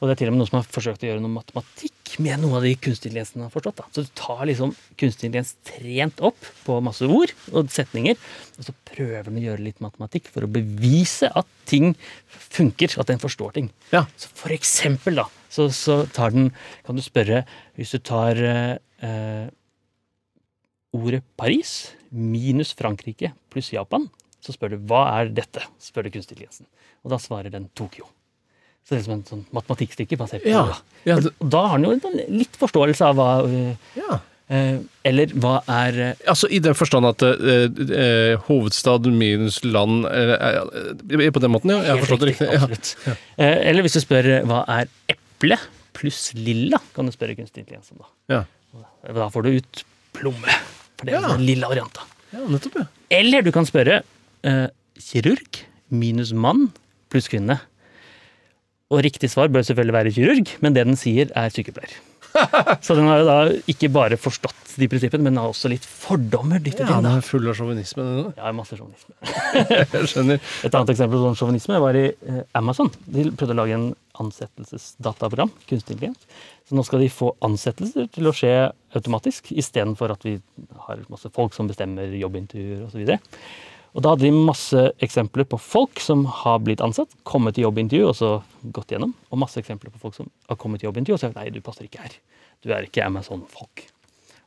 Og 0.00 0.08
det 0.08 0.14
er 0.14 0.20
til 0.22 0.30
og 0.30 0.32
med 0.32 0.40
noen 0.40 0.48
som 0.48 0.58
har 0.62 0.68
forsøkt 0.72 1.02
å 1.04 1.10
gjøre 1.10 1.20
noe 1.20 1.34
matematikk 1.34 2.14
med 2.24 2.40
noe 2.42 2.56
av 2.58 2.64
de 2.64 2.72
kunstintelligensene 2.80 3.44
har 3.44 3.52
forstått. 3.52 3.82
da. 3.82 3.86
Så 3.92 4.04
du 4.06 4.08
tar 4.18 4.40
liksom 4.48 4.72
kunstintelligens 4.98 5.52
trent 5.68 6.22
opp 6.24 6.48
på 6.64 6.78
masse 6.82 7.04
ord 7.04 7.34
og 7.52 7.68
setninger, 7.70 8.16
og 8.56 8.66
så 8.66 8.74
prøver 8.88 9.28
den 9.28 9.38
å 9.42 9.44
gjøre 9.44 9.66
litt 9.66 9.84
matematikk 9.84 10.32
for 10.32 10.46
å 10.46 10.50
bevise 10.50 11.28
at 11.36 11.48
ting 11.70 11.92
funker, 12.32 12.96
at 12.96 13.12
den 13.12 13.20
forstår 13.22 13.54
ting. 13.58 13.70
Ja. 13.92 14.06
Så 14.16 14.32
for 14.40 14.56
eksempel, 14.56 15.20
da, 15.20 15.28
så, 15.52 15.68
så 15.74 16.02
tar 16.16 16.32
den 16.34 16.50
Kan 16.86 16.98
du 16.98 17.02
spørre 17.02 17.42
Hvis 17.74 17.90
du 17.90 17.98
tar 18.06 18.38
eh, 18.38 18.76
eh, 19.02 19.46
ordet 20.94 21.24
Paris 21.38 21.92
minus 22.10 22.72
Frankrike 22.78 23.32
pluss 23.52 23.72
Japan, 23.72 24.08
så 24.40 24.54
spør 24.56 24.74
du 24.74 24.78
hva 24.90 25.04
er 25.20 25.28
dette? 25.36 25.62
spør 25.82 26.06
du 26.08 26.10
kunstig 26.14 26.36
intelligensen. 26.38 26.66
Og 27.04 27.10
da 27.12 27.18
svarer 27.22 27.50
den 27.52 27.68
Tokyo. 27.76 28.06
Så 28.84 28.94
det 28.96 29.00
er 29.00 29.04
som 29.04 29.14
en 29.18 29.24
sånn 29.28 29.44
matematikkstykke 29.54 30.16
basert 30.18 30.42
på 30.42 30.48
Ja. 30.50 30.64
Ja, 31.04 31.18
det- 31.20 31.34
da 31.48 31.66
har 31.68 31.78
den 31.78 31.84
jo 31.84 31.92
en 31.92 32.00
sånn 32.00 32.38
litt 32.38 32.56
forståelse 32.56 33.00
av 33.06 33.14
hva 33.16 33.28
eh, 33.46 33.76
ja. 33.96 34.18
eh, 34.48 34.78
Eller 35.04 35.26
hva 35.36 35.62
er 35.68 35.98
eh, 36.00 36.14
Altså 36.26 36.48
I 36.50 36.58
den 36.64 36.74
forstand 36.74 37.06
at 37.06 37.22
eh, 37.22 37.68
eh, 38.00 38.36
hovedstad 38.48 39.04
minus 39.12 39.62
land 39.64 40.06
eh, 40.06 40.32
eh, 40.32 41.30
På 41.30 41.40
den 41.44 41.52
måten, 41.52 41.70
ja. 41.76 41.82
Jeg 41.84 41.90
har 41.92 42.02
forstått 42.06 42.20
det 42.24 42.30
riktig, 42.32 42.48
Absolutt. 42.56 42.96
Ja. 43.06 43.12
Eh, 43.36 43.68
Eller 43.68 43.82
hvis 43.84 43.92
du 43.92 44.00
spør 44.00 44.30
eh, 44.40 44.42
hva 44.48 44.64
er 44.66 44.88
eple 45.12 45.58
pluss 45.92 46.32
lilla, 46.34 46.80
kan 46.96 47.04
du 47.04 47.12
spørre 47.12 47.36
kunstig 47.36 47.60
intelligens 47.64 47.92
om 47.92 48.00
da. 48.00 48.08
Ja. 48.32 48.44
Da 49.12 49.28
får 49.28 49.42
du 49.44 49.50
ut 49.60 49.84
plomme. 50.16 50.56
For 51.00 51.08
det 51.08 51.16
er 51.16 51.24
Ja. 51.24 51.32
den 51.34 51.46
lilla 51.48 51.70
varianta. 51.72 52.04
ja, 52.34 52.44
nettopp, 52.46 52.76
ja. 52.82 52.86
Eller 53.10 53.42
du 53.42 53.50
kan 53.56 53.64
spørre 53.66 54.02
eh, 54.44 54.66
kirurg 55.00 55.64
minus 55.90 56.30
mann 56.36 56.68
pluss 57.10 57.26
kvinne. 57.32 57.56
Og 58.90 59.02
riktig 59.06 59.30
svar 59.30 59.48
bør 59.50 59.62
selvfølgelig 59.66 59.94
være 59.96 60.12
kirurg, 60.14 60.48
men 60.62 60.74
det 60.76 60.84
den 60.86 60.96
sier, 60.98 61.30
er 61.38 61.50
sykepleier. 61.54 61.92
Så 62.86 62.94
den 62.94 63.08
har 63.10 63.18
jo 63.22 63.26
da 63.26 63.36
ikke 63.70 63.88
bare 63.90 64.14
forstått 64.20 64.76
de 64.78 64.86
prinsippene, 64.90 65.24
men 65.26 65.36
har 65.40 65.50
også 65.50 65.70
litt 65.72 65.82
fordommer 65.86 66.62
Ja, 66.62 66.86
den 67.00 67.06
er 67.10 67.20
full 67.26 67.48
av 67.50 67.56
sjåvinisme. 67.58 68.02
den 68.04 68.20
også. 68.28 68.34
Ja, 68.38 68.52
masse 68.54 68.78
sjåvinisme. 68.78 69.14
Et 70.66 70.74
annet 70.74 70.92
eksempel 70.94 71.16
på 71.18 71.24
sånn 71.26 71.38
sjåvinisme 71.40 71.80
var 71.82 71.98
i 71.98 72.04
eh, 72.12 72.42
Amazon. 72.58 72.90
De 73.06 73.26
prøvde 73.34 73.56
å 73.56 73.60
lage 73.62 73.74
en 73.78 73.88
ansettelsesdataprogram, 74.20 75.52
kunstig 75.68 75.96
intelligens. 75.96 76.28
Så 76.68 76.76
nå 76.76 76.84
skal 76.86 77.02
de 77.04 77.10
få 77.12 77.32
ansettelser 77.46 78.08
til 78.14 78.30
å 78.30 78.34
skje 78.36 78.54
automatisk, 78.96 79.52
istedenfor 79.52 80.14
at 80.14 80.26
vi 80.26 80.36
har 80.86 81.04
masse 81.12 81.30
folk 81.34 81.56
som 81.56 81.70
bestemmer 81.70 82.12
jobbintervjuer 82.20 82.86
osv. 82.86 83.14
Og 83.90 84.04
da 84.04 84.12
hadde 84.12 84.28
de 84.28 84.42
masse 84.46 84.82
eksempler 85.02 85.46
på 85.50 85.58
folk 85.58 86.02
som 86.02 86.22
har 86.44 86.60
blitt 86.62 86.82
ansatt, 86.84 87.10
kommet 87.26 87.56
til 87.56 87.66
jobbintervju 87.66 88.06
og 88.06 88.18
så 88.18 88.34
gått 88.76 88.94
gjennom. 88.94 89.16
Og 89.30 89.40
masse 89.42 89.58
eksempler 89.58 89.90
på 89.94 90.02
folk 90.02 90.18
som 90.18 90.28
har 90.50 90.58
kommet 90.60 90.82
til 90.82 90.90
jobbintervju 90.90 91.16
og 91.16 91.24
sagt 91.24 91.38
nei, 91.38 91.48
du 91.50 91.58
passer 91.64 91.88
ikke 91.88 92.04
her. 92.04 92.14
Du 92.62 92.70
er 92.70 92.86
ikke 92.86 93.02
Amazon-folk. 93.06 93.88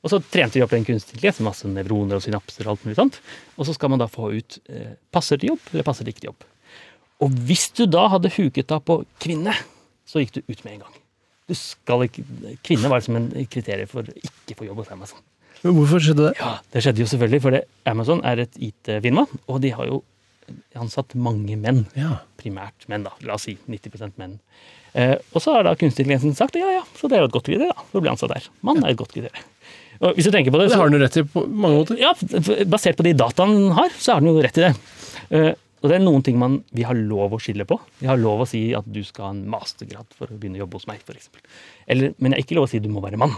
Og 0.03 0.11
så 0.11 0.19
trente 0.31 0.59
de 0.59 0.63
opp 0.63 0.73
en 0.75 0.83
kunstig 0.87 1.15
intelligens 1.15 1.43
masse 1.43 1.67
nevroner 1.67 2.19
og 2.19 2.23
synapser 2.23 2.67
og 2.67 2.75
alt 2.75 2.87
mulig 2.87 2.97
sånt. 2.99 3.19
Og 3.55 3.67
så 3.67 3.75
skal 3.75 3.91
man 3.91 4.03
da 4.03 4.09
få 4.11 4.33
ut 4.35 4.59
eh, 4.67 4.95
passer 5.15 5.39
til 5.39 5.53
jobb 5.53 5.71
eller 5.71 5.87
passer 5.87 6.07
det 6.07 6.15
ikke 6.15 6.25
til 6.25 6.31
jobb. 6.33 6.47
Og 7.23 7.31
hvis 7.47 7.69
du 7.77 7.85
da 7.87 8.07
hadde 8.11 8.31
huket 8.35 8.67
deg 8.69 8.83
på 8.87 8.99
kvinne, 9.23 9.55
så 10.09 10.21
gikk 10.23 10.35
du 10.37 10.41
ut 10.43 10.63
med 10.65 10.75
en 10.75 10.83
gang. 10.85 10.97
Du 11.49 11.55
skal 11.59 12.05
ikke, 12.07 12.23
kvinne 12.63 12.91
var 12.91 13.01
liksom 13.01 13.19
en 13.19 13.29
kriterium 13.51 13.89
for 13.91 14.07
ikke 14.07 14.57
få 14.59 14.67
jobb 14.67 14.83
hos 14.83 14.91
Amazon. 14.95 15.23
Men 15.63 15.77
hvorfor 15.77 16.01
skjedde 16.03 16.29
det? 16.29 16.33
Ja, 16.41 16.57
Det 16.73 16.83
skjedde 16.83 17.03
jo 17.03 17.07
selvfølgelig, 17.07 17.41
for 17.43 17.59
Amazon 17.87 18.23
er 18.27 18.43
et 18.43 18.57
IT-firma, 18.59 19.25
og 19.47 19.61
de 19.63 19.71
har 19.75 19.87
jo 19.87 20.01
ansatt 20.75 21.15
mange 21.15 21.55
menn. 21.59 21.85
Ja. 21.95 22.17
Primært 22.39 22.87
menn, 22.91 23.05
da. 23.07 23.13
La 23.23 23.37
oss 23.37 23.47
si 23.47 23.55
90 23.71 24.17
menn. 24.19 24.37
Eh, 24.93 25.15
og 25.33 25.41
så 25.41 25.55
har 25.55 25.65
da 25.65 25.73
kunstig 25.79 26.03
intelligens 26.05 26.37
sagt 26.37 26.57
ja, 26.59 26.67
ja, 26.69 26.83
så 26.99 27.07
det 27.09 27.17
er 27.17 27.23
jo 27.23 27.29
et 27.31 27.33
godt 27.33 27.47
kriterium 27.47 27.71
da, 27.71 27.85
for 27.89 27.97
å 27.97 28.03
bli 28.03 28.11
ansatt 28.11 28.33
der. 28.35 28.49
Mann 28.67 28.83
er 28.83 28.91
et 28.91 28.99
godt 28.99 29.15
kriterium. 29.15 29.47
Og 30.03 30.17
hvis 30.17 30.27
du 30.27 30.33
tenker 30.35 30.53
på 30.53 30.59
det, 30.59 30.67
så, 30.67 30.75
Det 30.75 30.81
har 30.81 30.91
den 30.91 30.99
jo 30.99 31.05
rett 31.05 31.17
i 31.17 31.23
på 31.33 31.45
mange 31.47 31.79
måter. 31.79 31.99
ja, 32.01 32.11
basert 32.69 32.99
på 32.99 33.05
de 33.07 33.15
dataene 33.17 33.55
den 33.55 33.77
har, 33.77 33.93
så 33.97 34.17
har 34.17 34.23
den 34.23 34.33
jo 34.33 34.43
rett 34.43 34.59
i 34.59 34.65
det. 34.67 34.73
Eh, 35.33 35.51
og 35.83 35.91
det 35.91 35.97
er 35.99 36.03
noen 36.05 36.23
ting 36.23 36.37
man, 36.39 36.61
vi 36.71 36.85
har 36.87 36.95
lov 36.95 37.35
å 37.35 37.39
skille 37.43 37.65
på. 37.67 37.75
Vi 37.99 38.07
har 38.07 38.19
lov 38.21 38.45
å 38.45 38.47
si 38.47 38.61
at 38.77 38.85
du 38.87 39.01
skal 39.03 39.25
ha 39.27 39.31
en 39.35 39.41
mastergrad 39.51 40.07
for 40.15 40.31
å 40.31 40.37
begynne 40.39 40.61
å 40.61 40.63
jobbe 40.63 40.79
hos 40.79 40.87
meg, 40.87 41.01
f.eks. 41.03 41.27
Men 41.91 42.31
jeg 42.31 42.37
har 42.37 42.43
ikke 42.45 42.55
lov 42.55 42.69
å 42.69 42.71
si 42.71 42.79
at 42.79 42.85
du 42.87 42.91
må 42.93 43.03
være 43.03 43.19
mann. 43.19 43.35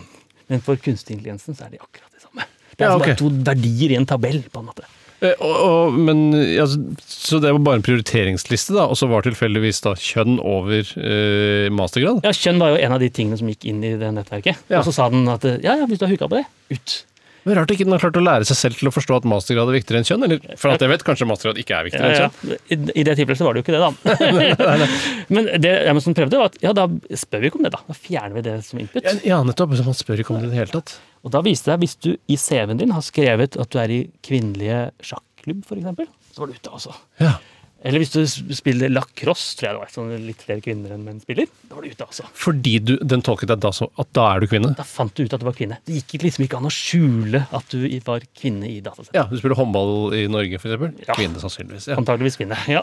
Men 0.52 0.62
for 0.62 0.78
kunstig 0.78 1.16
intelligensen 1.18 1.58
så 1.58 1.66
er 1.66 1.74
det 1.74 1.82
akkurat 1.82 2.12
det 2.14 2.22
samme. 2.22 2.46
Det 2.76 2.84
er 2.86 2.92
Ja, 2.92 2.94
altså 2.94 3.08
bare 3.08 3.18
to 3.18 3.32
verdier 3.50 3.96
i 3.96 3.98
en 3.98 4.06
tabell, 4.06 4.44
på 4.54 4.62
en 4.62 4.70
måte. 4.70 4.86
Eh, 5.24 5.34
Og, 5.40 5.56
og, 5.66 5.94
men 6.06 6.26
ja, 6.54 6.66
Så 6.68 7.40
det 7.42 7.50
var 7.56 7.64
bare 7.66 7.80
en 7.80 7.86
prioriteringsliste, 7.88 8.76
da, 8.76 8.86
og 8.92 8.98
så 9.00 9.08
var 9.10 9.26
tilfeldigvis 9.26 9.80
da 9.86 9.96
kjønn 9.98 10.38
over 10.44 10.84
eh, 11.00 11.72
mastergrad? 11.74 12.22
Ja, 12.28 12.36
Kjønn 12.36 12.60
var 12.62 12.76
jo 12.76 12.82
en 12.84 12.94
av 12.98 13.02
de 13.02 13.10
tingene 13.10 13.40
som 13.40 13.50
gikk 13.50 13.66
inn 13.72 13.82
i 13.82 13.96
det 13.98 14.12
nettverket. 14.20 14.62
Ja. 14.70 14.84
Og 14.84 14.90
så 14.90 14.94
sa 15.00 15.10
den 15.10 15.26
at 15.32 15.48
ja, 15.64 15.80
ja, 15.82 15.88
hvis 15.90 15.98
du 16.02 16.06
har 16.06 16.14
huka 16.14 16.30
på 16.30 16.44
det, 16.44 16.46
ut. 16.78 16.98
Er 17.46 17.60
rart 17.60 17.72
ikke 17.76 17.86
den 17.86 17.94
har 17.94 18.02
klart 18.02 18.18
å 18.18 18.24
lære 18.26 18.46
seg 18.50 18.58
selv 18.58 18.80
til 18.80 18.90
å 18.90 18.94
forstå 18.94 19.20
at 19.20 19.26
mastergrad 19.30 19.70
er 19.70 19.76
viktigere 19.78 20.02
enn 20.02 20.08
kjønn. 20.08 20.24
Eller 20.26 20.56
for 20.58 20.74
at 20.74 20.82
jeg 20.82 20.90
vet, 20.90 21.04
kanskje 21.06 21.28
mastergrad 21.30 21.60
ikke 21.62 21.78
er 21.78 21.86
viktigere 21.86 22.10
Ja, 22.10 22.30
enn 22.30 22.34
kjønn. 22.34 22.62
I, 22.74 22.78
I 23.02 23.06
det 23.06 23.16
tilfellet 23.20 23.42
så 23.42 23.46
var 23.46 23.54
det 23.54 23.62
jo 23.62 23.66
ikke 23.68 23.76
det, 23.76 23.84
da. 23.86 24.88
Men 25.38 25.52
det 25.62 25.74
Amazon 25.92 26.18
prøvde, 26.18 26.40
var 26.42 26.50
at 26.50 26.58
ja, 26.66 26.74
da 26.74 26.88
spør 27.22 27.44
vi 27.44 27.52
ikke 27.52 27.62
om 27.62 27.68
det, 27.68 27.74
da. 27.78 27.84
Da 27.86 27.98
fjerner 28.00 28.40
vi 28.40 28.46
det 28.50 28.56
som 28.66 28.82
input. 28.82 29.12
Ja, 29.28 29.44
nettopp. 29.46 29.78
Man 29.86 29.98
spør 29.98 30.26
ikke 30.26 30.34
om 30.34 30.42
det 30.42 30.50
i 30.50 30.54
det 30.56 30.62
hele 30.64 30.74
tatt. 30.74 30.98
Og 31.26 31.34
da 31.34 31.42
viste 31.46 31.70
det 31.70 31.76
seg, 31.76 31.84
hvis 31.86 31.98
du 32.02 32.12
i 32.34 32.38
CV-en 32.38 32.82
din 32.82 32.94
har 32.94 33.06
skrevet 33.06 33.58
at 33.62 33.74
du 33.74 33.82
er 33.82 33.94
i 33.94 34.02
kvinnelige 34.26 34.88
sjakklubb, 35.06 35.62
f.eks., 35.66 36.10
så 36.36 36.44
var 36.44 36.50
du 36.50 36.58
ute, 36.58 36.74
altså. 36.74 36.98
Ja. 37.22 37.38
Eller 37.86 38.02
hvis 38.02 38.12
du 38.16 38.54
spiller 38.58 38.90
lacrosse, 38.90 39.52
tror 39.60 39.68
jeg 39.68 39.76
det 39.76 39.82
var, 39.84 39.92
sånn 39.94 40.14
litt 40.26 40.42
flere 40.42 40.64
kvinner 40.66 40.96
enn 40.96 41.04
menn 41.06 41.20
spiller, 41.22 41.46
da 41.70 41.78
var 41.78 41.86
du 41.86 41.92
ute, 41.94 42.08
altså. 42.08 42.26
Fordi 42.34 42.74
du, 42.82 42.96
den 43.06 43.22
tolket 43.26 43.52
deg 43.52 43.62
da 43.62 43.70
så 43.78 43.88
at 44.02 44.10
da 44.18 44.24
er 44.34 44.42
du 44.42 44.48
kvinne? 44.50 44.72
Da 44.80 44.86
fant 44.90 45.14
du 45.14 45.22
ut 45.28 45.36
at 45.38 45.44
du 45.44 45.46
var 45.46 45.54
kvinne. 45.58 45.78
Det 45.86 46.00
gikk 46.02 46.26
liksom 46.26 46.48
ikke 46.48 46.58
an 46.58 46.66
å 46.66 46.74
skjule 46.74 47.44
at 47.54 47.70
du 47.76 47.86
var 48.08 48.26
kvinne 48.42 48.66
i 48.72 48.80
datasettet. 48.82 49.14
Ja, 49.20 49.28
Du 49.30 49.38
spiller 49.38 49.60
håndball 49.60 50.16
i 50.18 50.26
Norge, 50.34 50.58
f.eks.? 50.58 51.06
Ja. 51.06 51.14
Kvinne, 51.14 51.42
sannsynligvis. 51.46 51.88
Ja. 51.94 52.00
Antakeligvis 52.02 52.40
kvinne. 52.42 52.58
Ja. 52.72 52.82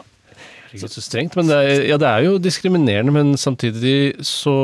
Herregud, 0.71 0.95
så 0.95 1.03
strengt. 1.05 1.35
Men 1.37 1.51
det 1.51 1.59
er, 1.67 1.85
ja, 1.91 1.99
det 2.01 2.09
er 2.15 2.25
jo 2.31 2.39
diskriminerende, 2.41 3.13
men 3.19 3.35
samtidig 3.37 3.97
så 4.25 4.55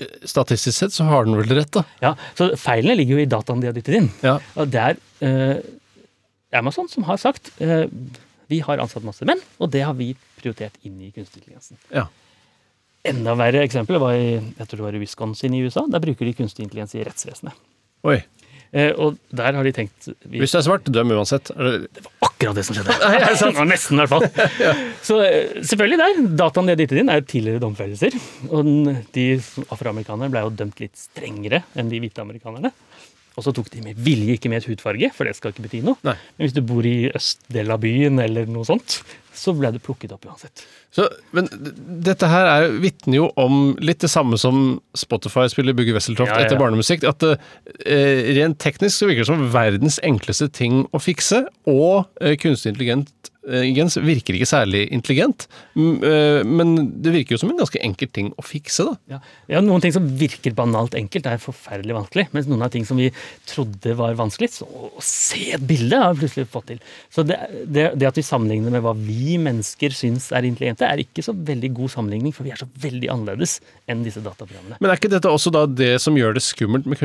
eh, 0.00 0.16
Statistisk 0.26 0.78
sett 0.80 0.96
så 0.96 1.06
har 1.12 1.28
den 1.28 1.36
vel 1.38 1.52
rett, 1.60 1.70
da. 1.76 1.84
ja. 2.02 2.16
Så 2.40 2.54
feilene 2.60 2.96
ligger 2.98 3.20
jo 3.20 3.26
i 3.26 3.30
dataen 3.36 3.60
de 3.62 3.68
har 3.68 3.76
dyttet 3.76 4.00
inn. 4.00 4.08
Ja. 4.24 4.38
Og 4.56 4.72
det 4.72 4.82
er 4.82 4.98
eh, 5.28 5.60
Amazon 6.56 6.88
som 6.88 7.04
har 7.08 7.20
sagt 7.20 7.52
eh, 7.60 7.84
vi 8.52 8.60
har 8.64 8.82
ansatt 8.82 9.06
masse 9.06 9.26
menn, 9.28 9.40
og 9.58 9.72
det 9.74 9.82
har 9.86 9.96
vi 9.98 10.12
prioritert 10.38 10.76
inn 10.86 11.00
i 11.02 11.10
kunstig 11.14 11.42
intelligensen. 11.42 11.80
Ja. 11.90 12.06
Enda 13.06 13.36
verre 13.38 13.62
eksempel 13.66 14.00
var 14.02 14.16
i, 14.18 14.36
jeg 14.38 14.66
tror 14.66 14.80
det 14.80 14.86
var 14.88 14.98
i 14.98 15.02
Wisconsin 15.02 15.54
i 15.54 15.62
USA. 15.66 15.84
Der 15.90 16.02
bruker 16.02 16.26
de 16.26 16.34
kunstig 16.34 16.66
intelligens 16.66 16.96
i 16.98 17.04
rettsvesenet. 17.06 17.54
Oi. 18.06 18.20
Eh, 18.74 18.90
og 18.98 19.14
der 19.34 19.54
har 19.54 19.64
de 19.64 19.72
tenkt 19.72 20.08
vi, 20.26 20.40
Hvis 20.42 20.52
du 20.52 20.58
er 20.58 20.64
svart, 20.66 20.88
døm 20.90 21.12
uansett. 21.14 21.52
Er 21.54 21.86
det, 21.86 22.02
Akkurat 22.26 22.58
det 22.58 22.64
som 22.66 22.76
skjedde! 22.76 22.96
Det 22.98 23.52
var 23.56 23.68
Nesten, 23.70 23.96
i 23.96 24.02
hvert 24.02 24.10
fall. 24.10 24.26
Så 25.08 25.20
eh, 25.24 25.54
selvfølgelig 25.62 26.00
der. 26.02 26.18
Dataen 26.42 26.68
de 26.68 26.74
har 26.74 26.80
dyttet 26.80 27.00
inn, 27.02 27.12
er 27.12 27.22
tidligere 27.24 27.62
domfellelser. 27.62 28.16
Og 28.50 28.66
de 29.16 29.26
afroamerikanerne 29.70 30.32
ble 30.34 30.42
jo 30.48 30.52
dømt 30.58 30.82
litt 30.82 30.98
strengere 30.98 31.62
enn 31.78 31.92
de 31.92 32.02
hvite 32.02 32.24
amerikanerne. 32.24 32.74
Og 33.36 33.44
så 33.44 33.52
tok 33.52 33.68
de 33.72 33.82
med 33.84 33.98
vilje 34.00 34.38
ikke 34.38 34.48
med 34.48 34.62
et 34.62 34.68
hudfarge, 34.70 35.10
for 35.12 35.28
det 35.28 35.36
skal 35.36 35.52
ikke 35.52 35.66
bety 35.66 35.82
noe. 35.84 36.00
Nei. 36.06 36.16
Men 36.36 36.46
hvis 36.46 36.56
du 36.56 36.62
bor 36.64 36.86
i 36.88 37.10
østdelen 37.12 37.74
av 37.74 37.82
byen 37.82 38.20
eller 38.22 38.48
noe 38.48 38.64
sånt, 38.64 39.02
så 39.36 39.52
ble 39.52 39.68
du 39.74 39.78
plukket 39.84 40.14
opp 40.14 40.24
uansett. 40.24 40.64
så, 40.96 41.04
men 41.36 41.50
dette 42.06 42.30
her 42.32 42.48
er, 42.48 42.70
vitner 42.80 43.18
jo 43.18 43.26
om 43.36 43.74
litt 43.84 44.00
det 44.00 44.08
samme 44.08 44.38
som 44.40 44.78
Spotify 44.96 45.44
spiller 45.52 45.76
Bugge 45.76 45.92
Wesseltoft 45.92 46.32
Ja, 46.32 46.38
ja, 46.38 46.46
ja. 46.46 46.48
etter 46.48 46.60
barnemusikk. 46.62 47.04
At 47.04 47.20
uh, 47.26 47.36
rent 48.38 48.58
teknisk 48.64 48.96
så 48.96 49.10
virker 49.10 49.26
det 49.26 49.30
som 49.34 49.44
verdens 49.52 50.00
enkleste 50.06 50.48
ting 50.48 50.86
å 50.96 51.02
fikse, 51.02 51.44
og 51.68 52.06
uh, 52.24 52.32
kunstig 52.40 52.72
intelligent 52.72 53.12
intelligens 53.46 53.96
virker 54.02 54.36
ikke 54.36 54.48
særlig 54.48 54.86
intelligent. 54.92 55.46
Eh, 55.76 56.42
men 56.46 56.74
det 57.02 57.12
virker 57.14 57.36
jo 57.36 57.40
som 57.40 57.50
en 57.52 57.60
ganske 57.60 57.80
enkel 57.84 58.08
ting 58.12 58.32
å 58.36 58.44
fikse, 58.44 58.86
da. 58.86 58.96
Ja. 59.16 59.20
ja, 59.56 59.62
Noen 59.64 59.82
ting 59.84 59.94
som 59.94 60.06
virker 60.18 60.54
banalt 60.56 60.96
enkelt, 60.98 61.26
er 61.26 61.42
forferdelig 61.42 61.96
vanskelig. 61.96 62.26
Mens 62.34 62.48
noen 62.50 62.64
av 62.66 62.72
ting 62.74 62.86
som 62.88 62.98
vi 63.00 63.10
trodde 63.48 63.96
var 63.98 64.16
vanskelig, 64.18 64.50
så 64.58 64.66
å 64.66 65.02
se 65.04 65.52
et 65.56 65.66
bilde 65.66 65.98
har 66.00 66.14
vi 66.14 66.24
plutselig 66.24 66.48
fått 66.52 66.70
til. 66.72 66.82
Så 67.12 67.24
det, 67.26 67.38
det, 67.66 67.88
det 67.98 68.08
at 68.10 68.18
vi 68.18 68.26
sammenligner 68.26 68.74
med 68.74 68.84
hva 68.84 68.94
vi 68.96 69.36
mennesker 69.42 69.94
syns 69.94 70.30
er 70.34 70.48
intelligente, 70.48 70.86
er 70.86 71.02
ikke 71.02 71.24
så 71.24 71.34
veldig 71.36 71.72
god 71.76 71.94
sammenligning, 71.96 72.34
for 72.36 72.46
vi 72.46 72.54
er 72.54 72.60
så 72.60 72.68
veldig 72.82 73.12
annerledes 73.12 73.58
enn 73.90 74.04
disse 74.06 74.22
dataprogrammene. 74.24 74.80
Men 74.80 74.92
er 74.92 75.00
ikke 75.00 75.12
dette 75.12 75.30
også 75.30 75.52
da 75.54 75.66
det 75.70 75.94
som 76.02 76.16
gjør 76.18 76.36
det 76.36 76.44
skummelt 76.46 76.88
med 76.88 77.00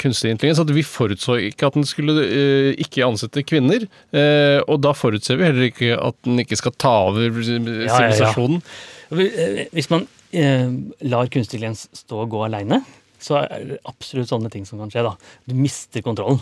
kunstig 0.00 0.32
intelligens? 0.32 0.62
At 0.62 0.72
vi 0.72 0.84
forutså 0.86 1.38
ikke 1.50 1.68
at 1.68 1.78
den 1.78 1.86
skulle 1.88 2.16
eh, 2.24 2.72
ikke 2.82 3.04
ansette 3.06 3.44
kvinner, 3.46 3.84
eh, 4.14 4.58
og 4.66 4.82
da 4.84 4.94
forutser 4.96 5.38
vi 5.40 5.48
heller 5.48 5.68
ikke 5.68 5.81
at 5.96 6.18
den 6.26 6.40
ikke 6.42 6.58
skal 6.60 6.74
ta 6.78 6.92
over 7.10 7.42
sivilisasjonen. 7.42 8.62
ja. 9.10 9.22
ja, 9.22 9.28
eh, 9.28 9.62
Hvis 9.74 9.90
man 9.92 10.06
eh, 10.32 10.68
lar 11.04 11.28
kunstig 11.28 11.58
intelligens 11.58 11.88
stå 11.96 12.24
og 12.24 12.32
gå 12.34 12.44
aleine, 12.46 12.82
så 13.22 13.42
er 13.44 13.66
det 13.68 13.80
absolutt 13.88 14.30
sånne 14.32 14.50
ting 14.52 14.66
som 14.66 14.80
kan 14.82 14.90
skje. 14.92 15.04
da. 15.06 15.14
Du 15.46 15.54
mister 15.54 16.02
kontrollen. 16.04 16.40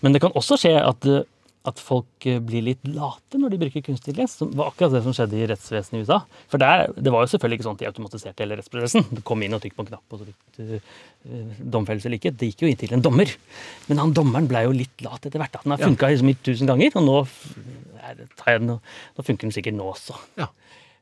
Men 0.00 0.14
det 0.14 0.22
kan 0.24 0.34
også 0.38 0.58
skje 0.60 0.76
at, 0.80 1.08
eh, 1.08 1.24
at 1.64 1.78
folk 1.78 2.26
eh, 2.26 2.40
blir 2.42 2.64
litt 2.66 2.80
late 2.90 3.38
når 3.38 3.52
de 3.54 3.58
bruker 3.60 3.84
kunstig 3.86 4.10
intelligens. 4.12 4.32
Som 4.40 4.50
var 4.58 4.72
akkurat 4.72 4.96
det 4.96 5.02
som 5.04 5.14
skjedde 5.14 5.38
i 5.38 5.46
rettsvesenet 5.46 6.00
i 6.00 6.02
USA. 6.06 6.16
For 6.50 6.58
der, 6.58 6.88
Det 6.96 7.12
var 7.14 7.22
jo 7.22 7.30
selvfølgelig 7.30 7.58
ikke 7.60 7.66
sånn 7.68 7.76
at 7.78 7.82
de 7.84 7.90
automatiserte 7.92 8.42
hele 8.42 8.56
rettsprosessen. 8.58 9.06
Du 9.14 9.20
kom 9.22 9.42
inn 9.46 9.54
og 9.54 9.62
trykket 9.62 9.78
på 9.78 9.84
en 9.86 9.90
knapp, 9.92 10.04
og 10.10 10.18
så 10.22 10.26
fikk 10.26 10.58
du 10.58 10.74
eh, 10.74 11.60
domfellelse 11.76 12.10
eller 12.10 12.18
ikke. 12.18 12.34
Det 12.34 12.50
gikk 12.50 12.64
jo 12.66 12.72
inn 12.72 12.80
til 12.82 12.96
en 12.98 13.04
dommer. 13.06 13.30
Men 13.88 14.02
han 14.02 14.12
dommeren 14.16 14.48
ble 14.50 14.64
jo 14.66 14.74
litt 14.74 15.06
lat 15.06 15.22
etter 15.30 15.38
hvert. 15.38 15.54
da. 15.54 15.62
Den 15.62 15.76
har 15.76 15.84
funka 15.86 16.10
liksom 16.10 16.32
i 16.32 16.38
tusen 16.42 16.66
ganger, 16.72 16.96
og 16.98 17.06
nå, 17.06 17.20
det- 18.18 18.60
nå 18.66 18.80
funker 19.22 19.46
den 19.46 19.54
sikkert 19.54 19.78
nå 19.78 19.86
også. 19.94 20.18
Ja. 20.42 20.48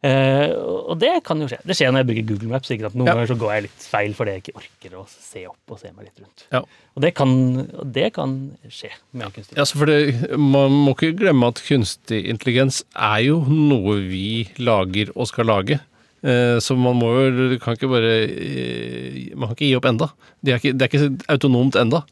Eh, 0.02 0.48
og 0.56 0.94
det 0.98 1.10
kan 1.26 1.36
jo 1.42 1.46
skje. 1.50 1.58
Det 1.68 1.74
skjer 1.76 1.90
når 1.92 2.00
jeg 2.00 2.08
bruker 2.08 2.26
Google 2.30 2.48
Maps. 2.54 2.70
Ikke 2.72 2.86
sant? 2.86 2.94
Noen 2.96 3.06
Ja. 3.10 3.14
ganger 3.18 3.28
så 3.28 3.36
går 3.38 3.50
jeg 3.52 3.62
litt 3.66 3.82
feil 3.84 4.14
fordi 4.16 4.32
jeg 4.32 4.42
ikke 4.44 4.56
orker 4.62 4.96
å 4.96 5.02
se 5.12 5.42
opp 5.46 5.74
og 5.74 5.78
se 5.82 5.90
meg 5.92 6.06
litt 6.08 6.22
rundt. 6.22 6.44
Ja. 6.52 6.62
Og 6.96 7.02
det 7.04 7.14
kan, 7.14 7.34
og 7.76 7.92
det 7.92 8.12
kan 8.16 8.56
skje 8.68 8.90
med 9.12 9.32
kunstig 9.34 9.56
Ja, 9.60 9.64
for 9.64 9.84
det, 9.86 10.38
Man 10.38 10.72
må 10.72 10.94
ikke 10.96 11.12
glemme 11.18 11.48
at 11.52 11.60
kunstig 11.60 12.22
intelligens 12.32 12.82
er 12.96 13.20
jo 13.26 13.42
noe 13.44 14.00
vi 14.08 14.48
lager 14.58 15.12
og 15.14 15.28
skal 15.28 15.44
lage. 15.52 15.80
Eh, 16.24 16.56
Så 16.60 16.76
man 16.76 16.96
må 16.96 17.12
jo 17.28 17.58
kan 17.58 17.76
ikke 17.76 17.88
bare 17.88 18.24
eh, 18.28 19.34
Man 19.36 19.48
kan 19.48 19.56
ikke 19.56 19.68
gi 19.68 19.76
opp 19.76 19.84
enda. 19.84 20.10
Det 20.42 20.52
er 20.54 20.58
ikke, 20.60 20.76
det 20.78 20.82
er 20.82 20.88
ikke 20.96 21.24
autonomt 21.28 21.76
enda. 21.76 22.04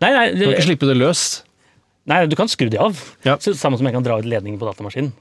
Nei, 0.00 0.12
nei, 0.12 0.26
Du 0.34 0.44
kan 0.44 0.54
ikke 0.56 0.68
slippe 0.76 0.86
det 0.88 0.96
løs. 0.96 1.42
nei, 2.06 2.26
du 2.26 2.36
kan 2.36 2.48
skru 2.48 2.68
de 2.70 2.76
av. 2.78 2.96
Ja. 3.24 3.36
Samme 3.38 3.76
som 3.78 3.86
jeg 3.86 3.92
kan 3.94 4.02
dra 4.04 4.18
ut 4.18 4.24
ledningen 4.28 4.58
på 4.58 4.68
datamaskinen. 4.68 5.12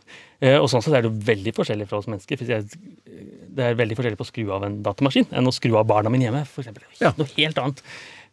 Eh, 0.41 0.55
og 0.57 0.69
sånn 0.71 0.83
sett 0.85 0.93
er 0.95 1.03
det 1.03 1.09
jo 1.11 1.17
veldig 1.27 1.53
forskjellig 1.57 1.87
fra 1.89 1.99
oss 1.99 2.07
mennesker. 2.07 2.39
Det 2.45 3.65
er 3.65 3.75
veldig 3.79 3.97
forskjellig 3.99 4.19
på 4.21 4.23
å 4.27 4.29
skru 4.29 4.45
av 4.55 4.63
en 4.67 4.77
datamaskin 4.85 5.27
enn 5.35 5.49
å 5.49 5.51
skru 5.55 5.73
av 5.79 5.87
barna 5.89 6.11
mine 6.13 6.29
hjemme. 6.29 6.45
For 6.47 6.63
eksempel. 6.63 6.85
Ja. 7.01 7.11
Noe 7.19 7.27
helt 7.35 7.59
annet. 7.59 7.83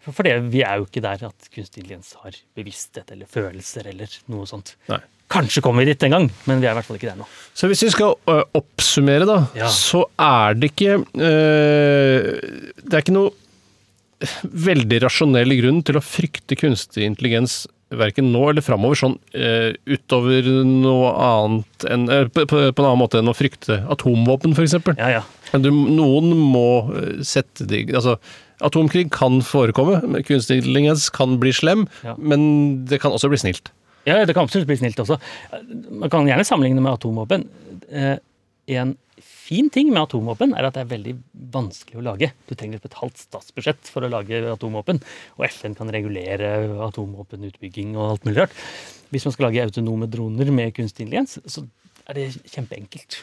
For, 0.06 0.22
det, 0.22 0.36
vi 0.52 0.60
er 0.62 0.78
jo 0.78 0.86
ikke 0.86 1.02
der 1.02 1.24
at 1.26 1.48
kunstig 1.50 1.82
intelligens 1.82 2.12
har 2.22 2.36
bevissthet 2.54 3.10
eller 3.10 3.26
følelser 3.26 3.88
eller 3.90 4.12
noe 4.30 4.46
sånt. 4.46 4.76
Nei. 4.92 5.00
Kanskje 5.34 5.58
kommer 5.64 5.82
vi 5.82 5.90
dit 5.90 6.04
en 6.06 6.12
gang, 6.14 6.26
men 6.46 6.60
vi 6.62 6.68
er 6.68 6.76
i 6.76 6.78
hvert 6.78 6.86
fall 6.86 7.00
ikke 7.00 7.08
der 7.10 7.18
nå. 7.18 7.26
Så 7.58 7.66
hvis 7.66 7.80
vi 7.82 7.88
skal 7.90 8.12
ø, 8.30 8.36
oppsummere, 8.54 9.26
da, 9.26 9.40
Ja. 9.58 9.66
så 9.74 10.04
er 10.22 10.54
det 10.54 10.68
ikke 10.70 11.00
øh, 11.02 12.28
Det 12.86 12.94
er 12.94 13.02
ikke 13.02 13.16
noe 13.16 13.34
veldig 14.46 15.00
rasjonell 15.02 15.56
grunn 15.58 15.82
til 15.84 15.98
å 15.98 16.04
frykte 16.04 16.56
kunstig 16.56 17.02
intelligens 17.04 17.64
verken 17.98 18.30
nå 18.32 18.42
eller 18.50 18.64
framover, 18.64 18.98
sånn 18.98 19.14
øh, 19.36 19.72
utover 19.88 20.48
noe 20.66 21.12
annet 21.26 21.86
enn 21.90 22.06
øh, 22.12 22.26
på, 22.32 22.46
på, 22.50 22.60
en 22.66 22.84
annen 22.86 23.00
måte 23.02 23.20
enn 23.20 23.32
å 23.32 23.36
frykte 23.36 23.80
atomvåpen, 23.92 24.56
f.eks. 24.56 24.76
Ja, 24.98 25.18
ja. 25.18 25.22
Du, 25.62 25.70
noen 25.70 26.32
må 26.36 26.66
øh, 26.92 27.22
sette 27.26 27.66
de 27.70 27.84
Altså, 27.96 28.16
atomkrig 28.64 29.08
kan 29.14 29.40
forekomme, 29.44 30.00
kunstig 30.26 30.62
intelligens 30.62 31.08
kan 31.14 31.36
bli 31.42 31.52
slem, 31.56 31.86
Ja. 32.06 32.14
men 32.18 32.86
det 32.88 33.00
kan 33.02 33.12
også 33.12 33.28
bli 33.32 33.40
snilt. 33.42 33.72
Ja, 34.06 34.20
det 34.24 34.36
kan 34.36 34.46
absolutt 34.46 34.68
bli 34.70 34.78
snilt 34.78 35.00
også. 35.02 35.18
Man 35.90 36.10
kan 36.12 36.28
gjerne 36.28 36.46
sammenligne 36.46 36.80
med 36.84 36.94
atomvåpen. 36.94 37.48
Eh, 37.90 38.16
En 38.66 38.96
fin 39.46 39.70
ting 39.72 39.92
med 39.92 40.02
atomvåpen 40.02 40.54
er 40.56 40.66
at 40.68 40.76
det 40.76 40.82
er 40.84 40.90
veldig 40.90 41.14
vanskelig 41.54 42.00
å 42.00 42.04
lage. 42.08 42.32
Du 42.48 42.54
trenger 42.58 42.82
et 42.82 42.98
halvt 42.98 43.22
statsbudsjett 43.28 43.92
for 43.92 44.06
å 44.06 44.10
lage 44.10 44.42
atomvåpen, 44.50 45.00
og 45.38 45.46
FN 45.48 45.76
kan 45.78 45.92
regulere 45.94 46.50
atomvåpenutbygging 46.88 47.94
og 47.96 48.10
alt 48.10 48.28
mulig 48.28 48.42
rart. 48.42 48.58
Hvis 49.14 49.26
man 49.28 49.36
skal 49.36 49.48
lage 49.48 49.68
autonome 49.68 50.10
droner 50.10 50.50
med 50.54 50.74
kunstig 50.76 51.06
intelligens, 51.06 51.38
så 51.46 51.64
er 52.10 52.18
det 52.18 52.28
kjempeenkelt. 52.50 53.20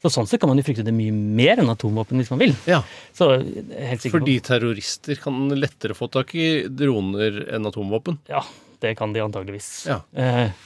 Så 0.00 0.08
Sånn 0.08 0.28
sett 0.28 0.40
kan 0.40 0.48
man 0.48 0.56
jo 0.56 0.64
frykte 0.64 0.84
det 0.86 0.94
mye 0.96 1.12
mer 1.12 1.60
enn 1.60 1.68
atomvåpen 1.68 2.20
hvis 2.22 2.30
man 2.32 2.40
vil. 2.40 2.54
Ja, 2.68 2.80
Så 3.16 3.28
helt 3.36 4.06
Fordi 4.08 4.38
terrorister 4.40 5.20
kan 5.20 5.50
lettere 5.52 5.96
få 5.96 6.08
tak 6.08 6.32
i 6.34 6.48
droner 6.72 7.42
enn 7.56 7.68
atomvåpen. 7.68 8.16
Ja, 8.32 8.40
det 8.80 8.94
kan 8.96 9.12
de 9.12 9.20
antageligvis. 9.20 9.68
Ja. 9.90 10.00
Eh, 10.16 10.56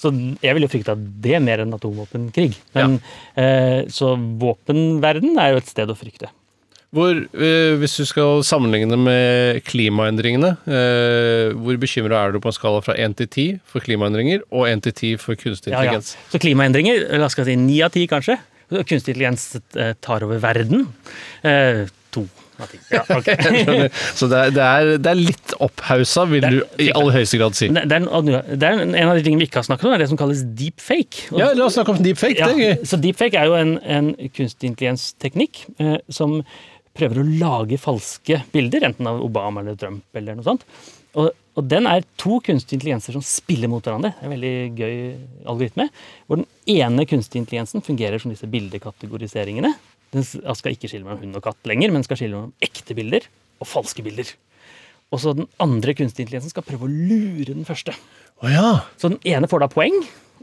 så 0.00 0.10
jeg 0.40 0.56
vil 0.56 0.64
jo 0.64 0.72
frykte 0.72 0.94
at 0.96 1.00
det 1.22 1.36
er 1.36 1.42
mer 1.44 1.60
enn 1.60 1.76
atomvåpenkrig. 1.76 2.54
Men, 2.76 3.00
eh, 3.36 3.82
så 3.92 4.14
våpenverden 4.16 5.36
er 5.36 5.54
jo 5.54 5.60
et 5.60 5.68
sted 5.68 5.92
å 5.92 5.98
frykte. 5.98 6.30
Hvor, 6.90 7.14
eh, 7.14 7.76
hvis 7.78 7.98
du 8.00 8.06
skal 8.08 8.40
sammenligne 8.42 8.96
med 8.98 9.60
klimaendringene, 9.68 10.56
eh, 10.66 11.52
hvor 11.54 11.76
bekymra 11.78 12.24
er 12.24 12.32
du 12.32 12.40
på 12.40 12.50
en 12.50 12.56
skala 12.56 12.80
fra 12.82 12.96
1 12.98 13.14
til 13.20 13.28
10 13.28 13.60
for 13.62 13.84
klimaendringer 13.84 14.42
og 14.50 14.66
1 14.66 14.82
til 14.88 14.92
10 14.92 15.20
for 15.20 15.38
kunstig 15.38 15.70
intelligens? 15.70 16.16
Ja, 16.16 16.24
ja. 16.24 16.30
Så 16.32 16.42
klimaendringer, 16.42 17.06
la 17.20 17.28
oss 17.28 17.38
si 17.38 17.54
9 17.54 17.84
av 17.84 17.92
10 17.92 18.08
kanskje. 18.08 18.38
Kunstig 18.70 19.14
intelligens 19.14 19.60
tar 20.00 20.24
over 20.24 20.40
verden. 20.40 20.88
To 22.10 22.26
ting. 22.68 22.80
Ja, 22.92 23.02
okay. 23.16 23.36
Så 24.18 24.28
det 24.30 24.38
er, 24.38 24.50
det 24.56 24.64
er, 24.66 24.90
det 25.00 25.10
er 25.14 25.18
litt 25.20 25.54
opphausa, 25.62 26.26
vil 26.30 26.44
er- 26.44 26.58
du 26.58 26.82
i 26.84 26.90
aller 26.92 27.16
høyeste 27.16 27.40
grad 27.40 27.56
si. 27.58 27.68
Det 27.72 27.82
er, 27.86 27.96
en, 28.02 28.30
det 28.60 28.70
en 28.70 29.08
av 29.08 29.16
de 29.16 29.24
tingene 29.26 29.40
vi 29.40 29.48
ikke 29.48 29.62
har 29.62 29.68
snakket 29.70 29.88
om, 29.88 29.94
er 29.96 30.04
det 30.04 30.08
som 30.12 30.20
kalles 30.20 30.44
deepfake. 30.58 31.30
Og- 31.32 31.40
Ja, 31.40 31.52
la 31.56 31.64
oss 31.70 31.78
snakke 31.78 31.96
om 31.96 32.02
deepfake. 32.04 32.36
Det 32.50 32.58
Ja, 32.68 32.74
så 32.84 33.00
deepfake 33.00 33.40
er 33.40 33.46
jo 33.50 33.56
en, 33.58 33.76
en 33.82 34.12
kunstig 34.36 34.70
intelligens-teknikk 34.74 35.64
eh, 35.80 35.96
som 36.12 36.40
prøver 36.96 37.22
å 37.22 37.28
lage 37.40 37.78
falske 37.80 38.42
bilder, 38.52 38.84
enten 38.90 39.06
av 39.06 39.20
Obama 39.24 39.62
eller 39.62 39.76
Trump 39.78 40.02
eller 40.18 40.34
noe 40.36 40.44
sånt. 40.44 40.64
Og, 41.18 41.30
og 41.58 41.66
den 41.66 41.86
er 41.90 42.04
to 42.20 42.38
kunstige 42.44 42.76
intelligenser 42.78 43.14
som 43.16 43.22
spiller 43.26 43.70
mot 43.70 43.82
hverandre. 43.82 44.12
Det 44.14 44.22
er 44.22 44.28
en 44.28 44.34
veldig 44.34 44.52
gøy 44.78 44.96
algoritme. 45.50 45.86
Hvor 46.26 46.38
den 46.42 46.46
ene 46.70 47.06
kunstige 47.10 47.42
intelligensen 47.42 47.82
fungerer 47.82 48.22
som 48.22 48.30
disse 48.30 48.46
bildekategoriseringene. 48.50 49.72
Den 50.14 50.24
skal 50.26 50.74
ikke 50.74 50.90
skille 50.90 51.06
mellom 51.06 51.20
hund 51.22 51.38
og 51.38 51.44
katt 51.44 51.68
lenger, 51.70 51.92
men 51.94 52.06
skal 52.06 52.18
skille 52.18 52.34
mellom 52.34 52.54
ekte 52.64 52.96
bilder 52.98 53.26
og 53.60 53.68
falske 53.68 54.02
bilder. 54.02 54.32
Og 55.10 55.22
så 55.22 55.34
den 55.34 55.48
andre 55.62 55.94
kunstige 55.98 56.26
intelligensen 56.26 56.52
skal 56.52 56.66
prøve 56.66 56.86
å 56.86 56.90
lure 56.90 57.50
den 57.50 57.66
første. 57.66 57.94
Oh, 58.40 58.50
ja. 58.50 58.80
Så 59.00 59.10
den 59.10 59.20
ene 59.26 59.50
får 59.50 59.64
da 59.64 59.68
poeng, 59.70 59.96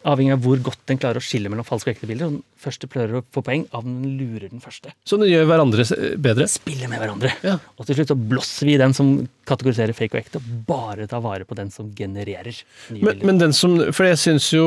avhengig 0.07 0.35
av 0.35 0.43
hvor 0.43 0.59
godt 0.63 0.83
den 0.91 0.99
klarer 1.01 1.19
å 1.19 1.23
skille 1.23 1.49
mellom 1.51 1.67
falske 1.67 1.91
og 1.91 1.95
ekte 1.95 2.09
bilder. 2.09 2.29
Og 2.29 2.37
den 2.37 2.43
første 2.63 2.89
prøver 2.91 3.19
å 3.19 3.23
få 3.33 3.43
poeng 3.47 3.65
av 3.75 3.87
den 3.87 4.17
lurer 4.19 4.47
den 4.51 4.63
første. 4.63 4.93
Så 5.07 5.19
den 5.19 5.31
gjør 5.31 5.47
hverandre 5.49 5.87
bedre? 6.23 6.47
Spiller 6.51 6.91
med 6.91 7.03
hverandre. 7.03 7.31
Ja. 7.47 7.57
Og 7.79 7.87
til 7.87 7.99
slutt 7.99 8.11
så 8.13 8.19
blåser 8.19 8.69
vi 8.69 8.77
den 8.79 8.95
som 8.97 9.15
kategoriserer 9.47 9.95
fake 9.97 10.13
og 10.17 10.19
ekte, 10.21 10.41
og 10.41 10.61
bare 10.67 11.07
ta 11.09 11.19
vare 11.23 11.47
på 11.47 11.55
den 11.57 11.71
som 11.73 11.89
genererer 11.95 12.51
nye 12.91 12.99
Men, 12.99 13.13
bilder. 13.13 13.25
men 13.29 13.41
den 13.41 13.55
som 13.55 13.77
For 13.95 14.05
jeg 14.07 14.19
syns 14.21 14.49
jo 14.53 14.65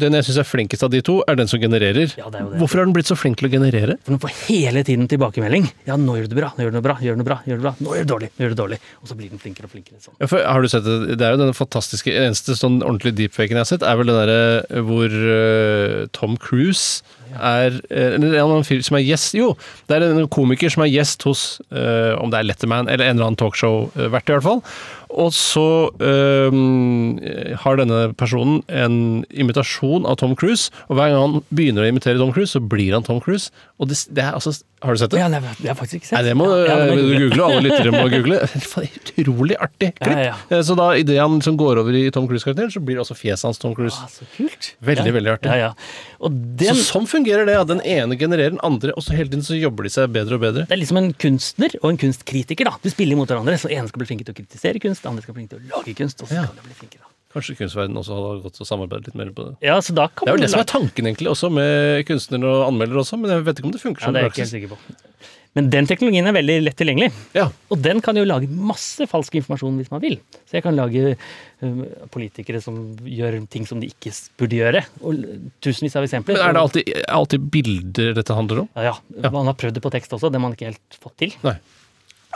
Den 0.00 0.16
jeg 0.16 0.24
syns 0.28 0.38
er 0.42 0.48
flinkest 0.48 0.82
av 0.86 0.90
de 0.94 1.02
to, 1.04 1.18
er 1.28 1.36
den 1.38 1.50
som 1.50 1.60
genererer. 1.62 2.14
Ja, 2.18 2.30
det 2.32 2.40
er 2.40 2.46
jo 2.46 2.50
det. 2.54 2.60
Hvorfor 2.62 2.80
har 2.80 2.88
den 2.88 2.94
blitt 2.96 3.10
så 3.10 3.16
flink 3.18 3.38
til 3.40 3.48
å 3.48 3.52
generere? 3.52 3.98
For 4.04 4.14
den 4.16 4.22
får 4.22 4.34
hele 4.48 4.84
tiden 4.86 5.08
tilbakemelding. 5.10 5.68
Ja, 5.88 5.96
nå 6.00 6.16
gjør 6.18 6.28
du 6.28 6.34
det 6.34 6.40
bra, 6.40 6.52
nå 6.56 6.64
gjør 6.66 6.74
du 6.74 6.78
det 6.80 6.84
bra, 6.88 6.96
gjør 7.04 7.18
du 7.18 7.22
det 7.24 7.28
bra, 7.28 7.38
gjør 7.46 7.60
du 7.60 7.62
det 7.62 7.68
bra. 7.68 7.74
Nå 7.84 7.94
gjør 7.98 8.04
du 8.04 8.08
det 8.08 8.12
dårlig, 8.14 8.30
nå 8.34 8.44
gjør 8.44 8.52
du 8.52 8.56
det 8.56 8.62
dårlig. 8.62 8.78
Og 9.02 9.10
så 9.10 9.18
blir 9.18 9.32
den 9.34 9.42
flinkere 9.42 9.68
og 9.68 9.74
flinkere. 9.74 10.00
sånn. 10.04 10.16
Ja, 10.20 10.30
for 10.30 10.44
har 10.44 10.64
du 10.64 10.68
sett 10.72 10.86
det? 10.88 11.18
Det 11.20 11.26
er 11.28 11.36
jo 11.36 11.42
den 11.44 11.54
fantastiske 11.56 12.14
eneste 12.24 12.56
sånn 12.58 12.80
ordentlige 12.82 13.18
deepfaken 13.24 13.58
jeg 13.58 13.64
har 13.66 13.70
sett, 13.74 13.84
er 13.86 14.00
vel 14.00 14.10
den 14.10 14.20
derre 14.22 14.82
hvor 14.88 15.12
uh, 15.12 16.06
Tom 16.16 16.38
Cruise 16.40 17.02
er 17.34 17.78
eh, 17.90 18.14
en 18.16 18.24
eller 18.24 18.42
annen 18.42 18.66
fyr 18.66 18.82
som 18.84 18.98
er 18.98 19.04
gjest 19.06 19.36
Jo, 19.38 19.52
det 19.88 19.98
er 19.98 20.06
en 20.08 20.28
komiker 20.32 20.72
som 20.72 20.84
er 20.84 20.92
gjest 20.92 21.24
hos 21.28 21.44
eh, 21.70 22.12
om 22.18 22.32
det 22.32 22.40
er 22.40 22.48
Letterman 22.48 22.88
eller 22.88 23.06
en 23.06 23.16
eller 23.16 23.30
annen 23.30 23.40
talkshow-vert, 23.40 24.28
i 24.28 24.36
hvert 24.36 24.46
fall. 24.46 24.62
Og 25.10 25.32
så 25.36 25.66
eh, 26.00 27.54
har 27.64 27.80
denne 27.80 28.00
personen 28.18 28.62
en 28.68 29.24
imitasjon 29.30 30.06
av 30.08 30.18
Tom 30.20 30.34
Cruise, 30.38 30.70
og 30.88 30.98
hver 30.98 31.12
gang 31.14 31.20
han 31.24 31.42
begynner 31.54 31.84
å 31.86 31.90
imitere 31.90 32.18
Tom 32.20 32.32
Cruise, 32.34 32.52
så 32.56 32.62
blir 32.62 32.94
han 32.96 33.04
Tom 33.06 33.20
Cruise. 33.24 33.50
Og 33.82 33.90
det, 33.90 33.98
det 34.14 34.22
er 34.22 34.36
altså 34.36 34.52
Har 34.84 34.94
du 34.94 35.00
sett 35.00 35.10
det? 35.14 35.18
Ja, 35.18 35.26
nei, 35.32 35.40
det 35.58 35.70
har 35.70 35.76
faktisk 35.78 36.02
ikke 36.02 36.08
sett. 36.10 36.18
Nei, 36.18 36.24
det 36.28 36.34
må, 36.36 36.46
ja, 36.60 36.74
det 36.76 36.88
jeg 36.92 36.98
du 36.98 37.14
google. 37.24 37.40
og 37.40 37.52
alle 37.54 37.62
lyttere 37.68 37.92
må 37.94 38.02
google. 38.12 38.40
Faen, 38.68 38.90
Utrolig 39.14 39.56
artig 39.62 39.92
klipp. 39.96 40.18
Ja, 40.18 40.24
ja. 40.32 40.34
Eh, 40.50 40.62
Så 40.66 40.76
da, 40.78 40.90
idet 40.98 41.16
han 41.20 41.38
liksom 41.38 41.56
går 41.60 41.80
over 41.84 41.96
i 41.96 42.02
Tom 42.14 42.26
Cruise-karakteren, 42.30 42.72
så 42.74 42.82
blir 42.84 43.00
også 43.02 43.16
fjeset 43.16 43.48
hans 43.48 43.60
Tom 43.62 43.74
Cruise. 43.76 43.96
Ah, 44.02 44.10
så 44.12 44.26
kult. 44.36 44.72
Veldig, 44.84 45.08
ja. 45.10 45.16
veldig 45.16 45.32
artig. 45.36 45.50
Ja, 45.54 45.70
ja. 45.70 46.18
Og 46.24 46.34
den, 46.60 46.76
Så 46.78 46.88
sånn 46.94 47.08
fungerer 47.10 47.48
det. 47.48 47.56
Den 47.70 47.80
ene 47.84 48.16
genererer 48.20 48.54
den 48.56 48.62
andre, 48.66 48.92
og 48.96 49.04
så 49.06 49.16
hele 49.16 49.30
tiden 49.32 49.44
så 49.46 49.56
jobber 49.58 49.86
de 49.88 49.92
seg 49.94 50.12
bedre 50.14 50.38
og 50.38 50.44
bedre. 50.44 50.66
Det 50.68 50.76
er 50.76 50.80
liksom 50.82 51.00
en 51.00 51.10
kunstner 51.20 51.74
og 51.82 51.88
en 51.92 52.00
kunstkritiker. 52.04 52.68
da. 52.68 52.76
Du 52.84 52.90
spiller 52.92 53.18
mot 53.18 53.30
hverandre. 53.30 53.56
så 53.60 53.70
ene 53.72 53.88
skal 53.90 54.02
bli 54.02 54.08
flink 54.10 54.24
til 54.26 54.34
å 54.36 54.38
kritisere 54.38 54.80
kunst, 54.84 55.03
den 55.04 55.12
andre 55.12 55.22
skal 55.26 55.36
bli 55.36 55.44
flinke 55.44 55.58
til 55.58 55.60
å 55.68 55.76
lage 55.76 55.94
kunst. 56.00 56.22
og 56.24 56.28
så 56.32 56.34
Ja. 56.40 56.46
skal 56.48 56.56
de 56.62 56.66
bli 56.70 56.78
flinkere. 56.80 57.10
Kanskje 57.34 57.56
kunstverdenen 57.58 57.98
også 57.98 58.14
hadde 58.14 58.42
gått 58.46 58.60
og 58.62 58.66
samarbeidet 58.68 59.06
litt 59.10 59.16
mer 59.18 59.30
på 59.34 59.44
det. 59.48 59.54
Ja, 59.66 59.78
så 59.82 59.92
da 59.94 60.06
kan 60.06 60.26
Det 60.26 60.34
er 60.34 60.36
jo 60.38 60.42
det 60.46 60.50
som 60.52 60.60
er 60.62 60.70
tanken 60.70 61.04
egentlig 61.10 61.30
også 61.32 61.50
med 61.50 62.06
kunstnere 62.06 62.46
og 62.46 62.68
anmeldere 62.70 63.02
også, 63.02 63.18
men 63.18 63.30
jeg 63.34 63.42
vet 63.48 63.58
ikke 63.58 63.66
om 63.66 63.72
det 63.74 63.80
funker 63.82 64.00
Ja, 64.00 64.06
som 64.06 64.14
det 64.14 64.20
er 64.20 64.22
jeg 64.22 64.30
ikke 64.30 64.38
praksis. 64.38 64.52
helt 64.54 64.62
sikker 64.62 64.76
på. 64.76 65.10
Men 65.56 65.68
den 65.70 65.86
teknologien 65.86 66.26
er 66.26 66.32
veldig 66.34 66.54
lett 66.64 66.76
tilgjengelig. 66.78 67.12
Ja. 67.34 67.44
Og 67.70 67.78
den 67.82 68.00
kan 68.02 68.16
jo 68.18 68.24
lage 68.26 68.48
masse 68.50 69.06
falsk 69.06 69.34
informasjon 69.38 69.76
hvis 69.78 69.90
man 69.90 70.00
vil. 70.02 70.16
Så 70.50 70.54
jeg 70.58 70.62
kan 70.64 70.74
lage 70.74 71.16
um, 71.62 71.84
politikere 72.10 72.60
som 72.62 72.96
gjør 73.06 73.48
ting 73.48 73.64
som 73.66 73.78
de 73.78 73.86
ikke 73.86 74.10
s- 74.10 74.30
burde 74.36 74.50
gjøre. 74.58 74.84
Og 75.02 75.14
l- 75.14 75.50
tusenvis 75.62 75.94
av 75.94 76.02
eksempler. 76.06 76.34
Men 76.38 76.42
er 76.48 76.52
det 76.54 76.62
alltid, 76.62 77.04
alltid 77.06 77.50
bilder 77.50 78.14
dette 78.14 78.34
handler 78.34 78.60
om? 78.64 78.68
Ja, 78.74 78.94
ja. 79.22 79.30
Man 79.30 79.46
har 79.46 79.54
prøvd 79.54 79.74
det 79.74 79.82
på 79.82 79.90
tekst 79.94 80.10
også, 80.10 80.26
det 80.30 80.40
har 80.40 80.46
man 80.48 80.54
ikke 80.56 80.70
helt 80.74 80.98
fått 81.00 81.16
til. 81.18 81.32
Nei. 81.44 81.54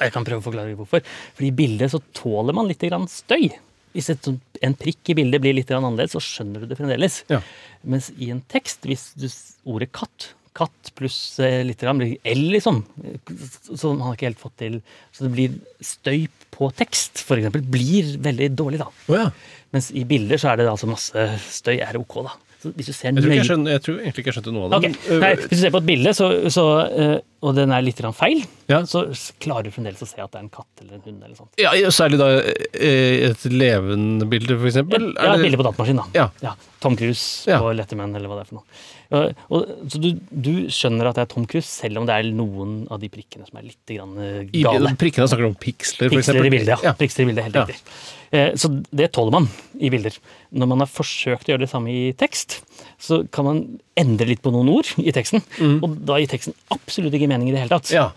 Jeg 0.05 0.15
kan 0.15 0.27
prøve 0.27 0.43
å 0.43 0.47
forklare 0.49 0.77
hvorfor. 0.79 1.05
Fordi 1.37 1.51
i 1.51 1.57
bildet 1.63 1.93
så 1.95 2.01
tåler 2.17 2.57
man 2.57 2.69
litt 2.71 2.85
grann 2.85 3.09
støy. 3.11 3.51
Hvis 3.97 4.11
et, 4.13 4.29
en 4.65 4.77
prikk 4.79 5.13
i 5.13 5.17
bildet 5.19 5.43
blir 5.43 5.57
litt 5.57 5.71
grann 5.71 5.87
annerledes, 5.87 6.17
så 6.17 6.23
skjønner 6.23 6.63
du 6.63 6.71
det 6.71 6.79
fremdeles. 6.79 7.23
Ja. 7.33 7.41
Mens 7.89 8.11
i 8.17 8.31
en 8.35 8.43
tekst, 8.53 8.85
hvis 8.89 9.11
du 9.19 9.29
ordet 9.69 9.93
katt 9.97 10.33
Katt 10.59 10.89
pluss 10.99 11.37
eh, 11.45 11.61
litt 11.63 11.79
grann 11.85 12.01
blir 12.01 12.17
L, 12.27 12.41
liksom. 12.51 12.81
Så 13.69 13.93
man 13.93 14.09
har 14.09 14.17
ikke 14.17 14.27
helt 14.27 14.41
fått 14.41 14.57
til 14.59 14.81
Så 15.15 15.27
det 15.27 15.31
blir 15.37 15.53
støy 15.85 16.25
på 16.51 16.71
tekst, 16.75 17.21
for 17.23 17.39
eksempel, 17.39 17.63
blir 17.63 18.17
veldig 18.25 18.49
dårlig, 18.59 18.81
da. 18.83 18.89
Oh, 19.07 19.15
ja. 19.15 19.29
Mens 19.77 19.93
i 19.95 20.03
bilder 20.09 20.41
så 20.41 20.51
er 20.51 20.59
det 20.59 20.67
altså 20.67 20.89
masse 20.91 21.29
støy 21.47 21.77
er 21.77 22.01
ok, 22.01 22.17
da. 22.27 22.35
Så 22.59 22.73
hvis 22.75 22.89
du 22.91 22.93
ser 22.93 23.13
Jeg 23.13 23.23
tror, 23.23 23.31
nøye... 23.31 23.39
jeg, 23.39 23.47
skjønner, 23.47 23.75
jeg 23.77 23.83
tror 23.85 23.99
egentlig 24.01 24.23
ikke 24.25 24.31
jeg 24.33 24.37
skjønte 24.39 24.55
noe 24.57 24.67
av 24.67 24.73
det. 24.73 24.79
Okay. 24.79 24.95
men, 25.13 25.21
Nei, 25.23 25.31
Hvis 25.39 25.51
du 25.53 25.61
ser 25.61 25.75
på 25.75 25.81
et 25.83 25.89
bilde, 25.93 26.15
så, 26.19 26.29
så, 26.51 26.65
uh, 26.91 27.15
og 27.47 27.55
den 27.55 27.75
er 27.77 27.85
litt 27.87 28.03
feil, 28.19 28.43
Ja. 28.73 28.81
så 28.91 29.05
klarer 29.39 29.69
du 29.69 29.75
fremdeles 29.77 30.03
å 30.03 30.09
se 30.11 30.19
at 30.19 30.33
det 30.33 30.41
er 30.41 30.45
en 30.45 30.51
katt 30.59 30.83
eller 30.83 30.99
en 30.99 31.05
hund. 31.07 31.23
eller 31.23 31.37
sånt. 31.39 31.53
ja, 31.63 31.71
særlig 31.95 32.19
da 32.19 32.29
et 32.43 33.47
levende 33.53 34.27
bilde, 34.27 34.59
eksempel. 34.59 35.13
Ja, 35.15 35.37
et 35.37 35.47
bilde 35.47 35.61
på 35.61 35.69
datamaskin, 35.69 36.03
da. 36.03 36.31
Ja. 36.43 36.57
Tom 36.83 36.99
Cruise 36.99 37.47
og 37.59 37.73
Letterman, 37.79 38.15
eller 38.19 38.31
hva 38.31 38.41
det 38.41 38.49
er 38.49 38.51
for 38.51 38.61
noe. 38.61 38.83
Og, 39.09 39.71
så 39.89 40.01
du, 40.03 40.11
du 40.29 40.53
skjønner 40.75 41.09
at 41.09 41.17
det 41.17 41.23
er 41.25 41.31
Tom 41.33 41.47
Cruise, 41.49 41.69
selv 41.71 42.01
om 42.03 42.09
det 42.09 42.13
er 42.19 42.29
noen 42.37 42.83
av 42.93 43.01
de 43.01 43.09
prikkene 43.13 43.47
som 43.49 43.57
er 43.61 43.65
litt 43.71 43.93
grann 43.95 44.13
gale. 44.53 44.93
I 44.93 45.01
prikkene 45.01 45.29
snakker 45.31 45.47
du 45.47 45.51
om 45.55 45.59
piksler, 45.59 46.11
for 46.11 46.19
Piksler 46.19 46.45
i 46.45 46.53
bildet, 46.53 46.75
ja. 46.75 46.91
Ja. 46.91 46.95
Piksler 46.99 47.25
i 47.25 47.31
bildet, 47.31 47.47
helt 47.49 47.61
riktig. 47.63 47.99
Eh, 48.37 48.51
Så 48.61 48.69
det 48.93 49.11
tåler 49.17 49.33
man 49.39 49.49
i 49.81 49.89
bilder. 49.95 50.19
Når 50.53 50.69
man 50.75 50.85
har 50.85 50.91
forsøkt 50.93 51.49
å 51.49 51.55
gjøre 51.55 51.65
det 51.65 51.71
samme 51.73 51.89
i 51.95 52.11
tekst, 52.21 52.59
så 53.01 53.23
kan 53.33 53.49
man 53.49 53.63
endre 53.97 54.29
litt 54.29 54.43
på 54.45 54.53
noen 54.53 54.69
ord 54.77 54.91
i 55.01 55.15
teksten, 55.17 55.41
og 55.81 55.97
da 56.09 56.19
gir 56.21 56.29
teksten 56.35 56.57
absolutt 56.75 57.17
ikke 57.17 57.31
mening 57.31 57.49
i 57.49 57.55
det 57.57 57.65
hele 57.65 57.79
tatt. 57.79 57.89
Mm. 57.89 57.97
Ja. 57.97 58.11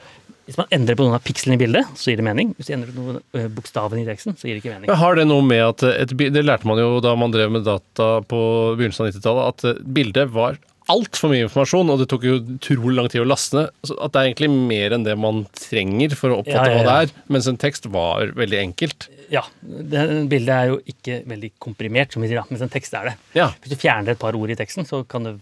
Hvis 0.49 0.57
man 0.57 0.67
endrer 0.73 0.97
på 0.99 1.05
noen 1.05 1.15
av 1.15 1.21
pikslene 1.23 1.55
i 1.55 1.59
bildet, 1.61 1.87
så 1.95 2.09
gir 2.11 2.19
det 2.19 2.25
mening. 2.27 2.49
Hvis 2.57 2.67
du 2.67 2.73
endrer 2.75 2.91
på 2.91 2.99
noen 3.05 3.19
eh, 3.37 3.45
bokstavene 3.55 4.01
i 4.03 4.07
teksten, 4.09 4.35
så 4.35 4.49
gir 4.49 4.57
det 4.57 4.63
ikke 4.65 4.73
mening. 4.73 4.89
Men 4.91 4.99
har 4.99 5.15
det 5.15 5.23
noe 5.29 5.45
med 5.45 5.61
at 5.63 5.83
et, 5.87 6.11
Det 6.17 6.43
lærte 6.43 6.67
man 6.67 6.81
jo 6.81 6.97
da 6.99 7.13
man 7.15 7.31
drev 7.31 7.53
med 7.53 7.63
data 7.63 8.07
på 8.27 8.41
begynnelsen 8.75 9.05
av 9.05 9.13
90-tallet, 9.13 9.47
at 9.71 9.85
bildet 9.95 10.33
var 10.33 10.57
altfor 10.91 11.31
mye 11.31 11.45
informasjon, 11.47 11.89
og 11.93 11.99
det 12.01 12.07
tok 12.11 12.25
jo 12.27 12.35
utrolig 12.57 12.95
lang 12.97 13.09
tid 13.11 13.21
å 13.23 13.27
laste 13.29 13.57
ned. 13.57 13.71
At 13.97 14.11
det 14.13 14.21
er 14.21 14.29
egentlig 14.29 14.49
mer 14.53 14.95
enn 14.97 15.05
det 15.07 15.15
man 15.19 15.43
trenger 15.57 16.15
for 16.19 16.33
å 16.35 16.39
oppfatte 16.43 16.67
Ja, 16.69 16.77
ja, 16.77 16.83
hva 16.83 16.95
det 17.05 17.09
er. 17.15 17.23
Mens 17.35 17.47
en 17.51 17.59
tekst 17.61 17.87
var 17.93 18.31
veldig 18.37 18.59
enkelt. 18.61 19.07
Ja, 19.31 19.45
det 19.63 20.05
bildet 20.31 20.51
er 20.55 20.71
jo 20.73 20.79
ikke 20.91 21.21
veldig 21.31 21.51
komprimert, 21.63 22.11
som 22.13 22.21
vi 22.23 22.27
sier, 22.31 22.41
da, 22.41 22.47
mens 22.51 22.65
en 22.65 22.73
tekst 22.73 22.93
er 22.99 23.11
det. 23.11 23.15
Ja, 23.39 23.49
Hvis 23.63 23.73
du 23.75 23.79
fjerner 23.79 24.11
et 24.15 24.19
par 24.21 24.35
ord 24.35 24.51
i 24.51 24.57
teksten, 24.59 24.83
så 24.89 25.03
kan 25.07 25.23
du 25.23 25.37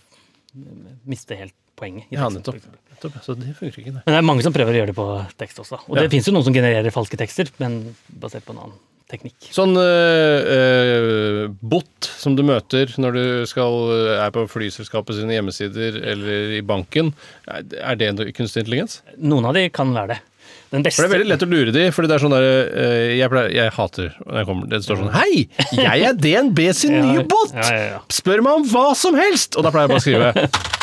miste 1.10 1.36
helt 1.40 1.56
poenget. 1.80 2.06
i 2.12 2.16
ja 2.18 2.28
nettopp. 2.30 2.60
nettopp. 2.92 3.18
Så 3.24 3.36
det 3.40 3.54
funker 3.58 3.80
ikke, 3.82 3.94
det. 3.96 4.04
Men 4.06 4.14
det 4.14 4.20
er 4.20 4.28
mange 4.28 4.44
som 4.44 4.54
prøver 4.54 4.76
å 4.76 4.80
gjøre 4.82 4.92
det 4.92 4.98
på 4.98 5.08
tekst 5.40 5.60
også. 5.64 5.80
Og 5.88 5.96
Ja. 5.98 6.02
det 6.04 6.12
fins 6.12 6.28
jo 6.28 6.34
noen 6.36 6.44
som 6.44 6.54
genererer 6.54 6.92
falske 6.92 7.18
tekster, 7.18 7.50
men 7.60 7.96
basert 8.12 8.44
på 8.46 8.52
en 8.56 8.60
annen 8.66 8.78
teknikk. 9.10 9.50
Sånn 9.54 9.74
uh, 9.78 11.48
bot 11.60 12.10
som 12.20 12.36
du 12.38 12.44
møter 12.46 12.92
når 13.02 13.16
du 13.16 13.26
skal, 13.50 13.78
øh, 13.96 14.16
er 14.22 14.34
på 14.36 14.46
flyselskapet 14.52 15.18
sine 15.18 15.38
hjemmesider 15.38 15.98
eller 16.14 16.56
i 16.60 16.64
banken, 16.66 17.14
er 17.48 18.00
det 18.00 18.34
kunstig 18.38 18.66
intelligens? 18.66 19.00
Noen 19.18 19.50
av 19.50 19.58
de 19.58 19.70
kan 19.74 19.94
være 19.96 20.16
det. 20.16 20.20
For 20.70 20.84
det 20.84 21.08
er 21.08 21.14
veldig 21.16 21.30
lett 21.32 21.44
å 21.46 21.50
lure 21.50 21.72
de, 21.74 21.88
fordi 21.94 22.10
det 22.12 22.16
er 22.16 22.22
sånn 22.22 22.34
der 22.36 22.46
jeg, 23.18 23.30
pleier, 23.32 23.54
jeg 23.58 23.74
hater 23.74 24.12
når 24.22 24.38
jeg 24.38 24.48
kommer 24.50 24.70
Det 24.70 24.80
står 24.86 25.00
sånn 25.00 25.16
Hei! 25.16 25.48
Jeg 25.74 26.04
er 26.06 26.20
DNB 26.26 26.62
sin 26.78 26.94
nye 27.08 27.24
bot! 27.26 27.56
Spør 28.14 28.46
meg 28.46 28.60
om 28.62 28.68
hva 28.70 28.92
som 28.98 29.18
helst! 29.18 29.58
Og 29.58 29.66
da 29.66 29.74
pleier 29.74 29.90
jeg 29.90 29.96
bare 29.96 30.04
å 30.04 30.06
skrive. 30.06 30.78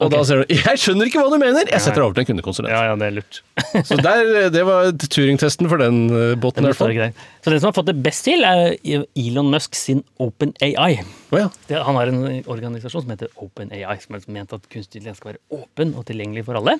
Og 0.00 0.12
da 0.12 0.20
ser 0.24 0.42
du 0.42 0.54
Jeg 0.54 0.80
skjønner 0.80 1.10
ikke 1.10 1.20
hva 1.20 1.32
du 1.32 1.36
mener! 1.40 1.66
Jeg 1.68 1.82
setter 1.82 2.00
deg 2.00 2.06
over 2.06 2.16
til 2.16 2.24
en 2.24 2.30
kundekonsulent. 2.30 2.72
Ja, 2.72 2.84
ja, 2.88 2.94
det 3.00 3.08
er 3.10 3.16
lurt. 3.18 3.40
Så 3.88 3.98
der, 4.00 4.30
det 4.54 4.62
var 4.68 4.92
Turing-testen 5.02 5.68
for 5.70 5.82
den 5.82 6.00
båten. 6.40 6.68
i 6.68 6.76
fall. 6.76 6.94
ikke 6.94 7.10
der. 7.10 7.26
Så 7.44 7.52
den 7.52 7.62
som 7.62 7.70
har 7.70 7.76
fått 7.76 7.90
det 7.90 7.96
best 8.04 8.24
til, 8.28 8.46
er 8.46 8.76
Elon 9.18 9.50
Musk 9.52 9.76
sin 9.78 10.02
OpenAI. 10.22 11.02
Oh, 11.30 11.38
ja. 11.38 11.48
Det, 11.68 11.78
han 11.84 11.98
har 11.98 12.10
en 12.12 12.24
organisasjon 12.50 13.04
som 13.04 13.12
heter 13.12 13.30
OpenAI, 13.40 13.96
som 14.02 14.16
har 14.16 14.26
ment 14.32 14.56
at 14.56 14.66
kunstig 14.72 15.00
intelligens 15.00 15.20
skal 15.20 15.34
være 15.34 15.62
åpen 15.62 15.94
og 15.96 16.04
tilgjengelig 16.08 16.44
for 16.48 16.60
alle. 16.60 16.76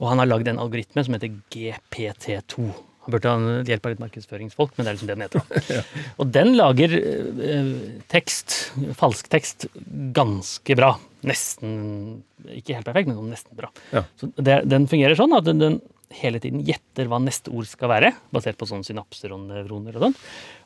Og 0.00 0.08
han 0.12 0.22
har 0.22 0.30
lagd 0.30 0.48
en 0.48 0.60
algoritme 0.62 1.04
som 1.04 1.16
heter 1.16 1.32
GPT2. 1.52 2.72
Han 3.02 3.14
burde 3.16 3.30
ha 3.30 3.62
hjelp 3.66 3.86
av 3.86 3.94
litt 3.94 4.02
markedsføringsfolk, 4.04 4.76
men 4.76 4.86
det 4.86 4.92
er 4.92 4.96
liksom 4.96 5.10
det 5.10 5.16
den 5.16 5.24
heter. 5.26 5.56
ja. 5.76 6.04
Og 6.22 6.28
den 6.34 6.52
lager 6.58 6.94
eh, 6.98 7.72
tekst, 8.12 8.58
falsk 8.98 9.30
tekst, 9.32 9.66
ganske 10.14 10.78
bra. 10.78 10.94
Nesten 11.28 12.22
Ikke 12.50 12.74
helt 12.76 12.86
perfekt, 12.88 13.08
men 13.10 13.18
sånn 13.18 13.30
nesten 13.32 13.58
bra. 13.58 13.68
Ja. 13.94 14.02
Så 14.18 14.28
det, 14.36 14.62
den 14.68 14.88
fungerer 14.90 15.14
sånn 15.18 15.34
at 15.36 15.46
den, 15.46 15.60
den 15.62 15.76
hele 16.12 16.40
tiden 16.42 16.60
gjetter 16.66 17.06
hva 17.08 17.16
neste 17.22 17.48
ord 17.54 17.64
skal 17.70 17.88
være, 17.88 18.10
basert 18.34 18.58
på 18.60 18.66
sånne 18.68 18.84
synapser 18.84 19.32
og 19.32 19.46
nevroner 19.46 19.96
og 19.96 20.02
sånn. 20.08 20.16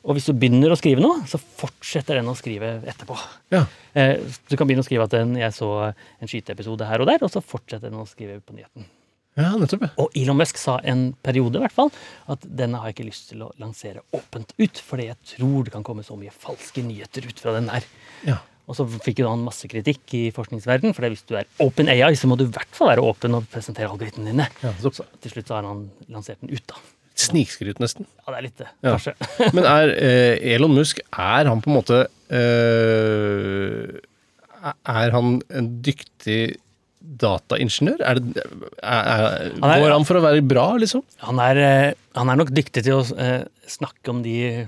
Og 0.03 0.17
hvis 0.17 0.27
du 0.27 0.33
begynner 0.35 0.73
å 0.73 0.79
skrive 0.79 0.99
noe, 1.03 1.21
så 1.29 1.39
fortsetter 1.39 2.19
den 2.19 2.27
å 2.27 2.35
skrive 2.35 2.73
etterpå. 2.89 3.15
Ja. 3.55 3.61
Eh, 3.95 4.17
Du 4.49 4.57
kan 4.59 4.67
begynne 4.67 4.83
å 4.83 4.87
skrive 4.89 5.05
at 5.07 5.13
den, 5.15 5.37
jeg 5.39 5.53
så 5.55 5.69
en 5.93 6.27
skyteepisode 6.31 6.89
her 6.89 6.99
og 7.05 7.07
der, 7.07 7.23
og 7.23 7.31
så 7.31 7.39
fortsetter 7.45 7.87
den 7.93 8.01
å 8.03 8.07
skrive 8.09 8.41
på 8.43 8.57
nyheten. 8.57 8.89
Ja, 9.37 9.51
nettopp. 9.53 9.85
Og 10.01 10.15
Elon 10.17 10.39
Musk 10.39 10.57
sa 10.57 10.79
en 10.83 11.11
periode 11.23 11.59
i 11.59 11.61
hvert 11.61 11.75
fall 11.75 11.91
at 12.33 12.41
denne 12.43 12.79
har 12.81 12.89
jeg 12.89 12.95
ikke 12.97 13.09
lyst 13.11 13.27
til 13.29 13.43
å 13.45 13.51
lansere 13.61 14.01
åpent 14.17 14.51
ut, 14.57 14.79
fordi 14.81 15.11
jeg 15.11 15.19
tror 15.37 15.67
det 15.67 15.75
kan 15.77 15.85
komme 15.85 16.03
så 16.03 16.17
mye 16.17 16.33
falske 16.33 16.81
nyheter 16.83 17.27
ut 17.29 17.39
fra 17.43 17.53
den 17.59 17.69
der. 17.69 17.85
Ja. 18.25 18.39
Og 18.67 18.75
så 18.75 18.83
fikk 18.99 19.21
jo 19.23 19.29
han 19.31 19.45
masse 19.47 19.63
kritikk 19.71 20.11
i 20.17 20.25
forskningsverden, 20.35 20.91
for 20.95 21.07
hvis 21.07 21.23
du 21.29 21.37
er 21.39 21.45
open 21.63 21.87
AI, 21.87 22.11
så 22.19 22.27
må 22.27 22.35
du 22.37 22.43
i 22.43 22.51
hvert 22.51 22.67
fall 22.75 22.89
være 22.91 23.05
åpen 23.07 23.37
og 23.37 23.45
presentere 23.53 23.87
algoritmene 23.87 24.33
dine. 24.33 24.47
Ja, 24.63 24.73
så- 24.83 24.91
så 24.91 25.05
til 25.23 25.31
slutt 25.31 25.47
så 25.47 25.55
har 25.55 25.63
han 25.69 25.89
lansert 26.11 26.41
den 26.43 26.51
ut, 26.51 26.65
da. 26.67 26.75
Snikskryt, 27.17 27.79
nesten. 27.79 28.05
Ja, 28.27 28.33
det 28.33 28.37
er 28.37 28.41
litt 28.45 28.57
det, 28.57 28.67
Ja. 28.83 28.97
kanskje. 28.97 29.13
Men 29.55 29.63
er 29.65 29.89
eh, 29.95 30.53
Elon 30.53 30.75
Musk 30.75 30.99
Er 31.17 31.47
han 31.49 31.61
på 31.63 31.71
en 31.71 31.77
måte 31.79 32.01
eh, 32.29 33.97
Er 34.85 35.11
han 35.15 35.41
en 35.49 35.69
dyktig 35.81 36.57
dataingeniør? 37.17 38.01
Er 38.03 38.19
det, 38.19 38.43
er, 38.83 39.07
er, 39.07 39.51
Han 39.63 39.81
går 39.81 39.93
han 39.95 40.05
for 40.05 40.19
å 40.19 40.23
være 40.27 40.43
bra, 40.45 40.67
liksom? 40.77 41.01
Han 41.23 41.39
er, 41.39 41.57
eh, 41.63 41.93
han 42.19 42.29
er 42.29 42.35
nok 42.41 42.51
dyktig 42.53 42.83
til 42.85 42.99
å 42.99 43.03
eh, 43.17 43.45
snakke 43.65 44.11
om 44.13 44.21
de 44.25 44.67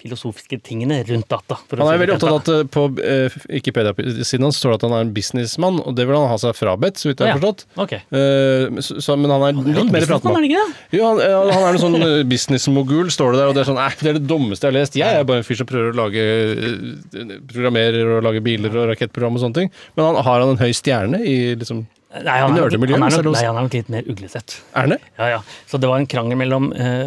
filosofiske 0.00 0.58
tingene 0.66 1.00
rundt 1.08 1.28
data. 1.30 1.58
Han 1.60 1.80
si 1.80 1.86
er 1.86 1.98
det 1.98 2.02
veldig 2.02 2.16
opptatt 2.16 2.30
av 2.32 2.40
at 2.40 2.50
eh, 2.54 2.64
på 2.74 2.84
eh, 3.04 3.36
Wikipedia-siden 3.52 4.46
hans 4.48 4.58
står 4.60 4.74
det 4.74 4.78
at 4.80 4.86
han 4.88 4.96
er 4.98 5.06
en 5.06 5.12
businessmann, 5.16 5.80
og 5.84 5.94
det 5.98 6.06
vil 6.08 6.16
han 6.18 6.28
ha 6.32 6.38
seg 6.40 6.56
frabedt, 6.58 6.98
så 7.00 7.10
vidt 7.10 7.20
jeg 7.22 7.28
har 7.30 7.36
Ja. 7.36 7.40
forstått. 7.40 7.66
Ok. 7.84 7.92
Eh, 8.00 8.80
så, 8.84 8.98
så, 9.04 9.16
men 9.20 9.30
han 9.34 9.46
er 9.46 9.54
Han 9.60 9.62
er 9.70 9.80
litt 9.82 9.92
mer 9.92 10.00
businessmann, 10.00 10.40
er 10.40 10.50
pratemann. 10.50 10.50
han 10.96 11.20
han, 11.20 11.54
han 11.54 11.68
er 11.68 11.70
en 11.78 11.82
sånn 11.84 11.98
eh, 12.00 12.16
businessmogul, 12.30 13.12
står 13.14 13.36
det 13.36 13.42
der, 13.44 13.52
og 13.52 13.56
det 13.58 13.64
er 13.64 13.70
sånn 13.70 13.80
det 14.00 14.10
er 14.14 14.18
det 14.20 14.26
dummeste 14.30 14.66
jeg 14.66 14.72
har 14.72 14.78
lest. 14.80 14.96
Jeg 14.98 15.20
er 15.20 15.24
bare 15.28 15.42
en 15.42 15.46
fyr 15.46 15.58
som 15.60 15.68
prøver 15.68 15.92
å 15.92 15.98
lage 16.04 16.26
eh, 16.26 17.38
Programmerer 17.50 18.16
og 18.16 18.24
lage 18.26 18.42
biler 18.44 18.74
og 18.76 18.90
rakettprogram 18.92 19.36
og 19.38 19.42
sånne 19.44 19.58
ting. 19.62 19.72
Men 19.96 20.10
han, 20.10 20.20
har 20.26 20.42
han 20.44 20.52
en 20.54 20.60
høy 20.60 20.70
stjerne 20.76 21.20
i 21.26 21.38
liksom 21.60 21.86
Nei, 22.10 22.40
han 22.42 22.56
er, 22.58 22.64
nok, 22.66 22.72
han, 22.74 23.04
er 23.06 23.20
er 23.20 23.22
nok, 23.22 23.34
nei, 23.36 23.42
han 23.46 23.54
er 23.60 23.66
nok 23.68 23.74
litt 23.76 23.90
mer 23.94 24.08
uglesett. 24.10 24.56
Er 24.74 24.82
han 24.82 24.94
det? 24.96 24.98
Ja, 25.14 25.28
ja. 25.30 25.36
Så 25.70 25.78
det 25.78 25.86
var 25.86 26.00
en 26.00 26.08
krangel 26.10 26.40
mellom 26.40 26.72
eh, 26.74 27.04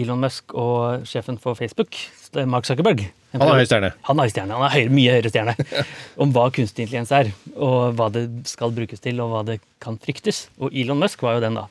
Elon 0.00 0.22
Musk 0.22 0.54
og 0.56 1.02
sjefen 1.04 1.36
for 1.42 1.58
Facebook, 1.58 1.92
det 2.30 2.44
er 2.44 2.50
Mark 2.50 2.68
Zuckerberg. 2.68 3.02
Han 3.32 3.42
er 3.46 3.60
høy 3.60 3.66
stjerne. 3.66 3.90
Han 4.06 4.22
er, 4.22 4.30
stjerne. 4.30 4.56
Han 4.58 4.66
er 4.66 4.72
høyere, 4.74 4.94
mye 4.94 5.16
høyere 5.16 5.30
stjerne. 5.32 5.84
Om 6.22 6.32
hva 6.34 6.46
kunstig 6.54 6.86
intelligens 6.86 7.12
er, 7.14 7.30
og 7.56 7.98
hva 7.98 8.08
det 8.14 8.24
skal 8.50 8.74
brukes 8.74 9.02
til, 9.02 9.22
og 9.22 9.32
hva 9.32 9.44
det 9.46 9.60
kan 9.82 9.98
fryktes. 10.02 10.48
Og 10.62 10.74
Elon 10.74 10.98
Musk 11.02 11.22
var 11.26 11.38
jo 11.38 11.44
den, 11.46 11.58
da. 11.58 11.68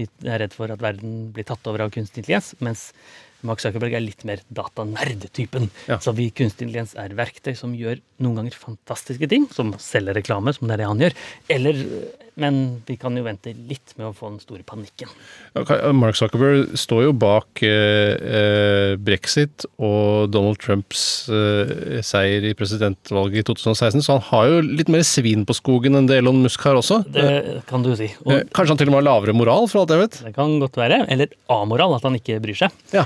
Vi 0.00 0.08
er 0.24 0.40
redd 0.40 0.56
for 0.56 0.72
at 0.72 0.80
verden 0.80 1.28
blir 1.36 1.44
tatt 1.48 1.68
over 1.68 1.84
av 1.84 1.92
kunstig 1.92 2.22
intelligens, 2.22 2.54
mens 2.64 2.90
Mark 3.46 3.60
Zuckerberg 3.60 3.96
er 3.98 4.04
litt 4.04 4.22
mer 4.28 4.40
datanerd-typen. 4.54 5.68
Ja. 5.90 5.98
Så 6.00 6.14
vi 6.16 6.30
kunstig 6.30 6.68
intelligens 6.68 6.94
er 7.00 7.16
verktøy 7.18 7.52
som 7.58 7.74
gjør 7.76 8.00
noen 8.22 8.38
ganger 8.38 8.56
fantastiske 8.56 9.28
ting, 9.32 9.48
som 9.52 9.74
selger 9.82 10.16
reklame, 10.16 10.54
som 10.56 10.68
det 10.68 10.76
er 10.76 10.84
det 10.84 10.90
han 10.92 11.02
gjør. 11.06 11.16
Eller, 11.56 11.82
men 12.40 12.82
vi 12.88 12.96
kan 12.96 13.16
jo 13.18 13.22
vente 13.26 13.52
litt 13.68 13.92
med 13.98 14.06
å 14.08 14.12
få 14.16 14.30
den 14.32 14.40
store 14.40 14.62
panikken. 14.64 15.10
Mark 15.98 16.16
Zuckerberg 16.16 16.76
står 16.80 17.02
jo 17.04 17.12
bak 17.12 17.60
eh, 17.66 18.14
eh, 18.16 18.92
brexit 18.96 19.66
og 19.76 20.30
Donald 20.32 20.56
Trumps 20.62 21.02
eh, 21.28 21.98
seier 22.04 22.46
i 22.48 22.54
presidentvalget 22.56 23.42
i 23.42 23.46
2016, 23.50 24.00
så 24.06 24.16
han 24.16 24.24
har 24.30 24.48
jo 24.48 24.62
litt 24.64 24.88
mer 24.92 25.04
svin 25.04 25.44
på 25.48 25.56
skogen 25.58 25.98
enn 26.00 26.08
det 26.08 26.22
Elon 26.22 26.40
Musk 26.44 26.64
har 26.64 26.78
også. 26.80 27.02
Det 27.12 27.62
kan 27.68 27.84
du 27.84 27.92
si. 27.98 28.08
Eh, 28.08 28.24
Og 28.24 28.48
Kanskje 28.56 28.72
han 28.74 28.80
til 28.80 28.88
og 28.88 28.96
med 28.96 29.02
har 29.02 29.08
lavere 29.10 29.36
moral, 29.36 29.68
for 29.68 29.82
alt 29.84 29.92
jeg 29.92 30.02
vet. 30.06 30.18
det 30.30 30.34
kan 30.38 30.56
godt 30.62 30.80
være. 30.80 31.02
Eller 31.12 31.32
amoral, 31.52 31.98
at 31.98 32.08
han 32.08 32.16
ikke 32.16 32.40
bryr 32.44 32.58
seg. 32.64 32.80
Ja. 32.96 33.04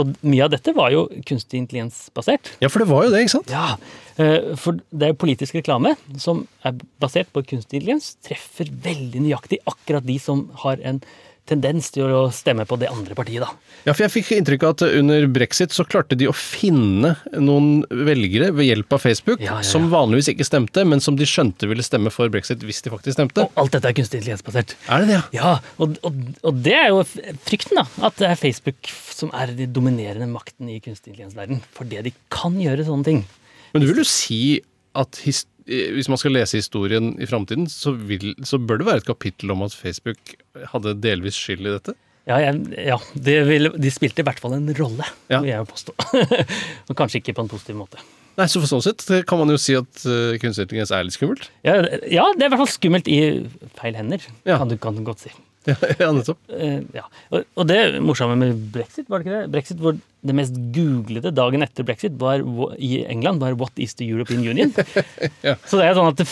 Og 0.00 0.16
mye 0.24 0.46
av 0.48 0.54
dette 0.56 0.72
var 0.76 0.90
jo 0.94 1.06
kunstig 1.28 1.60
intelligens-basert. 1.60 2.54
ja, 2.64 2.68
for 2.72 2.80
det 2.84 2.88
var 2.90 3.04
jo 3.06 3.12
det, 3.12 3.26
ikke 3.26 3.36
sant? 3.36 3.52
Ja, 3.52 3.76
for 4.56 4.80
det 4.90 5.10
er 5.10 5.18
politisk 5.18 5.58
reklame 5.58 5.94
som 6.22 6.46
er 6.64 6.76
basert 7.02 7.28
på 7.34 7.44
kunstig 7.44 7.80
intelligens, 7.82 8.14
treffer 8.24 8.70
veldig 8.70 9.26
nøyaktig 9.26 9.60
akkurat 9.68 10.06
de 10.06 10.18
som 10.22 10.46
har 10.64 10.80
en 10.88 11.02
tendens 11.46 11.92
til 11.94 12.10
å 12.10 12.24
stemme 12.34 12.64
på 12.66 12.78
det 12.80 12.88
andre 12.90 13.14
partiet, 13.14 13.44
da. 13.44 13.52
Ja, 13.86 13.92
for 13.94 14.02
jeg 14.02 14.14
fikk 14.16 14.32
inntrykk 14.34 14.64
av 14.66 14.74
at 14.74 14.84
under 14.88 15.26
brexit 15.30 15.74
så 15.74 15.86
klarte 15.86 16.18
de 16.18 16.26
å 16.26 16.34
finne 16.34 17.12
noen 17.38 17.84
velgere 17.86 18.50
ved 18.56 18.66
hjelp 18.66 18.96
av 18.96 19.04
Facebook, 19.04 19.44
Ja, 19.44 19.52
ja, 19.52 19.60
ja. 19.62 19.68
som 19.68 19.86
vanligvis 19.92 20.32
ikke 20.34 20.46
stemte, 20.48 20.82
men 20.88 21.02
som 21.04 21.18
de 21.18 21.28
skjønte 21.28 21.70
ville 21.70 21.86
stemme 21.86 22.10
for 22.14 22.32
brexit 22.32 22.66
hvis 22.66 22.82
de 22.82 22.92
faktisk 22.92 23.18
stemte. 23.18 23.46
Og 23.46 23.62
alt 23.62 23.76
dette 23.76 23.92
er 23.92 23.96
kunstig 24.00 24.20
intelligens-basert. 24.20 24.74
Er 24.90 25.04
det 25.04 25.12
det, 25.12 25.20
ja? 25.20 25.24
Ja, 25.38 25.54
og, 25.78 25.96
og, 26.06 26.20
og 26.42 26.62
det 26.66 26.76
er 26.80 26.90
jo 26.90 27.04
frykten, 27.46 27.78
da. 27.78 27.86
At 28.10 28.18
det 28.18 28.30
er 28.32 28.42
Facebook 28.42 28.90
som 29.16 29.30
er 29.36 29.54
den 29.54 29.70
dominerende 29.76 30.28
makten 30.28 30.68
i 30.72 30.80
kunstig 30.82 31.14
intelligensverden 31.14 31.62
For 31.70 31.84
Fordi 31.84 32.02
de 32.08 32.12
kan 32.32 32.58
gjøre 32.60 32.84
sånne 32.88 33.06
ting. 33.06 33.22
Men 33.74 33.82
du 33.82 33.88
vil 33.90 34.02
jo 34.02 34.08
si 34.08 34.40
at 34.96 35.20
his 35.24 35.44
eh, 35.68 35.90
hvis 35.96 36.08
man 36.12 36.20
skal 36.20 36.34
lese 36.36 36.60
historien 36.60 37.14
i 37.20 37.26
framtiden, 37.28 37.66
så, 37.70 37.94
så 38.46 38.58
bør 38.62 38.80
det 38.82 38.86
være 38.88 39.02
et 39.04 39.08
kapittel 39.08 39.50
om 39.54 39.64
at 39.66 39.74
Facebook 39.76 40.36
hadde 40.72 40.96
delvis 41.02 41.38
skyld 41.40 41.66
i 41.66 41.72
dette? 41.74 41.96
Ja, 42.26 42.40
jeg, 42.42 42.58
ja 42.88 42.96
det 43.14 43.36
vil, 43.46 43.70
de 43.78 43.90
spilte 43.94 44.22
i 44.22 44.26
hvert 44.26 44.40
fall 44.42 44.56
en 44.56 44.70
rolle, 44.80 45.06
Ja. 45.30 45.38
vil 45.42 45.52
jeg 45.52 45.60
jo 45.62 45.68
påstå. 45.70 45.94
Og 46.90 46.96
kanskje 46.98 47.20
ikke 47.20 47.36
på 47.38 47.44
en 47.44 47.50
positiv 47.52 47.76
måte. 47.78 48.00
Nei, 48.36 48.48
så 48.52 48.60
for 48.60 48.68
sånn 48.68 48.82
sett 48.84 49.04
kan 49.30 49.38
man 49.40 49.48
jo 49.48 49.56
si 49.60 49.72
at 49.78 50.02
uh, 50.04 50.34
kunstig 50.42 50.66
intelligens 50.66 50.90
er 50.92 51.06
litt 51.06 51.14
skummelt. 51.16 51.46
Ja, 51.64 51.78
ja, 52.04 52.26
det 52.36 52.44
er 52.44 52.50
i 52.50 52.52
hvert 52.52 52.60
fall 52.64 52.72
skummelt 52.74 53.06
i 53.08 53.20
feil 53.78 53.96
hender, 53.96 54.26
Ja. 54.44 54.58
kan, 54.60 54.68
du, 54.68 54.76
kan 54.82 54.98
godt 55.06 55.22
si. 55.24 55.30
Ja, 56.00 56.10
nettopp. 56.14 56.38
Eh, 56.52 56.82
ja. 56.94 57.04
og, 57.34 57.62
det 57.68 57.78
morsomme 58.04 58.36
med 58.38 58.58
brexit, 58.74 59.08
var 59.10 59.20
det 59.20 59.26
ikke 59.26 59.40
det? 59.40 59.50
Brexit 59.54 59.82
hvor 59.82 59.96
det 59.96 60.34
mest 60.36 60.56
googlede 60.74 61.32
dagen 61.34 61.64
etter 61.66 61.86
brexit 61.86 62.16
var, 62.20 62.42
i 62.78 63.04
England 63.04 63.42
var 63.42 63.56
'What 63.58 63.78
is 63.82 63.94
the 63.94 64.06
European 64.06 64.46
Union?' 64.46 64.74
Ja. 65.46 65.56
Så 65.66 65.78
det 65.78 65.86
er 65.86 65.98
sånn 65.98 66.12
at 66.12 66.22
det, 66.22 66.28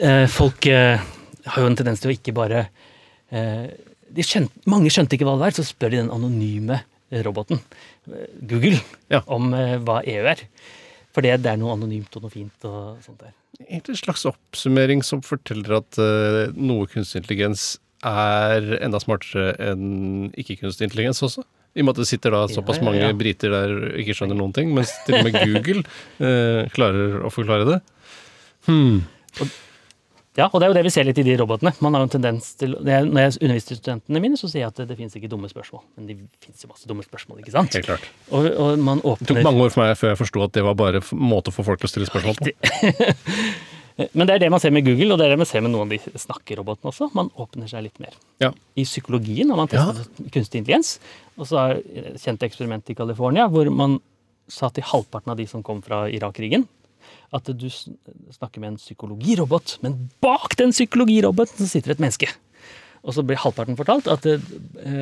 eh, 0.00 0.26
folk 0.30 0.66
eh, 0.70 1.02
har 1.46 1.62
jo 1.62 1.70
en 1.70 1.78
tendens 1.78 2.02
til 2.02 2.10
å 2.10 2.16
ikke 2.16 2.34
bare 2.36 2.66
de 3.26 4.22
skjønte, 4.22 4.54
Mange 4.70 4.90
skjønte 4.94 5.16
ikke 5.16 5.26
hva 5.26 5.34
det 5.34 5.42
var, 5.42 5.54
så 5.56 5.64
spør 5.66 5.90
de 5.90 5.98
den 5.98 6.12
anonyme 6.14 6.78
roboten, 7.26 7.58
Google, 8.46 8.78
Ja. 9.10 9.20
om 9.26 9.50
hva 9.50 9.96
EU 10.06 10.28
er. 10.30 10.44
For 11.10 11.26
det, 11.26 11.32
er 11.42 11.58
noe 11.58 11.74
anonymt 11.74 12.14
og 12.14 12.22
noe 12.22 12.30
fint 12.30 12.68
og 12.70 13.02
sånt 13.02 13.18
der. 13.18 13.34
Egentlig 13.66 13.96
en 13.96 14.02
slags 14.04 14.24
oppsummering 14.30 15.02
som 15.02 15.24
forteller 15.26 15.80
at 15.80 15.98
noe 16.54 16.86
kunstig 16.86 17.24
intelligens 17.24 17.80
er 18.06 18.76
enda 18.84 19.00
smartere 19.02 19.52
enn 19.72 20.30
ikke-kunstig 20.38 20.88
intelligens 20.88 21.22
også. 21.26 21.44
I 21.76 21.82
og 21.82 21.88
med 21.88 21.96
at 21.96 22.00
det 22.00 22.08
sitter 22.08 22.32
da 22.32 22.46
såpass 22.48 22.80
ja, 22.80 22.86
mange 22.86 23.04
ja. 23.04 23.12
briter 23.16 23.52
der 23.52 23.74
og 23.74 24.00
ikke 24.00 24.16
skjønner 24.16 24.38
noen 24.38 24.54
ting, 24.56 24.72
mens 24.76 24.94
til 25.04 25.18
og 25.18 25.26
med 25.26 25.36
Google 25.36 25.82
eh, 26.24 26.64
klarer 26.72 27.20
å 27.26 27.32
forklare 27.32 27.68
det. 27.68 27.78
Hmm. 28.66 29.04
Ja, 30.36 30.50
og 30.50 30.60
det 30.60 30.66
er 30.66 30.72
jo 30.72 30.76
det 30.76 30.84
vi 30.84 30.92
ser 30.92 31.06
litt 31.08 31.18
i 31.20 31.24
de 31.24 31.36
robotene. 31.40 31.72
Man 31.84 31.96
har 31.96 32.02
jo 32.02 32.08
en 32.10 32.12
tendens 32.12 32.50
til, 32.60 32.74
Når 32.76 33.20
jeg 33.20 33.36
underviser 33.40 33.78
studentene 33.78 34.20
mine, 34.20 34.36
så 34.36 34.50
sier 34.50 34.66
jeg 34.66 34.72
at 34.72 34.80
det, 34.82 34.88
det 34.90 34.98
finnes 34.98 35.16
ikke 35.16 35.30
dumme 35.32 35.48
spørsmål. 35.48 35.84
Men 35.96 36.10
det 36.10 36.16
finnes 36.44 36.64
jo 36.64 36.68
masse 36.72 36.88
dumme 36.88 37.04
spørsmål, 37.06 37.40
ikke 37.40 37.54
sant? 37.54 37.76
Helt 37.76 37.88
klart. 37.88 38.04
Og, 38.28 38.50
og 38.52 38.82
man 38.84 39.00
Det 39.00 39.30
tok 39.30 39.40
mange 39.46 39.64
år 39.64 39.72
for 39.72 39.84
meg 39.84 39.96
før 39.96 40.12
jeg 40.12 40.20
forsto 40.20 40.44
at 40.44 40.52
det 40.56 40.66
var 40.66 40.76
bare 40.76 41.00
måte 41.16 41.52
å 41.52 41.56
få 41.56 41.64
folk 41.64 41.80
til 41.80 41.88
å 41.88 41.94
stille 41.94 42.10
spørsmål 42.10 42.40
på. 42.40 42.52
Men 43.96 44.28
det 44.28 44.34
er 44.34 44.42
det 44.44 44.50
man 44.52 44.60
ser 44.60 44.74
med 44.76 44.84
Google, 44.84 45.14
og 45.14 45.20
det 45.20 45.26
er 45.26 45.32
det 45.32 45.40
man 45.40 45.48
ser 45.48 45.62
med 45.64 45.72
noen 45.72 45.88
av 45.88 45.94
de 45.94 46.20
snakkerobotene 46.20 46.90
også. 46.90 47.08
Man 47.16 47.30
åpner 47.40 47.68
seg 47.70 47.86
litt 47.86 48.00
mer. 48.02 48.16
Ja. 48.44 48.50
I 48.76 48.84
psykologien 48.84 49.48
har 49.52 49.56
man 49.56 49.70
testet 49.72 50.18
kunstig 50.34 50.60
intelligens. 50.60 50.98
Og 51.40 51.48
så 51.48 51.62
er 51.62 51.80
et 51.80 52.20
kjent 52.20 52.44
eksperiment 52.44 52.92
i 52.92 52.96
California 52.98 53.46
hvor 53.52 53.70
man 53.72 53.98
sa 54.52 54.68
til 54.70 54.84
halvparten 54.86 55.32
av 55.32 55.40
de 55.40 55.46
som 55.48 55.64
kom 55.64 55.80
fra 55.82 56.04
Irak-krigen, 56.12 56.66
at 57.34 57.48
du 57.58 57.66
snakker 57.70 58.62
med 58.62 58.74
en 58.74 58.80
psykologirobot, 58.80 59.78
men 59.82 59.96
bak 60.22 60.54
den 60.60 60.74
psykologiroboten 60.74 61.58
så 61.58 61.70
sitter 61.70 61.94
et 61.96 62.02
menneske. 62.02 62.28
Og 63.06 63.14
så 63.16 63.24
blir 63.26 63.40
halvparten 63.40 63.78
fortalt 63.78 64.10
at 64.10 64.26
eh, 64.28 64.42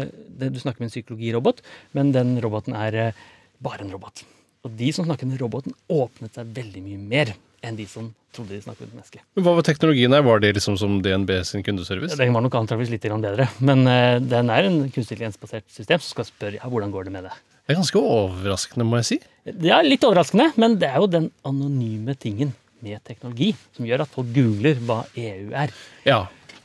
det, 0.07 0.53
du 0.53 0.61
snakker 0.61 0.83
med 0.83 0.91
en 0.91 0.95
psykologirobot, 0.95 1.61
men 1.97 2.13
den 2.15 2.37
roboten 2.45 2.77
er 2.77 2.99
eh, 3.01 3.21
bare 3.65 3.85
en 3.85 3.93
robot. 3.95 4.25
Og 4.65 4.73
de 4.79 4.91
som 4.97 5.07
snakker 5.09 5.29
med 5.29 5.41
roboten, 5.41 5.77
åpnet 5.93 6.37
seg 6.37 6.53
veldig 6.57 6.85
mye 6.85 7.01
mer 7.01 7.35
enn 7.65 7.79
de 7.79 7.87
som 7.89 8.13
trodde 8.35 8.55
de 8.57 8.61
snakket 8.65 8.89
med 8.89 8.99
mennesker. 8.99 9.23
menneske. 9.23 9.37
Men 9.37 9.47
Hva 9.47 9.55
var 9.57 9.67
teknologien 9.67 10.13
her? 10.13 10.25
Var 10.27 10.43
det 10.43 10.53
liksom 10.59 10.77
som 10.81 11.01
DNB 11.03 11.31
sin 11.47 11.63
kundeservice? 11.63 12.19
Den 12.19 12.35
var 12.35 12.45
nok 12.45 12.55
antakeligvis 12.59 12.93
litt 12.97 13.09
bedre, 13.09 13.49
men 13.61 13.87
eh, 13.87 14.21
den 14.21 14.51
er 14.51 14.69
en 14.69 14.79
kunstig 14.91 15.17
intelligensbasert 15.17 15.69
system 15.71 16.01
som 16.01 16.17
skal 16.17 16.29
spørre 16.29 16.61
ja, 16.61 16.69
hvordan 16.69 16.93
går 16.95 17.09
det 17.09 17.15
med 17.15 17.29
det. 17.29 17.35
Det 17.65 17.73
er 17.73 17.81
ganske 17.81 18.01
overraskende, 18.01 18.85
må 18.85 19.01
jeg 19.01 19.09
si. 19.09 19.19
Det 19.45 19.71
er 19.73 19.87
litt 19.87 20.05
overraskende, 20.05 20.51
men 20.61 20.77
det 20.81 20.91
er 20.91 21.01
jo 21.01 21.09
den 21.09 21.31
anonyme 21.49 22.17
tingen 22.21 22.53
med 22.85 23.01
teknologi 23.07 23.55
som 23.77 23.87
gjør 23.89 24.05
at 24.05 24.13
folk 24.13 24.33
googler 24.35 24.81
hva 24.85 25.05
EU 25.17 25.53
er. 25.57 25.73
Ja. 26.05 26.25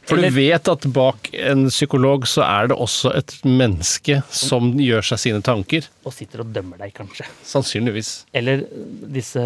For 0.09 0.17
du 0.17 0.29
vet 0.33 0.65
at 0.71 0.85
bak 0.89 1.29
en 1.37 1.67
psykolog 1.69 2.25
så 2.27 2.41
er 2.41 2.71
det 2.71 2.77
også 2.81 3.11
et 3.19 3.35
menneske 3.45 4.23
som 4.33 4.71
gjør 4.81 5.05
seg 5.11 5.21
sine 5.21 5.41
tanker. 5.45 5.85
Og 6.01 6.15
sitter 6.15 6.41
og 6.41 6.49
dømmer 6.55 6.81
deg, 6.81 6.95
kanskje. 6.97 7.27
Sannsynligvis. 7.45 8.13
Eller 8.33 8.65
disse 9.13 9.43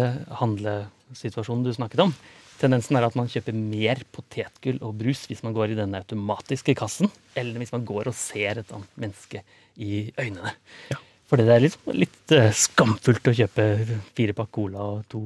handlesituasjonene 1.08 1.64
du 1.68 1.74
snakket 1.76 2.02
om. 2.06 2.14
Tendensen 2.60 2.96
er 2.96 3.04
at 3.08 3.16
man 3.18 3.26
kjøper 3.28 3.54
mer 3.56 4.00
potetgull 4.14 4.78
og 4.86 4.94
brus 5.00 5.24
hvis 5.28 5.42
man 5.42 5.54
går 5.56 5.72
i 5.74 5.78
denne 5.78 5.98
automatiske 6.04 6.74
kassen, 6.78 7.10
eller 7.36 7.58
hvis 7.58 7.72
man 7.74 7.84
går 7.88 8.06
og 8.12 8.14
ser 8.14 8.60
et 8.62 8.70
annet 8.72 8.92
menneske 9.00 9.42
i 9.82 10.04
øynene. 10.20 10.52
Ja. 10.92 11.00
Fordi 11.30 11.46
det 11.48 11.54
er 11.56 11.64
litt, 11.64 11.78
litt 11.96 12.34
eh, 12.36 12.50
skamfullt 12.54 13.26
å 13.26 13.34
kjøpe 13.34 13.64
fire 14.14 14.36
pakk 14.36 14.52
cola 14.54 14.84
og 14.94 15.02
to 15.10 15.24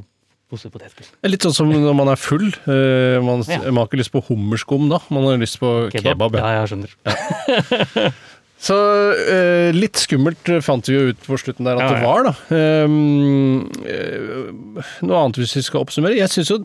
pose 0.48 0.70
potetgull. 0.72 1.10
Litt 1.28 1.44
sånn 1.44 1.52
som 1.52 1.68
når 1.68 1.92
man 1.98 2.08
er 2.08 2.16
full. 2.16 2.46
eh, 2.48 3.18
man, 3.20 3.42
Ja. 3.44 3.58
man 3.68 3.82
har 3.82 3.90
ikke 3.90 4.00
lyst 4.00 4.14
på 4.14 4.22
hummerskum 4.30 4.88
da, 4.88 5.02
man 5.12 5.26
har 5.28 5.36
lyst 5.42 5.58
på 5.60 5.90
kebab. 5.92 6.38
ja. 6.38 6.46
ja, 6.54 6.62
jeg 6.64 6.70
skjønner. 6.72 8.14
Så 8.58 8.76
eh, 9.14 9.70
litt 9.74 10.00
skummelt 10.02 10.50
fant 10.66 10.88
vi 10.90 10.96
jo 10.96 11.12
ut 11.12 11.20
på 11.26 11.38
slutten 11.38 11.68
der 11.68 11.78
at 11.78 11.84
Ja, 11.84 11.92
det 11.94 12.02
var, 12.02 12.26
da. 12.26 12.34
Um, 12.88 13.68
noe 15.06 15.20
annet 15.22 15.38
hvis 15.38 15.54
vi 15.60 15.64
skal 15.68 15.84
oppsummere. 15.84 16.18
Jeg 16.18 16.32
syns 16.34 16.50
jo 16.50 16.62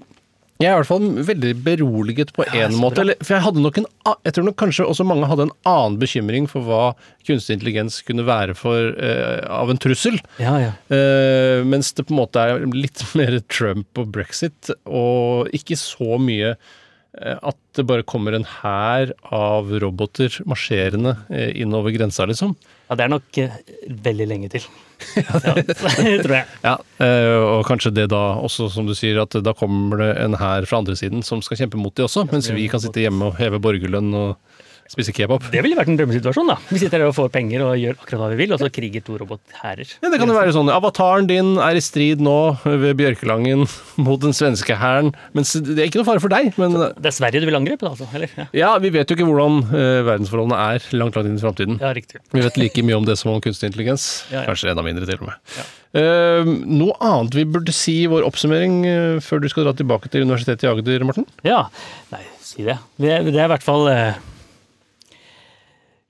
jeg 0.61 0.70
er 0.70 0.76
i 0.76 0.80
hvert 0.80 0.88
fall 0.88 1.24
veldig 1.28 1.52
beroliget 1.65 2.32
på 2.36 2.45
Ja, 2.45 2.68
én 2.68 2.76
ja, 2.76 2.80
måte. 2.80 3.02
Eller, 3.03 3.18
for 3.26 3.36
jeg 3.36 3.44
hadde 3.48 3.64
nok 3.64 3.80
en 3.82 3.88
Jeg 4.24 4.36
tror 4.36 4.45
nok 4.48 4.57
kanskje 4.61 4.86
også 4.86 5.06
mange 5.07 5.28
hadde 5.28 5.48
en 5.48 5.56
annen 5.68 5.98
bekymring 5.99 6.48
for 6.52 6.65
hva 6.68 6.84
kunstig 7.28 7.57
intelligens 7.57 7.99
kunne 8.06 8.26
være 8.28 8.56
for 8.57 8.94
uh, 8.94 9.41
av 9.49 9.74
en 9.74 9.82
trussel. 9.82 10.20
Ja, 10.41 10.56
ja. 10.61 10.72
Uh, 10.94 11.65
mens 11.68 11.91
det 11.98 12.06
på 12.07 12.15
en 12.15 12.22
måte 12.22 12.44
er 12.44 12.68
litt 12.70 13.03
mer 13.20 13.40
Trump 13.49 13.99
og 13.99 14.14
brexit, 14.15 14.72
og 14.86 15.49
ikke 15.56 15.78
så 15.80 16.20
mye 16.22 16.53
eh, 16.53 16.72
at 17.14 17.57
det 17.77 17.85
bare 17.85 18.06
kommer 18.06 18.34
en 18.34 18.45
hær 18.48 19.11
av 19.34 19.69
roboter 19.84 20.34
marsjerende 20.49 21.15
eh, 21.30 21.52
innover 21.61 21.94
grensa, 21.94 22.26
liksom. 22.30 22.56
ja, 22.90 22.98
det 22.98 23.06
er 23.06 23.11
nok 23.14 23.40
eh, 23.41 23.60
veldig 24.07 24.27
lenge 24.31 24.49
til. 24.56 24.65
Ja, 25.19 25.52
det 25.68 25.76
tror 26.23 26.31
jeg. 26.38 26.48
Ja, 26.64 26.77
eh, 27.03 27.38
og 27.44 27.65
kanskje 27.68 27.91
det 27.91 28.07
da 28.14 28.22
også, 28.40 28.69
som 28.72 28.88
du 28.88 28.94
sier, 28.95 29.19
at 29.22 29.35
da 29.44 29.53
kommer 29.57 29.99
det 29.99 30.10
en 30.23 30.38
hær 30.40 30.65
fra 30.69 30.80
andre 30.80 30.95
siden 30.98 31.26
som 31.27 31.41
skal 31.44 31.60
kjempe 31.60 31.81
mot 31.81 31.94
de 31.98 32.06
også, 32.07 32.23
mens 32.31 32.48
vi 32.56 32.69
kan 32.72 32.81
sitte 32.81 33.03
hjemme 33.03 33.30
og 33.30 33.38
heve 33.38 33.60
borgerlønn 33.61 34.14
og 34.15 34.52
spise 34.94 35.14
kebab. 35.15 35.44
Det 35.53 35.61
ville 35.65 35.78
vært 35.78 35.90
en 35.91 35.98
drømmesituasjon, 35.99 36.49
da. 36.53 36.57
Vi 36.70 36.80
sitter 36.82 37.02
her 37.03 37.10
og 37.11 37.15
får 37.18 37.32
penger 37.34 37.65
og 37.65 37.74
gjør 37.82 37.98
akkurat 37.99 38.22
hva 38.24 38.30
vi 38.34 38.40
vil, 38.44 38.53
og 38.56 38.61
så 38.61 38.70
kriger 38.74 39.03
to 39.06 39.18
robothærer. 39.22 39.95
Ja, 40.03 40.11
det 40.14 40.20
kan 40.22 40.30
jo 40.30 40.38
være 40.38 40.53
sånn 40.56 40.70
Avataren 40.74 41.28
din 41.30 41.56
er 41.61 41.78
i 41.80 41.84
strid 41.84 42.22
nå 42.24 42.36
ved 42.64 42.94
Bjørkelangen 43.02 43.65
mot 44.06 44.22
den 44.24 44.36
svenske 44.38 44.78
hæren, 44.80 45.11
Men 45.34 45.45
det 45.49 45.78
er 45.80 45.90
ikke 45.90 46.02
noe 46.02 46.10
fare 46.11 46.24
for 46.24 46.32
deg, 46.34 46.53
men 46.61 46.78
Det 46.78 47.10
er 47.10 47.15
Sverige 47.15 47.41
du 47.44 47.49
vil 47.49 47.57
angripe, 47.60 47.84
da, 47.86 47.94
altså? 47.95 48.07
Eller? 48.14 48.32
Ja, 48.38 48.48
Ja, 48.64 48.72
vi 48.82 48.90
vet 48.95 49.10
jo 49.11 49.18
ikke 49.18 49.28
hvordan 49.28 49.60
eh, 49.76 50.02
verdensforholdene 50.07 50.57
er 50.74 50.86
langt 50.98 51.18
langt 51.18 51.28
inn 51.30 51.38
i 51.38 51.44
framtiden. 51.44 51.80
ja 51.84 51.91
riktig. 51.95 52.22
Vi 52.34 52.41
vet 52.45 52.57
like 52.61 52.84
mye 52.86 52.95
om 53.02 53.06
det 53.07 53.18
som 53.20 53.34
om 53.34 53.41
kunstig 53.44 53.70
intelligens. 53.72 54.06
Ja, 54.34 54.41
ja. 54.41 54.48
Kanskje 54.49 54.72
enda 54.72 54.82
mindre, 54.86 55.06
til 55.06 55.20
og 55.22 55.28
med. 55.30 55.57
Eh, 55.94 56.48
noe 56.74 56.95
annet 57.06 57.36
vi 57.38 57.44
burde 57.45 57.74
si 57.76 57.99
i 58.03 58.10
vår 58.10 58.26
oppsummering 58.26 58.80
uh, 58.88 59.18
før 59.22 59.44
du 59.44 59.49
skal 59.52 59.68
dra 59.68 59.74
tilbake 59.78 60.10
til 60.10 60.26
Universitetet 60.26 60.65
i 60.65 60.70
Agder, 60.72 61.03
Morten? 61.06 61.28
Ja, 61.45 61.68
nei, 62.14 62.24
si 62.41 62.65
det. 62.65 62.80
Det, 62.98 63.11
det 63.30 63.36
er 63.38 63.45
i 63.45 63.52
hvert 63.53 63.65
fall 63.65 63.86
eh, 63.91 64.18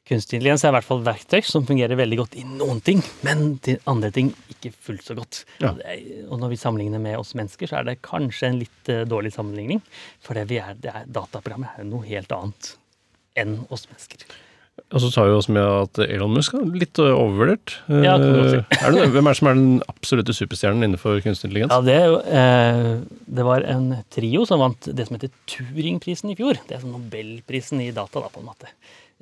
Kunstig 0.03 0.35
intelligens 0.35 0.65
er 0.65 0.73
i 0.73 0.75
hvert 0.75 0.87
fall 0.87 1.03
verktøy 1.05 1.39
som 1.47 1.63
fungerer 1.63 1.95
veldig 1.95 2.17
godt 2.19 2.33
i 2.35 2.43
noen 2.43 2.81
ting, 2.83 2.99
men 3.23 3.53
til 3.63 3.77
andre 3.87 4.09
ting 4.11 4.33
ikke 4.51 4.73
fullt 4.75 5.05
så 5.07 5.15
godt. 5.15 5.43
Ja. 5.63 5.71
Og, 6.27 6.35
når 6.41 6.51
vi 6.51 6.57
sammenligner 6.59 6.99
med 6.99 7.15
oss 7.21 7.31
mennesker, 7.39 7.69
så 7.71 7.79
er 7.79 7.87
det 7.87 8.01
kanskje 8.03 8.49
en 8.49 8.59
litt 8.65 8.91
eh, 8.91 9.05
dårlig 9.07 9.31
sammenligning. 9.35 9.79
For 10.23 10.35
det 10.35 10.49
vi 10.51 10.59
er, 10.59 10.75
det 10.83 10.91
er, 10.91 11.05
dataprogrammet 11.07 11.79
er 11.79 11.87
noe 11.87 12.03
helt 12.09 12.35
annet 12.35 12.73
enn 13.39 13.61
oss 13.71 13.87
mennesker. 13.87 14.25
Og 14.93 14.99
så 15.01 15.09
tar 15.13 15.29
vi 15.29 15.35
oss 15.37 15.47
med 15.53 15.63
at 15.63 15.99
Elon 16.03 16.33
Musk 16.35 16.55
er 16.57 16.65
litt 16.75 16.99
eh, 16.99 17.13
overvurdert. 17.13 17.75
Eh, 17.87 18.03
Ja, 18.03 18.17
kan 18.19 18.35
du 18.35 18.49
si. 18.49 18.59
er 18.59 18.97
det, 18.97 19.05
hvem 19.13 19.29
er 19.29 19.37
det 19.37 19.39
som 19.39 19.49
er 19.53 19.57
den 19.61 19.71
absolutte 19.87 20.35
superstjernen 20.35 20.83
innenfor 20.89 21.21
kunstig 21.23 21.47
intelligens? 21.47 21.71
Ja, 21.71 21.79
det, 21.85 22.27
eh, 22.41 22.91
det 23.39 23.47
var 23.47 23.63
en 23.71 23.87
trio 24.11 24.43
som 24.49 24.59
vant 24.65 24.91
det 24.91 25.07
som 25.07 25.15
heter 25.15 25.31
Turingprisen 25.47 26.33
i 26.33 26.37
fjor. 26.39 26.59
Det 26.67 26.75
er 26.75 26.83
sånn 26.83 26.97
Nobelprisen 26.97 27.85
i 27.85 27.93
data, 27.95 28.19
da, 28.19 28.33
på 28.33 28.43
en 28.43 28.49
måte. 28.51 28.73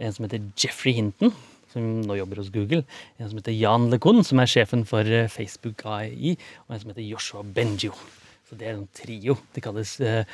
En 0.02 0.16
som 0.16 0.26
heter 0.26 0.44
Jeffrey 0.60 0.96
Hinton, 0.98 1.34
som 1.72 1.92
nå 2.06 2.18
jobber 2.20 2.42
hos 2.42 2.50
Google. 2.54 2.84
En 3.22 3.30
som 3.30 3.40
heter 3.40 3.56
Jan 3.56 3.90
LeCun, 3.94 4.24
som 4.28 4.42
er 4.42 4.50
sjefen 4.50 4.84
for 4.90 5.08
eh, 5.08 5.30
Facebook 5.32 5.86
AI. 5.86 6.36
Og 6.68 6.76
en 6.76 6.84
som 6.84 6.92
heter 6.94 7.06
Joshua 7.06 7.46
Benjo. 7.46 7.94
Så 8.52 8.58
det 8.60 8.68
er 8.68 8.74
en 8.76 8.88
trio. 8.92 9.38
Det 9.56 9.62
kalles 9.64 9.94
eh, 10.04 10.26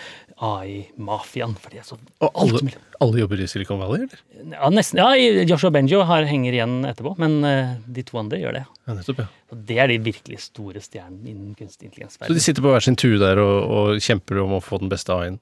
AI-mafiaen. 0.42 1.52
For 1.62 1.70
de 1.70 1.78
er 1.78 1.86
så 1.86 2.00
Og 2.26 2.40
alle, 2.42 2.72
alle 3.04 3.20
jobber 3.22 3.44
i 3.44 3.50
Silicon 3.52 3.78
Valley, 3.78 4.08
eller? 4.08 4.24
Ja, 4.56 4.72
nesten. 4.74 4.98
Ja, 5.04 5.44
Joshua 5.46 5.70
Benjo 5.76 6.02
har, 6.10 6.26
henger 6.26 6.58
igjen 6.58 6.80
etterpå, 6.90 7.14
men 7.22 7.38
eh, 7.46 7.76
de 7.86 8.06
to 8.08 8.18
andre 8.18 8.40
gjør 8.42 8.58
det. 8.58 8.64
Ja, 8.88 8.96
nettopp, 8.98 9.22
ja. 9.22 9.28
Og 9.54 9.62
det 9.70 9.78
er 9.84 9.94
de 9.94 10.00
virkelig 10.08 10.42
store 10.48 10.82
stjernene 10.82 11.30
innen 11.30 11.54
kunstig 11.60 11.92
intelligens. 11.92 12.18
Så 12.18 12.34
de 12.34 12.42
sitter 12.42 12.66
på 12.66 12.74
hver 12.74 12.88
sin 12.88 12.98
tue 12.98 13.22
der 13.22 13.38
og, 13.44 13.58
og 13.78 14.02
kjemper 14.02 14.42
om 14.48 14.58
å 14.58 14.64
få 14.66 14.82
den 14.82 14.90
beste 14.90 15.14
AI-en? 15.14 15.38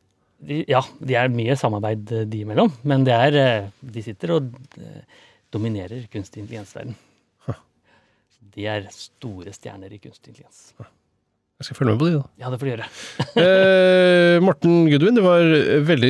De, 0.46 0.64
ja, 0.70 0.82
de 1.00 1.16
er 1.18 1.32
mye 1.34 1.56
samarbeid 1.58 2.12
eh, 2.12 2.26
de 2.30 2.44
imellom, 2.44 2.74
men 2.84 3.06
det 3.08 3.16
er, 3.16 3.40
eh, 3.40 3.70
de 3.96 4.04
sitter 4.04 4.36
og 4.36 4.52
eh, 4.82 5.02
dominerer 5.56 6.08
kunstig 6.12 6.44
intelligens-verden. 6.44 6.96
De 8.56 8.68
er 8.72 8.86
store 8.96 9.52
stjerner 9.52 9.92
i 9.92 10.00
kunstig 10.00 10.32
intelligens. 10.32 10.70
Jeg 11.56 11.70
skal 11.70 11.78
følge 11.78 11.94
med 11.94 12.00
på 12.02 12.08
de, 12.08 12.14
da. 12.20 12.24
Ja, 12.40 12.50
det 12.52 12.58
får 12.60 12.68
du 12.68 12.72
gjøre. 12.74 12.88
Eh, 13.36 14.38
Morten 14.44 14.86
Goodwin, 14.88 15.16
det 15.16 15.24
var 15.24 15.44
veldig, 15.88 16.10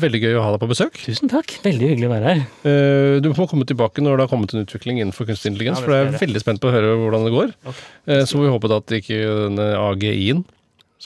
veldig 0.00 0.18
gøy 0.20 0.34
å 0.36 0.42
ha 0.44 0.50
deg 0.54 0.60
på 0.62 0.68
besøk. 0.70 0.96
Tusen 1.04 1.28
takk. 1.32 1.54
Veldig 1.64 1.90
hyggelig 1.90 2.08
å 2.08 2.12
være 2.12 2.30
her. 2.30 2.42
Eh, 2.68 3.16
du 3.24 3.28
må 3.32 3.46
komme 3.48 3.66
tilbake 3.68 4.04
når 4.04 4.16
det 4.16 4.24
har 4.26 4.30
kommet 4.32 4.52
en 4.52 4.64
utvikling 4.64 5.00
innenfor 5.00 5.28
kunstig 5.28 5.52
intelligens, 5.52 5.80
Ja, 5.80 5.84
for 5.84 5.96
jeg 5.96 6.06
er 6.08 6.20
veldig 6.20 6.42
spent 6.44 6.62
på 6.62 6.68
å 6.70 6.74
høre 6.74 6.94
hvordan 7.00 7.26
det 7.28 7.32
går. 7.34 7.52
Okay. 7.64 7.86
Eh, 8.12 8.22
så 8.24 8.38
får 8.38 8.44
vi 8.46 8.52
håpe 8.54 8.70
da 8.72 8.78
at 8.80 8.96
ikke 9.00 9.20
denne 9.42 9.68
AGI-en, 9.80 10.44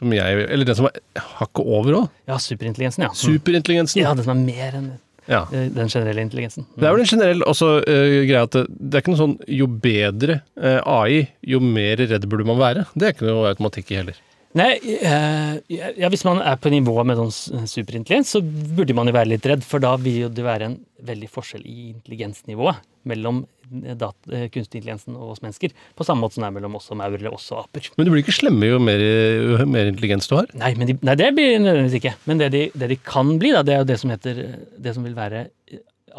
som 0.01 0.17
jeg 0.17 0.47
Eller 0.49 0.65
den 0.67 0.79
som 0.81 0.89
er 0.89 0.99
hakket 1.37 1.63
over 1.79 2.01
òg, 2.01 2.09
Ja, 2.31 2.41
superintelligensen, 2.41 3.05
ja. 3.07 3.13
Mm. 3.13 3.21
superintelligensen. 3.21 4.01
Ja, 4.03 4.15
den 4.17 4.25
som 4.27 4.35
er 4.39 4.43
mer 4.49 4.77
enn 4.81 4.91
Ja. 5.31 5.45
eh, 5.53 5.69
den 5.71 5.89
generelle 5.93 6.25
intelligensen. 6.25 6.65
Mm. 6.67 6.81
Det 6.81 6.89
er 6.89 6.95
vel 6.97 7.05
en 7.05 7.11
generell 7.13 7.43
også, 7.47 7.69
uh, 7.87 8.17
greie 8.27 8.43
at 8.43 8.57
det, 8.57 8.65
det 8.81 8.97
er 8.99 9.05
ikke 9.05 9.13
noe 9.15 9.21
sånn 9.21 9.37
jo 9.61 9.69
bedre 9.85 10.41
uh, 10.59 10.81
AI, 11.05 11.29
jo 11.47 11.61
mer 11.63 12.01
redd 12.03 12.27
burde 12.27 12.49
man 12.49 12.59
være. 12.59 12.87
Det 12.97 13.07
er 13.07 13.15
ikke 13.15 13.29
noe 13.29 13.53
automatikk 13.53 13.93
i 13.93 14.01
heller. 14.01 14.19
Nei, 14.59 14.73
eh, 14.83 15.59
ja, 15.71 16.09
hvis 16.11 16.25
man 16.27 16.41
er 16.43 16.57
på 16.59 16.73
nivå 16.75 16.97
med 17.07 17.21
sånn 17.21 17.69
superintelligens, 17.71 18.33
så 18.35 18.41
burde 18.43 18.97
man 18.99 19.07
jo 19.07 19.15
være 19.15 19.31
litt 19.31 19.47
redd, 19.47 19.63
for 19.63 19.83
da 19.83 19.93
vil 20.03 20.27
det 20.35 20.43
være 20.43 20.67
en 20.67 20.81
veldig 21.07 21.29
forskjell 21.31 21.63
i 21.63 21.93
intelligensnivået 21.93 22.81
mellom 23.07 23.45
eh, 23.71 23.95
eh, 23.95 24.49
kunstig 24.51 24.81
intelligensen 24.81 25.15
og 25.15 25.37
oss 25.37 25.45
mennesker, 25.45 25.71
på 25.95 26.07
samme 26.07 26.25
måte 26.25 26.35
som 26.35 26.43
det 26.43 26.51
er 26.51 26.57
mellom 26.59 26.75
oss 26.81 26.91
og 26.91 26.99
maur 26.99 27.15
eller 27.15 27.37
oss 27.37 27.47
og 27.55 27.63
aper. 27.63 27.93
Men 27.95 28.09
du 28.09 28.13
blir 28.13 28.25
ikke 28.25 28.35
slemme 28.41 28.73
jo 28.73 28.83
mer, 28.83 28.99
jo 28.99 29.71
mer 29.71 29.93
intelligens 29.93 30.27
du 30.27 30.35
har. 30.41 30.51
Nei, 30.59 30.73
men 30.81 30.91
de, 30.91 30.99
nei, 31.07 31.17
det 31.21 31.31
blir 31.39 31.55
nødvendigvis 31.63 32.01
ikke. 32.01 32.17
Men 32.27 32.43
det 32.43 32.51
de, 32.57 32.67
det 32.75 32.91
de 32.91 32.99
kan 33.07 33.31
bli, 33.39 33.55
da, 33.55 33.63
det 33.63 33.77
er 33.77 33.85
jo 33.85 33.91
det 33.93 34.01
som 34.03 34.11
heter 34.13 34.43
Det 34.83 34.97
som 34.97 35.07
vil 35.07 35.15
være 35.15 35.47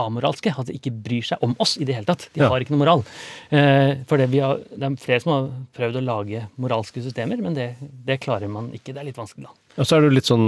amoralske. 0.10 0.54
At 0.58 0.68
de 0.70 0.76
ikke 0.78 0.92
bryr 0.94 1.26
seg 1.28 1.42
om 1.46 1.56
oss 1.62 1.78
i 1.82 1.86
det 1.88 1.96
hele 1.98 2.06
tatt. 2.10 2.28
De 2.34 2.42
Ja. 2.42 2.50
har 2.50 2.60
ikke 2.64 2.74
noe 2.76 2.82
moral. 2.84 3.04
Eh, 3.52 3.98
for 4.08 4.18
det, 4.18 4.30
vi 4.34 4.40
har, 4.44 4.58
det 4.72 4.84
er 4.90 4.96
flere 5.02 5.22
som 5.24 5.32
har 5.34 5.50
prøvd 5.78 6.00
å 6.02 6.06
lage 6.06 6.44
moralske 6.58 7.02
systemer, 7.04 7.42
men 7.42 7.54
det, 7.58 7.76
det 8.06 8.20
klarer 8.24 8.50
man 8.50 8.72
ikke. 8.74 8.94
Det 8.94 9.02
er 9.04 9.10
litt 9.12 9.18
vanskelig, 9.22 9.46
da. 9.50 9.58
Og 9.80 9.88
så 9.88 9.96
er 9.98 10.02
det 10.04 10.14
litt 10.18 10.28
sånn 10.28 10.48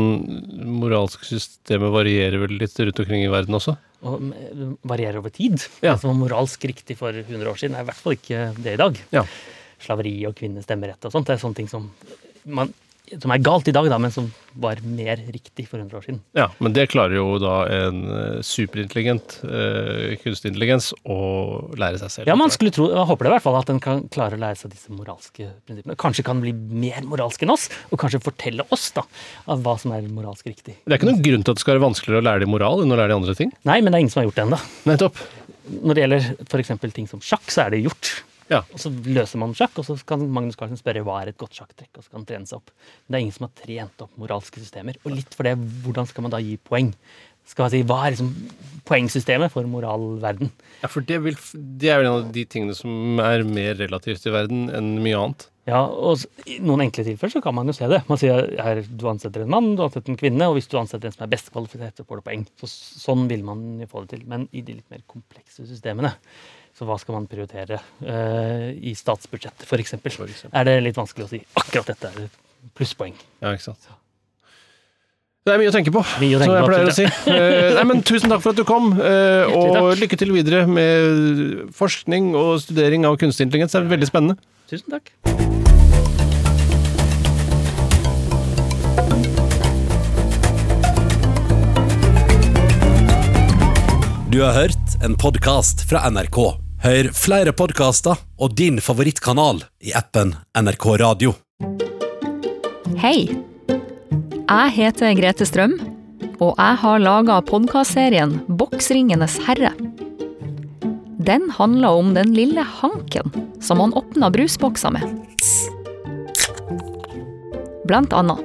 Moralske 0.84 1.24
systemet 1.30 1.92
varierer 1.94 2.42
vel 2.42 2.58
litt 2.60 2.76
rundt 2.80 3.00
omkring 3.00 3.24
i 3.24 3.30
verden 3.32 3.56
også. 3.56 3.78
Og 4.04 4.20
mm, 4.20 4.78
varierer 4.84 5.22
over 5.22 5.32
tid. 5.32 5.62
Ja. 5.82 5.94
Det 5.94 6.02
som 6.02 6.12
var 6.12 6.20
moralsk 6.26 6.66
riktig 6.68 6.98
for 7.00 7.16
100 7.16 7.48
år 7.48 7.56
siden, 7.62 7.76
er 7.80 7.86
i 7.86 7.88
hvert 7.88 8.02
fall 8.04 8.18
ikke 8.18 8.42
det 8.60 8.74
i 8.76 8.82
dag. 8.82 9.00
Ja. 9.16 9.24
Slaveri 9.84 10.16
og 10.28 10.36
kvinnestemmerett 10.40 11.08
og 11.08 11.12
sånt, 11.16 11.28
det 11.28 11.38
er 11.38 11.42
sånne 11.44 11.56
ting 11.62 11.70
som, 11.72 11.90
man, 12.46 12.74
som 13.20 13.34
er 13.34 13.42
galt 13.44 13.68
i 13.68 13.74
dag, 13.76 13.88
da, 13.92 13.98
men 14.00 14.14
som 14.14 14.30
var 14.64 14.80
mer 14.86 15.20
riktig 15.34 15.66
for 15.68 15.82
100 15.82 15.98
år 15.98 16.06
siden. 16.06 16.20
Ja, 16.38 16.46
men 16.64 16.76
det 16.76 16.86
klarer 16.94 17.18
jo 17.18 17.36
da 17.42 17.56
en 17.68 18.00
eh, 18.08 18.38
superintelligent 18.46 19.36
eh, 19.44 20.14
kunstig 20.22 20.54
intelligens 20.54 20.92
å 21.04 21.18
lære 21.80 22.00
seg 22.02 22.14
selv. 22.14 22.32
Ja, 22.32 22.38
man 22.40 22.54
skulle 22.54 22.74
tro, 22.74 22.88
jeg 22.94 23.08
håper 23.10 23.28
det 23.28 23.32
i 23.32 23.36
hvert 23.36 23.46
fall, 23.46 23.60
at 23.60 23.70
den 23.70 23.82
kan 23.84 24.06
klare 24.14 24.40
å 24.40 24.42
lære 24.42 24.62
seg 24.62 24.74
disse 24.74 24.94
moralske 24.96 25.50
prinsippene. 25.68 25.98
Kanskje 26.00 26.26
kan 26.28 26.42
bli 26.44 26.56
mer 26.56 27.04
moralsk 27.10 27.44
enn 27.44 27.54
oss, 27.54 27.68
og 27.92 28.00
kanskje 28.02 28.24
fortelle 28.24 28.66
oss 28.74 28.90
da, 28.96 29.06
av 29.52 29.64
hva 29.66 29.76
som 29.82 29.96
er 29.96 30.08
moralsk 30.08 30.48
riktig. 30.54 30.80
Det 30.86 30.96
er 30.96 31.02
ikke 31.02 31.12
noen 31.12 31.24
grunn 31.28 31.44
til 31.44 31.54
at 31.56 31.60
det 31.60 31.66
skal 31.66 31.76
være 31.76 31.88
vanskeligere 31.90 32.24
å 32.24 32.28
lære 32.30 32.46
de 32.46 32.52
moral 32.56 32.86
enn 32.86 32.96
å 32.96 33.00
lære 33.00 33.12
de 33.12 33.20
andre 33.20 33.40
ting. 33.40 33.56
Nei, 33.68 33.82
men 33.82 33.92
det 33.92 34.00
er 34.00 34.06
ingen 34.06 34.16
som 34.16 34.24
har 34.24 34.30
gjort 34.30 34.40
det 34.40 34.48
ennå. 34.48 34.62
Nettopp. 34.90 35.26
Når 35.64 35.96
det 35.96 36.04
gjelder 36.04 36.30
f.eks. 36.44 36.78
ting 36.96 37.10
som 37.10 37.24
sjakk, 37.24 37.46
så 37.52 37.66
er 37.66 37.76
det 37.76 37.86
gjort. 37.86 38.16
Ja. 38.52 38.62
Og 38.74 38.80
så 38.82 38.92
løser 38.92 39.42
man 39.42 39.56
sjakk, 39.58 39.78
og 39.80 39.88
så 39.88 39.98
kan 40.08 40.24
Magnus 40.34 40.58
Carlsen 40.60 40.80
spørre 40.80 41.04
hva 41.06 41.22
er 41.22 41.32
et 41.32 41.40
godt 41.40 41.56
sjakktrekk, 41.58 41.92
og 41.98 42.06
så 42.06 42.10
kan 42.12 42.22
han 42.22 42.30
trene 42.30 42.50
seg 42.50 42.60
opp. 42.60 42.74
Men 43.06 43.14
det 43.14 43.20
er 43.20 43.26
ingen 43.26 43.38
som 43.38 43.48
har 43.48 43.54
trent 43.62 44.04
opp 44.06 44.18
moralske 44.22 44.64
systemer. 44.64 45.00
Og 45.04 45.16
litt 45.16 45.38
for 45.38 45.48
det, 45.48 45.56
hvordan 45.86 46.10
skal 46.10 46.28
man 46.28 46.36
da 46.36 46.42
gi 46.44 46.58
poeng? 46.62 46.92
Skal 47.50 47.66
man 47.66 47.74
si, 47.74 47.82
Hva 47.88 47.98
er 48.06 48.14
liksom 48.14 48.30
poengsystemet 48.88 49.52
for 49.52 49.68
moralverden? 49.68 50.52
Ja, 50.84 50.90
for 50.92 51.04
det, 51.08 51.18
vil, 51.26 51.40
det 51.80 51.90
er 51.92 52.00
vel 52.00 52.08
en 52.08 52.20
av 52.22 52.30
de 52.36 52.46
tingene 52.48 52.76
som 52.78 53.20
er 53.24 53.44
mer 53.48 53.76
relativt 53.80 54.28
i 54.28 54.34
verden 54.34 54.70
enn 54.72 54.96
mye 55.04 55.20
annet. 55.20 55.50
Ja, 55.68 55.80
og 55.88 56.24
I 56.48 56.58
noen 56.64 56.84
enkle 56.84 57.06
tilfeller 57.08 57.38
så 57.38 57.42
kan 57.44 57.56
man 57.56 57.70
jo 57.72 57.76
se 57.76 57.88
det. 57.92 58.02
Man 58.10 58.20
sier 58.20 58.50
her, 58.60 58.82
du 58.84 59.06
ansetter 59.08 59.46
en 59.46 59.52
mann, 59.52 59.70
du 59.80 59.84
ansetter 59.86 60.12
en 60.12 60.20
kvinne, 60.20 60.48
og 60.50 60.58
hvis 60.58 60.68
du 60.72 60.76
ansetter 60.80 61.08
en 61.08 61.16
som 61.16 61.24
er 61.24 61.32
best 61.32 61.54
kvalifisert, 61.54 61.96
så 62.00 62.08
får 62.08 62.20
du 62.20 62.26
poeng. 62.26 62.44
Så, 62.60 62.68
sånn 63.00 63.30
vil 63.32 63.46
man 63.48 63.62
jo 63.80 63.88
få 63.92 64.04
det 64.04 64.18
til. 64.18 64.26
Men 64.28 64.50
i 64.52 64.64
de 64.64 64.76
litt 64.80 64.92
mer 64.92 65.06
komplekse 65.08 65.68
systemene, 65.70 66.12
så 66.74 66.88
hva 66.90 66.96
skal 66.98 67.20
man 67.20 67.28
prioritere 67.30 67.78
uh, 67.78 68.70
i 68.74 68.96
statsbudsjettet, 68.98 69.68
f.eks.? 69.68 69.94
Er 70.50 70.66
det 70.66 70.80
litt 70.82 70.98
vanskelig 70.98 71.28
å 71.28 71.34
si 71.36 71.44
akkurat 71.62 71.92
dette 71.94 72.10
er 72.10 72.24
et 72.26 72.40
plusspoeng? 72.74 73.14
Ja, 73.44 73.54
ikke 73.54 73.68
sant. 73.70 73.92
Det 75.44 75.52
er 75.52 75.60
mye 75.60 75.68
å 75.68 75.74
tenke 75.76 75.92
på, 75.92 76.00
som 76.08 76.24
jeg 76.24 76.40
pleier 76.40 76.88
å 76.88 76.96
si. 76.96 77.04
Eh, 77.28 77.74
nei, 77.76 77.84
men 77.90 78.00
tusen 78.08 78.32
takk 78.32 78.40
for 78.46 78.56
at 78.56 78.62
du 78.62 78.64
kom, 78.64 78.94
eh, 78.96 79.44
og 79.52 79.92
lykke 80.00 80.16
til 80.16 80.32
videre 80.32 80.64
med 80.72 81.68
forskning 81.76 82.32
og 82.40 82.62
studering 82.64 83.04
av 83.10 83.20
kunstig 83.20 83.50
intelligens. 83.50 83.76
Det 83.76 83.84
er 83.84 83.92
veldig 83.92 84.08
spennende. 84.08 84.40
Tusen 84.72 84.88
takk. 84.96 85.12
Du 94.32 94.40
har 94.42 94.56
hørt 94.56 94.96
en 95.04 95.20
podkast 95.20 95.84
fra 95.92 96.08
NRK. 96.08 96.63
Hør 96.84 97.08
flere 97.16 97.54
podkaster 97.56 98.20
og 98.44 98.58
din 98.60 98.76
favorittkanal 98.84 99.62
i 99.88 99.94
appen 99.96 100.34
NRK 100.52 100.88
Radio. 101.00 101.32
Hei! 103.00 103.30
Jeg 103.70 104.74
heter 104.76 105.16
Grete 105.16 105.48
Strøm, 105.48 105.78
og 106.44 106.60
jeg 106.60 106.82
har 106.82 107.00
laga 107.06 107.38
podkastserien 107.48 108.34
Boksringenes 108.60 109.38
herre. 109.46 109.72
Den 111.24 111.48
handler 111.56 112.02
om 112.02 112.12
den 112.20 112.36
lille 112.36 112.68
hanken 112.82 113.32
som 113.64 113.80
han 113.80 113.96
åpna 113.96 114.28
brusbokser 114.36 114.92
med. 114.92 115.08
Blant 117.88 118.12
annet. 118.12 118.44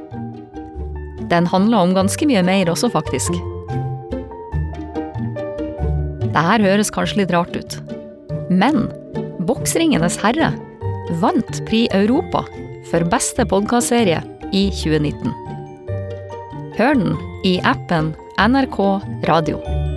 Den 1.27 1.51
handler 1.51 1.82
om 1.82 1.98
ganske 1.98 2.31
mye 2.31 2.47
mer 2.47 2.70
også, 2.70 2.94
faktisk. 2.94 3.35
Det 6.23 6.48
her 6.52 6.69
høres 6.70 6.94
kanskje 6.94 7.24
litt 7.24 7.35
rart 7.35 7.59
ut. 7.59 7.81
Men 8.51 8.89
Boksringenes 9.49 10.19
herre 10.23 10.53
vant 11.20 11.61
Pri 11.69 11.87
Europa 11.95 12.45
for 12.89 13.05
beste 13.12 13.45
podkastserie 13.49 14.23
i 14.53 14.69
2019. 14.73 15.35
Hør 16.79 16.95
den 16.95 17.19
i 17.45 17.59
appen 17.66 18.15
NRK 18.39 18.81
Radio. 19.29 19.88